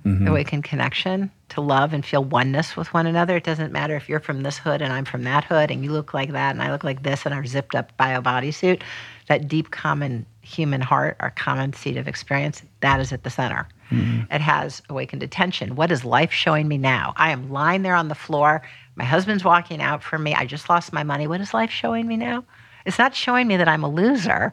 Mm-hmm. 0.04 0.26
Awakened 0.26 0.64
connection 0.64 1.30
to 1.50 1.60
love 1.60 1.92
and 1.92 2.04
feel 2.04 2.24
oneness 2.24 2.76
with 2.76 2.92
one 2.92 3.06
another. 3.06 3.36
It 3.36 3.44
doesn't 3.44 3.72
matter 3.72 3.94
if 3.94 4.08
you're 4.08 4.18
from 4.18 4.42
this 4.42 4.58
hood 4.58 4.82
and 4.82 4.92
I'm 4.92 5.04
from 5.04 5.22
that 5.22 5.44
hood 5.44 5.70
and 5.70 5.84
you 5.84 5.92
look 5.92 6.12
like 6.12 6.32
that 6.32 6.50
and 6.50 6.60
I 6.60 6.72
look 6.72 6.82
like 6.82 7.04
this 7.04 7.24
in 7.24 7.32
our 7.32 7.46
zipped 7.46 7.76
up 7.76 7.96
bio 7.96 8.20
bodysuit. 8.20 8.82
That 9.28 9.46
deep 9.46 9.70
common 9.70 10.26
human 10.44 10.80
heart, 10.80 11.16
our 11.20 11.30
common 11.30 11.72
seat 11.72 11.96
of 11.96 12.06
experience, 12.06 12.62
that 12.80 13.00
is 13.00 13.12
at 13.12 13.24
the 13.24 13.30
center. 13.30 13.66
Mm-hmm. 13.90 14.32
It 14.32 14.40
has 14.40 14.82
awakened 14.88 15.22
attention. 15.22 15.76
What 15.76 15.90
is 15.90 16.04
life 16.04 16.32
showing 16.32 16.68
me 16.68 16.78
now? 16.78 17.14
I 17.16 17.30
am 17.30 17.50
lying 17.50 17.82
there 17.82 17.94
on 17.94 18.08
the 18.08 18.14
floor. 18.14 18.62
My 18.96 19.04
husband's 19.04 19.44
walking 19.44 19.80
out 19.80 20.02
for 20.02 20.18
me. 20.18 20.34
I 20.34 20.46
just 20.46 20.68
lost 20.68 20.92
my 20.92 21.02
money. 21.02 21.26
What 21.26 21.40
is 21.40 21.54
life 21.54 21.70
showing 21.70 22.06
me 22.06 22.16
now? 22.16 22.44
It's 22.86 22.98
not 22.98 23.14
showing 23.14 23.46
me 23.46 23.56
that 23.56 23.68
I'm 23.68 23.82
a 23.82 23.88
loser. 23.88 24.52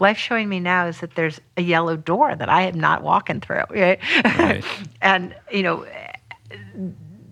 Life 0.00 0.18
showing 0.18 0.48
me 0.48 0.60
now 0.60 0.86
is 0.86 1.00
that 1.00 1.14
there's 1.14 1.40
a 1.56 1.62
yellow 1.62 1.96
door 1.96 2.34
that 2.34 2.48
I 2.48 2.62
am 2.62 2.78
not 2.78 3.02
walking 3.02 3.40
through. 3.40 3.64
Right? 3.70 4.00
Right. 4.24 4.64
and, 5.02 5.34
you 5.52 5.62
know, 5.62 5.86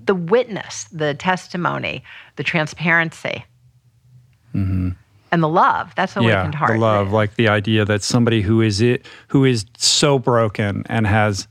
the 0.05 0.15
witness, 0.15 0.85
the 0.85 1.15
testimony, 1.15 2.03
the 2.37 2.43
transparency, 2.43 3.45
mm-hmm. 4.55 4.91
And 5.33 5.43
the 5.43 5.49
love. 5.49 5.93
That's 5.97 6.15
awakened 6.17 6.53
yeah, 6.55 6.59
heart. 6.59 6.73
the 6.75 6.79
love, 6.79 7.11
like 7.13 7.35
the 7.35 7.49
idea 7.49 7.85
that 7.85 8.03
somebody 8.03 8.43
who 8.43 8.61
is 8.61 8.81
it, 8.81 9.05
who 9.29 9.45
is 9.45 9.65
so 9.77 10.19
broken 10.19 10.85
and 10.89 11.07
has 11.07 11.49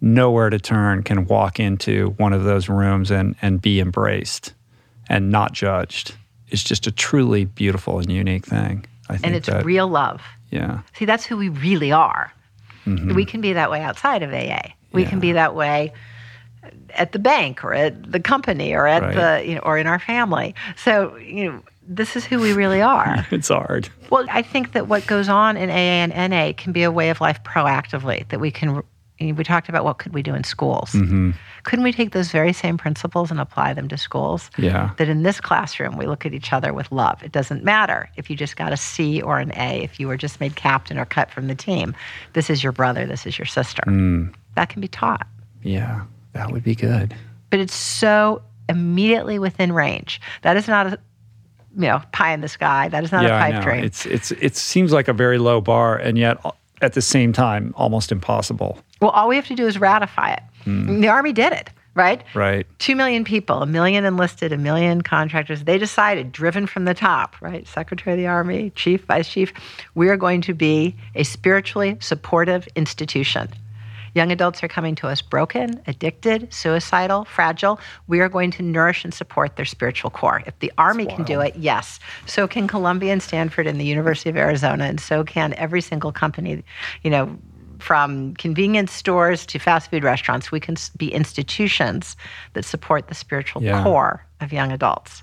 nowhere 0.00 0.50
to 0.50 0.58
turn 0.58 1.02
can 1.02 1.26
walk 1.26 1.58
into 1.58 2.10
one 2.18 2.32
of 2.32 2.44
those 2.44 2.68
rooms 2.68 3.10
and 3.10 3.34
and 3.42 3.60
be 3.60 3.80
embraced 3.80 4.52
and 5.08 5.30
not 5.30 5.52
judged. 5.52 6.14
It's 6.48 6.62
just 6.62 6.86
a 6.86 6.92
truly 6.92 7.44
beautiful 7.46 7.98
and 7.98 8.10
unique 8.12 8.44
thing. 8.46 8.84
I 9.08 9.14
think 9.14 9.26
and 9.26 9.34
it's 9.34 9.48
that, 9.48 9.64
real 9.64 9.88
love. 9.88 10.20
yeah, 10.50 10.80
See, 10.96 11.06
that's 11.06 11.24
who 11.24 11.36
we 11.36 11.48
really 11.48 11.90
are. 11.92 12.32
Mm-hmm. 12.86 13.14
We 13.14 13.24
can 13.24 13.40
be 13.40 13.52
that 13.54 13.70
way 13.70 13.80
outside 13.82 14.22
of 14.22 14.32
AA. 14.32 14.72
We 14.92 15.04
can 15.04 15.20
be 15.20 15.32
that 15.32 15.54
way 15.54 15.92
at 16.94 17.12
the 17.12 17.18
bank 17.18 17.64
or 17.64 17.72
at 17.72 18.10
the 18.12 18.20
company 18.20 18.74
or 18.74 18.86
at 18.86 19.02
Right. 19.02 19.14
the 19.14 19.48
you 19.48 19.54
know 19.54 19.62
or 19.62 19.78
in 19.78 19.86
our 19.86 19.98
family. 19.98 20.54
So 20.76 21.16
you 21.16 21.44
know 21.50 21.62
this 21.86 22.16
is 22.16 22.24
who 22.24 22.38
we 22.38 22.52
really 22.52 22.80
are. 22.80 23.26
it's 23.30 23.48
hard. 23.48 23.88
well, 24.10 24.24
I 24.30 24.42
think 24.42 24.72
that 24.72 24.88
what 24.88 25.06
goes 25.06 25.28
on 25.28 25.56
in 25.56 25.70
AA 25.70 25.72
and 25.72 26.30
NA 26.30 26.52
can 26.56 26.72
be 26.72 26.82
a 26.82 26.90
way 26.90 27.10
of 27.10 27.20
life 27.20 27.42
proactively 27.44 28.28
that 28.28 28.40
we 28.40 28.50
can. 28.50 28.82
We 29.20 29.44
talked 29.44 29.68
about 29.68 29.84
what 29.84 29.98
could 29.98 30.14
we 30.14 30.22
do 30.22 30.34
in 30.34 30.42
schools. 30.42 30.90
Mm-hmm. 30.92 31.30
Couldn't 31.62 31.84
we 31.84 31.92
take 31.92 32.10
those 32.10 32.32
very 32.32 32.52
same 32.52 32.76
principles 32.76 33.30
and 33.30 33.38
apply 33.38 33.72
them 33.72 33.86
to 33.88 33.96
schools? 33.96 34.50
Yeah. 34.58 34.90
That 34.96 35.08
in 35.08 35.22
this 35.22 35.40
classroom 35.40 35.96
we 35.96 36.06
look 36.06 36.26
at 36.26 36.34
each 36.34 36.52
other 36.52 36.72
with 36.72 36.90
love. 36.90 37.22
It 37.22 37.30
doesn't 37.30 37.62
matter 37.62 38.10
if 38.16 38.28
you 38.28 38.34
just 38.36 38.56
got 38.56 38.72
a 38.72 38.76
C 38.76 39.22
or 39.22 39.38
an 39.38 39.52
A, 39.54 39.80
if 39.82 40.00
you 40.00 40.08
were 40.08 40.16
just 40.16 40.40
made 40.40 40.56
captain 40.56 40.98
or 40.98 41.04
cut 41.04 41.30
from 41.30 41.46
the 41.46 41.54
team. 41.54 41.94
This 42.32 42.50
is 42.50 42.64
your 42.64 42.72
brother, 42.72 43.06
this 43.06 43.24
is 43.24 43.38
your 43.38 43.46
sister. 43.46 43.84
Mm. 43.86 44.34
That 44.56 44.70
can 44.70 44.80
be 44.80 44.88
taught. 44.88 45.26
Yeah, 45.62 46.02
that 46.32 46.50
would 46.50 46.64
be 46.64 46.74
good. 46.74 47.14
But 47.50 47.60
it's 47.60 47.74
so 47.74 48.42
immediately 48.68 49.38
within 49.38 49.72
range. 49.72 50.20
That 50.42 50.56
is 50.56 50.66
not 50.66 50.86
a 50.88 50.98
you 51.76 51.86
know, 51.86 52.02
pie 52.12 52.32
in 52.32 52.40
the 52.40 52.48
sky. 52.48 52.88
That 52.88 53.04
is 53.04 53.12
not 53.12 53.24
yeah, 53.24 53.36
a 53.36 53.52
pipe 53.52 53.62
dream. 53.62 53.84
It's 53.84 54.06
it's 54.06 54.30
it 54.32 54.56
seems 54.56 54.92
like 54.92 55.08
a 55.08 55.12
very 55.12 55.38
low 55.38 55.60
bar, 55.60 55.96
and 55.96 56.18
yet 56.18 56.38
uh, 56.44 56.52
at 56.80 56.94
the 56.94 57.02
same 57.02 57.32
time 57.32 57.72
almost 57.76 58.12
impossible. 58.12 58.78
well, 59.00 59.10
all 59.10 59.28
we 59.28 59.36
have 59.36 59.46
to 59.46 59.54
do 59.54 59.66
is 59.66 59.78
ratify 59.78 60.32
it. 60.32 60.42
Hmm. 60.64 61.00
The 61.00 61.08
Army 61.08 61.32
did 61.32 61.52
it, 61.52 61.70
right? 61.94 62.22
Right. 62.34 62.66
Two 62.78 62.96
million 62.96 63.24
people, 63.24 63.62
a 63.62 63.66
million 63.66 64.04
enlisted, 64.04 64.52
a 64.52 64.58
million 64.58 65.02
contractors. 65.02 65.64
They 65.64 65.78
decided, 65.78 66.32
driven 66.32 66.66
from 66.66 66.84
the 66.84 66.94
top, 66.94 67.36
right? 67.40 67.66
Secretary 67.66 68.14
of 68.14 68.18
the 68.18 68.26
Army, 68.26 68.70
Chief, 68.70 69.04
Vice 69.04 69.28
Chief, 69.28 69.52
we 69.94 70.08
are 70.08 70.16
going 70.16 70.40
to 70.42 70.54
be 70.54 70.96
a 71.14 71.24
spiritually 71.24 71.96
supportive 72.00 72.68
institution. 72.76 73.48
Young 74.14 74.30
adults 74.30 74.62
are 74.62 74.68
coming 74.68 74.94
to 74.96 75.08
us 75.08 75.22
broken, 75.22 75.80
addicted, 75.86 76.52
suicidal, 76.52 77.24
fragile. 77.24 77.80
We 78.06 78.20
are 78.20 78.28
going 78.28 78.50
to 78.52 78.62
nourish 78.62 79.04
and 79.04 79.14
support 79.14 79.56
their 79.56 79.64
spiritual 79.64 80.10
core. 80.10 80.42
If 80.46 80.58
the 80.58 80.72
Army 80.78 81.06
can 81.06 81.24
do 81.24 81.40
it, 81.40 81.56
yes, 81.56 81.98
so 82.26 82.46
can 82.46 82.68
Columbia 82.68 83.12
and 83.12 83.22
Stanford 83.22 83.66
and 83.66 83.80
the 83.80 83.84
University 83.84 84.30
of 84.30 84.36
Arizona, 84.36 84.84
and 84.84 85.00
so 85.00 85.24
can 85.24 85.54
every 85.54 85.80
single 85.80 86.12
company, 86.12 86.62
you 87.02 87.10
know, 87.10 87.38
from 87.78 88.34
convenience 88.34 88.92
stores 88.92 89.44
to 89.46 89.58
fast 89.58 89.90
food 89.90 90.04
restaurants, 90.04 90.52
we 90.52 90.60
can 90.60 90.76
be 90.96 91.12
institutions 91.12 92.16
that 92.52 92.64
support 92.64 93.08
the 93.08 93.14
spiritual 93.14 93.62
yeah. 93.62 93.82
core 93.82 94.24
of 94.40 94.52
young 94.52 94.70
adults. 94.70 95.22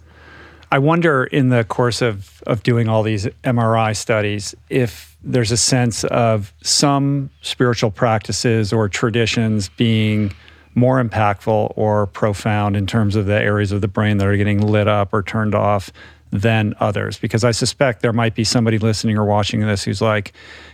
I 0.71 0.77
wonder 0.77 1.23
in 1.23 1.49
the 1.49 1.63
course 1.63 2.01
of, 2.01 2.43
of 2.45 2.61
doing 2.61 2.87
all 2.87 3.01
these 3.01 3.25
MRI 3.43 3.95
studies 3.95 4.53
if 4.69 5.08
there's 5.23 5.51
a 5.51 5.57
sense 5.57 6.03
of 6.05 6.53
some 6.61 7.29
spiritual 7.41 7.91
practices 7.91 8.71
or 8.71 8.87
traditions 8.87 9.69
being 9.69 10.33
more 10.75 11.03
impactful 11.03 11.73
or 11.75 12.07
profound 12.07 12.77
in 12.77 12.87
terms 12.87 13.15
of 13.15 13.25
the 13.25 13.33
areas 13.33 13.71
of 13.71 13.81
the 13.81 13.87
brain 13.87 14.17
that 14.17 14.27
are 14.27 14.37
getting 14.37 14.61
lit 14.61 14.87
up 14.87 15.13
or 15.13 15.21
turned 15.21 15.53
off 15.53 15.91
than 16.31 16.75
others. 16.79 17.17
Because 17.17 17.43
I 17.43 17.51
suspect 17.51 18.01
there 18.01 18.13
might 18.13 18.35
be 18.35 18.43
somebody 18.43 18.77
listening 18.77 19.17
or 19.17 19.25
watching 19.25 19.61
this 19.61 19.83
who's 19.83 19.99
like, 19.99 20.31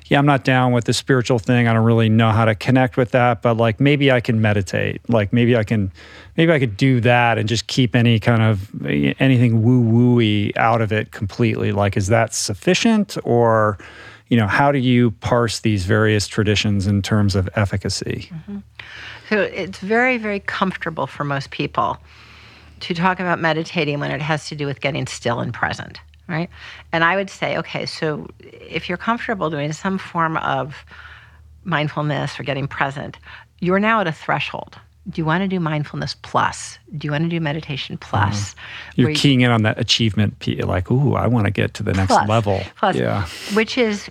yeah, 0.08 0.20
I'm 0.20 0.26
not 0.26 0.44
down 0.44 0.74
with 0.74 0.84
the 0.84 0.94
spiritual 0.94 1.40
thing. 1.40 1.68
I 1.68 1.74
don't 1.74 1.86
really 1.86 2.10
know 2.10 2.32
how 2.32 2.46
to 2.46 2.54
connect 2.54 2.98
with 2.98 3.12
that, 3.12 3.42
but 3.42 3.56
like 3.58 3.80
maybe 3.80 4.12
I 4.12 4.20
can 4.20 4.42
meditate. 4.42 5.02
Like 5.10 5.32
maybe 5.34 5.56
I 5.56 5.64
can, 5.64 5.92
maybe 6.36 6.52
I 6.52 6.60
could 6.60 6.78
do 6.78 7.00
that 7.02 7.38
and 7.38 7.48
just 7.48 7.68
keep 7.68 7.96
any 7.96 8.20
kind 8.20 8.44
of 8.44 8.70
anything 8.86 9.64
woo 9.64 9.82
wooey 9.82 10.56
out 10.58 10.82
of 10.82 10.92
it 10.92 11.12
completely. 11.12 11.72
Like, 11.72 11.98
is 11.98 12.08
that 12.08 12.34
sufficient 12.34 13.18
or, 13.24 13.78
you 14.28 14.38
know, 14.38 14.48
how 14.48 14.72
do 14.72 14.80
you 14.80 15.12
parse 15.12 15.60
these 15.60 15.86
various 15.86 16.28
traditions 16.28 16.88
in 16.88 17.02
terms 17.02 17.36
of 17.36 17.50
efficacy? 17.56 18.30
Mm-hmm. 18.32 18.58
So 19.30 19.42
it's 19.42 19.80
very, 19.80 20.18
very 20.18 20.40
comfortable 20.40 21.08
for 21.08 21.24
most 21.24 21.52
people 21.52 21.98
to 22.82 22.94
talk 22.94 23.20
about 23.20 23.40
meditating 23.40 24.00
when 24.00 24.12
it 24.12 24.22
has 24.22 24.48
to 24.50 24.56
do 24.56 24.66
with 24.66 24.82
getting 24.82 25.08
still 25.08 25.40
and 25.40 25.54
present 25.54 26.00
right? 26.28 26.50
And 26.92 27.04
I 27.04 27.16
would 27.16 27.30
say, 27.30 27.58
okay, 27.58 27.86
so 27.86 28.28
if 28.40 28.90
you're 28.90 28.98
comfortable 28.98 29.50
doing 29.50 29.72
some 29.74 29.98
form 29.98 30.38
of 30.38 30.86
mindfulness 31.64 32.40
or 32.40 32.44
getting 32.44 32.68
present, 32.68 33.18
you're 33.60 33.80
now 33.80 34.02
at 34.02 34.08
a 34.08 34.12
threshold. 34.12 34.80
Do 35.10 35.22
you 35.22 35.26
want 35.26 35.44
to 35.44 35.48
do 35.48 35.60
mindfulness 35.60 36.16
plus? 36.16 36.80
Do 36.98 37.06
you 37.06 37.12
want 37.12 37.24
to 37.24 37.30
do 37.30 37.40
meditation 37.40 37.98
plus? 37.98 38.52
Mm-hmm. 38.54 39.02
You're 39.02 39.14
keying 39.14 39.42
in 39.42 39.52
on 39.52 39.62
that 39.64 39.80
achievement, 39.80 40.46
like, 40.66 40.90
ooh, 40.90 41.14
I 41.14 41.28
want 41.28 41.46
to 41.46 41.52
get 41.52 41.74
to 41.76 41.84
the 41.84 41.94
next 41.94 42.08
plus, 42.08 42.28
level. 42.28 42.62
Plus, 42.78 42.96
yeah. 42.96 43.28
Which 43.54 43.78
is 43.78 44.10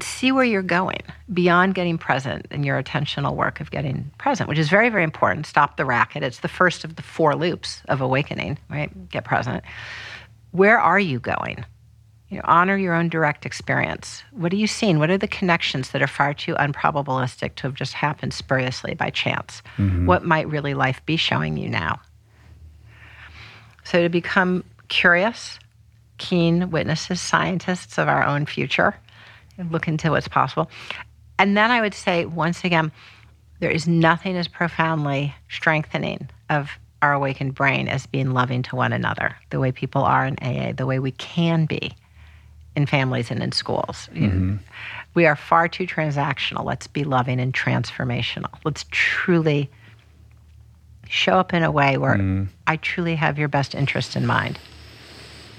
see 0.00 0.30
where 0.30 0.44
you're 0.44 0.62
going 0.62 1.02
beyond 1.32 1.74
getting 1.74 1.98
present 1.98 2.46
and 2.52 2.64
your 2.64 2.80
attentional 2.80 3.34
work 3.34 3.60
of 3.60 3.72
getting 3.72 4.08
present, 4.18 4.48
which 4.48 4.58
is 4.58 4.68
very, 4.68 4.90
very 4.90 5.02
important. 5.02 5.44
Stop 5.44 5.76
the 5.76 5.84
racket. 5.84 6.22
It's 6.22 6.38
the 6.38 6.48
first 6.48 6.84
of 6.84 6.94
the 6.94 7.02
four 7.02 7.34
loops 7.34 7.82
of 7.88 8.00
awakening, 8.00 8.58
right? 8.70 9.08
Get 9.08 9.24
present 9.24 9.64
where 10.52 10.78
are 10.78 10.98
you 10.98 11.20
going? 11.20 11.64
You 12.30 12.36
know, 12.36 12.44
honor 12.44 12.76
your 12.76 12.94
own 12.94 13.08
direct 13.08 13.46
experience. 13.46 14.22
What 14.32 14.52
are 14.52 14.56
you 14.56 14.66
seeing? 14.66 14.98
What 14.98 15.08
are 15.10 15.16
the 15.16 15.28
connections 15.28 15.90
that 15.90 16.02
are 16.02 16.06
far 16.06 16.34
too 16.34 16.54
unprobabilistic 16.56 17.54
to 17.56 17.62
have 17.62 17.74
just 17.74 17.94
happened 17.94 18.34
spuriously 18.34 18.94
by 18.94 19.08
chance? 19.10 19.62
Mm-hmm. 19.78 20.04
What 20.04 20.24
might 20.24 20.48
really 20.48 20.74
life 20.74 21.00
be 21.06 21.16
showing 21.16 21.56
you 21.56 21.70
now? 21.70 22.00
So 23.84 24.02
to 24.02 24.10
become 24.10 24.62
curious, 24.88 25.58
keen 26.18 26.70
witnesses, 26.70 27.20
scientists 27.20 27.96
of 27.98 28.08
our 28.08 28.22
own 28.22 28.44
future, 28.44 28.94
and 29.56 29.72
look 29.72 29.88
into 29.88 30.10
what's 30.10 30.28
possible. 30.28 30.70
And 31.38 31.56
then 31.56 31.70
I 31.70 31.80
would 31.80 31.94
say, 31.94 32.26
once 32.26 32.62
again, 32.62 32.92
there 33.60 33.70
is 33.70 33.88
nothing 33.88 34.36
as 34.36 34.48
profoundly 34.48 35.34
strengthening 35.48 36.28
of 36.50 36.70
our 37.00 37.14
awakened 37.14 37.54
brain 37.54 37.88
as 37.88 38.06
being 38.06 38.32
loving 38.32 38.62
to 38.64 38.76
one 38.76 38.92
another, 38.92 39.34
the 39.50 39.60
way 39.60 39.72
people 39.72 40.02
are 40.02 40.26
in 40.26 40.36
AA, 40.42 40.72
the 40.72 40.86
way 40.86 40.98
we 40.98 41.12
can 41.12 41.64
be 41.64 41.94
in 42.78 42.86
families 42.86 43.30
and 43.30 43.42
in 43.42 43.52
schools. 43.52 44.08
Mm-hmm. 44.14 44.56
We 45.14 45.26
are 45.26 45.36
far 45.36 45.68
too 45.68 45.86
transactional. 45.86 46.64
Let's 46.64 46.86
be 46.86 47.04
loving 47.04 47.40
and 47.40 47.52
transformational. 47.52 48.54
Let's 48.64 48.86
truly 48.90 49.68
show 51.08 51.38
up 51.38 51.52
in 51.52 51.62
a 51.62 51.70
way 51.70 51.98
where 51.98 52.14
mm. 52.14 52.46
I 52.66 52.76
truly 52.76 53.16
have 53.16 53.38
your 53.38 53.48
best 53.48 53.74
interest 53.74 54.14
in 54.14 54.26
mind. 54.26 54.58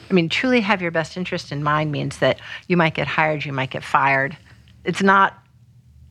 I 0.09 0.13
mean, 0.13 0.29
truly 0.29 0.61
have 0.61 0.81
your 0.81 0.91
best 0.91 1.17
interest 1.17 1.51
in 1.51 1.61
mind 1.61 1.91
means 1.91 2.19
that 2.19 2.39
you 2.67 2.77
might 2.77 2.95
get 2.95 3.07
hired, 3.07 3.45
you 3.45 3.53
might 3.53 3.69
get 3.69 3.83
fired. 3.83 4.37
It's 4.85 5.03
not 5.03 5.38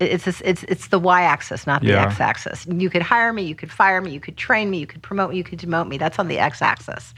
it's 0.01 0.25
this, 0.25 0.41
it's 0.45 0.63
it's 0.65 0.89
the 0.89 0.99
y-axis, 0.99 1.67
not 1.67 1.83
the 1.83 1.89
yeah. 1.89 2.05
x-axis. 2.05 2.67
You 2.67 2.89
could 2.89 3.03
hire 3.03 3.33
me, 3.33 3.43
you 3.43 3.55
could 3.55 3.73
fire 3.73 4.01
me, 4.01 4.13
you 4.13 4.21
could 4.21 4.37
train 4.37 4.71
me, 4.71 4.79
you 4.79 4.87
could 4.87 5.03
promote 5.03 5.31
me, 5.31 5.37
you 5.37 5.45
could 5.45 5.59
demote 5.59 5.89
me. 5.89 5.99
That's 5.99 6.19
on 6.19 6.29
the 6.29 6.39
x-axis. 6.39 7.15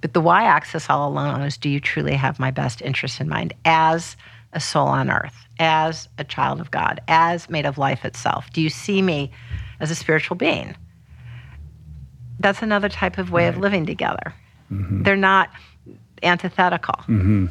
But 0.00 0.14
the 0.14 0.20
y-axis 0.20 0.88
all 0.88 1.08
alone 1.08 1.42
is: 1.42 1.58
Do 1.58 1.68
you 1.68 1.80
truly 1.80 2.14
have 2.14 2.38
my 2.38 2.50
best 2.50 2.80
interest 2.82 3.20
in 3.20 3.28
mind 3.28 3.52
as 3.64 4.16
a 4.54 4.60
soul 4.60 4.88
on 4.88 5.10
earth, 5.10 5.46
as 5.58 6.08
a 6.18 6.24
child 6.24 6.60
of 6.60 6.70
God, 6.70 7.00
as 7.08 7.50
made 7.50 7.66
of 7.66 7.78
life 7.78 8.04
itself? 8.04 8.50
Do 8.52 8.62
you 8.62 8.70
see 8.70 9.02
me 9.02 9.30
as 9.80 9.90
a 9.90 9.94
spiritual 9.94 10.36
being? 10.36 10.74
That's 12.38 12.62
another 12.62 12.88
type 12.88 13.18
of 13.18 13.30
way 13.30 13.44
right. 13.44 13.54
of 13.54 13.60
living 13.60 13.86
together. 13.86 14.34
Mm-hmm. 14.70 15.02
They're 15.02 15.16
not 15.16 15.50
antithetical. 16.22 16.94
Mm-hmm. 17.06 17.46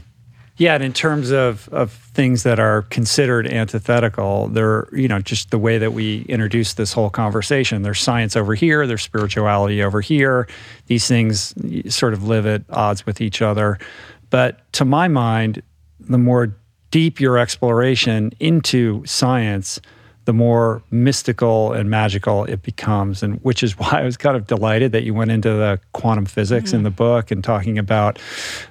Yeah, 0.61 0.75
and 0.75 0.83
in 0.83 0.93
terms 0.93 1.31
of, 1.31 1.67
of 1.69 1.91
things 1.91 2.43
that 2.43 2.59
are 2.59 2.83
considered 2.83 3.47
antithetical, 3.47 4.47
they're, 4.49 4.87
you 4.91 5.07
know, 5.07 5.19
just 5.19 5.49
the 5.49 5.57
way 5.57 5.79
that 5.79 5.93
we 5.93 6.21
introduce 6.29 6.75
this 6.75 6.93
whole 6.93 7.09
conversation. 7.09 7.81
There's 7.81 7.99
science 7.99 8.35
over 8.35 8.53
here, 8.53 8.85
there's 8.85 9.01
spirituality 9.01 9.81
over 9.81 10.01
here. 10.01 10.47
These 10.85 11.07
things 11.07 11.55
sort 11.91 12.13
of 12.13 12.25
live 12.25 12.45
at 12.45 12.61
odds 12.69 13.07
with 13.07 13.21
each 13.21 13.41
other. 13.41 13.79
But 14.29 14.71
to 14.73 14.85
my 14.85 15.07
mind, 15.07 15.63
the 15.99 16.19
more 16.19 16.55
deep 16.91 17.19
your 17.19 17.39
exploration 17.39 18.31
into 18.39 19.03
science, 19.07 19.81
the 20.31 20.37
more 20.37 20.81
mystical 20.91 21.73
and 21.73 21.89
magical 21.89 22.45
it 22.45 22.63
becomes. 22.63 23.21
And 23.21 23.43
which 23.43 23.63
is 23.63 23.77
why 23.77 23.99
I 23.99 24.03
was 24.03 24.15
kind 24.15 24.37
of 24.37 24.47
delighted 24.47 24.93
that 24.93 25.03
you 25.03 25.13
went 25.13 25.29
into 25.29 25.49
the 25.49 25.77
quantum 25.91 26.25
physics 26.25 26.69
mm-hmm. 26.69 26.77
in 26.77 26.83
the 26.83 26.89
book 26.89 27.31
and 27.31 27.43
talking 27.43 27.77
about 27.77 28.17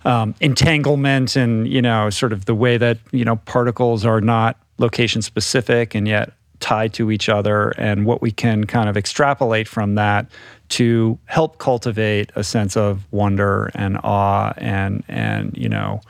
um, 0.06 0.34
entanglement 0.40 1.36
and, 1.36 1.68
you 1.68 1.82
know, 1.82 2.08
sort 2.08 2.32
of 2.32 2.46
the 2.46 2.54
way 2.54 2.78
that, 2.78 2.96
you 3.10 3.26
know, 3.26 3.36
particles 3.36 4.06
are 4.06 4.22
not 4.22 4.56
location 4.78 5.20
specific 5.20 5.94
and 5.94 6.08
yet 6.08 6.32
tied 6.60 6.94
to 6.94 7.10
each 7.10 7.28
other 7.28 7.70
and 7.76 8.06
what 8.06 8.22
we 8.22 8.30
can 8.30 8.64
kind 8.64 8.88
of 8.88 8.96
extrapolate 8.96 9.68
from 9.68 9.96
that 9.96 10.30
to 10.70 11.18
help 11.26 11.58
cultivate 11.58 12.30
a 12.36 12.44
sense 12.44 12.74
of 12.74 13.06
wonder 13.12 13.70
and 13.74 13.98
awe 14.02 14.52
and 14.56 15.02
and 15.08 15.56
you 15.56 15.68
know 15.68 16.00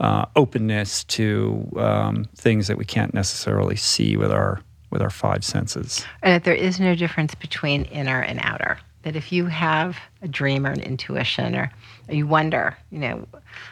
uh, 0.00 0.26
openness 0.36 1.04
to 1.04 1.66
um, 1.76 2.24
things 2.36 2.66
that 2.66 2.76
we 2.76 2.84
can't 2.84 3.14
necessarily 3.14 3.76
see 3.76 4.16
with 4.16 4.30
our 4.30 4.60
with 4.94 5.02
our 5.02 5.10
five 5.10 5.44
senses. 5.44 6.06
And 6.22 6.32
that 6.32 6.44
there 6.44 6.54
is 6.54 6.80
no 6.80 6.94
difference 6.94 7.34
between 7.34 7.84
inner 7.86 8.22
and 8.22 8.38
outer. 8.42 8.78
That 9.02 9.16
if 9.16 9.32
you 9.32 9.44
have 9.46 9.98
a 10.22 10.28
dream 10.28 10.66
or 10.66 10.70
an 10.70 10.80
intuition 10.80 11.54
or, 11.54 11.70
you 12.08 12.26
wonder, 12.26 12.74
you 12.90 13.00
know, 13.00 13.28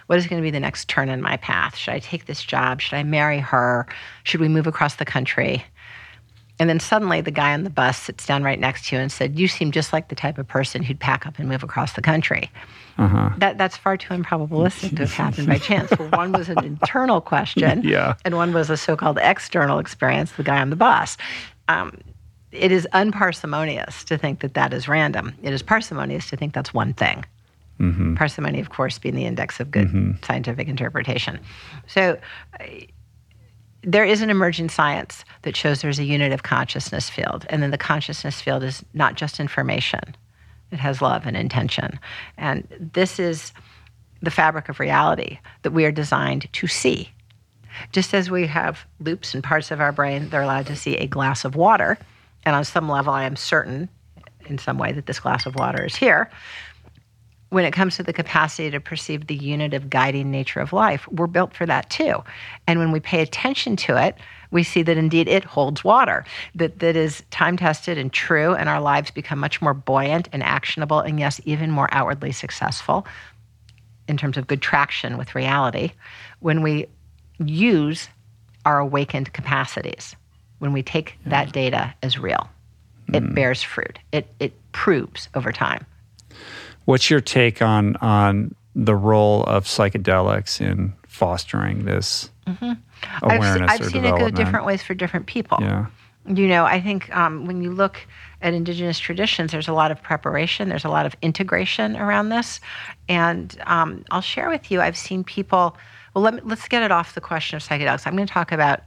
what 0.08 0.18
is 0.18 0.26
going 0.26 0.42
to 0.42 0.44
be 0.44 0.50
the 0.50 0.60
next 0.60 0.88
turn 0.88 1.08
in 1.08 1.22
my 1.22 1.38
path? 1.38 1.74
Should 1.76 1.94
I 1.94 2.00
take 2.00 2.26
this 2.26 2.42
job? 2.42 2.82
Should 2.82 2.96
I 2.96 3.02
marry 3.02 3.38
her? 3.38 3.86
Should 4.24 4.40
we 4.40 4.48
move 4.48 4.66
across 4.66 4.96
the 4.96 5.06
country? 5.06 5.64
And 6.58 6.68
then 6.68 6.80
suddenly 6.80 7.22
the 7.22 7.30
guy 7.30 7.54
on 7.54 7.64
the 7.64 7.70
bus 7.70 7.98
sits 7.98 8.26
down 8.26 8.42
right 8.42 8.60
next 8.60 8.86
to 8.86 8.96
you 8.96 9.00
and 9.00 9.10
said, 9.10 9.38
You 9.38 9.48
seem 9.48 9.72
just 9.72 9.92
like 9.92 10.08
the 10.08 10.14
type 10.14 10.36
of 10.36 10.46
person 10.46 10.82
who'd 10.82 11.00
pack 11.00 11.26
up 11.26 11.38
and 11.38 11.48
move 11.48 11.62
across 11.62 11.94
the 11.94 12.02
country. 12.02 12.50
Uh-huh. 12.98 13.30
That, 13.38 13.58
that's 13.58 13.76
far 13.76 13.96
too 13.96 14.14
improbabilistic 14.14 14.96
to 14.96 15.02
have 15.02 15.12
happened 15.12 15.46
by 15.46 15.58
chance. 15.58 15.90
Well, 15.98 16.08
one 16.10 16.32
was 16.32 16.48
an 16.48 16.64
internal 16.64 17.20
question, 17.20 17.82
yeah. 17.84 18.14
and 18.24 18.36
one 18.36 18.52
was 18.52 18.70
a 18.70 18.76
so 18.76 18.96
called 18.96 19.18
external 19.20 19.78
experience, 19.78 20.32
the 20.32 20.42
guy 20.42 20.60
on 20.60 20.70
the 20.70 20.76
bus. 20.76 21.16
Um, 21.68 21.98
it 22.50 22.70
is 22.70 22.86
unparsimonious 22.92 24.04
to 24.04 24.18
think 24.18 24.40
that 24.40 24.54
that 24.54 24.74
is 24.74 24.88
random. 24.88 25.34
It 25.42 25.52
is 25.52 25.62
parsimonious 25.62 26.28
to 26.30 26.36
think 26.36 26.52
that's 26.52 26.74
one 26.74 26.92
thing. 26.92 27.24
Mm-hmm. 27.80 28.14
Parsimony, 28.14 28.60
of 28.60 28.70
course, 28.70 28.98
being 28.98 29.14
the 29.14 29.24
index 29.24 29.58
of 29.58 29.70
good 29.70 29.88
mm-hmm. 29.88 30.22
scientific 30.22 30.68
interpretation. 30.68 31.40
So, 31.86 32.18
uh, 32.60 32.64
there 33.84 34.04
is 34.04 34.22
an 34.22 34.30
emerging 34.30 34.68
science 34.68 35.24
that 35.42 35.56
shows 35.56 35.82
there's 35.82 35.98
a 35.98 36.04
unitive 36.04 36.44
consciousness 36.44 37.10
field, 37.10 37.44
and 37.48 37.62
then 37.62 37.72
the 37.72 37.78
consciousness 37.78 38.40
field 38.40 38.62
is 38.62 38.84
not 38.94 39.16
just 39.16 39.40
information, 39.40 40.14
it 40.72 40.80
has 40.80 41.02
love 41.02 41.26
and 41.26 41.36
intention. 41.36 41.98
And 42.36 42.66
this 42.80 43.20
is 43.20 43.52
the 44.22 44.30
fabric 44.30 44.68
of 44.68 44.80
reality 44.80 45.38
that 45.62 45.72
we 45.72 45.84
are 45.84 45.92
designed 45.92 46.52
to 46.52 46.66
see. 46.66 47.10
Just 47.92 48.14
as 48.14 48.30
we 48.30 48.46
have 48.46 48.86
loops 49.00 49.34
and 49.34 49.42
parts 49.42 49.70
of 49.70 49.80
our 49.80 49.92
brain 49.92 50.28
that 50.30 50.36
are 50.36 50.42
allowed 50.42 50.66
to 50.66 50.76
see 50.76 50.96
a 50.96 51.06
glass 51.06 51.44
of 51.44 51.56
water, 51.56 51.98
and 52.44 52.56
on 52.56 52.64
some 52.64 52.88
level, 52.88 53.12
I 53.12 53.24
am 53.24 53.36
certain 53.36 53.88
in 54.46 54.58
some 54.58 54.78
way 54.78 54.92
that 54.92 55.06
this 55.06 55.20
glass 55.20 55.46
of 55.46 55.54
water 55.54 55.84
is 55.84 55.94
here. 55.94 56.30
When 57.50 57.64
it 57.64 57.72
comes 57.72 57.96
to 57.96 58.02
the 58.02 58.12
capacity 58.12 58.70
to 58.70 58.80
perceive 58.80 59.26
the 59.26 59.36
unitive 59.36 59.90
guiding 59.90 60.30
nature 60.30 60.60
of 60.60 60.72
life, 60.72 61.06
we're 61.08 61.26
built 61.26 61.54
for 61.54 61.66
that 61.66 61.90
too. 61.90 62.22
And 62.66 62.78
when 62.78 62.92
we 62.92 63.00
pay 63.00 63.20
attention 63.20 63.76
to 63.76 64.02
it, 64.02 64.16
we 64.52 64.62
see 64.62 64.82
that 64.82 64.96
indeed 64.96 65.26
it 65.26 65.42
holds 65.42 65.82
water, 65.82 66.24
that, 66.54 66.78
that 66.78 66.94
is 66.94 67.24
time 67.30 67.56
tested 67.56 67.98
and 67.98 68.12
true, 68.12 68.54
and 68.54 68.68
our 68.68 68.80
lives 68.80 69.10
become 69.10 69.40
much 69.40 69.60
more 69.60 69.74
buoyant 69.74 70.28
and 70.32 70.42
actionable, 70.44 71.00
and 71.00 71.18
yes, 71.18 71.40
even 71.44 71.70
more 71.70 71.88
outwardly 71.90 72.30
successful 72.30 73.06
in 74.06 74.16
terms 74.16 74.36
of 74.36 74.46
good 74.46 74.62
traction 74.62 75.16
with 75.16 75.34
reality 75.34 75.92
when 76.40 76.62
we 76.62 76.86
use 77.38 78.08
our 78.64 78.78
awakened 78.78 79.32
capacities, 79.32 80.14
when 80.58 80.72
we 80.72 80.82
take 80.82 81.18
that 81.26 81.52
data 81.52 81.92
as 82.02 82.18
real. 82.18 82.48
It 83.12 83.22
mm. 83.22 83.34
bears 83.34 83.62
fruit. 83.62 83.98
It, 84.12 84.32
it 84.38 84.52
proves 84.72 85.28
over 85.34 85.50
time. 85.50 85.84
What's 86.84 87.10
your 87.10 87.20
take 87.20 87.62
on 87.62 87.96
on 87.96 88.54
the 88.74 88.94
role 88.94 89.44
of 89.44 89.64
psychedelics 89.64 90.60
in 90.60 90.94
fostering 91.06 91.84
this 91.84 92.30
mm-hmm. 92.46 92.72
Awareness? 93.22 93.70
I've, 93.70 93.80
I've 93.80 93.90
seen 93.90 94.04
it 94.04 94.18
go 94.18 94.30
different 94.30 94.66
ways 94.66 94.82
for 94.82 94.94
different 94.94 95.26
people. 95.26 95.58
Yeah. 95.60 95.86
You 96.26 96.46
know, 96.46 96.64
I 96.64 96.80
think 96.80 97.14
um, 97.16 97.46
when 97.46 97.62
you 97.62 97.72
look 97.72 98.06
at 98.42 98.54
indigenous 98.54 98.98
traditions, 98.98 99.50
there's 99.50 99.66
a 99.66 99.72
lot 99.72 99.90
of 99.90 100.00
preparation, 100.00 100.68
there's 100.68 100.84
a 100.84 100.88
lot 100.88 101.04
of 101.04 101.16
integration 101.20 101.96
around 101.96 102.28
this. 102.28 102.60
And 103.08 103.56
um, 103.66 104.04
I'll 104.12 104.20
share 104.20 104.48
with 104.48 104.70
you, 104.70 104.80
I've 104.80 104.96
seen 104.96 105.24
people, 105.24 105.76
well, 106.14 106.22
let 106.22 106.34
me, 106.34 106.40
let's 106.44 106.68
get 106.68 106.82
it 106.84 106.92
off 106.92 107.14
the 107.14 107.20
question 107.20 107.56
of 107.56 107.62
psychedelics. 107.64 108.06
I'm 108.06 108.14
going 108.14 108.26
to 108.26 108.32
talk 108.32 108.52
about 108.52 108.80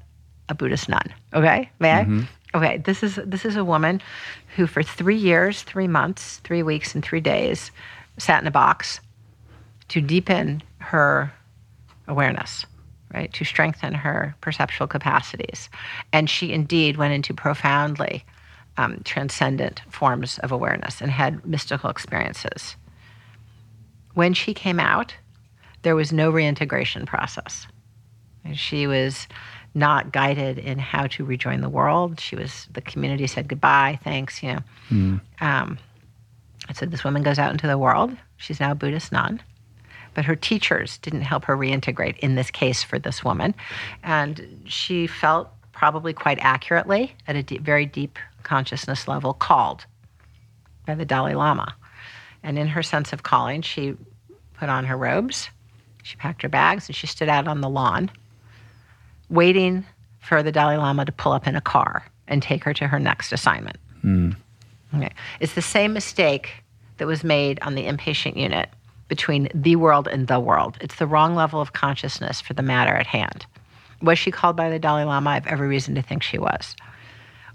a 0.48 0.56
Buddhist 0.56 0.88
nun, 0.88 1.14
okay? 1.34 1.70
May 1.80 1.90
mm-hmm. 1.90 2.22
I? 2.22 2.58
Okay, 2.58 2.78
this 2.78 3.04
is, 3.04 3.20
this 3.26 3.44
is 3.44 3.58
a 3.58 3.66
woman 3.66 4.02
who, 4.56 4.66
for 4.66 4.82
three 4.82 5.18
years, 5.18 5.64
three 5.64 5.90
months, 5.90 6.38
three 6.46 6.64
weeks, 6.64 6.96
and 6.96 7.04
three 7.04 7.20
days, 7.20 7.70
sat 8.18 8.42
in 8.42 8.48
a 8.48 8.52
box 8.52 9.02
to 9.90 10.00
deepen 10.00 10.64
her 10.78 11.34
awareness, 12.08 12.66
right? 13.16 13.32
To 13.34 13.46
strengthen 13.46 13.94
her 13.94 14.36
perceptual 14.42 14.88
capacities. 14.88 15.70
And 16.12 16.30
she 16.30 16.52
indeed 16.52 16.98
went 16.98 17.14
into 17.14 17.34
profoundly 17.34 18.26
um, 18.78 19.02
transcendent 19.06 19.82
forms 19.90 20.38
of 20.40 20.52
awareness 20.52 21.02
and 21.02 21.10
had 21.10 21.46
mystical 21.46 21.90
experiences. 21.90 22.76
When 24.14 24.34
she 24.34 24.54
came 24.54 24.80
out, 24.80 25.16
there 25.84 25.96
was 25.96 26.12
no 26.12 26.30
reintegration 26.30 27.06
process. 27.06 27.68
She 28.54 28.86
was 28.86 29.28
not 29.74 30.12
guided 30.12 30.58
in 30.58 30.80
how 30.80 31.08
to 31.08 31.26
rejoin 31.26 31.62
the 31.62 31.70
world. 31.70 32.20
She 32.20 32.36
was 32.36 32.68
the 32.74 32.82
community 32.82 33.28
said 33.28 33.48
goodbye, 33.48 34.00
thanks, 34.04 34.42
you 34.42 34.54
know. 34.54 34.60
Mm. 34.90 35.22
Um, 35.42 35.78
I 36.68 36.74
said 36.74 36.92
this 36.92 37.04
woman 37.04 37.24
goes 37.24 37.40
out 37.40 37.52
into 37.52 37.68
the 37.68 37.78
world. 37.78 38.16
She's 38.38 38.60
now 38.60 38.72
a 38.72 38.76
Buddhist 38.76 39.12
nun, 39.12 39.42
but 40.16 40.26
her 40.26 40.36
teachers 40.36 40.98
didn't 41.00 41.22
help 41.22 41.46
her 41.46 41.56
reintegrate. 41.56 42.18
In 42.20 42.36
this 42.36 42.50
case, 42.50 42.82
for 42.82 42.98
this 42.98 43.24
woman, 43.24 43.54
and 44.04 44.64
she 44.66 45.06
felt 45.06 45.50
probably 45.72 46.14
quite 46.14 46.40
accurately 46.42 47.14
at 47.28 47.36
a 47.36 47.44
deep, 47.44 47.62
very 47.62 47.86
deep 47.86 48.18
consciousness 48.44 49.08
level 49.08 49.34
called 49.34 49.86
by 50.88 50.96
the 50.96 51.06
Dalai 51.06 51.36
Lama. 51.36 51.76
And 52.42 52.58
in 52.58 52.68
her 52.68 52.82
sense 52.82 53.12
of 53.12 53.24
calling, 53.24 53.62
she 53.62 53.96
put 54.54 54.70
on 54.70 54.86
her 54.86 54.98
robes, 54.98 55.50
she 56.04 56.16
packed 56.16 56.42
her 56.44 56.50
bags, 56.50 56.88
and 56.88 56.96
she 56.96 57.08
stood 57.08 57.30
out 57.30 57.48
on 57.48 57.62
the 57.62 57.70
lawn, 57.70 58.10
waiting 59.30 59.86
for 60.20 60.42
the 60.42 60.52
Dalai 60.52 60.78
Lama 60.78 61.06
to 61.06 61.12
pull 61.12 61.34
up 61.34 61.48
in 61.48 61.56
a 61.56 61.62
car 61.62 62.06
and 62.28 62.42
take 62.42 62.64
her 62.64 62.74
to 62.74 62.88
her 62.88 63.00
next 63.00 63.32
assignment. 63.32 63.78
Mm. 64.04 64.36
Okay. 64.96 65.12
It's 65.40 65.54
the 65.54 65.62
same 65.62 65.94
mistake 65.94 66.64
that 66.98 67.08
was 67.08 67.24
made 67.24 67.60
on 67.62 67.76
the 67.76 67.86
inpatient 67.86 68.38
unit 68.38 68.70
between 69.08 69.50
the 69.54 69.76
world 69.76 70.08
and 70.08 70.28
the 70.28 70.40
world. 70.40 70.78
It's 70.82 70.96
the 70.96 71.08
wrong 71.08 71.36
level 71.36 71.62
of 71.62 71.74
consciousness 71.74 72.42
for 72.42 72.54
the 72.54 72.64
matter 72.64 72.94
at 72.96 73.08
hand. 73.08 73.46
Was 74.02 74.20
she 74.20 74.32
called 74.32 74.56
by 74.56 74.70
the 74.70 74.80
Dalai 74.80 75.04
Lama? 75.04 75.30
I 75.30 75.34
have 75.36 75.48
every 75.48 75.68
reason 75.68 75.96
to 75.96 76.02
think 76.02 76.24
she 76.24 76.38
was. 76.38 76.76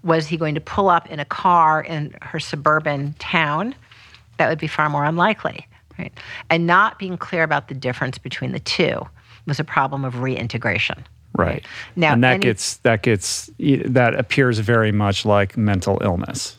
Was 0.03 0.27
he 0.27 0.37
going 0.37 0.55
to 0.55 0.61
pull 0.61 0.89
up 0.89 1.11
in 1.11 1.21
a 1.21 1.25
car 1.25 1.83
in 1.83 2.15
her 2.23 2.41
suburban 2.41 3.15
town? 3.19 3.75
That 4.39 4.49
would 4.49 4.59
be 4.59 4.67
far 4.67 4.89
more 4.89 5.05
unlikely. 5.05 5.67
Right? 5.99 6.13
And 6.49 6.67
not 6.67 6.99
being 6.99 7.19
clear 7.19 7.43
about 7.43 7.69
the 7.69 7.75
difference 7.75 8.17
between 8.17 8.53
the 8.53 8.61
two 8.61 9.07
was 9.47 9.61
a 9.61 9.65
problem 9.65 10.05
of 10.05 10.21
reintegration. 10.21 11.05
Right. 11.37 11.65
Now, 11.95 12.15
and 12.15 12.25
that 12.25 12.35
any, 12.35 12.43
gets 12.43 12.79
that 12.79 13.03
gets 13.03 13.51
that 13.59 14.15
appears 14.15 14.59
very 14.59 14.93
much 14.93 15.25
like 15.25 15.57
mental 15.57 15.99
illness. 16.03 16.57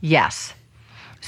Yes. 0.00 0.54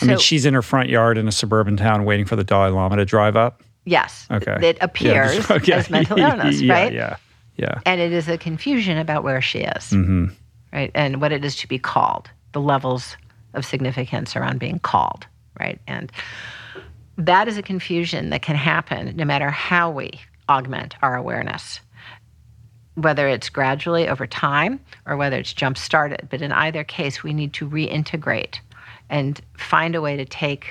I 0.03 0.07
mean, 0.07 0.19
she's 0.19 0.47
in 0.47 0.55
her 0.55 0.63
front 0.63 0.89
yard 0.89 1.19
in 1.19 1.29
a 1.29 1.33
suburban 1.33 1.77
town 1.77 2.05
waiting 2.05 2.27
for 2.27 2.37
the 2.37 2.45
Dalai 2.45 2.71
Lama 2.71 2.97
to 2.97 3.05
drive 3.05 3.37
up. 3.37 3.63
Yes. 3.85 4.27
Okay. 4.31 4.57
It 4.61 4.79
appears 4.81 5.37
yeah, 5.37 5.57
okay. 5.57 5.73
as 5.73 5.91
mental 5.91 6.19
illness, 6.19 6.61
yeah, 6.61 6.73
right? 6.73 6.93
Yeah. 6.93 7.17
Yeah. 7.57 7.81
And 7.85 8.01
it 8.01 8.13
is 8.13 8.29
a 8.29 8.39
confusion 8.39 8.97
about 8.97 9.23
where 9.23 9.43
she 9.43 9.59
is, 9.59 9.91
mm-hmm. 9.91 10.27
right? 10.73 10.91
And 10.95 11.21
what 11.21 11.33
it 11.33 11.45
is 11.45 11.57
to 11.57 11.69
be 11.69 11.79
called, 11.79 12.31
the 12.53 12.61
levels 12.61 13.17
of 13.53 13.67
significance 13.67 14.35
around 14.35 14.61
being 14.61 14.79
called, 14.79 15.27
right? 15.59 15.79
And 15.87 16.11
that 17.19 17.49
is 17.49 17.59
a 17.59 17.63
confusion 17.63 18.31
that 18.31 18.41
can 18.43 18.57
happen 18.57 19.15
no 19.15 19.25
matter 19.25 19.51
how 19.51 19.91
we 19.91 20.13
augment 20.49 20.95
our 21.03 21.17
awareness, 21.17 21.81
whether 22.95 23.29
it's 23.29 23.51
gradually 23.51 24.09
over 24.09 24.27
time 24.27 24.81
or 25.07 25.17
whether 25.17 25.37
it's 25.37 25.53
jump 25.53 25.77
started. 25.77 26.29
But 26.31 26.41
in 26.41 26.53
either 26.53 26.83
case, 26.83 27.23
we 27.23 27.35
need 27.35 27.53
to 27.55 27.69
reintegrate 27.69 28.61
and 29.11 29.41
find 29.59 29.95
a 29.95 30.01
way 30.01 30.17
to 30.17 30.25
take 30.25 30.69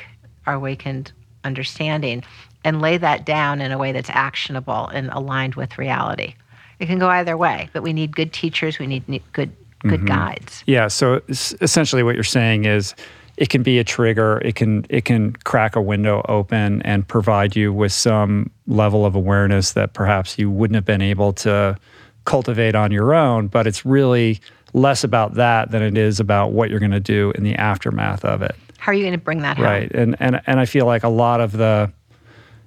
our 0.48 0.56
awakened 0.56 1.12
understanding 1.44 2.24
and 2.64 2.82
lay 2.82 2.98
that 2.98 3.26
down 3.26 3.62
in 3.62 3.72
a 3.72 3.78
way 3.78 3.92
that's 3.92 4.10
actionable 4.10 4.88
and 4.88 5.10
aligned 5.12 5.56
with 5.56 5.78
reality. 5.78 6.34
It 6.80 6.88
can 6.88 7.00
go 7.00 7.08
either 7.10 7.38
way, 7.38 7.70
but 7.74 7.84
we 7.84 7.94
need 7.94 8.16
good 8.16 8.34
teachers. 8.34 8.80
We 8.80 8.88
need 8.88 9.06
good 9.34 9.52
good 9.80 10.02
mm-hmm. 10.02 10.06
guides. 10.08 10.64
Yeah. 10.66 10.88
So 10.88 11.22
essentially, 11.30 12.04
what 12.04 12.16
you're 12.16 12.24
saying 12.24 12.66
is, 12.66 12.96
it 13.38 13.50
can 13.50 13.64
be 13.64 13.80
a 13.80 13.84
trigger. 13.84 14.42
It 14.44 14.56
can 14.56 14.86
it 14.90 15.06
can 15.06 15.34
crack 15.34 15.76
a 15.76 15.82
window 15.82 16.26
open 16.28 16.82
and 16.84 17.08
provide 17.08 17.56
you 17.56 17.72
with 17.74 17.94
some 17.94 18.52
level 18.68 19.06
of 19.06 19.16
awareness 19.16 19.74
that 19.74 19.94
perhaps 19.94 20.38
you 20.38 20.50
wouldn't 20.50 20.76
have 20.76 20.86
been 20.86 21.02
able 21.02 21.34
to 21.34 21.78
cultivate 22.26 22.76
on 22.76 22.92
your 22.92 23.14
own. 23.14 23.48
But 23.48 23.68
it's 23.68 23.86
really 23.86 24.42
less 24.74 25.04
about 25.04 25.36
that 25.36 25.72
than 25.72 25.82
it 25.82 25.98
is 25.98 26.20
about 26.20 26.52
what 26.52 26.70
you're 26.70 26.80
going 26.80 26.92
to 26.92 27.00
do 27.00 27.32
in 27.36 27.44
the 27.44 27.56
aftermath 27.56 28.24
of 28.26 28.42
it. 28.42 28.56
How 28.78 28.92
are 28.92 28.96
you 28.96 29.04
going 29.04 29.14
to 29.14 29.18
bring 29.18 29.42
that 29.42 29.58
home? 29.58 29.66
Right. 29.66 29.92
And 29.92 30.16
and 30.20 30.42
and 30.46 30.60
I 30.60 30.66
feel 30.66 30.86
like 30.86 31.04
a 31.04 31.10
lot 31.10 31.42
of 31.42 31.52
the 31.52 31.92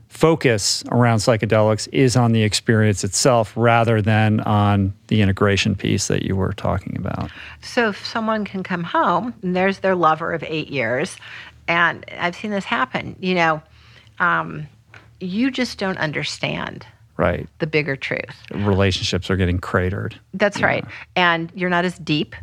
focus 0.09 0.85
around 0.91 1.19
psychedelics 1.19 1.89
is 1.91 2.17
on 2.17 2.33
the 2.33 2.43
experience 2.43 3.03
itself 3.03 3.55
rather 3.57 4.03
than 4.03 4.41
on 4.41 4.93
the 5.07 5.23
integration 5.23 5.75
piece 5.75 6.09
that 6.09 6.23
you 6.23 6.37
were 6.37 6.53
talking 6.53 6.97
about. 6.99 7.31
So 7.63 7.89
if 7.89 8.07
someone 8.07 8.45
can 8.45 8.63
come 8.63 8.85
home 8.85 9.33
and 9.43 9.57
there's 9.57 9.79
their 9.79 9.95
lover 9.95 10.35
of 10.35 10.43
8 10.43 10.69
years 10.69 11.17
and 11.67 12.05
I've 12.19 12.37
seen 12.37 12.51
this 12.51 12.67
happen, 12.67 13.17
you 13.21 13.35
know, 13.35 13.63
um, 14.19 14.67
you 15.19 15.51
just 15.51 15.79
don't 15.79 15.97
understand 15.97 16.87
right 17.17 17.49
the 17.59 17.67
bigger 17.67 17.97
truth 17.97 18.43
relationships 18.55 19.31
are 19.31 19.37
getting 19.37 19.59
cratered 19.59 20.19
that's 20.35 20.61
yeah. 20.61 20.67
right 20.67 20.85
and 21.17 21.53
you're 21.55 21.71
not 21.71 21.85
as 21.85 21.99
deep 21.99 22.35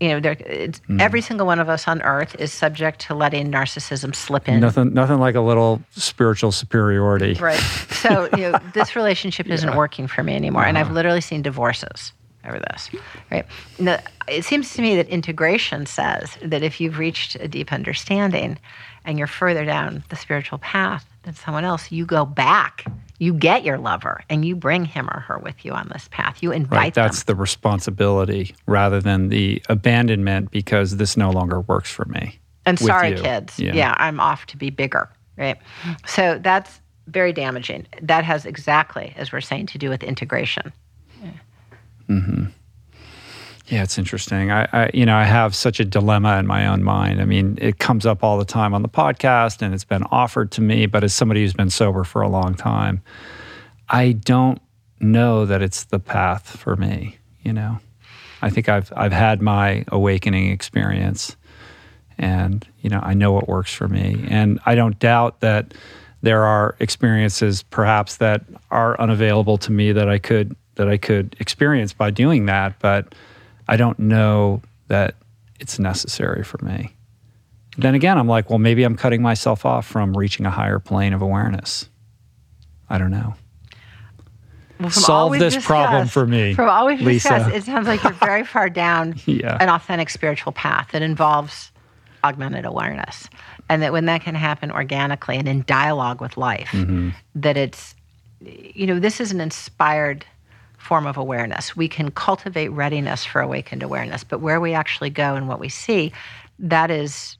you 0.00 0.08
know, 0.08 0.20
mm. 0.20 1.00
every 1.00 1.22
single 1.22 1.46
one 1.46 1.58
of 1.58 1.70
us 1.70 1.88
on 1.88 2.02
earth 2.02 2.36
is 2.38 2.52
subject 2.52 3.00
to 3.06 3.14
letting 3.14 3.50
narcissism 3.50 4.14
slip 4.14 4.46
in. 4.46 4.60
Nothing, 4.60 4.92
nothing 4.92 5.18
like 5.18 5.34
a 5.34 5.40
little 5.40 5.80
spiritual 5.92 6.52
superiority. 6.52 7.32
Right. 7.34 7.58
So, 7.90 8.28
you 8.36 8.50
know, 8.50 8.58
this 8.74 8.94
relationship 8.94 9.46
isn't 9.46 9.74
working 9.74 10.06
for 10.06 10.22
me 10.22 10.36
anymore, 10.36 10.62
uh-huh. 10.62 10.68
and 10.68 10.78
I've 10.78 10.86
uh-huh. 10.86 10.94
literally 10.96 11.22
seen 11.22 11.40
divorces 11.40 12.12
over 12.44 12.60
this. 12.70 12.90
Right. 13.30 13.46
Now, 13.78 13.98
it 14.28 14.44
seems 14.44 14.74
to 14.74 14.82
me 14.82 14.96
that 14.96 15.08
integration 15.08 15.86
says 15.86 16.36
that 16.42 16.62
if 16.62 16.78
you've 16.78 16.98
reached 16.98 17.34
a 17.36 17.48
deep 17.48 17.72
understanding, 17.72 18.58
and 19.06 19.18
you're 19.18 19.28
further 19.28 19.64
down 19.64 20.04
the 20.10 20.16
spiritual 20.16 20.58
path 20.58 21.06
than 21.22 21.32
someone 21.32 21.64
else, 21.64 21.90
you 21.90 22.04
go 22.04 22.26
back 22.26 22.84
you 23.18 23.32
get 23.32 23.64
your 23.64 23.78
lover 23.78 24.22
and 24.28 24.44
you 24.44 24.56
bring 24.56 24.84
him 24.84 25.08
or 25.10 25.20
her 25.20 25.38
with 25.38 25.64
you 25.64 25.72
on 25.72 25.88
this 25.92 26.08
path. 26.10 26.42
You 26.42 26.52
invite 26.52 26.78
right, 26.78 26.94
that's 26.94 27.24
them. 27.24 27.34
the 27.36 27.40
responsibility 27.40 28.54
rather 28.66 29.00
than 29.00 29.28
the 29.28 29.62
abandonment 29.68 30.50
because 30.50 30.96
this 30.96 31.16
no 31.16 31.30
longer 31.30 31.60
works 31.62 31.90
for 31.90 32.04
me. 32.06 32.38
And 32.64 32.78
sorry, 32.78 33.10
you. 33.10 33.16
kids. 33.16 33.58
Yeah. 33.58 33.74
yeah, 33.74 33.94
I'm 33.98 34.20
off 34.20 34.46
to 34.46 34.56
be 34.56 34.70
bigger. 34.70 35.08
Right. 35.36 35.58
So 36.06 36.38
that's 36.42 36.80
very 37.06 37.32
damaging. 37.32 37.86
That 38.02 38.24
has 38.24 38.44
exactly, 38.44 39.14
as 39.16 39.32
we're 39.32 39.40
saying, 39.40 39.66
to 39.66 39.78
do 39.78 39.88
with 39.88 40.02
integration. 40.02 40.72
Mm-hmm. 42.08 42.44
Yeah, 43.68 43.82
it's 43.82 43.98
interesting. 43.98 44.52
I, 44.52 44.68
I, 44.72 44.90
you 44.94 45.04
know, 45.04 45.16
I 45.16 45.24
have 45.24 45.54
such 45.54 45.80
a 45.80 45.84
dilemma 45.84 46.38
in 46.38 46.46
my 46.46 46.68
own 46.68 46.84
mind. 46.84 47.20
I 47.20 47.24
mean, 47.24 47.58
it 47.60 47.78
comes 47.78 48.06
up 48.06 48.22
all 48.22 48.38
the 48.38 48.44
time 48.44 48.74
on 48.74 48.82
the 48.82 48.88
podcast, 48.88 49.60
and 49.60 49.74
it's 49.74 49.84
been 49.84 50.04
offered 50.04 50.52
to 50.52 50.60
me. 50.60 50.86
But 50.86 51.02
as 51.02 51.12
somebody 51.12 51.42
who's 51.42 51.52
been 51.52 51.70
sober 51.70 52.04
for 52.04 52.22
a 52.22 52.28
long 52.28 52.54
time, 52.54 53.02
I 53.88 54.12
don't 54.12 54.60
know 55.00 55.46
that 55.46 55.62
it's 55.62 55.84
the 55.84 55.98
path 55.98 56.56
for 56.56 56.76
me. 56.76 57.18
You 57.42 57.52
know, 57.52 57.80
I 58.40 58.50
think 58.50 58.68
I've 58.68 58.92
I've 58.96 59.12
had 59.12 59.42
my 59.42 59.84
awakening 59.88 60.52
experience, 60.52 61.36
and 62.18 62.64
you 62.82 62.90
know, 62.90 63.00
I 63.02 63.14
know 63.14 63.32
what 63.32 63.48
works 63.48 63.74
for 63.74 63.88
me, 63.88 64.24
and 64.28 64.60
I 64.64 64.76
don't 64.76 64.96
doubt 65.00 65.40
that 65.40 65.74
there 66.22 66.44
are 66.44 66.76
experiences 66.78 67.64
perhaps 67.64 68.18
that 68.18 68.44
are 68.70 69.00
unavailable 69.00 69.58
to 69.58 69.72
me 69.72 69.90
that 69.90 70.08
I 70.08 70.18
could 70.18 70.54
that 70.76 70.88
I 70.88 70.98
could 70.98 71.34
experience 71.40 71.92
by 71.92 72.10
doing 72.10 72.46
that, 72.46 72.78
but 72.78 73.12
I 73.68 73.76
don't 73.76 73.98
know 73.98 74.62
that 74.88 75.14
it's 75.60 75.78
necessary 75.78 76.42
for 76.44 76.58
me. 76.64 76.92
Then 77.78 77.94
again, 77.94 78.16
I'm 78.18 78.28
like, 78.28 78.48
well, 78.48 78.58
maybe 78.58 78.84
I'm 78.84 78.96
cutting 78.96 79.20
myself 79.22 79.66
off 79.66 79.86
from 79.86 80.16
reaching 80.16 80.46
a 80.46 80.50
higher 80.50 80.78
plane 80.78 81.12
of 81.12 81.20
awareness. 81.22 81.88
I 82.88 82.98
don't 82.98 83.10
know. 83.10 83.34
Well, 84.78 84.90
Solve 84.90 85.38
this 85.38 85.64
problem 85.64 86.06
for 86.06 86.26
me, 86.26 86.54
From 86.54 86.68
all 86.68 86.86
we've 86.86 87.00
Lisa. 87.00 87.30
discussed, 87.30 87.54
it 87.56 87.64
sounds 87.64 87.86
like 87.86 88.02
you're 88.02 88.12
very 88.12 88.44
far 88.44 88.68
down 88.68 89.14
Yeah. 89.26 89.56
an 89.60 89.68
authentic 89.70 90.10
spiritual 90.10 90.52
path 90.52 90.88
that 90.92 91.00
involves 91.02 91.72
augmented 92.22 92.64
awareness. 92.66 93.28
And 93.70 93.82
that 93.82 93.92
when 93.92 94.04
that 94.04 94.20
can 94.22 94.34
happen 94.34 94.70
organically 94.70 95.36
and 95.36 95.48
in 95.48 95.62
dialogue 95.66 96.20
with 96.20 96.36
life, 96.36 96.68
Mm-hmm. 96.72 97.10
that 97.36 97.56
it's, 97.56 97.94
you 98.40 98.86
know, 98.86 99.00
this 99.00 99.18
is 99.20 99.32
an 99.32 99.40
inspired 99.40 100.24
form 100.86 101.06
of 101.06 101.16
awareness. 101.16 101.76
We 101.76 101.88
can 101.88 102.10
cultivate 102.10 102.68
readiness 102.68 103.24
for 103.24 103.40
awakened 103.40 103.82
awareness, 103.82 104.24
but 104.24 104.40
where 104.40 104.60
we 104.60 104.72
actually 104.72 105.10
go 105.10 105.34
and 105.34 105.48
what 105.48 105.60
we 105.60 105.68
see, 105.68 106.12
that 106.58 106.90
is 106.90 107.36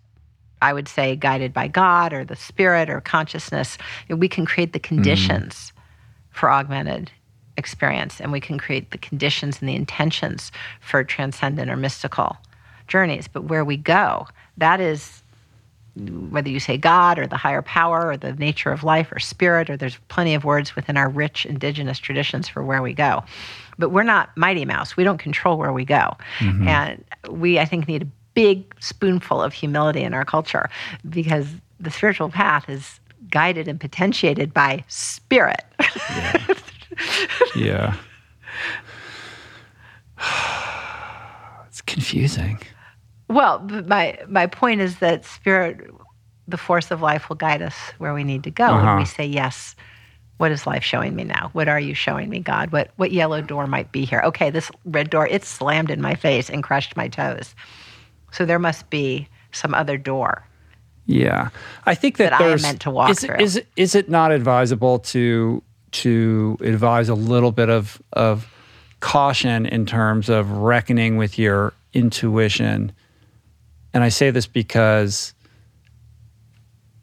I 0.63 0.73
would 0.73 0.89
say, 0.89 1.17
guided 1.17 1.53
by 1.53 1.69
God 1.69 2.13
or 2.13 2.25
the 2.25 2.35
spirit 2.35 2.89
or 2.89 3.01
consciousness, 3.01 3.77
we 4.09 4.29
can 4.29 4.47
create 4.47 4.73
the 4.73 4.79
conditions 4.79 5.73
for 6.31 6.51
augmented 6.51 7.11
experience 7.59 8.21
and 8.21 8.33
we 8.33 8.41
can 8.41 8.59
create 8.59 8.91
the 8.91 8.99
conditions 8.99 9.61
and 9.61 9.69
the 9.69 9.75
intentions 9.75 10.51
for 10.81 11.05
transcendent 11.05 11.71
or 11.71 11.77
mystical 11.77 12.37
journeys. 12.89 13.29
But 13.29 13.45
where 13.45 13.65
we 13.65 13.77
go, 13.77 14.27
that 14.57 14.81
is 14.81 15.23
whether 15.97 16.49
you 16.49 16.61
say 16.61 16.77
God 16.77 17.19
or 17.19 17.27
the 17.27 17.37
higher 17.37 17.63
power 17.63 18.09
or 18.09 18.17
the 18.17 18.33
nature 18.35 18.71
of 18.71 18.85
life 18.85 19.11
or 19.11 19.19
spirit, 19.19 19.71
or 19.71 19.77
there's 19.77 19.97
plenty 20.09 20.35
of 20.35 20.45
words 20.45 20.77
within 20.77 20.97
our 20.97 21.09
rich 21.09 21.47
indigenous 21.47 21.99
traditions 21.99 22.49
for 22.49 22.63
where 22.63 22.83
we 22.83 22.93
go. 22.93 23.25
But 23.79 23.91
we're 23.91 24.03
not 24.03 24.37
Mighty 24.37 24.65
Mouse. 24.65 24.97
We 24.97 25.05
don't 25.05 25.19
control 25.19 25.59
where 25.59 25.73
we 25.73 25.85
go. 25.85 26.17
Mm-hmm. 26.39 26.69
And 26.69 27.05
we, 27.31 27.59
I 27.59 27.65
think, 27.65 27.89
need 27.89 28.03
a 28.03 28.09
big 28.35 28.75
spoonful 28.81 29.43
of 29.43 29.53
humility 29.53 30.03
in 30.03 30.13
our 30.13 30.25
culture 30.25 30.69
because 31.09 31.47
the 31.81 31.91
spiritual 31.91 32.29
path 32.29 32.69
is 32.69 33.01
guided 33.31 33.67
and 33.67 33.81
potentiated 33.81 34.53
by 34.53 34.85
spirit. 34.89 35.65
Yeah. 37.55 37.97
it's 41.69 41.81
confusing. 41.83 42.59
Well, 43.29 43.61
my 43.87 44.19
my 44.29 44.47
point 44.47 44.81
is 44.81 44.99
that 44.99 45.25
spirit, 45.25 45.91
the 46.47 46.57
force 46.57 46.91
of 46.91 47.03
life, 47.03 47.29
will 47.29 47.37
guide 47.37 47.63
us 47.63 47.75
where 47.99 48.15
we 48.15 48.25
need 48.25 48.45
to 48.45 48.51
go 48.51 48.65
Uh-huh. 48.67 48.97
we 48.99 49.05
say 49.05 49.27
yes. 49.27 49.75
What 50.39 50.53
is 50.53 50.67
life 50.67 50.85
showing 50.85 51.17
me 51.17 51.25
now? 51.25 51.49
What 51.55 51.67
are 51.67 51.81
you 51.81 51.95
showing 51.95 52.29
me, 52.29 52.41
God? 52.41 52.71
What 52.71 52.91
what 52.97 53.11
yellow 53.11 53.41
door 53.41 53.67
might 53.67 53.91
be 53.91 54.05
here? 54.05 54.21
Okay, 54.25 54.51
this 54.51 54.71
red 54.85 55.09
door 55.11 55.27
it 55.27 55.45
slammed 55.45 55.91
in 55.91 56.01
my 56.03 56.15
face 56.15 56.51
and 56.51 56.63
crushed 56.63 56.97
my 56.97 57.09
toes. 57.09 57.55
So 58.33 58.45
there 58.45 58.59
must 58.59 58.91
be 58.91 59.29
some 59.53 59.73
other 59.75 59.97
door. 59.97 60.47
Yeah, 61.07 61.49
I 61.87 61.95
think 61.95 62.19
that, 62.19 62.31
That 62.31 62.41
I 62.41 62.49
am 62.49 62.61
meant 62.61 62.81
to 62.83 62.91
walk 62.91 63.11
is, 63.11 63.21
through. 63.21 63.37
Is 63.37 63.57
it, 63.57 63.67
is 63.77 63.95
it 63.95 64.09
not 64.11 64.31
advisable 64.33 64.99
to 65.01 65.63
to 65.93 66.59
advise 66.61 67.09
a 67.09 67.15
little 67.15 67.53
bit 67.53 67.71
of 67.71 68.03
of 68.13 68.47
caution 69.01 69.67
in 69.67 69.87
terms 69.87 70.29
of 70.29 70.51
reckoning 70.51 71.17
with 71.17 71.39
your 71.39 71.73
intuition? 71.95 72.93
And 73.97 74.05
I 74.05 74.11
say 74.11 74.31
this 74.31 74.47
because 74.47 75.33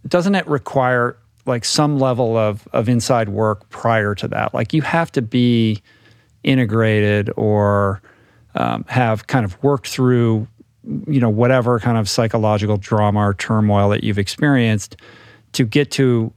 doesn't 0.07 0.35
it 0.35 0.45
require 0.45 1.17
like 1.47 1.65
some 1.65 1.97
level 1.97 2.37
of 2.37 2.67
of 2.71 2.87
inside 2.87 3.29
work 3.29 3.67
prior 3.71 4.13
to 4.13 4.27
that? 4.27 4.53
Like 4.53 4.73
you 4.73 4.83
have 4.83 5.11
to 5.13 5.23
be 5.23 5.81
integrated 6.43 7.31
or 7.35 8.03
um, 8.53 8.85
have 8.89 9.25
kind 9.25 9.43
of 9.43 9.61
worked 9.63 9.87
through 9.87 10.47
you 11.07 11.19
know 11.19 11.31
whatever 11.31 11.79
kind 11.79 11.97
of 11.97 12.07
psychological 12.07 12.77
drama 12.77 13.21
or 13.21 13.33
turmoil 13.33 13.89
that 13.89 14.03
you've 14.03 14.19
experienced 14.19 14.95
to 15.53 15.65
get 15.65 15.89
to 15.89 16.31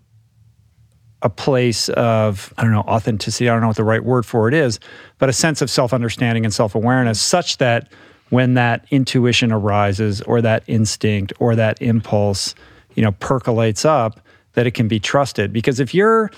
a 1.20 1.28
place 1.28 1.90
of 1.90 2.54
i 2.56 2.62
don't 2.62 2.72
know 2.72 2.80
authenticity 2.80 3.46
i 3.46 3.52
don't 3.52 3.60
know 3.60 3.66
what 3.66 3.76
the 3.76 3.84
right 3.84 4.04
word 4.04 4.24
for 4.24 4.48
it 4.48 4.54
is 4.54 4.80
but 5.18 5.28
a 5.28 5.34
sense 5.34 5.60
of 5.60 5.68
self-understanding 5.68 6.46
and 6.46 6.54
self-awareness 6.54 7.20
such 7.20 7.58
that 7.58 7.92
when 8.30 8.54
that 8.54 8.84
intuition 8.90 9.52
arises 9.52 10.20
or 10.22 10.40
that 10.42 10.62
instinct 10.66 11.32
or 11.38 11.54
that 11.56 11.80
impulse 11.80 12.54
you 12.94 13.02
know 13.02 13.12
percolates 13.12 13.84
up 13.84 14.20
that 14.54 14.66
it 14.66 14.72
can 14.72 14.88
be 14.88 14.98
trusted. 14.98 15.52
Because 15.52 15.80
if 15.80 15.94
you're 15.94 16.30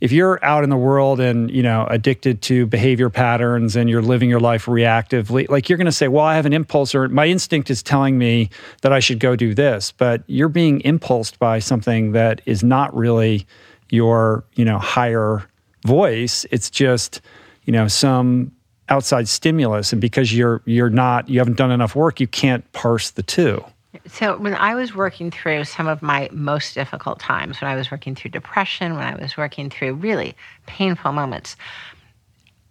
if 0.00 0.12
you're 0.12 0.44
out 0.44 0.62
in 0.62 0.70
the 0.70 0.76
world 0.76 1.20
and 1.20 1.50
you 1.50 1.62
know 1.62 1.86
addicted 1.88 2.42
to 2.42 2.66
behavior 2.66 3.08
patterns 3.08 3.76
and 3.76 3.88
you're 3.88 4.02
living 4.02 4.28
your 4.28 4.40
life 4.40 4.66
reactively 4.66 5.48
like 5.48 5.70
you're 5.70 5.78
going 5.78 5.86
to 5.86 5.92
say 5.92 6.06
well 6.06 6.26
i 6.26 6.34
have 6.34 6.44
an 6.44 6.52
impulse 6.52 6.94
or 6.94 7.08
my 7.08 7.24
instinct 7.24 7.70
is 7.70 7.82
telling 7.82 8.18
me 8.18 8.50
that 8.82 8.92
i 8.92 9.00
should 9.00 9.18
go 9.18 9.34
do 9.34 9.54
this 9.54 9.92
but 9.92 10.22
you're 10.26 10.50
being 10.50 10.82
impulsed 10.82 11.38
by 11.38 11.58
something 11.58 12.12
that 12.12 12.42
is 12.44 12.62
not 12.62 12.94
really 12.94 13.46
your 13.88 14.44
you 14.54 14.66
know 14.66 14.78
higher 14.78 15.48
voice. 15.86 16.44
It's 16.50 16.70
just 16.70 17.20
you 17.64 17.72
know 17.72 17.88
some 17.88 18.52
outside 18.88 19.28
stimulus 19.28 19.92
and 19.92 20.00
because 20.00 20.32
you're 20.34 20.62
you're 20.64 20.90
not 20.90 21.28
you 21.28 21.38
haven't 21.38 21.56
done 21.56 21.70
enough 21.70 21.94
work 21.96 22.20
you 22.20 22.26
can't 22.26 22.70
parse 22.72 23.10
the 23.10 23.22
two 23.22 23.64
So 24.08 24.36
when 24.38 24.54
I 24.54 24.74
was 24.74 24.94
working 24.94 25.30
through 25.30 25.64
some 25.64 25.86
of 25.88 26.02
my 26.02 26.28
most 26.32 26.74
difficult 26.74 27.18
times, 27.18 27.60
when 27.60 27.70
I 27.70 27.76
was 27.76 27.90
working 27.90 28.14
through 28.14 28.30
depression, 28.30 28.94
when 28.94 29.06
I 29.06 29.16
was 29.20 29.36
working 29.36 29.70
through 29.70 29.94
really 29.94 30.34
painful 30.66 31.12
moments, 31.12 31.56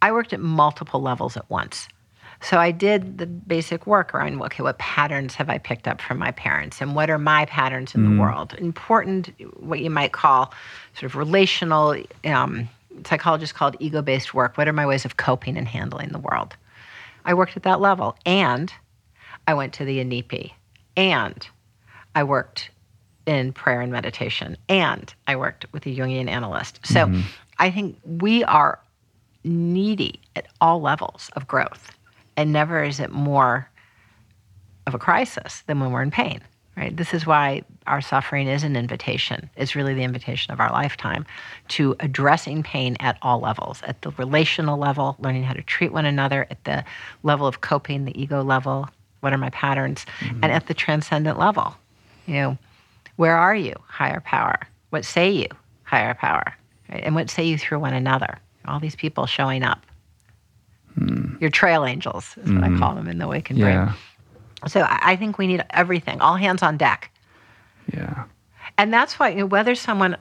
I 0.02 0.12
worked 0.12 0.34
at 0.34 0.40
multiple 0.40 1.02
levels 1.02 1.36
at 1.36 1.50
once. 1.50 1.88
So 2.42 2.58
I 2.58 2.72
did 2.72 3.18
the 3.18 3.26
basic 3.26 3.88
work 3.88 4.14
around 4.14 4.42
okay, 4.42 4.62
what 4.62 4.78
patterns 4.78 5.36
have 5.36 5.50
I 5.50 5.58
picked 5.58 5.88
up 5.88 6.02
from 6.02 6.20
my 6.20 6.32
parents, 6.32 6.82
and 6.82 6.96
what 6.96 7.10
are 7.10 7.18
my 7.18 7.46
patterns 7.46 7.96
in 7.96 8.04
the 8.04 8.22
world? 8.22 8.54
Important, 8.60 9.32
what 9.58 9.80
you 9.80 9.90
might 9.90 10.12
call 10.12 10.54
sort 10.94 11.12
of 11.12 11.16
relational. 11.16 11.96
Um, 12.24 12.70
psychologists 13.06 13.54
called 13.54 13.76
ego-based 13.80 14.34
work. 14.34 14.58
What 14.58 14.68
are 14.68 14.74
my 14.74 14.86
ways 14.86 15.06
of 15.06 15.18
coping 15.18 15.58
and 15.58 15.68
handling 15.68 16.10
the 16.10 16.20
world? 16.20 16.56
I 17.26 17.34
worked 17.34 17.58
at 17.58 17.64
that 17.64 17.82
level, 17.82 18.16
and 18.26 18.72
I 19.48 19.54
went 19.54 19.74
to 19.74 19.86
the 19.86 20.00
Inipi, 20.00 20.52
and 20.96 21.48
I 22.14 22.24
worked 22.24 22.70
in 23.26 23.54
prayer 23.54 23.82
and 23.82 23.92
meditation, 23.92 24.56
and 24.70 25.14
I 25.28 25.36
worked 25.36 25.66
with 25.72 25.86
a 25.86 25.90
Jungian 25.90 26.30
analyst. 26.30 26.80
So 26.84 27.08
mm-hmm. 27.08 27.22
I 27.58 27.72
think 27.72 27.98
we 28.06 28.44
are 28.44 28.80
needy 29.44 30.20
at 30.36 30.48
all 30.62 30.82
levels 30.82 31.30
of 31.36 31.48
growth, 31.48 31.92
and 32.38 32.54
never 32.54 32.84
is 32.84 33.00
it 33.00 33.12
more 33.12 33.70
of 34.88 34.94
a 34.94 35.00
crisis 35.00 35.64
than 35.68 35.80
when 35.80 35.92
we're 35.92 36.04
in 36.04 36.12
pain. 36.12 36.42
Right. 36.78 36.96
This 36.96 37.14
is 37.14 37.26
why 37.26 37.64
our 37.88 38.02
suffering 38.02 38.48
is 38.50 38.64
an 38.64 38.76
invitation. 38.76 39.50
It's 39.56 39.76
really 39.76 39.94
the 39.94 40.04
invitation 40.04 40.52
of 40.52 40.60
our 40.60 40.70
lifetime 40.74 41.26
to 41.70 41.96
addressing 42.02 42.64
pain 42.64 42.98
at 43.00 43.18
all 43.22 43.40
levels, 43.40 43.82
at 43.84 44.02
the 44.02 44.12
relational 44.12 44.78
level, 44.78 45.16
learning 45.20 45.44
how 45.44 45.54
to 45.54 45.62
treat 45.62 45.94
one 45.94 46.06
another, 46.06 46.46
at 46.50 46.62
the 46.66 46.84
level 47.24 47.48
of 47.48 47.62
coping, 47.62 48.04
the 48.04 48.22
ego 48.22 48.44
level, 48.44 48.90
what 49.22 49.32
are 49.32 49.38
my 49.38 49.52
patterns, 49.52 50.06
mm-hmm. 50.20 50.40
and 50.44 50.52
at 50.52 50.68
the 50.68 50.74
transcendent 50.74 51.40
level. 51.40 51.76
You 52.26 52.34
know, 52.34 52.58
where 53.16 53.38
are 53.38 53.56
you, 53.56 53.74
higher 53.88 54.20
power? 54.20 54.60
What 54.90 55.06
say 55.06 55.32
you, 55.32 55.48
higher 55.84 56.14
power? 56.14 56.58
Right? 56.90 57.04
And 57.06 57.16
what 57.16 57.30
say 57.30 57.46
you 57.46 57.58
through 57.58 57.80
one 57.80 57.94
another? 57.94 58.38
All 58.68 58.82
these 58.82 58.98
people 58.98 59.28
showing 59.28 59.64
up. 59.64 59.86
Hmm. 60.96 61.36
Your 61.40 61.50
trail 61.50 61.86
angels 61.86 62.36
is 62.44 62.52
what 62.52 62.64
I 62.64 62.68
mm-hmm. 62.68 62.80
call 62.80 62.96
them 62.96 63.08
in 63.08 63.18
the 63.18 63.26
Awakened 63.26 63.60
Brain. 63.60 63.94
So 64.68 64.86
I 64.90 65.16
think 65.16 65.38
we 65.38 65.48
need 65.48 65.64
everything, 65.70 66.22
all 66.22 66.36
hands 66.36 66.64
on 66.64 66.78
deck. 66.78 67.12
yeah 67.94 68.26
And 68.78 68.94
that's 68.94 69.20
why, 69.20 69.30
you 69.30 69.38
know, 69.38 69.46
whether 69.46 69.76
someone, 69.76 70.18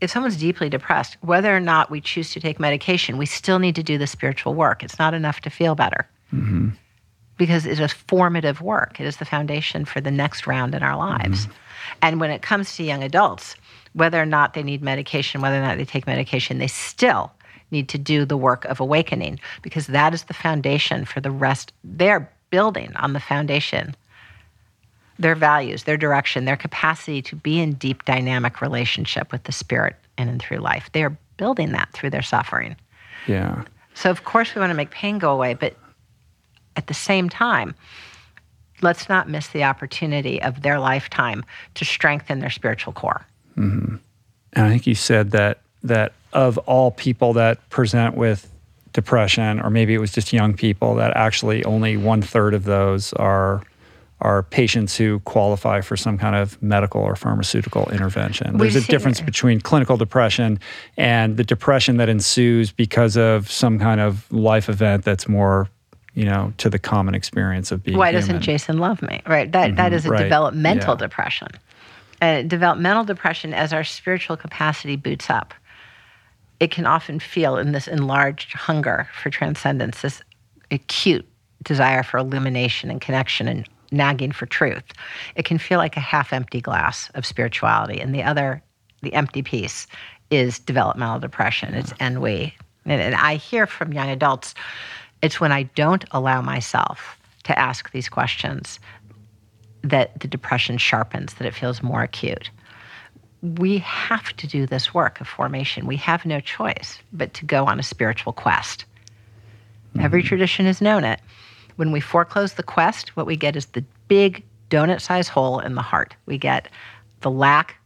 if 0.00 0.10
someone's 0.10 0.36
deeply 0.36 0.68
depressed, 0.68 1.16
whether 1.20 1.54
or 1.54 1.60
not 1.60 1.90
we 1.90 2.00
choose 2.00 2.32
to 2.32 2.40
take 2.40 2.58
medication, 2.58 3.16
we 3.16 3.26
still 3.26 3.58
need 3.58 3.76
to 3.76 3.82
do 3.82 3.98
the 3.98 4.06
spiritual 4.06 4.54
work. 4.54 4.82
It's 4.82 4.98
not 4.98 5.14
enough 5.14 5.40
to 5.42 5.50
feel 5.50 5.74
better 5.74 6.08
mm-hmm. 6.32 6.70
because 7.36 7.66
it 7.66 7.78
is 7.78 7.92
formative 7.92 8.60
work. 8.60 9.00
It 9.00 9.06
is 9.06 9.18
the 9.18 9.24
foundation 9.24 9.84
for 9.84 10.00
the 10.00 10.10
next 10.10 10.46
round 10.46 10.74
in 10.74 10.82
our 10.82 10.96
lives. 10.96 11.46
Mm-hmm. 11.46 11.52
And 12.02 12.20
when 12.20 12.30
it 12.30 12.42
comes 12.42 12.76
to 12.76 12.82
young 12.82 13.02
adults, 13.04 13.54
whether 13.92 14.20
or 14.20 14.26
not 14.26 14.54
they 14.54 14.62
need 14.62 14.82
medication, 14.82 15.40
whether 15.40 15.56
or 15.56 15.62
not 15.62 15.78
they 15.78 15.84
take 15.84 16.06
medication, 16.06 16.58
they 16.58 16.66
still 16.66 17.32
need 17.70 17.88
to 17.88 17.98
do 17.98 18.24
the 18.24 18.36
work 18.36 18.64
of 18.66 18.80
awakening 18.80 19.40
because 19.62 19.86
that 19.88 20.14
is 20.14 20.24
the 20.24 20.34
foundation 20.34 21.04
for 21.04 21.20
the 21.20 21.30
rest. 21.30 21.72
They're 21.82 22.30
building 22.50 22.92
on 22.96 23.12
the 23.12 23.20
foundation 23.20 23.94
their 25.18 25.34
values, 25.34 25.84
their 25.84 25.96
direction, 25.96 26.44
their 26.44 26.56
capacity 26.56 27.22
to 27.22 27.36
be 27.36 27.58
in 27.58 27.72
deep 27.72 28.04
dynamic 28.04 28.60
relationship 28.60 29.32
with 29.32 29.44
the 29.44 29.52
spirit 29.52 29.96
and 30.18 30.28
in 30.28 30.34
and 30.34 30.42
through 30.42 30.58
life. 30.58 30.90
They 30.92 31.02
are 31.02 31.16
building 31.36 31.72
that 31.72 31.90
through 31.92 32.10
their 32.10 32.22
suffering. 32.22 32.76
yeah 33.26 33.62
So 33.94 34.10
of 34.10 34.24
course 34.24 34.54
we 34.54 34.60
want 34.60 34.70
to 34.70 34.76
make 34.76 34.90
pain 34.90 35.18
go 35.18 35.32
away, 35.32 35.54
but 35.54 35.74
at 36.76 36.86
the 36.86 36.94
same 36.94 37.28
time, 37.28 37.74
let's 38.82 39.08
not 39.08 39.28
miss 39.28 39.48
the 39.48 39.64
opportunity 39.64 40.40
of 40.42 40.62
their 40.62 40.78
lifetime 40.78 41.44
to 41.74 41.84
strengthen 41.84 42.40
their 42.40 42.50
spiritual 42.50 42.92
core. 42.92 43.26
Mm-hmm. 43.56 43.96
And 44.52 44.64
I 44.64 44.68
think 44.68 44.86
you 44.86 44.94
said 44.94 45.30
that 45.30 45.60
that 45.82 46.12
of 46.32 46.58
all 46.58 46.90
people 46.90 47.32
that 47.34 47.66
present 47.70 48.16
with 48.16 48.50
depression, 48.96 49.60
or 49.60 49.70
maybe 49.70 49.94
it 49.94 49.98
was 49.98 50.10
just 50.10 50.32
young 50.32 50.54
people, 50.54 50.96
that 50.96 51.16
actually 51.16 51.64
only 51.64 51.96
one 51.96 52.22
third 52.22 52.52
of 52.54 52.64
those 52.64 53.12
are 53.12 53.62
are 54.22 54.44
patients 54.44 54.96
who 54.96 55.20
qualify 55.20 55.82
for 55.82 55.94
some 55.94 56.16
kind 56.16 56.34
of 56.34 56.60
medical 56.62 57.02
or 57.02 57.14
pharmaceutical 57.14 57.86
intervention. 57.90 58.56
There's 58.56 58.74
a 58.74 58.80
difference 58.80 59.20
between 59.20 59.60
clinical 59.60 59.98
depression 59.98 60.58
and 60.96 61.36
the 61.36 61.44
depression 61.44 61.98
that 61.98 62.08
ensues 62.08 62.72
because 62.72 63.18
of 63.18 63.50
some 63.50 63.78
kind 63.78 64.00
of 64.00 64.32
life 64.32 64.70
event 64.70 65.04
that's 65.04 65.28
more 65.28 65.68
you 66.14 66.24
know, 66.24 66.50
to 66.56 66.70
the 66.70 66.78
common 66.78 67.14
experience 67.14 67.70
of 67.70 67.84
being. 67.84 67.98
Why 67.98 68.08
human. 68.08 68.22
doesn't 68.22 68.40
Jason 68.40 68.78
love 68.78 69.02
me? 69.02 69.20
Right. 69.26 69.52
That, 69.52 69.66
mm-hmm, 69.66 69.76
that 69.76 69.92
is 69.92 70.06
a 70.06 70.08
right. 70.08 70.22
developmental 70.22 70.94
yeah. 70.94 70.98
depression. 70.98 71.48
And 72.22 72.48
developmental 72.48 73.04
depression, 73.04 73.52
as 73.52 73.74
our 73.74 73.84
spiritual 73.84 74.38
capacity 74.38 74.96
boots 74.96 75.28
up, 75.28 75.52
it 76.60 76.70
can 76.70 76.86
often 76.86 77.20
feel 77.20 77.56
in 77.56 77.72
this 77.72 77.88
enlarged 77.88 78.52
hunger 78.52 79.08
for 79.20 79.30
transcendence, 79.30 80.02
this 80.02 80.22
acute 80.70 81.26
desire 81.62 82.02
for 82.02 82.18
illumination 82.18 82.90
and 82.90 83.00
connection 83.00 83.48
and 83.48 83.68
nagging 83.92 84.32
for 84.32 84.46
truth. 84.46 84.84
It 85.34 85.44
can 85.44 85.58
feel 85.58 85.78
like 85.78 85.96
a 85.96 86.00
half 86.00 86.32
empty 86.32 86.60
glass 86.60 87.10
of 87.14 87.26
spirituality. 87.26 88.00
And 88.00 88.14
the 88.14 88.22
other, 88.22 88.62
the 89.02 89.14
empty 89.14 89.42
piece, 89.42 89.86
is 90.30 90.58
developmental 90.58 91.20
depression. 91.20 91.74
It's 91.74 91.92
ennui. 92.00 92.54
And, 92.84 93.00
and 93.00 93.14
I 93.14 93.36
hear 93.36 93.66
from 93.66 93.92
young 93.92 94.10
adults, 94.10 94.54
it's 95.22 95.40
when 95.40 95.52
I 95.52 95.64
don't 95.74 96.04
allow 96.10 96.40
myself 96.40 97.18
to 97.44 97.58
ask 97.58 97.90
these 97.92 98.08
questions 98.08 98.80
that 99.82 100.18
the 100.20 100.28
depression 100.28 100.78
sharpens, 100.78 101.34
that 101.34 101.46
it 101.46 101.54
feels 101.54 101.82
more 101.82 102.02
acute. 102.02 102.50
We 103.42 103.78
have 103.78 104.34
to 104.36 104.46
do 104.46 104.66
this 104.66 104.94
work 104.94 105.20
of 105.20 105.28
formation. 105.28 105.86
We 105.86 105.96
have 105.96 106.24
no 106.24 106.40
choice 106.40 106.98
but 107.12 107.34
to 107.34 107.44
go 107.44 107.66
on 107.66 107.78
a 107.78 107.82
spiritual 107.82 108.32
quest. 108.32 108.84
Mm-hmm. 109.90 110.04
Every 110.04 110.22
tradition 110.22 110.66
has 110.66 110.80
known 110.80 111.04
it. 111.04 111.20
When 111.76 111.92
we 111.92 112.00
foreclose 112.00 112.54
the 112.54 112.62
quest, 112.62 113.16
what 113.16 113.26
we 113.26 113.36
get 113.36 113.56
is 113.56 113.66
the 113.66 113.84
big 114.08 114.42
donut 114.70 115.00
sized 115.00 115.28
hole 115.28 115.60
in 115.60 115.74
the 115.74 115.82
heart. 115.82 116.14
We 116.26 116.38
get 116.38 116.68
the 117.20 117.30
lack 117.30 117.76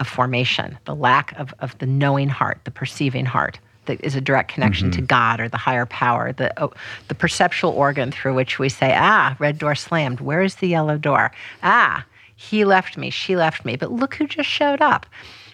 of 0.00 0.08
formation, 0.08 0.78
the 0.84 0.94
lack 0.94 1.32
of, 1.38 1.52
of 1.60 1.76
the 1.78 1.86
knowing 1.86 2.28
heart, 2.28 2.60
the 2.64 2.70
perceiving 2.70 3.26
heart 3.26 3.58
that 3.88 4.02
is 4.04 4.14
a 4.14 4.20
direct 4.20 4.52
connection 4.52 4.90
mm-hmm. 4.90 5.00
to 5.00 5.06
God 5.06 5.40
or 5.40 5.48
the 5.48 5.56
higher 5.56 5.86
power, 5.86 6.32
the 6.32 6.52
oh, 6.62 6.72
the 7.08 7.14
perceptual 7.14 7.72
organ 7.72 8.12
through 8.12 8.34
which 8.34 8.58
we 8.58 8.68
say, 8.68 8.94
ah, 8.96 9.34
red 9.38 9.58
door 9.58 9.74
slammed. 9.74 10.20
Where 10.20 10.42
is 10.42 10.56
the 10.56 10.68
yellow 10.68 10.96
door? 10.96 11.32
Ah, 11.62 12.04
he 12.40 12.64
left 12.64 12.96
me, 12.96 13.10
she 13.10 13.34
left 13.34 13.64
me. 13.64 13.74
But 13.74 13.90
look 13.90 14.14
who 14.14 14.26
just 14.28 14.48
showed 14.48 14.80
up. 14.80 15.06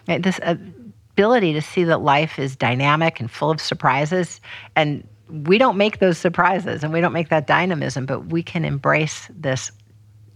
Right? 0.07 0.23
This 0.23 0.39
ability 0.43 1.55
to 1.55 1.63
see 1.63 1.83
that 1.85 2.03
life 2.03 2.39
is 2.39 2.55
dynamic 2.55 3.21
and 3.21 3.31
full 3.31 3.51
of 3.51 3.59
surprises, 3.59 4.39
and 4.77 5.03
we 5.31 5.57
don't 5.57 5.79
make 5.79 5.99
those 5.99 6.19
surprises 6.19 6.85
and 6.85 6.93
we 6.93 7.01
don't 7.01 7.15
make 7.15 7.31
that 7.31 7.47
dynamism, 7.47 8.05
but 8.05 8.27
we 8.27 8.43
can 8.43 8.67
embrace 8.67 9.29
this 9.35 9.73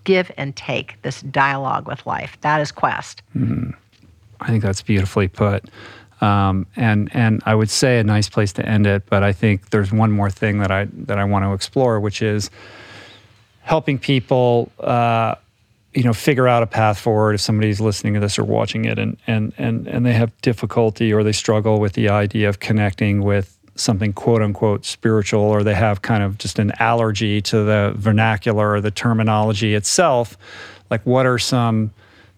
give 0.04 0.32
and 0.38 0.56
take, 0.56 1.00
this 1.02 1.20
dialogue 1.20 1.86
with 1.86 2.06
life. 2.06 2.38
That 2.40 2.62
is 2.62 2.72
quest. 2.72 3.20
Mm-hmm. 3.36 3.72
I 4.40 4.46
think 4.46 4.62
that's 4.62 4.80
beautifully 4.80 5.28
put. 5.28 5.66
Um, 6.22 6.66
and 6.76 7.10
and 7.14 7.42
I 7.44 7.54
would 7.54 7.68
say 7.68 8.00
a 8.00 8.04
nice 8.04 8.30
place 8.30 8.54
to 8.54 8.66
end 8.66 8.86
it, 8.86 9.04
but 9.10 9.22
I 9.22 9.32
think 9.32 9.68
there's 9.68 9.92
one 9.92 10.10
more 10.10 10.30
thing 10.30 10.60
that 10.60 10.70
I 10.70 10.86
that 10.92 11.18
I 11.18 11.24
want 11.24 11.44
to 11.44 11.52
explore, 11.52 12.00
which 12.00 12.22
is 12.22 12.50
helping 13.60 13.98
people, 13.98 14.72
uh, 14.80 15.34
you 15.94 16.02
know, 16.02 16.12
figure 16.12 16.46
out 16.46 16.62
a 16.62 16.66
path 16.66 16.98
forward. 16.98 17.34
If 17.34 17.40
somebody's 17.40 17.80
listening 17.80 18.14
to 18.14 18.20
this 18.20 18.38
or 18.38 18.44
watching 18.44 18.84
it, 18.84 18.98
and 18.98 19.16
and 19.26 19.52
and 19.58 19.86
and 19.86 20.04
they 20.04 20.12
have 20.12 20.38
difficulty 20.42 21.12
or 21.12 21.22
they 21.22 21.32
struggle 21.32 21.80
with 21.80 21.94
the 21.94 22.08
idea 22.08 22.48
of 22.48 22.60
connecting 22.60 23.22
with 23.22 23.58
something 23.74 24.12
quote 24.12 24.42
unquote 24.42 24.84
spiritual, 24.84 25.42
or 25.42 25.62
they 25.62 25.74
have 25.74 26.02
kind 26.02 26.22
of 26.22 26.38
just 26.38 26.58
an 26.58 26.72
allergy 26.78 27.40
to 27.42 27.64
the 27.64 27.92
vernacular 27.96 28.72
or 28.72 28.80
the 28.80 28.90
terminology 28.90 29.74
itself, 29.74 30.36
like 30.90 31.04
what 31.06 31.26
are 31.26 31.38
some 31.38 31.90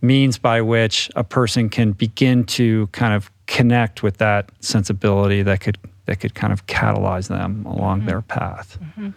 means 0.02 0.38
by 0.38 0.62
which 0.62 1.10
a 1.16 1.24
person 1.24 1.68
can 1.68 1.92
begin 1.92 2.44
to 2.44 2.86
kind 2.88 3.14
of 3.14 3.30
connect 3.46 4.02
with 4.02 4.18
that 4.18 4.50
sensibility 4.60 5.42
that 5.42 5.60
could 5.60 5.76
that 6.06 6.16
could 6.16 6.34
kind 6.34 6.52
of 6.52 6.66
catalyze 6.66 7.28
them 7.28 7.64
along 7.66 7.98
mm-hmm. 7.98 8.08
their 8.08 8.22
path. 8.22 8.78
Mm-hmm. 8.80 9.10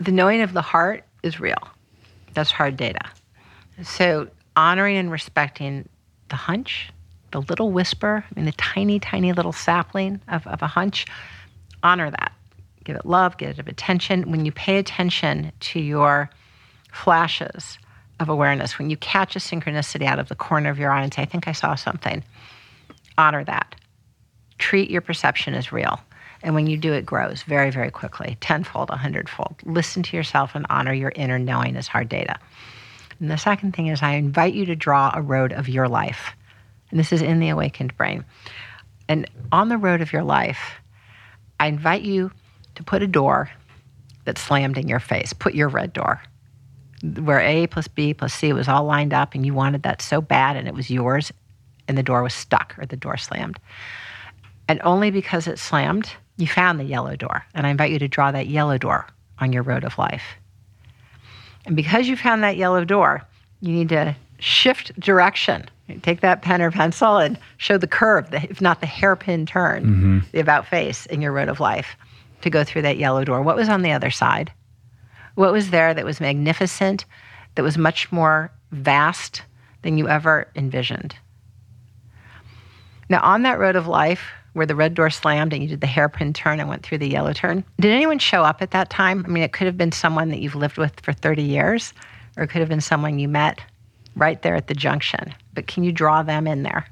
The 0.00 0.12
knowing 0.12 0.42
of 0.42 0.52
the 0.52 0.62
heart 0.62 1.04
is 1.22 1.40
real. 1.40 1.68
That's 2.40 2.52
hard 2.52 2.78
data. 2.78 3.04
So 3.82 4.28
honoring 4.56 4.96
and 4.96 5.10
respecting 5.10 5.86
the 6.30 6.36
hunch, 6.36 6.90
the 7.32 7.42
little 7.42 7.70
whisper, 7.70 8.24
I 8.24 8.34
mean 8.34 8.46
the 8.46 8.52
tiny, 8.52 8.98
tiny 8.98 9.34
little 9.34 9.52
sapling 9.52 10.22
of, 10.26 10.46
of 10.46 10.62
a 10.62 10.66
hunch, 10.66 11.04
honor 11.82 12.10
that. 12.10 12.32
Give 12.84 12.96
it 12.96 13.04
love, 13.04 13.36
give 13.36 13.58
it 13.58 13.68
attention. 13.68 14.30
When 14.30 14.46
you 14.46 14.52
pay 14.52 14.78
attention 14.78 15.52
to 15.60 15.80
your 15.80 16.30
flashes 16.90 17.78
of 18.20 18.30
awareness, 18.30 18.78
when 18.78 18.88
you 18.88 18.96
catch 18.96 19.36
a 19.36 19.38
synchronicity 19.38 20.06
out 20.06 20.18
of 20.18 20.30
the 20.30 20.34
corner 20.34 20.70
of 20.70 20.78
your 20.78 20.90
eye 20.90 21.02
and 21.02 21.12
say, 21.12 21.20
I 21.20 21.26
think 21.26 21.46
I 21.46 21.52
saw 21.52 21.74
something, 21.74 22.24
honor 23.18 23.44
that. 23.44 23.74
Treat 24.56 24.88
your 24.88 25.02
perception 25.02 25.52
as 25.52 25.72
real. 25.72 26.00
And 26.42 26.54
when 26.54 26.66
you 26.66 26.76
do, 26.76 26.92
it 26.92 27.04
grows 27.04 27.42
very, 27.42 27.70
very 27.70 27.90
quickly, 27.90 28.36
tenfold, 28.40 28.90
a 28.90 28.96
hundredfold. 28.96 29.56
Listen 29.64 30.02
to 30.04 30.16
yourself 30.16 30.54
and 30.54 30.66
honor 30.70 30.92
your 30.92 31.12
inner 31.14 31.38
knowing 31.38 31.76
as 31.76 31.86
hard 31.86 32.08
data. 32.08 32.36
And 33.18 33.30
the 33.30 33.36
second 33.36 33.74
thing 33.74 33.88
is, 33.88 34.02
I 34.02 34.12
invite 34.12 34.54
you 34.54 34.64
to 34.66 34.76
draw 34.76 35.10
a 35.14 35.20
road 35.20 35.52
of 35.52 35.68
your 35.68 35.88
life. 35.88 36.30
And 36.90 36.98
this 36.98 37.12
is 37.12 37.20
in 37.20 37.40
the 37.40 37.50
awakened 37.50 37.96
brain. 37.96 38.24
And 39.08 39.28
on 39.52 39.68
the 39.68 39.76
road 39.76 40.00
of 40.00 40.12
your 40.12 40.22
life, 40.22 40.80
I 41.58 41.66
invite 41.66 42.02
you 42.02 42.30
to 42.76 42.82
put 42.82 43.02
a 43.02 43.06
door 43.06 43.50
that 44.24 44.38
slammed 44.38 44.78
in 44.78 44.88
your 44.88 45.00
face. 45.00 45.32
Put 45.32 45.54
your 45.54 45.68
red 45.68 45.92
door 45.92 46.22
where 47.02 47.40
A 47.40 47.66
plus 47.66 47.88
B 47.88 48.14
plus 48.14 48.34
C 48.34 48.52
was 48.52 48.68
all 48.68 48.84
lined 48.84 49.14
up 49.14 49.34
and 49.34 49.44
you 49.44 49.54
wanted 49.54 49.82
that 49.84 50.02
so 50.02 50.20
bad 50.20 50.56
and 50.56 50.68
it 50.68 50.74
was 50.74 50.90
yours 50.90 51.32
and 51.88 51.96
the 51.96 52.02
door 52.02 52.22
was 52.22 52.34
stuck 52.34 52.74
or 52.78 52.86
the 52.86 52.96
door 52.96 53.16
slammed. 53.16 53.58
And 54.68 54.80
only 54.84 55.10
because 55.10 55.46
it 55.46 55.58
slammed, 55.58 56.12
you 56.40 56.46
found 56.46 56.80
the 56.80 56.84
yellow 56.84 57.16
door. 57.16 57.44
And 57.54 57.66
I 57.66 57.70
invite 57.70 57.92
you 57.92 57.98
to 57.98 58.08
draw 58.08 58.32
that 58.32 58.46
yellow 58.46 58.78
door 58.78 59.06
on 59.38 59.52
your 59.52 59.62
road 59.62 59.84
of 59.84 59.98
life. 59.98 60.22
And 61.66 61.76
because 61.76 62.08
you 62.08 62.16
found 62.16 62.42
that 62.42 62.56
yellow 62.56 62.84
door, 62.84 63.22
you 63.60 63.72
need 63.72 63.90
to 63.90 64.16
shift 64.38 64.98
direction. 64.98 65.68
Take 66.02 66.20
that 66.20 66.42
pen 66.42 66.62
or 66.62 66.70
pencil 66.70 67.18
and 67.18 67.38
show 67.58 67.76
the 67.76 67.86
curve, 67.86 68.32
if 68.32 68.60
not 68.60 68.80
the 68.80 68.86
hairpin 68.86 69.44
turn, 69.44 69.84
mm-hmm. 69.84 70.18
the 70.32 70.40
about 70.40 70.66
face 70.66 71.06
in 71.06 71.20
your 71.20 71.32
road 71.32 71.48
of 71.48 71.60
life 71.60 71.96
to 72.42 72.50
go 72.50 72.64
through 72.64 72.82
that 72.82 72.96
yellow 72.96 73.24
door. 73.24 73.42
What 73.42 73.56
was 73.56 73.68
on 73.68 73.82
the 73.82 73.92
other 73.92 74.10
side? 74.10 74.52
What 75.34 75.52
was 75.52 75.70
there 75.70 75.92
that 75.92 76.04
was 76.04 76.20
magnificent, 76.20 77.04
that 77.54 77.62
was 77.62 77.76
much 77.76 78.10
more 78.12 78.52
vast 78.72 79.42
than 79.82 79.98
you 79.98 80.08
ever 80.08 80.48
envisioned? 80.54 81.16
Now, 83.08 83.20
on 83.22 83.42
that 83.42 83.58
road 83.58 83.76
of 83.76 83.88
life 83.88 84.30
where 84.52 84.66
the 84.66 84.74
red 84.74 84.94
door 84.94 85.10
slammed 85.10 85.52
and 85.52 85.62
you 85.62 85.68
did 85.68 85.80
the 85.80 85.86
hairpin 85.86 86.32
turn 86.32 86.60
and 86.60 86.68
went 86.68 86.82
through 86.82 86.98
the 86.98 87.08
yellow 87.08 87.32
turn, 87.32 87.64
did 87.78 87.92
anyone 87.92 88.18
show 88.18 88.42
up 88.42 88.62
at 88.62 88.72
that 88.72 88.90
time? 88.90 89.24
I 89.26 89.28
mean, 89.30 89.42
it 89.42 89.52
could 89.52 89.66
have 89.66 89.78
been 89.78 89.92
someone 89.92 90.28
that 90.30 90.40
you've 90.40 90.56
lived 90.56 90.76
with 90.76 91.00
for 91.00 91.12
30 91.12 91.42
years, 91.42 91.92
or 92.36 92.44
it 92.44 92.48
could 92.48 92.60
have 92.60 92.68
been 92.68 92.80
someone 92.80 93.18
you 93.18 93.28
met 93.28 93.60
right 94.16 94.40
there 94.42 94.56
at 94.56 94.66
the 94.66 94.74
junction. 94.74 95.34
But 95.54 95.66
can 95.66 95.84
you 95.84 95.92
draw 95.92 96.22
them 96.22 96.46
in 96.46 96.62
there? 96.62 96.86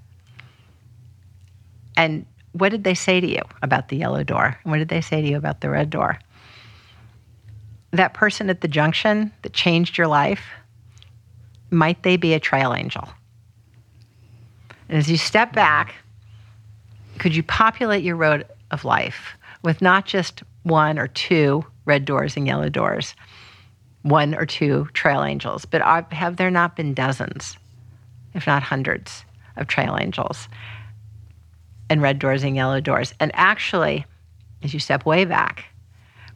And 1.96 2.26
what 2.52 2.68
did 2.70 2.84
they 2.84 2.94
say 2.94 3.20
to 3.20 3.26
you 3.26 3.42
about 3.62 3.88
the 3.88 3.96
yellow 3.96 4.22
door? 4.22 4.56
And 4.62 4.70
what 4.70 4.78
did 4.78 4.88
they 4.88 5.00
say 5.00 5.20
to 5.20 5.28
you 5.28 5.36
about 5.36 5.60
the 5.60 5.70
red 5.70 5.90
door? 5.90 6.18
that 7.92 8.14
person 8.14 8.50
at 8.50 8.60
the 8.60 8.68
junction 8.68 9.32
that 9.42 9.52
changed 9.52 9.96
your 9.96 10.06
life, 10.06 10.44
might 11.70 12.02
they 12.02 12.16
be 12.16 12.34
a 12.34 12.40
trail 12.40 12.74
angel? 12.74 13.08
And 14.88 14.98
as 14.98 15.10
you 15.10 15.16
step 15.16 15.52
back, 15.52 15.94
could 17.18 17.34
you 17.34 17.42
populate 17.42 18.04
your 18.04 18.16
road 18.16 18.46
of 18.70 18.84
life 18.84 19.36
with 19.62 19.82
not 19.82 20.06
just 20.06 20.42
one 20.62 20.98
or 20.98 21.08
two 21.08 21.64
red 21.84 22.04
doors 22.04 22.36
and 22.36 22.46
yellow 22.46 22.68
doors, 22.68 23.14
one 24.02 24.34
or 24.34 24.46
two 24.46 24.88
trail 24.92 25.22
angels, 25.22 25.64
but 25.64 25.82
have 26.12 26.36
there 26.36 26.50
not 26.50 26.76
been 26.76 26.94
dozens, 26.94 27.56
if 28.34 28.46
not 28.46 28.62
hundreds, 28.62 29.24
of 29.56 29.66
trail 29.66 29.96
angels 30.00 30.48
and 31.90 32.02
red 32.02 32.18
doors 32.18 32.44
and 32.44 32.54
yellow 32.54 32.80
doors? 32.80 33.14
And 33.18 33.30
actually, 33.34 34.04
as 34.62 34.72
you 34.72 34.80
step 34.80 35.04
way 35.04 35.24
back, 35.24 35.64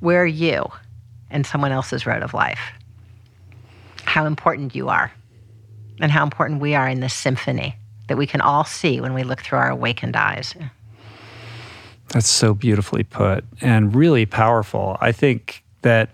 where 0.01 0.23
are 0.23 0.27
you? 0.27 0.67
in 1.33 1.45
someone 1.45 1.73
else's 1.73 2.07
road 2.07 2.23
of 2.23 2.35
life. 2.35 2.61
How 4.05 4.27
important 4.27 4.75
you 4.75 4.89
are, 4.89 5.11
and 6.01 6.13
how 6.13 6.23
important 6.23 6.61
we 6.61 6.75
are 6.75 6.89
in 6.89 7.01
this 7.01 7.15
symphony 7.15 7.77
that 8.12 8.18
we 8.18 8.26
can 8.26 8.43
all 8.43 8.62
see 8.62 9.01
when 9.01 9.14
we 9.14 9.22
look 9.22 9.40
through 9.40 9.56
our 9.56 9.70
awakened 9.70 10.16
eyes. 10.16 10.55
That's 12.09 12.28
so 12.28 12.52
beautifully 12.52 13.05
put 13.05 13.43
and 13.62 13.94
really 13.94 14.26
powerful. 14.26 14.98
I 15.01 15.12
think 15.12 15.64
that 15.80 16.10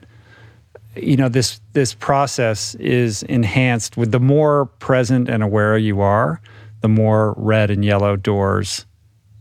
you 0.94 1.16
know 1.16 1.28
this 1.28 1.60
this 1.72 1.94
process 1.94 2.76
is 2.76 3.24
enhanced 3.24 3.96
with 3.96 4.12
the 4.12 4.20
more 4.20 4.66
present 4.78 5.28
and 5.28 5.42
aware 5.42 5.76
you 5.76 6.00
are, 6.00 6.40
the 6.82 6.88
more 6.88 7.34
red 7.36 7.68
and 7.68 7.84
yellow 7.84 8.14
doors 8.14 8.86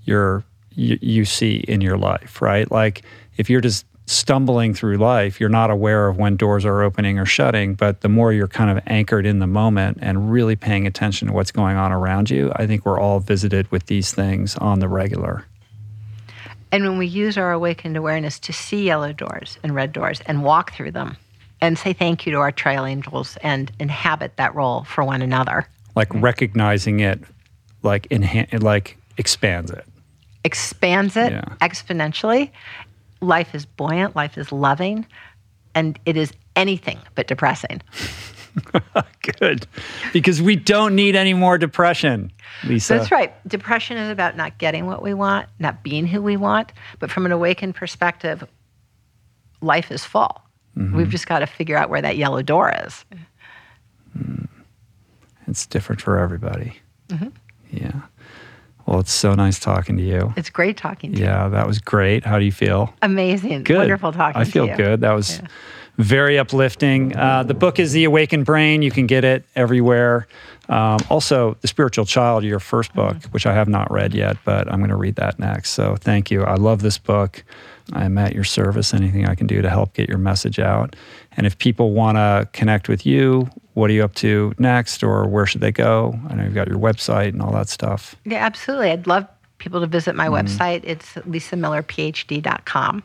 you're 0.05 0.43
you, 0.71 0.97
you 0.99 1.25
see 1.25 1.57
in 1.67 1.79
your 1.79 1.95
life, 1.95 2.41
right? 2.41 2.71
Like 2.71 3.03
if 3.37 3.51
you're 3.51 3.61
just 3.61 3.85
stumbling 4.07 4.73
through 4.73 4.97
life, 4.97 5.39
you're 5.39 5.49
not 5.49 5.69
aware 5.69 6.07
of 6.07 6.17
when 6.17 6.35
doors 6.37 6.65
are 6.65 6.81
opening 6.81 7.19
or 7.19 7.25
shutting. 7.25 7.75
But 7.75 8.01
the 8.01 8.09
more 8.09 8.33
you're 8.33 8.47
kind 8.47 8.75
of 8.75 8.83
anchored 8.87 9.25
in 9.25 9.39
the 9.39 9.47
moment 9.47 9.99
and 10.01 10.31
really 10.31 10.55
paying 10.55 10.87
attention 10.87 11.27
to 11.27 11.33
what's 11.33 11.51
going 11.51 11.77
on 11.77 11.91
around 11.91 12.29
you, 12.29 12.51
I 12.55 12.65
think 12.65 12.85
we're 12.85 12.99
all 12.99 13.19
visited 13.19 13.69
with 13.69 13.85
these 13.85 14.13
things 14.13 14.55
on 14.57 14.79
the 14.79 14.87
regular. 14.87 15.45
And 16.71 16.83
when 16.83 16.97
we 16.97 17.07
use 17.07 17.37
our 17.37 17.51
awakened 17.51 17.95
awareness 17.95 18.39
to 18.39 18.53
see 18.53 18.83
yellow 18.85 19.13
doors 19.13 19.57
and 19.61 19.75
red 19.75 19.93
doors 19.93 20.21
and 20.25 20.43
walk 20.43 20.73
through 20.73 20.91
them 20.91 21.17
and 21.61 21.77
say 21.77 21.93
thank 21.93 22.25
you 22.25 22.31
to 22.33 22.39
our 22.39 22.51
trail 22.51 22.85
angels 22.85 23.37
and 23.41 23.71
inhabit 23.79 24.35
that 24.37 24.55
role 24.55 24.83
for 24.83 25.03
one 25.03 25.21
another. 25.21 25.67
Like 25.95 26.13
recognizing 26.13 26.99
it, 26.99 27.19
like 27.83 28.07
enhan- 28.09 28.61
like 28.63 28.97
expands 29.17 29.71
it. 29.71 29.85
Expands 30.43 31.17
it 31.17 31.31
Yeah. 31.31 31.41
exponentially. 31.61 32.51
Life 33.21 33.55
is 33.55 33.65
buoyant, 33.65 34.15
life 34.15 34.37
is 34.37 34.51
loving, 34.51 35.05
and 35.75 35.99
it 36.05 36.17
is 36.17 36.33
anything 36.55 36.99
but 37.15 37.27
depressing. 37.27 37.81
Good. 39.39 39.67
Because 40.13 40.41
we 40.41 40.55
don't 40.55 40.95
need 40.95 41.15
any 41.15 41.33
more 41.33 41.57
depression, 41.57 42.31
Lisa. 42.63 42.95
That's 42.95 43.11
right. 43.11 43.33
Depression 43.47 43.97
is 43.97 44.09
about 44.09 44.35
not 44.35 44.57
getting 44.57 44.87
what 44.87 45.03
we 45.03 45.13
want, 45.13 45.47
not 45.59 45.83
being 45.83 46.07
who 46.07 46.21
we 46.21 46.37
want. 46.37 46.73
But 46.99 47.11
from 47.11 47.25
an 47.25 47.31
awakened 47.31 47.75
perspective, 47.75 48.43
life 49.61 49.91
is 49.91 50.03
full. 50.03 50.41
We've 50.75 51.09
just 51.09 51.25
got 51.25 51.39
to 51.39 51.47
figure 51.47 51.75
out 51.75 51.89
where 51.89 52.03
that 52.03 52.17
yellow 52.17 52.43
door 52.43 52.71
is. 52.85 53.03
It's 55.47 55.65
different 55.65 56.01
for 56.01 56.19
everybody. 56.19 56.77
Mm-hmm. 57.07 57.29
Yeah. 57.71 58.01
Well, 58.87 59.01
it's 59.01 59.11
so 59.11 59.35
nice 59.35 59.59
talking 59.59 59.97
to 59.97 60.03
you. 60.03 60.33
It's 60.37 60.49
great 60.49 60.77
talking 60.77 61.11
to 61.11 61.19
you. 61.19 61.25
Yeah, 61.25 61.49
that 61.49 61.67
was 61.67 61.79
great. 61.79 62.23
How 62.23 62.39
do 62.39 62.45
you 62.45 62.53
feel? 62.53 62.93
Amazing. 63.01 63.63
Good. 63.63 63.77
Wonderful 63.79 64.13
talking 64.13 64.41
to 64.41 64.47
you. 64.47 64.63
I 64.63 64.67
feel 64.67 64.77
good. 64.77 65.01
That 65.01 65.11
was 65.11 65.41
very 65.97 66.39
uplifting. 66.39 67.15
Uh, 67.15 67.43
the 67.43 67.53
book 67.53 67.79
is 67.79 67.91
The 67.91 68.05
Awakened 68.05 68.45
Brain. 68.45 68.81
You 68.81 68.91
can 68.91 69.05
get 69.05 69.25
it 69.25 69.43
everywhere. 69.57 70.27
Um, 70.69 70.97
also, 71.09 71.55
The 71.61 71.67
Spiritual 71.67 72.05
Child, 72.05 72.43
your 72.43 72.59
first 72.59 72.93
book, 72.93 73.15
Mm-hmm. 73.15 73.31
which 73.31 73.45
I 73.45 73.53
have 73.53 73.67
not 73.69 73.89
read 73.91 74.13
yet, 74.13 74.37
but 74.43 74.67
I'm 74.71 74.79
going 74.79 74.89
to 74.89 74.95
read 74.97 75.15
that 75.15 75.39
next. 75.39 75.71
So 75.71 75.95
thank 75.95 76.29
you. 76.29 76.43
I 76.43 76.55
love 76.55 76.81
this 76.81 76.97
book. 76.97 77.43
I'm 77.93 78.17
at 78.17 78.33
your 78.35 78.43
service. 78.43 78.93
Anything 78.93 79.25
I 79.27 79.35
can 79.35 79.47
do 79.47 79.61
to 79.61 79.69
help 79.69 79.93
get 79.93 80.09
your 80.09 80.17
message 80.17 80.59
out. 80.59 80.95
And 81.37 81.47
if 81.47 81.57
people 81.57 81.93
want 81.93 82.17
to 82.17 82.49
connect 82.51 82.89
with 82.89 83.05
you, 83.05 83.49
what 83.75 83.89
are 83.89 83.93
you 83.93 84.03
up 84.03 84.15
to 84.15 84.53
next 84.59 85.03
or 85.03 85.25
where 85.27 85.45
should 85.45 85.61
they 85.61 85.71
go? 85.71 86.19
I 86.29 86.35
know 86.35 86.43
you've 86.43 86.53
got 86.55 86.67
your 86.67 86.79
website 86.79 87.29
and 87.29 87.41
all 87.41 87.53
that 87.53 87.69
stuff. 87.69 88.15
Yeah, 88.25 88.43
absolutely. 88.45 88.91
I'd 88.91 89.07
love 89.07 89.25
people 89.59 89.79
to 89.79 89.87
visit 89.87 90.15
my 90.15 90.27
Mm-hmm. 90.27 90.35
website. 90.47 90.81
It's 90.83 91.13
lisamillerphd.com, 91.13 93.03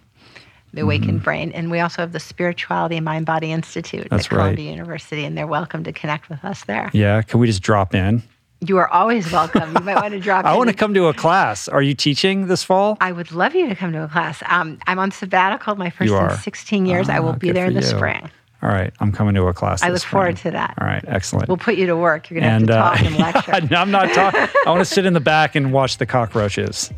The 0.74 0.80
Awakened 0.82 1.22
Brain. 1.22 1.52
And 1.52 1.70
we 1.70 1.80
also 1.80 2.02
have 2.02 2.12
the 2.12 2.20
Spirituality 2.20 2.98
Mind 3.00 3.26
Body 3.26 3.52
Institute 3.52 4.00
Mm-hmm. 4.06 4.14
That's 4.16 4.26
at 4.26 4.32
right. 4.32 4.38
Columbia 4.44 4.70
University, 4.70 5.24
and 5.24 5.36
they're 5.36 5.46
welcome 5.46 5.84
to 5.84 5.92
connect 5.92 6.28
with 6.30 6.44
us 6.44 6.64
there. 6.64 6.90
Yeah. 6.92 7.22
Can 7.22 7.40
we 7.40 7.46
just 7.46 7.62
drop 7.62 7.94
in? 7.94 8.22
You 8.60 8.78
are 8.78 8.88
always 8.88 9.30
welcome. 9.32 9.74
You 9.74 9.80
might 9.80 9.96
want 9.96 10.12
to 10.14 10.20
drop 10.28 10.44
in 10.44 10.46
I 10.46 10.52
in 10.52 10.58
want 10.58 10.70
to 10.70 10.76
come 10.76 10.94
to 10.94 11.06
a 11.08 11.14
class. 11.14 11.66
Are 11.68 11.82
you 11.82 11.94
teaching 11.94 12.46
this 12.46 12.62
fall? 12.62 12.96
I 13.00 13.10
would 13.12 13.32
love 13.32 13.54
you 13.54 13.68
to 13.68 13.74
come 13.74 13.92
to 13.92 14.04
a 14.04 14.08
class. 14.08 14.40
Um, 14.46 14.78
I'm 14.86 14.98
on 15.00 15.10
sabbatical, 15.10 15.74
my 15.74 15.90
first 15.90 16.12
in 16.12 16.38
16 16.38 16.86
years. 16.86 17.08
I 17.08 17.18
Ah, 17.18 17.22
will 17.22 17.32
be 17.34 17.50
there 17.50 17.66
in 17.66 17.74
the 17.74 17.80
you. 17.80 17.86
spring. 17.86 18.30
All 18.62 18.68
right, 18.68 18.92
I'm 19.00 19.10
coming 19.10 19.34
to 19.34 19.42
a 19.48 19.52
class. 19.52 19.82
I 19.82 19.88
look 19.88 20.02
forward 20.02 20.38
spring. 20.38 20.52
to 20.52 20.56
that. 20.58 20.74
All 20.80 20.86
right, 20.86 21.04
excellent. 21.08 21.48
We'll 21.48 21.56
put 21.56 21.74
you 21.74 21.86
to 21.86 21.96
work. 21.96 22.30
You're 22.30 22.40
going 22.40 22.66
to 22.68 22.72
have 22.72 22.94
to 22.96 23.02
talk 23.02 23.12
and 23.12 23.18
lecture. 23.50 23.74
I'm 23.76 23.90
not 23.90 24.12
talking. 24.14 24.40
I 24.64 24.70
want 24.70 24.78
to 24.78 24.84
sit 24.84 25.04
in 25.04 25.14
the 25.14 25.18
back 25.20 25.56
and 25.56 25.72
watch 25.72 25.98
the 25.98 26.06
cockroaches. 26.06 26.92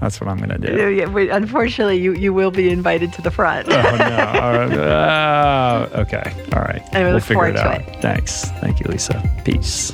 That's 0.00 0.20
what 0.20 0.28
I'm 0.28 0.36
going 0.38 0.50
to 0.50 0.58
do. 0.58 0.90
Yeah, 0.90 1.08
wait, 1.08 1.30
Unfortunately, 1.30 1.96
you, 1.98 2.14
you 2.14 2.32
will 2.32 2.50
be 2.50 2.68
invited 2.68 3.12
to 3.14 3.22
the 3.22 3.30
front. 3.30 3.68
Oh 3.68 3.72
no! 3.72 3.80
All 4.42 4.52
right. 4.52 4.72
Uh, 4.72 5.88
okay. 5.94 6.34
All 6.52 6.62
right. 6.62 6.82
I 6.92 7.04
we'll 7.04 7.14
look 7.14 7.22
figure 7.22 7.34
forward 7.34 7.54
it 7.56 7.58
to 7.58 7.64
out. 7.64 7.80
it. 7.80 8.02
Thanks. 8.02 8.50
Thank 8.60 8.80
you, 8.80 8.86
Lisa. 8.90 9.22
Peace. 9.44 9.92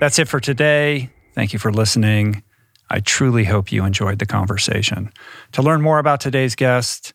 That's 0.00 0.18
it 0.18 0.28
for 0.28 0.38
today. 0.38 1.08
Thank 1.34 1.54
you 1.54 1.58
for 1.58 1.72
listening. 1.72 2.42
I 2.90 3.00
truly 3.00 3.44
hope 3.44 3.72
you 3.72 3.84
enjoyed 3.86 4.18
the 4.18 4.26
conversation. 4.26 5.10
To 5.52 5.62
learn 5.62 5.80
more 5.80 5.98
about 5.98 6.20
today's 6.20 6.54
guest, 6.54 7.14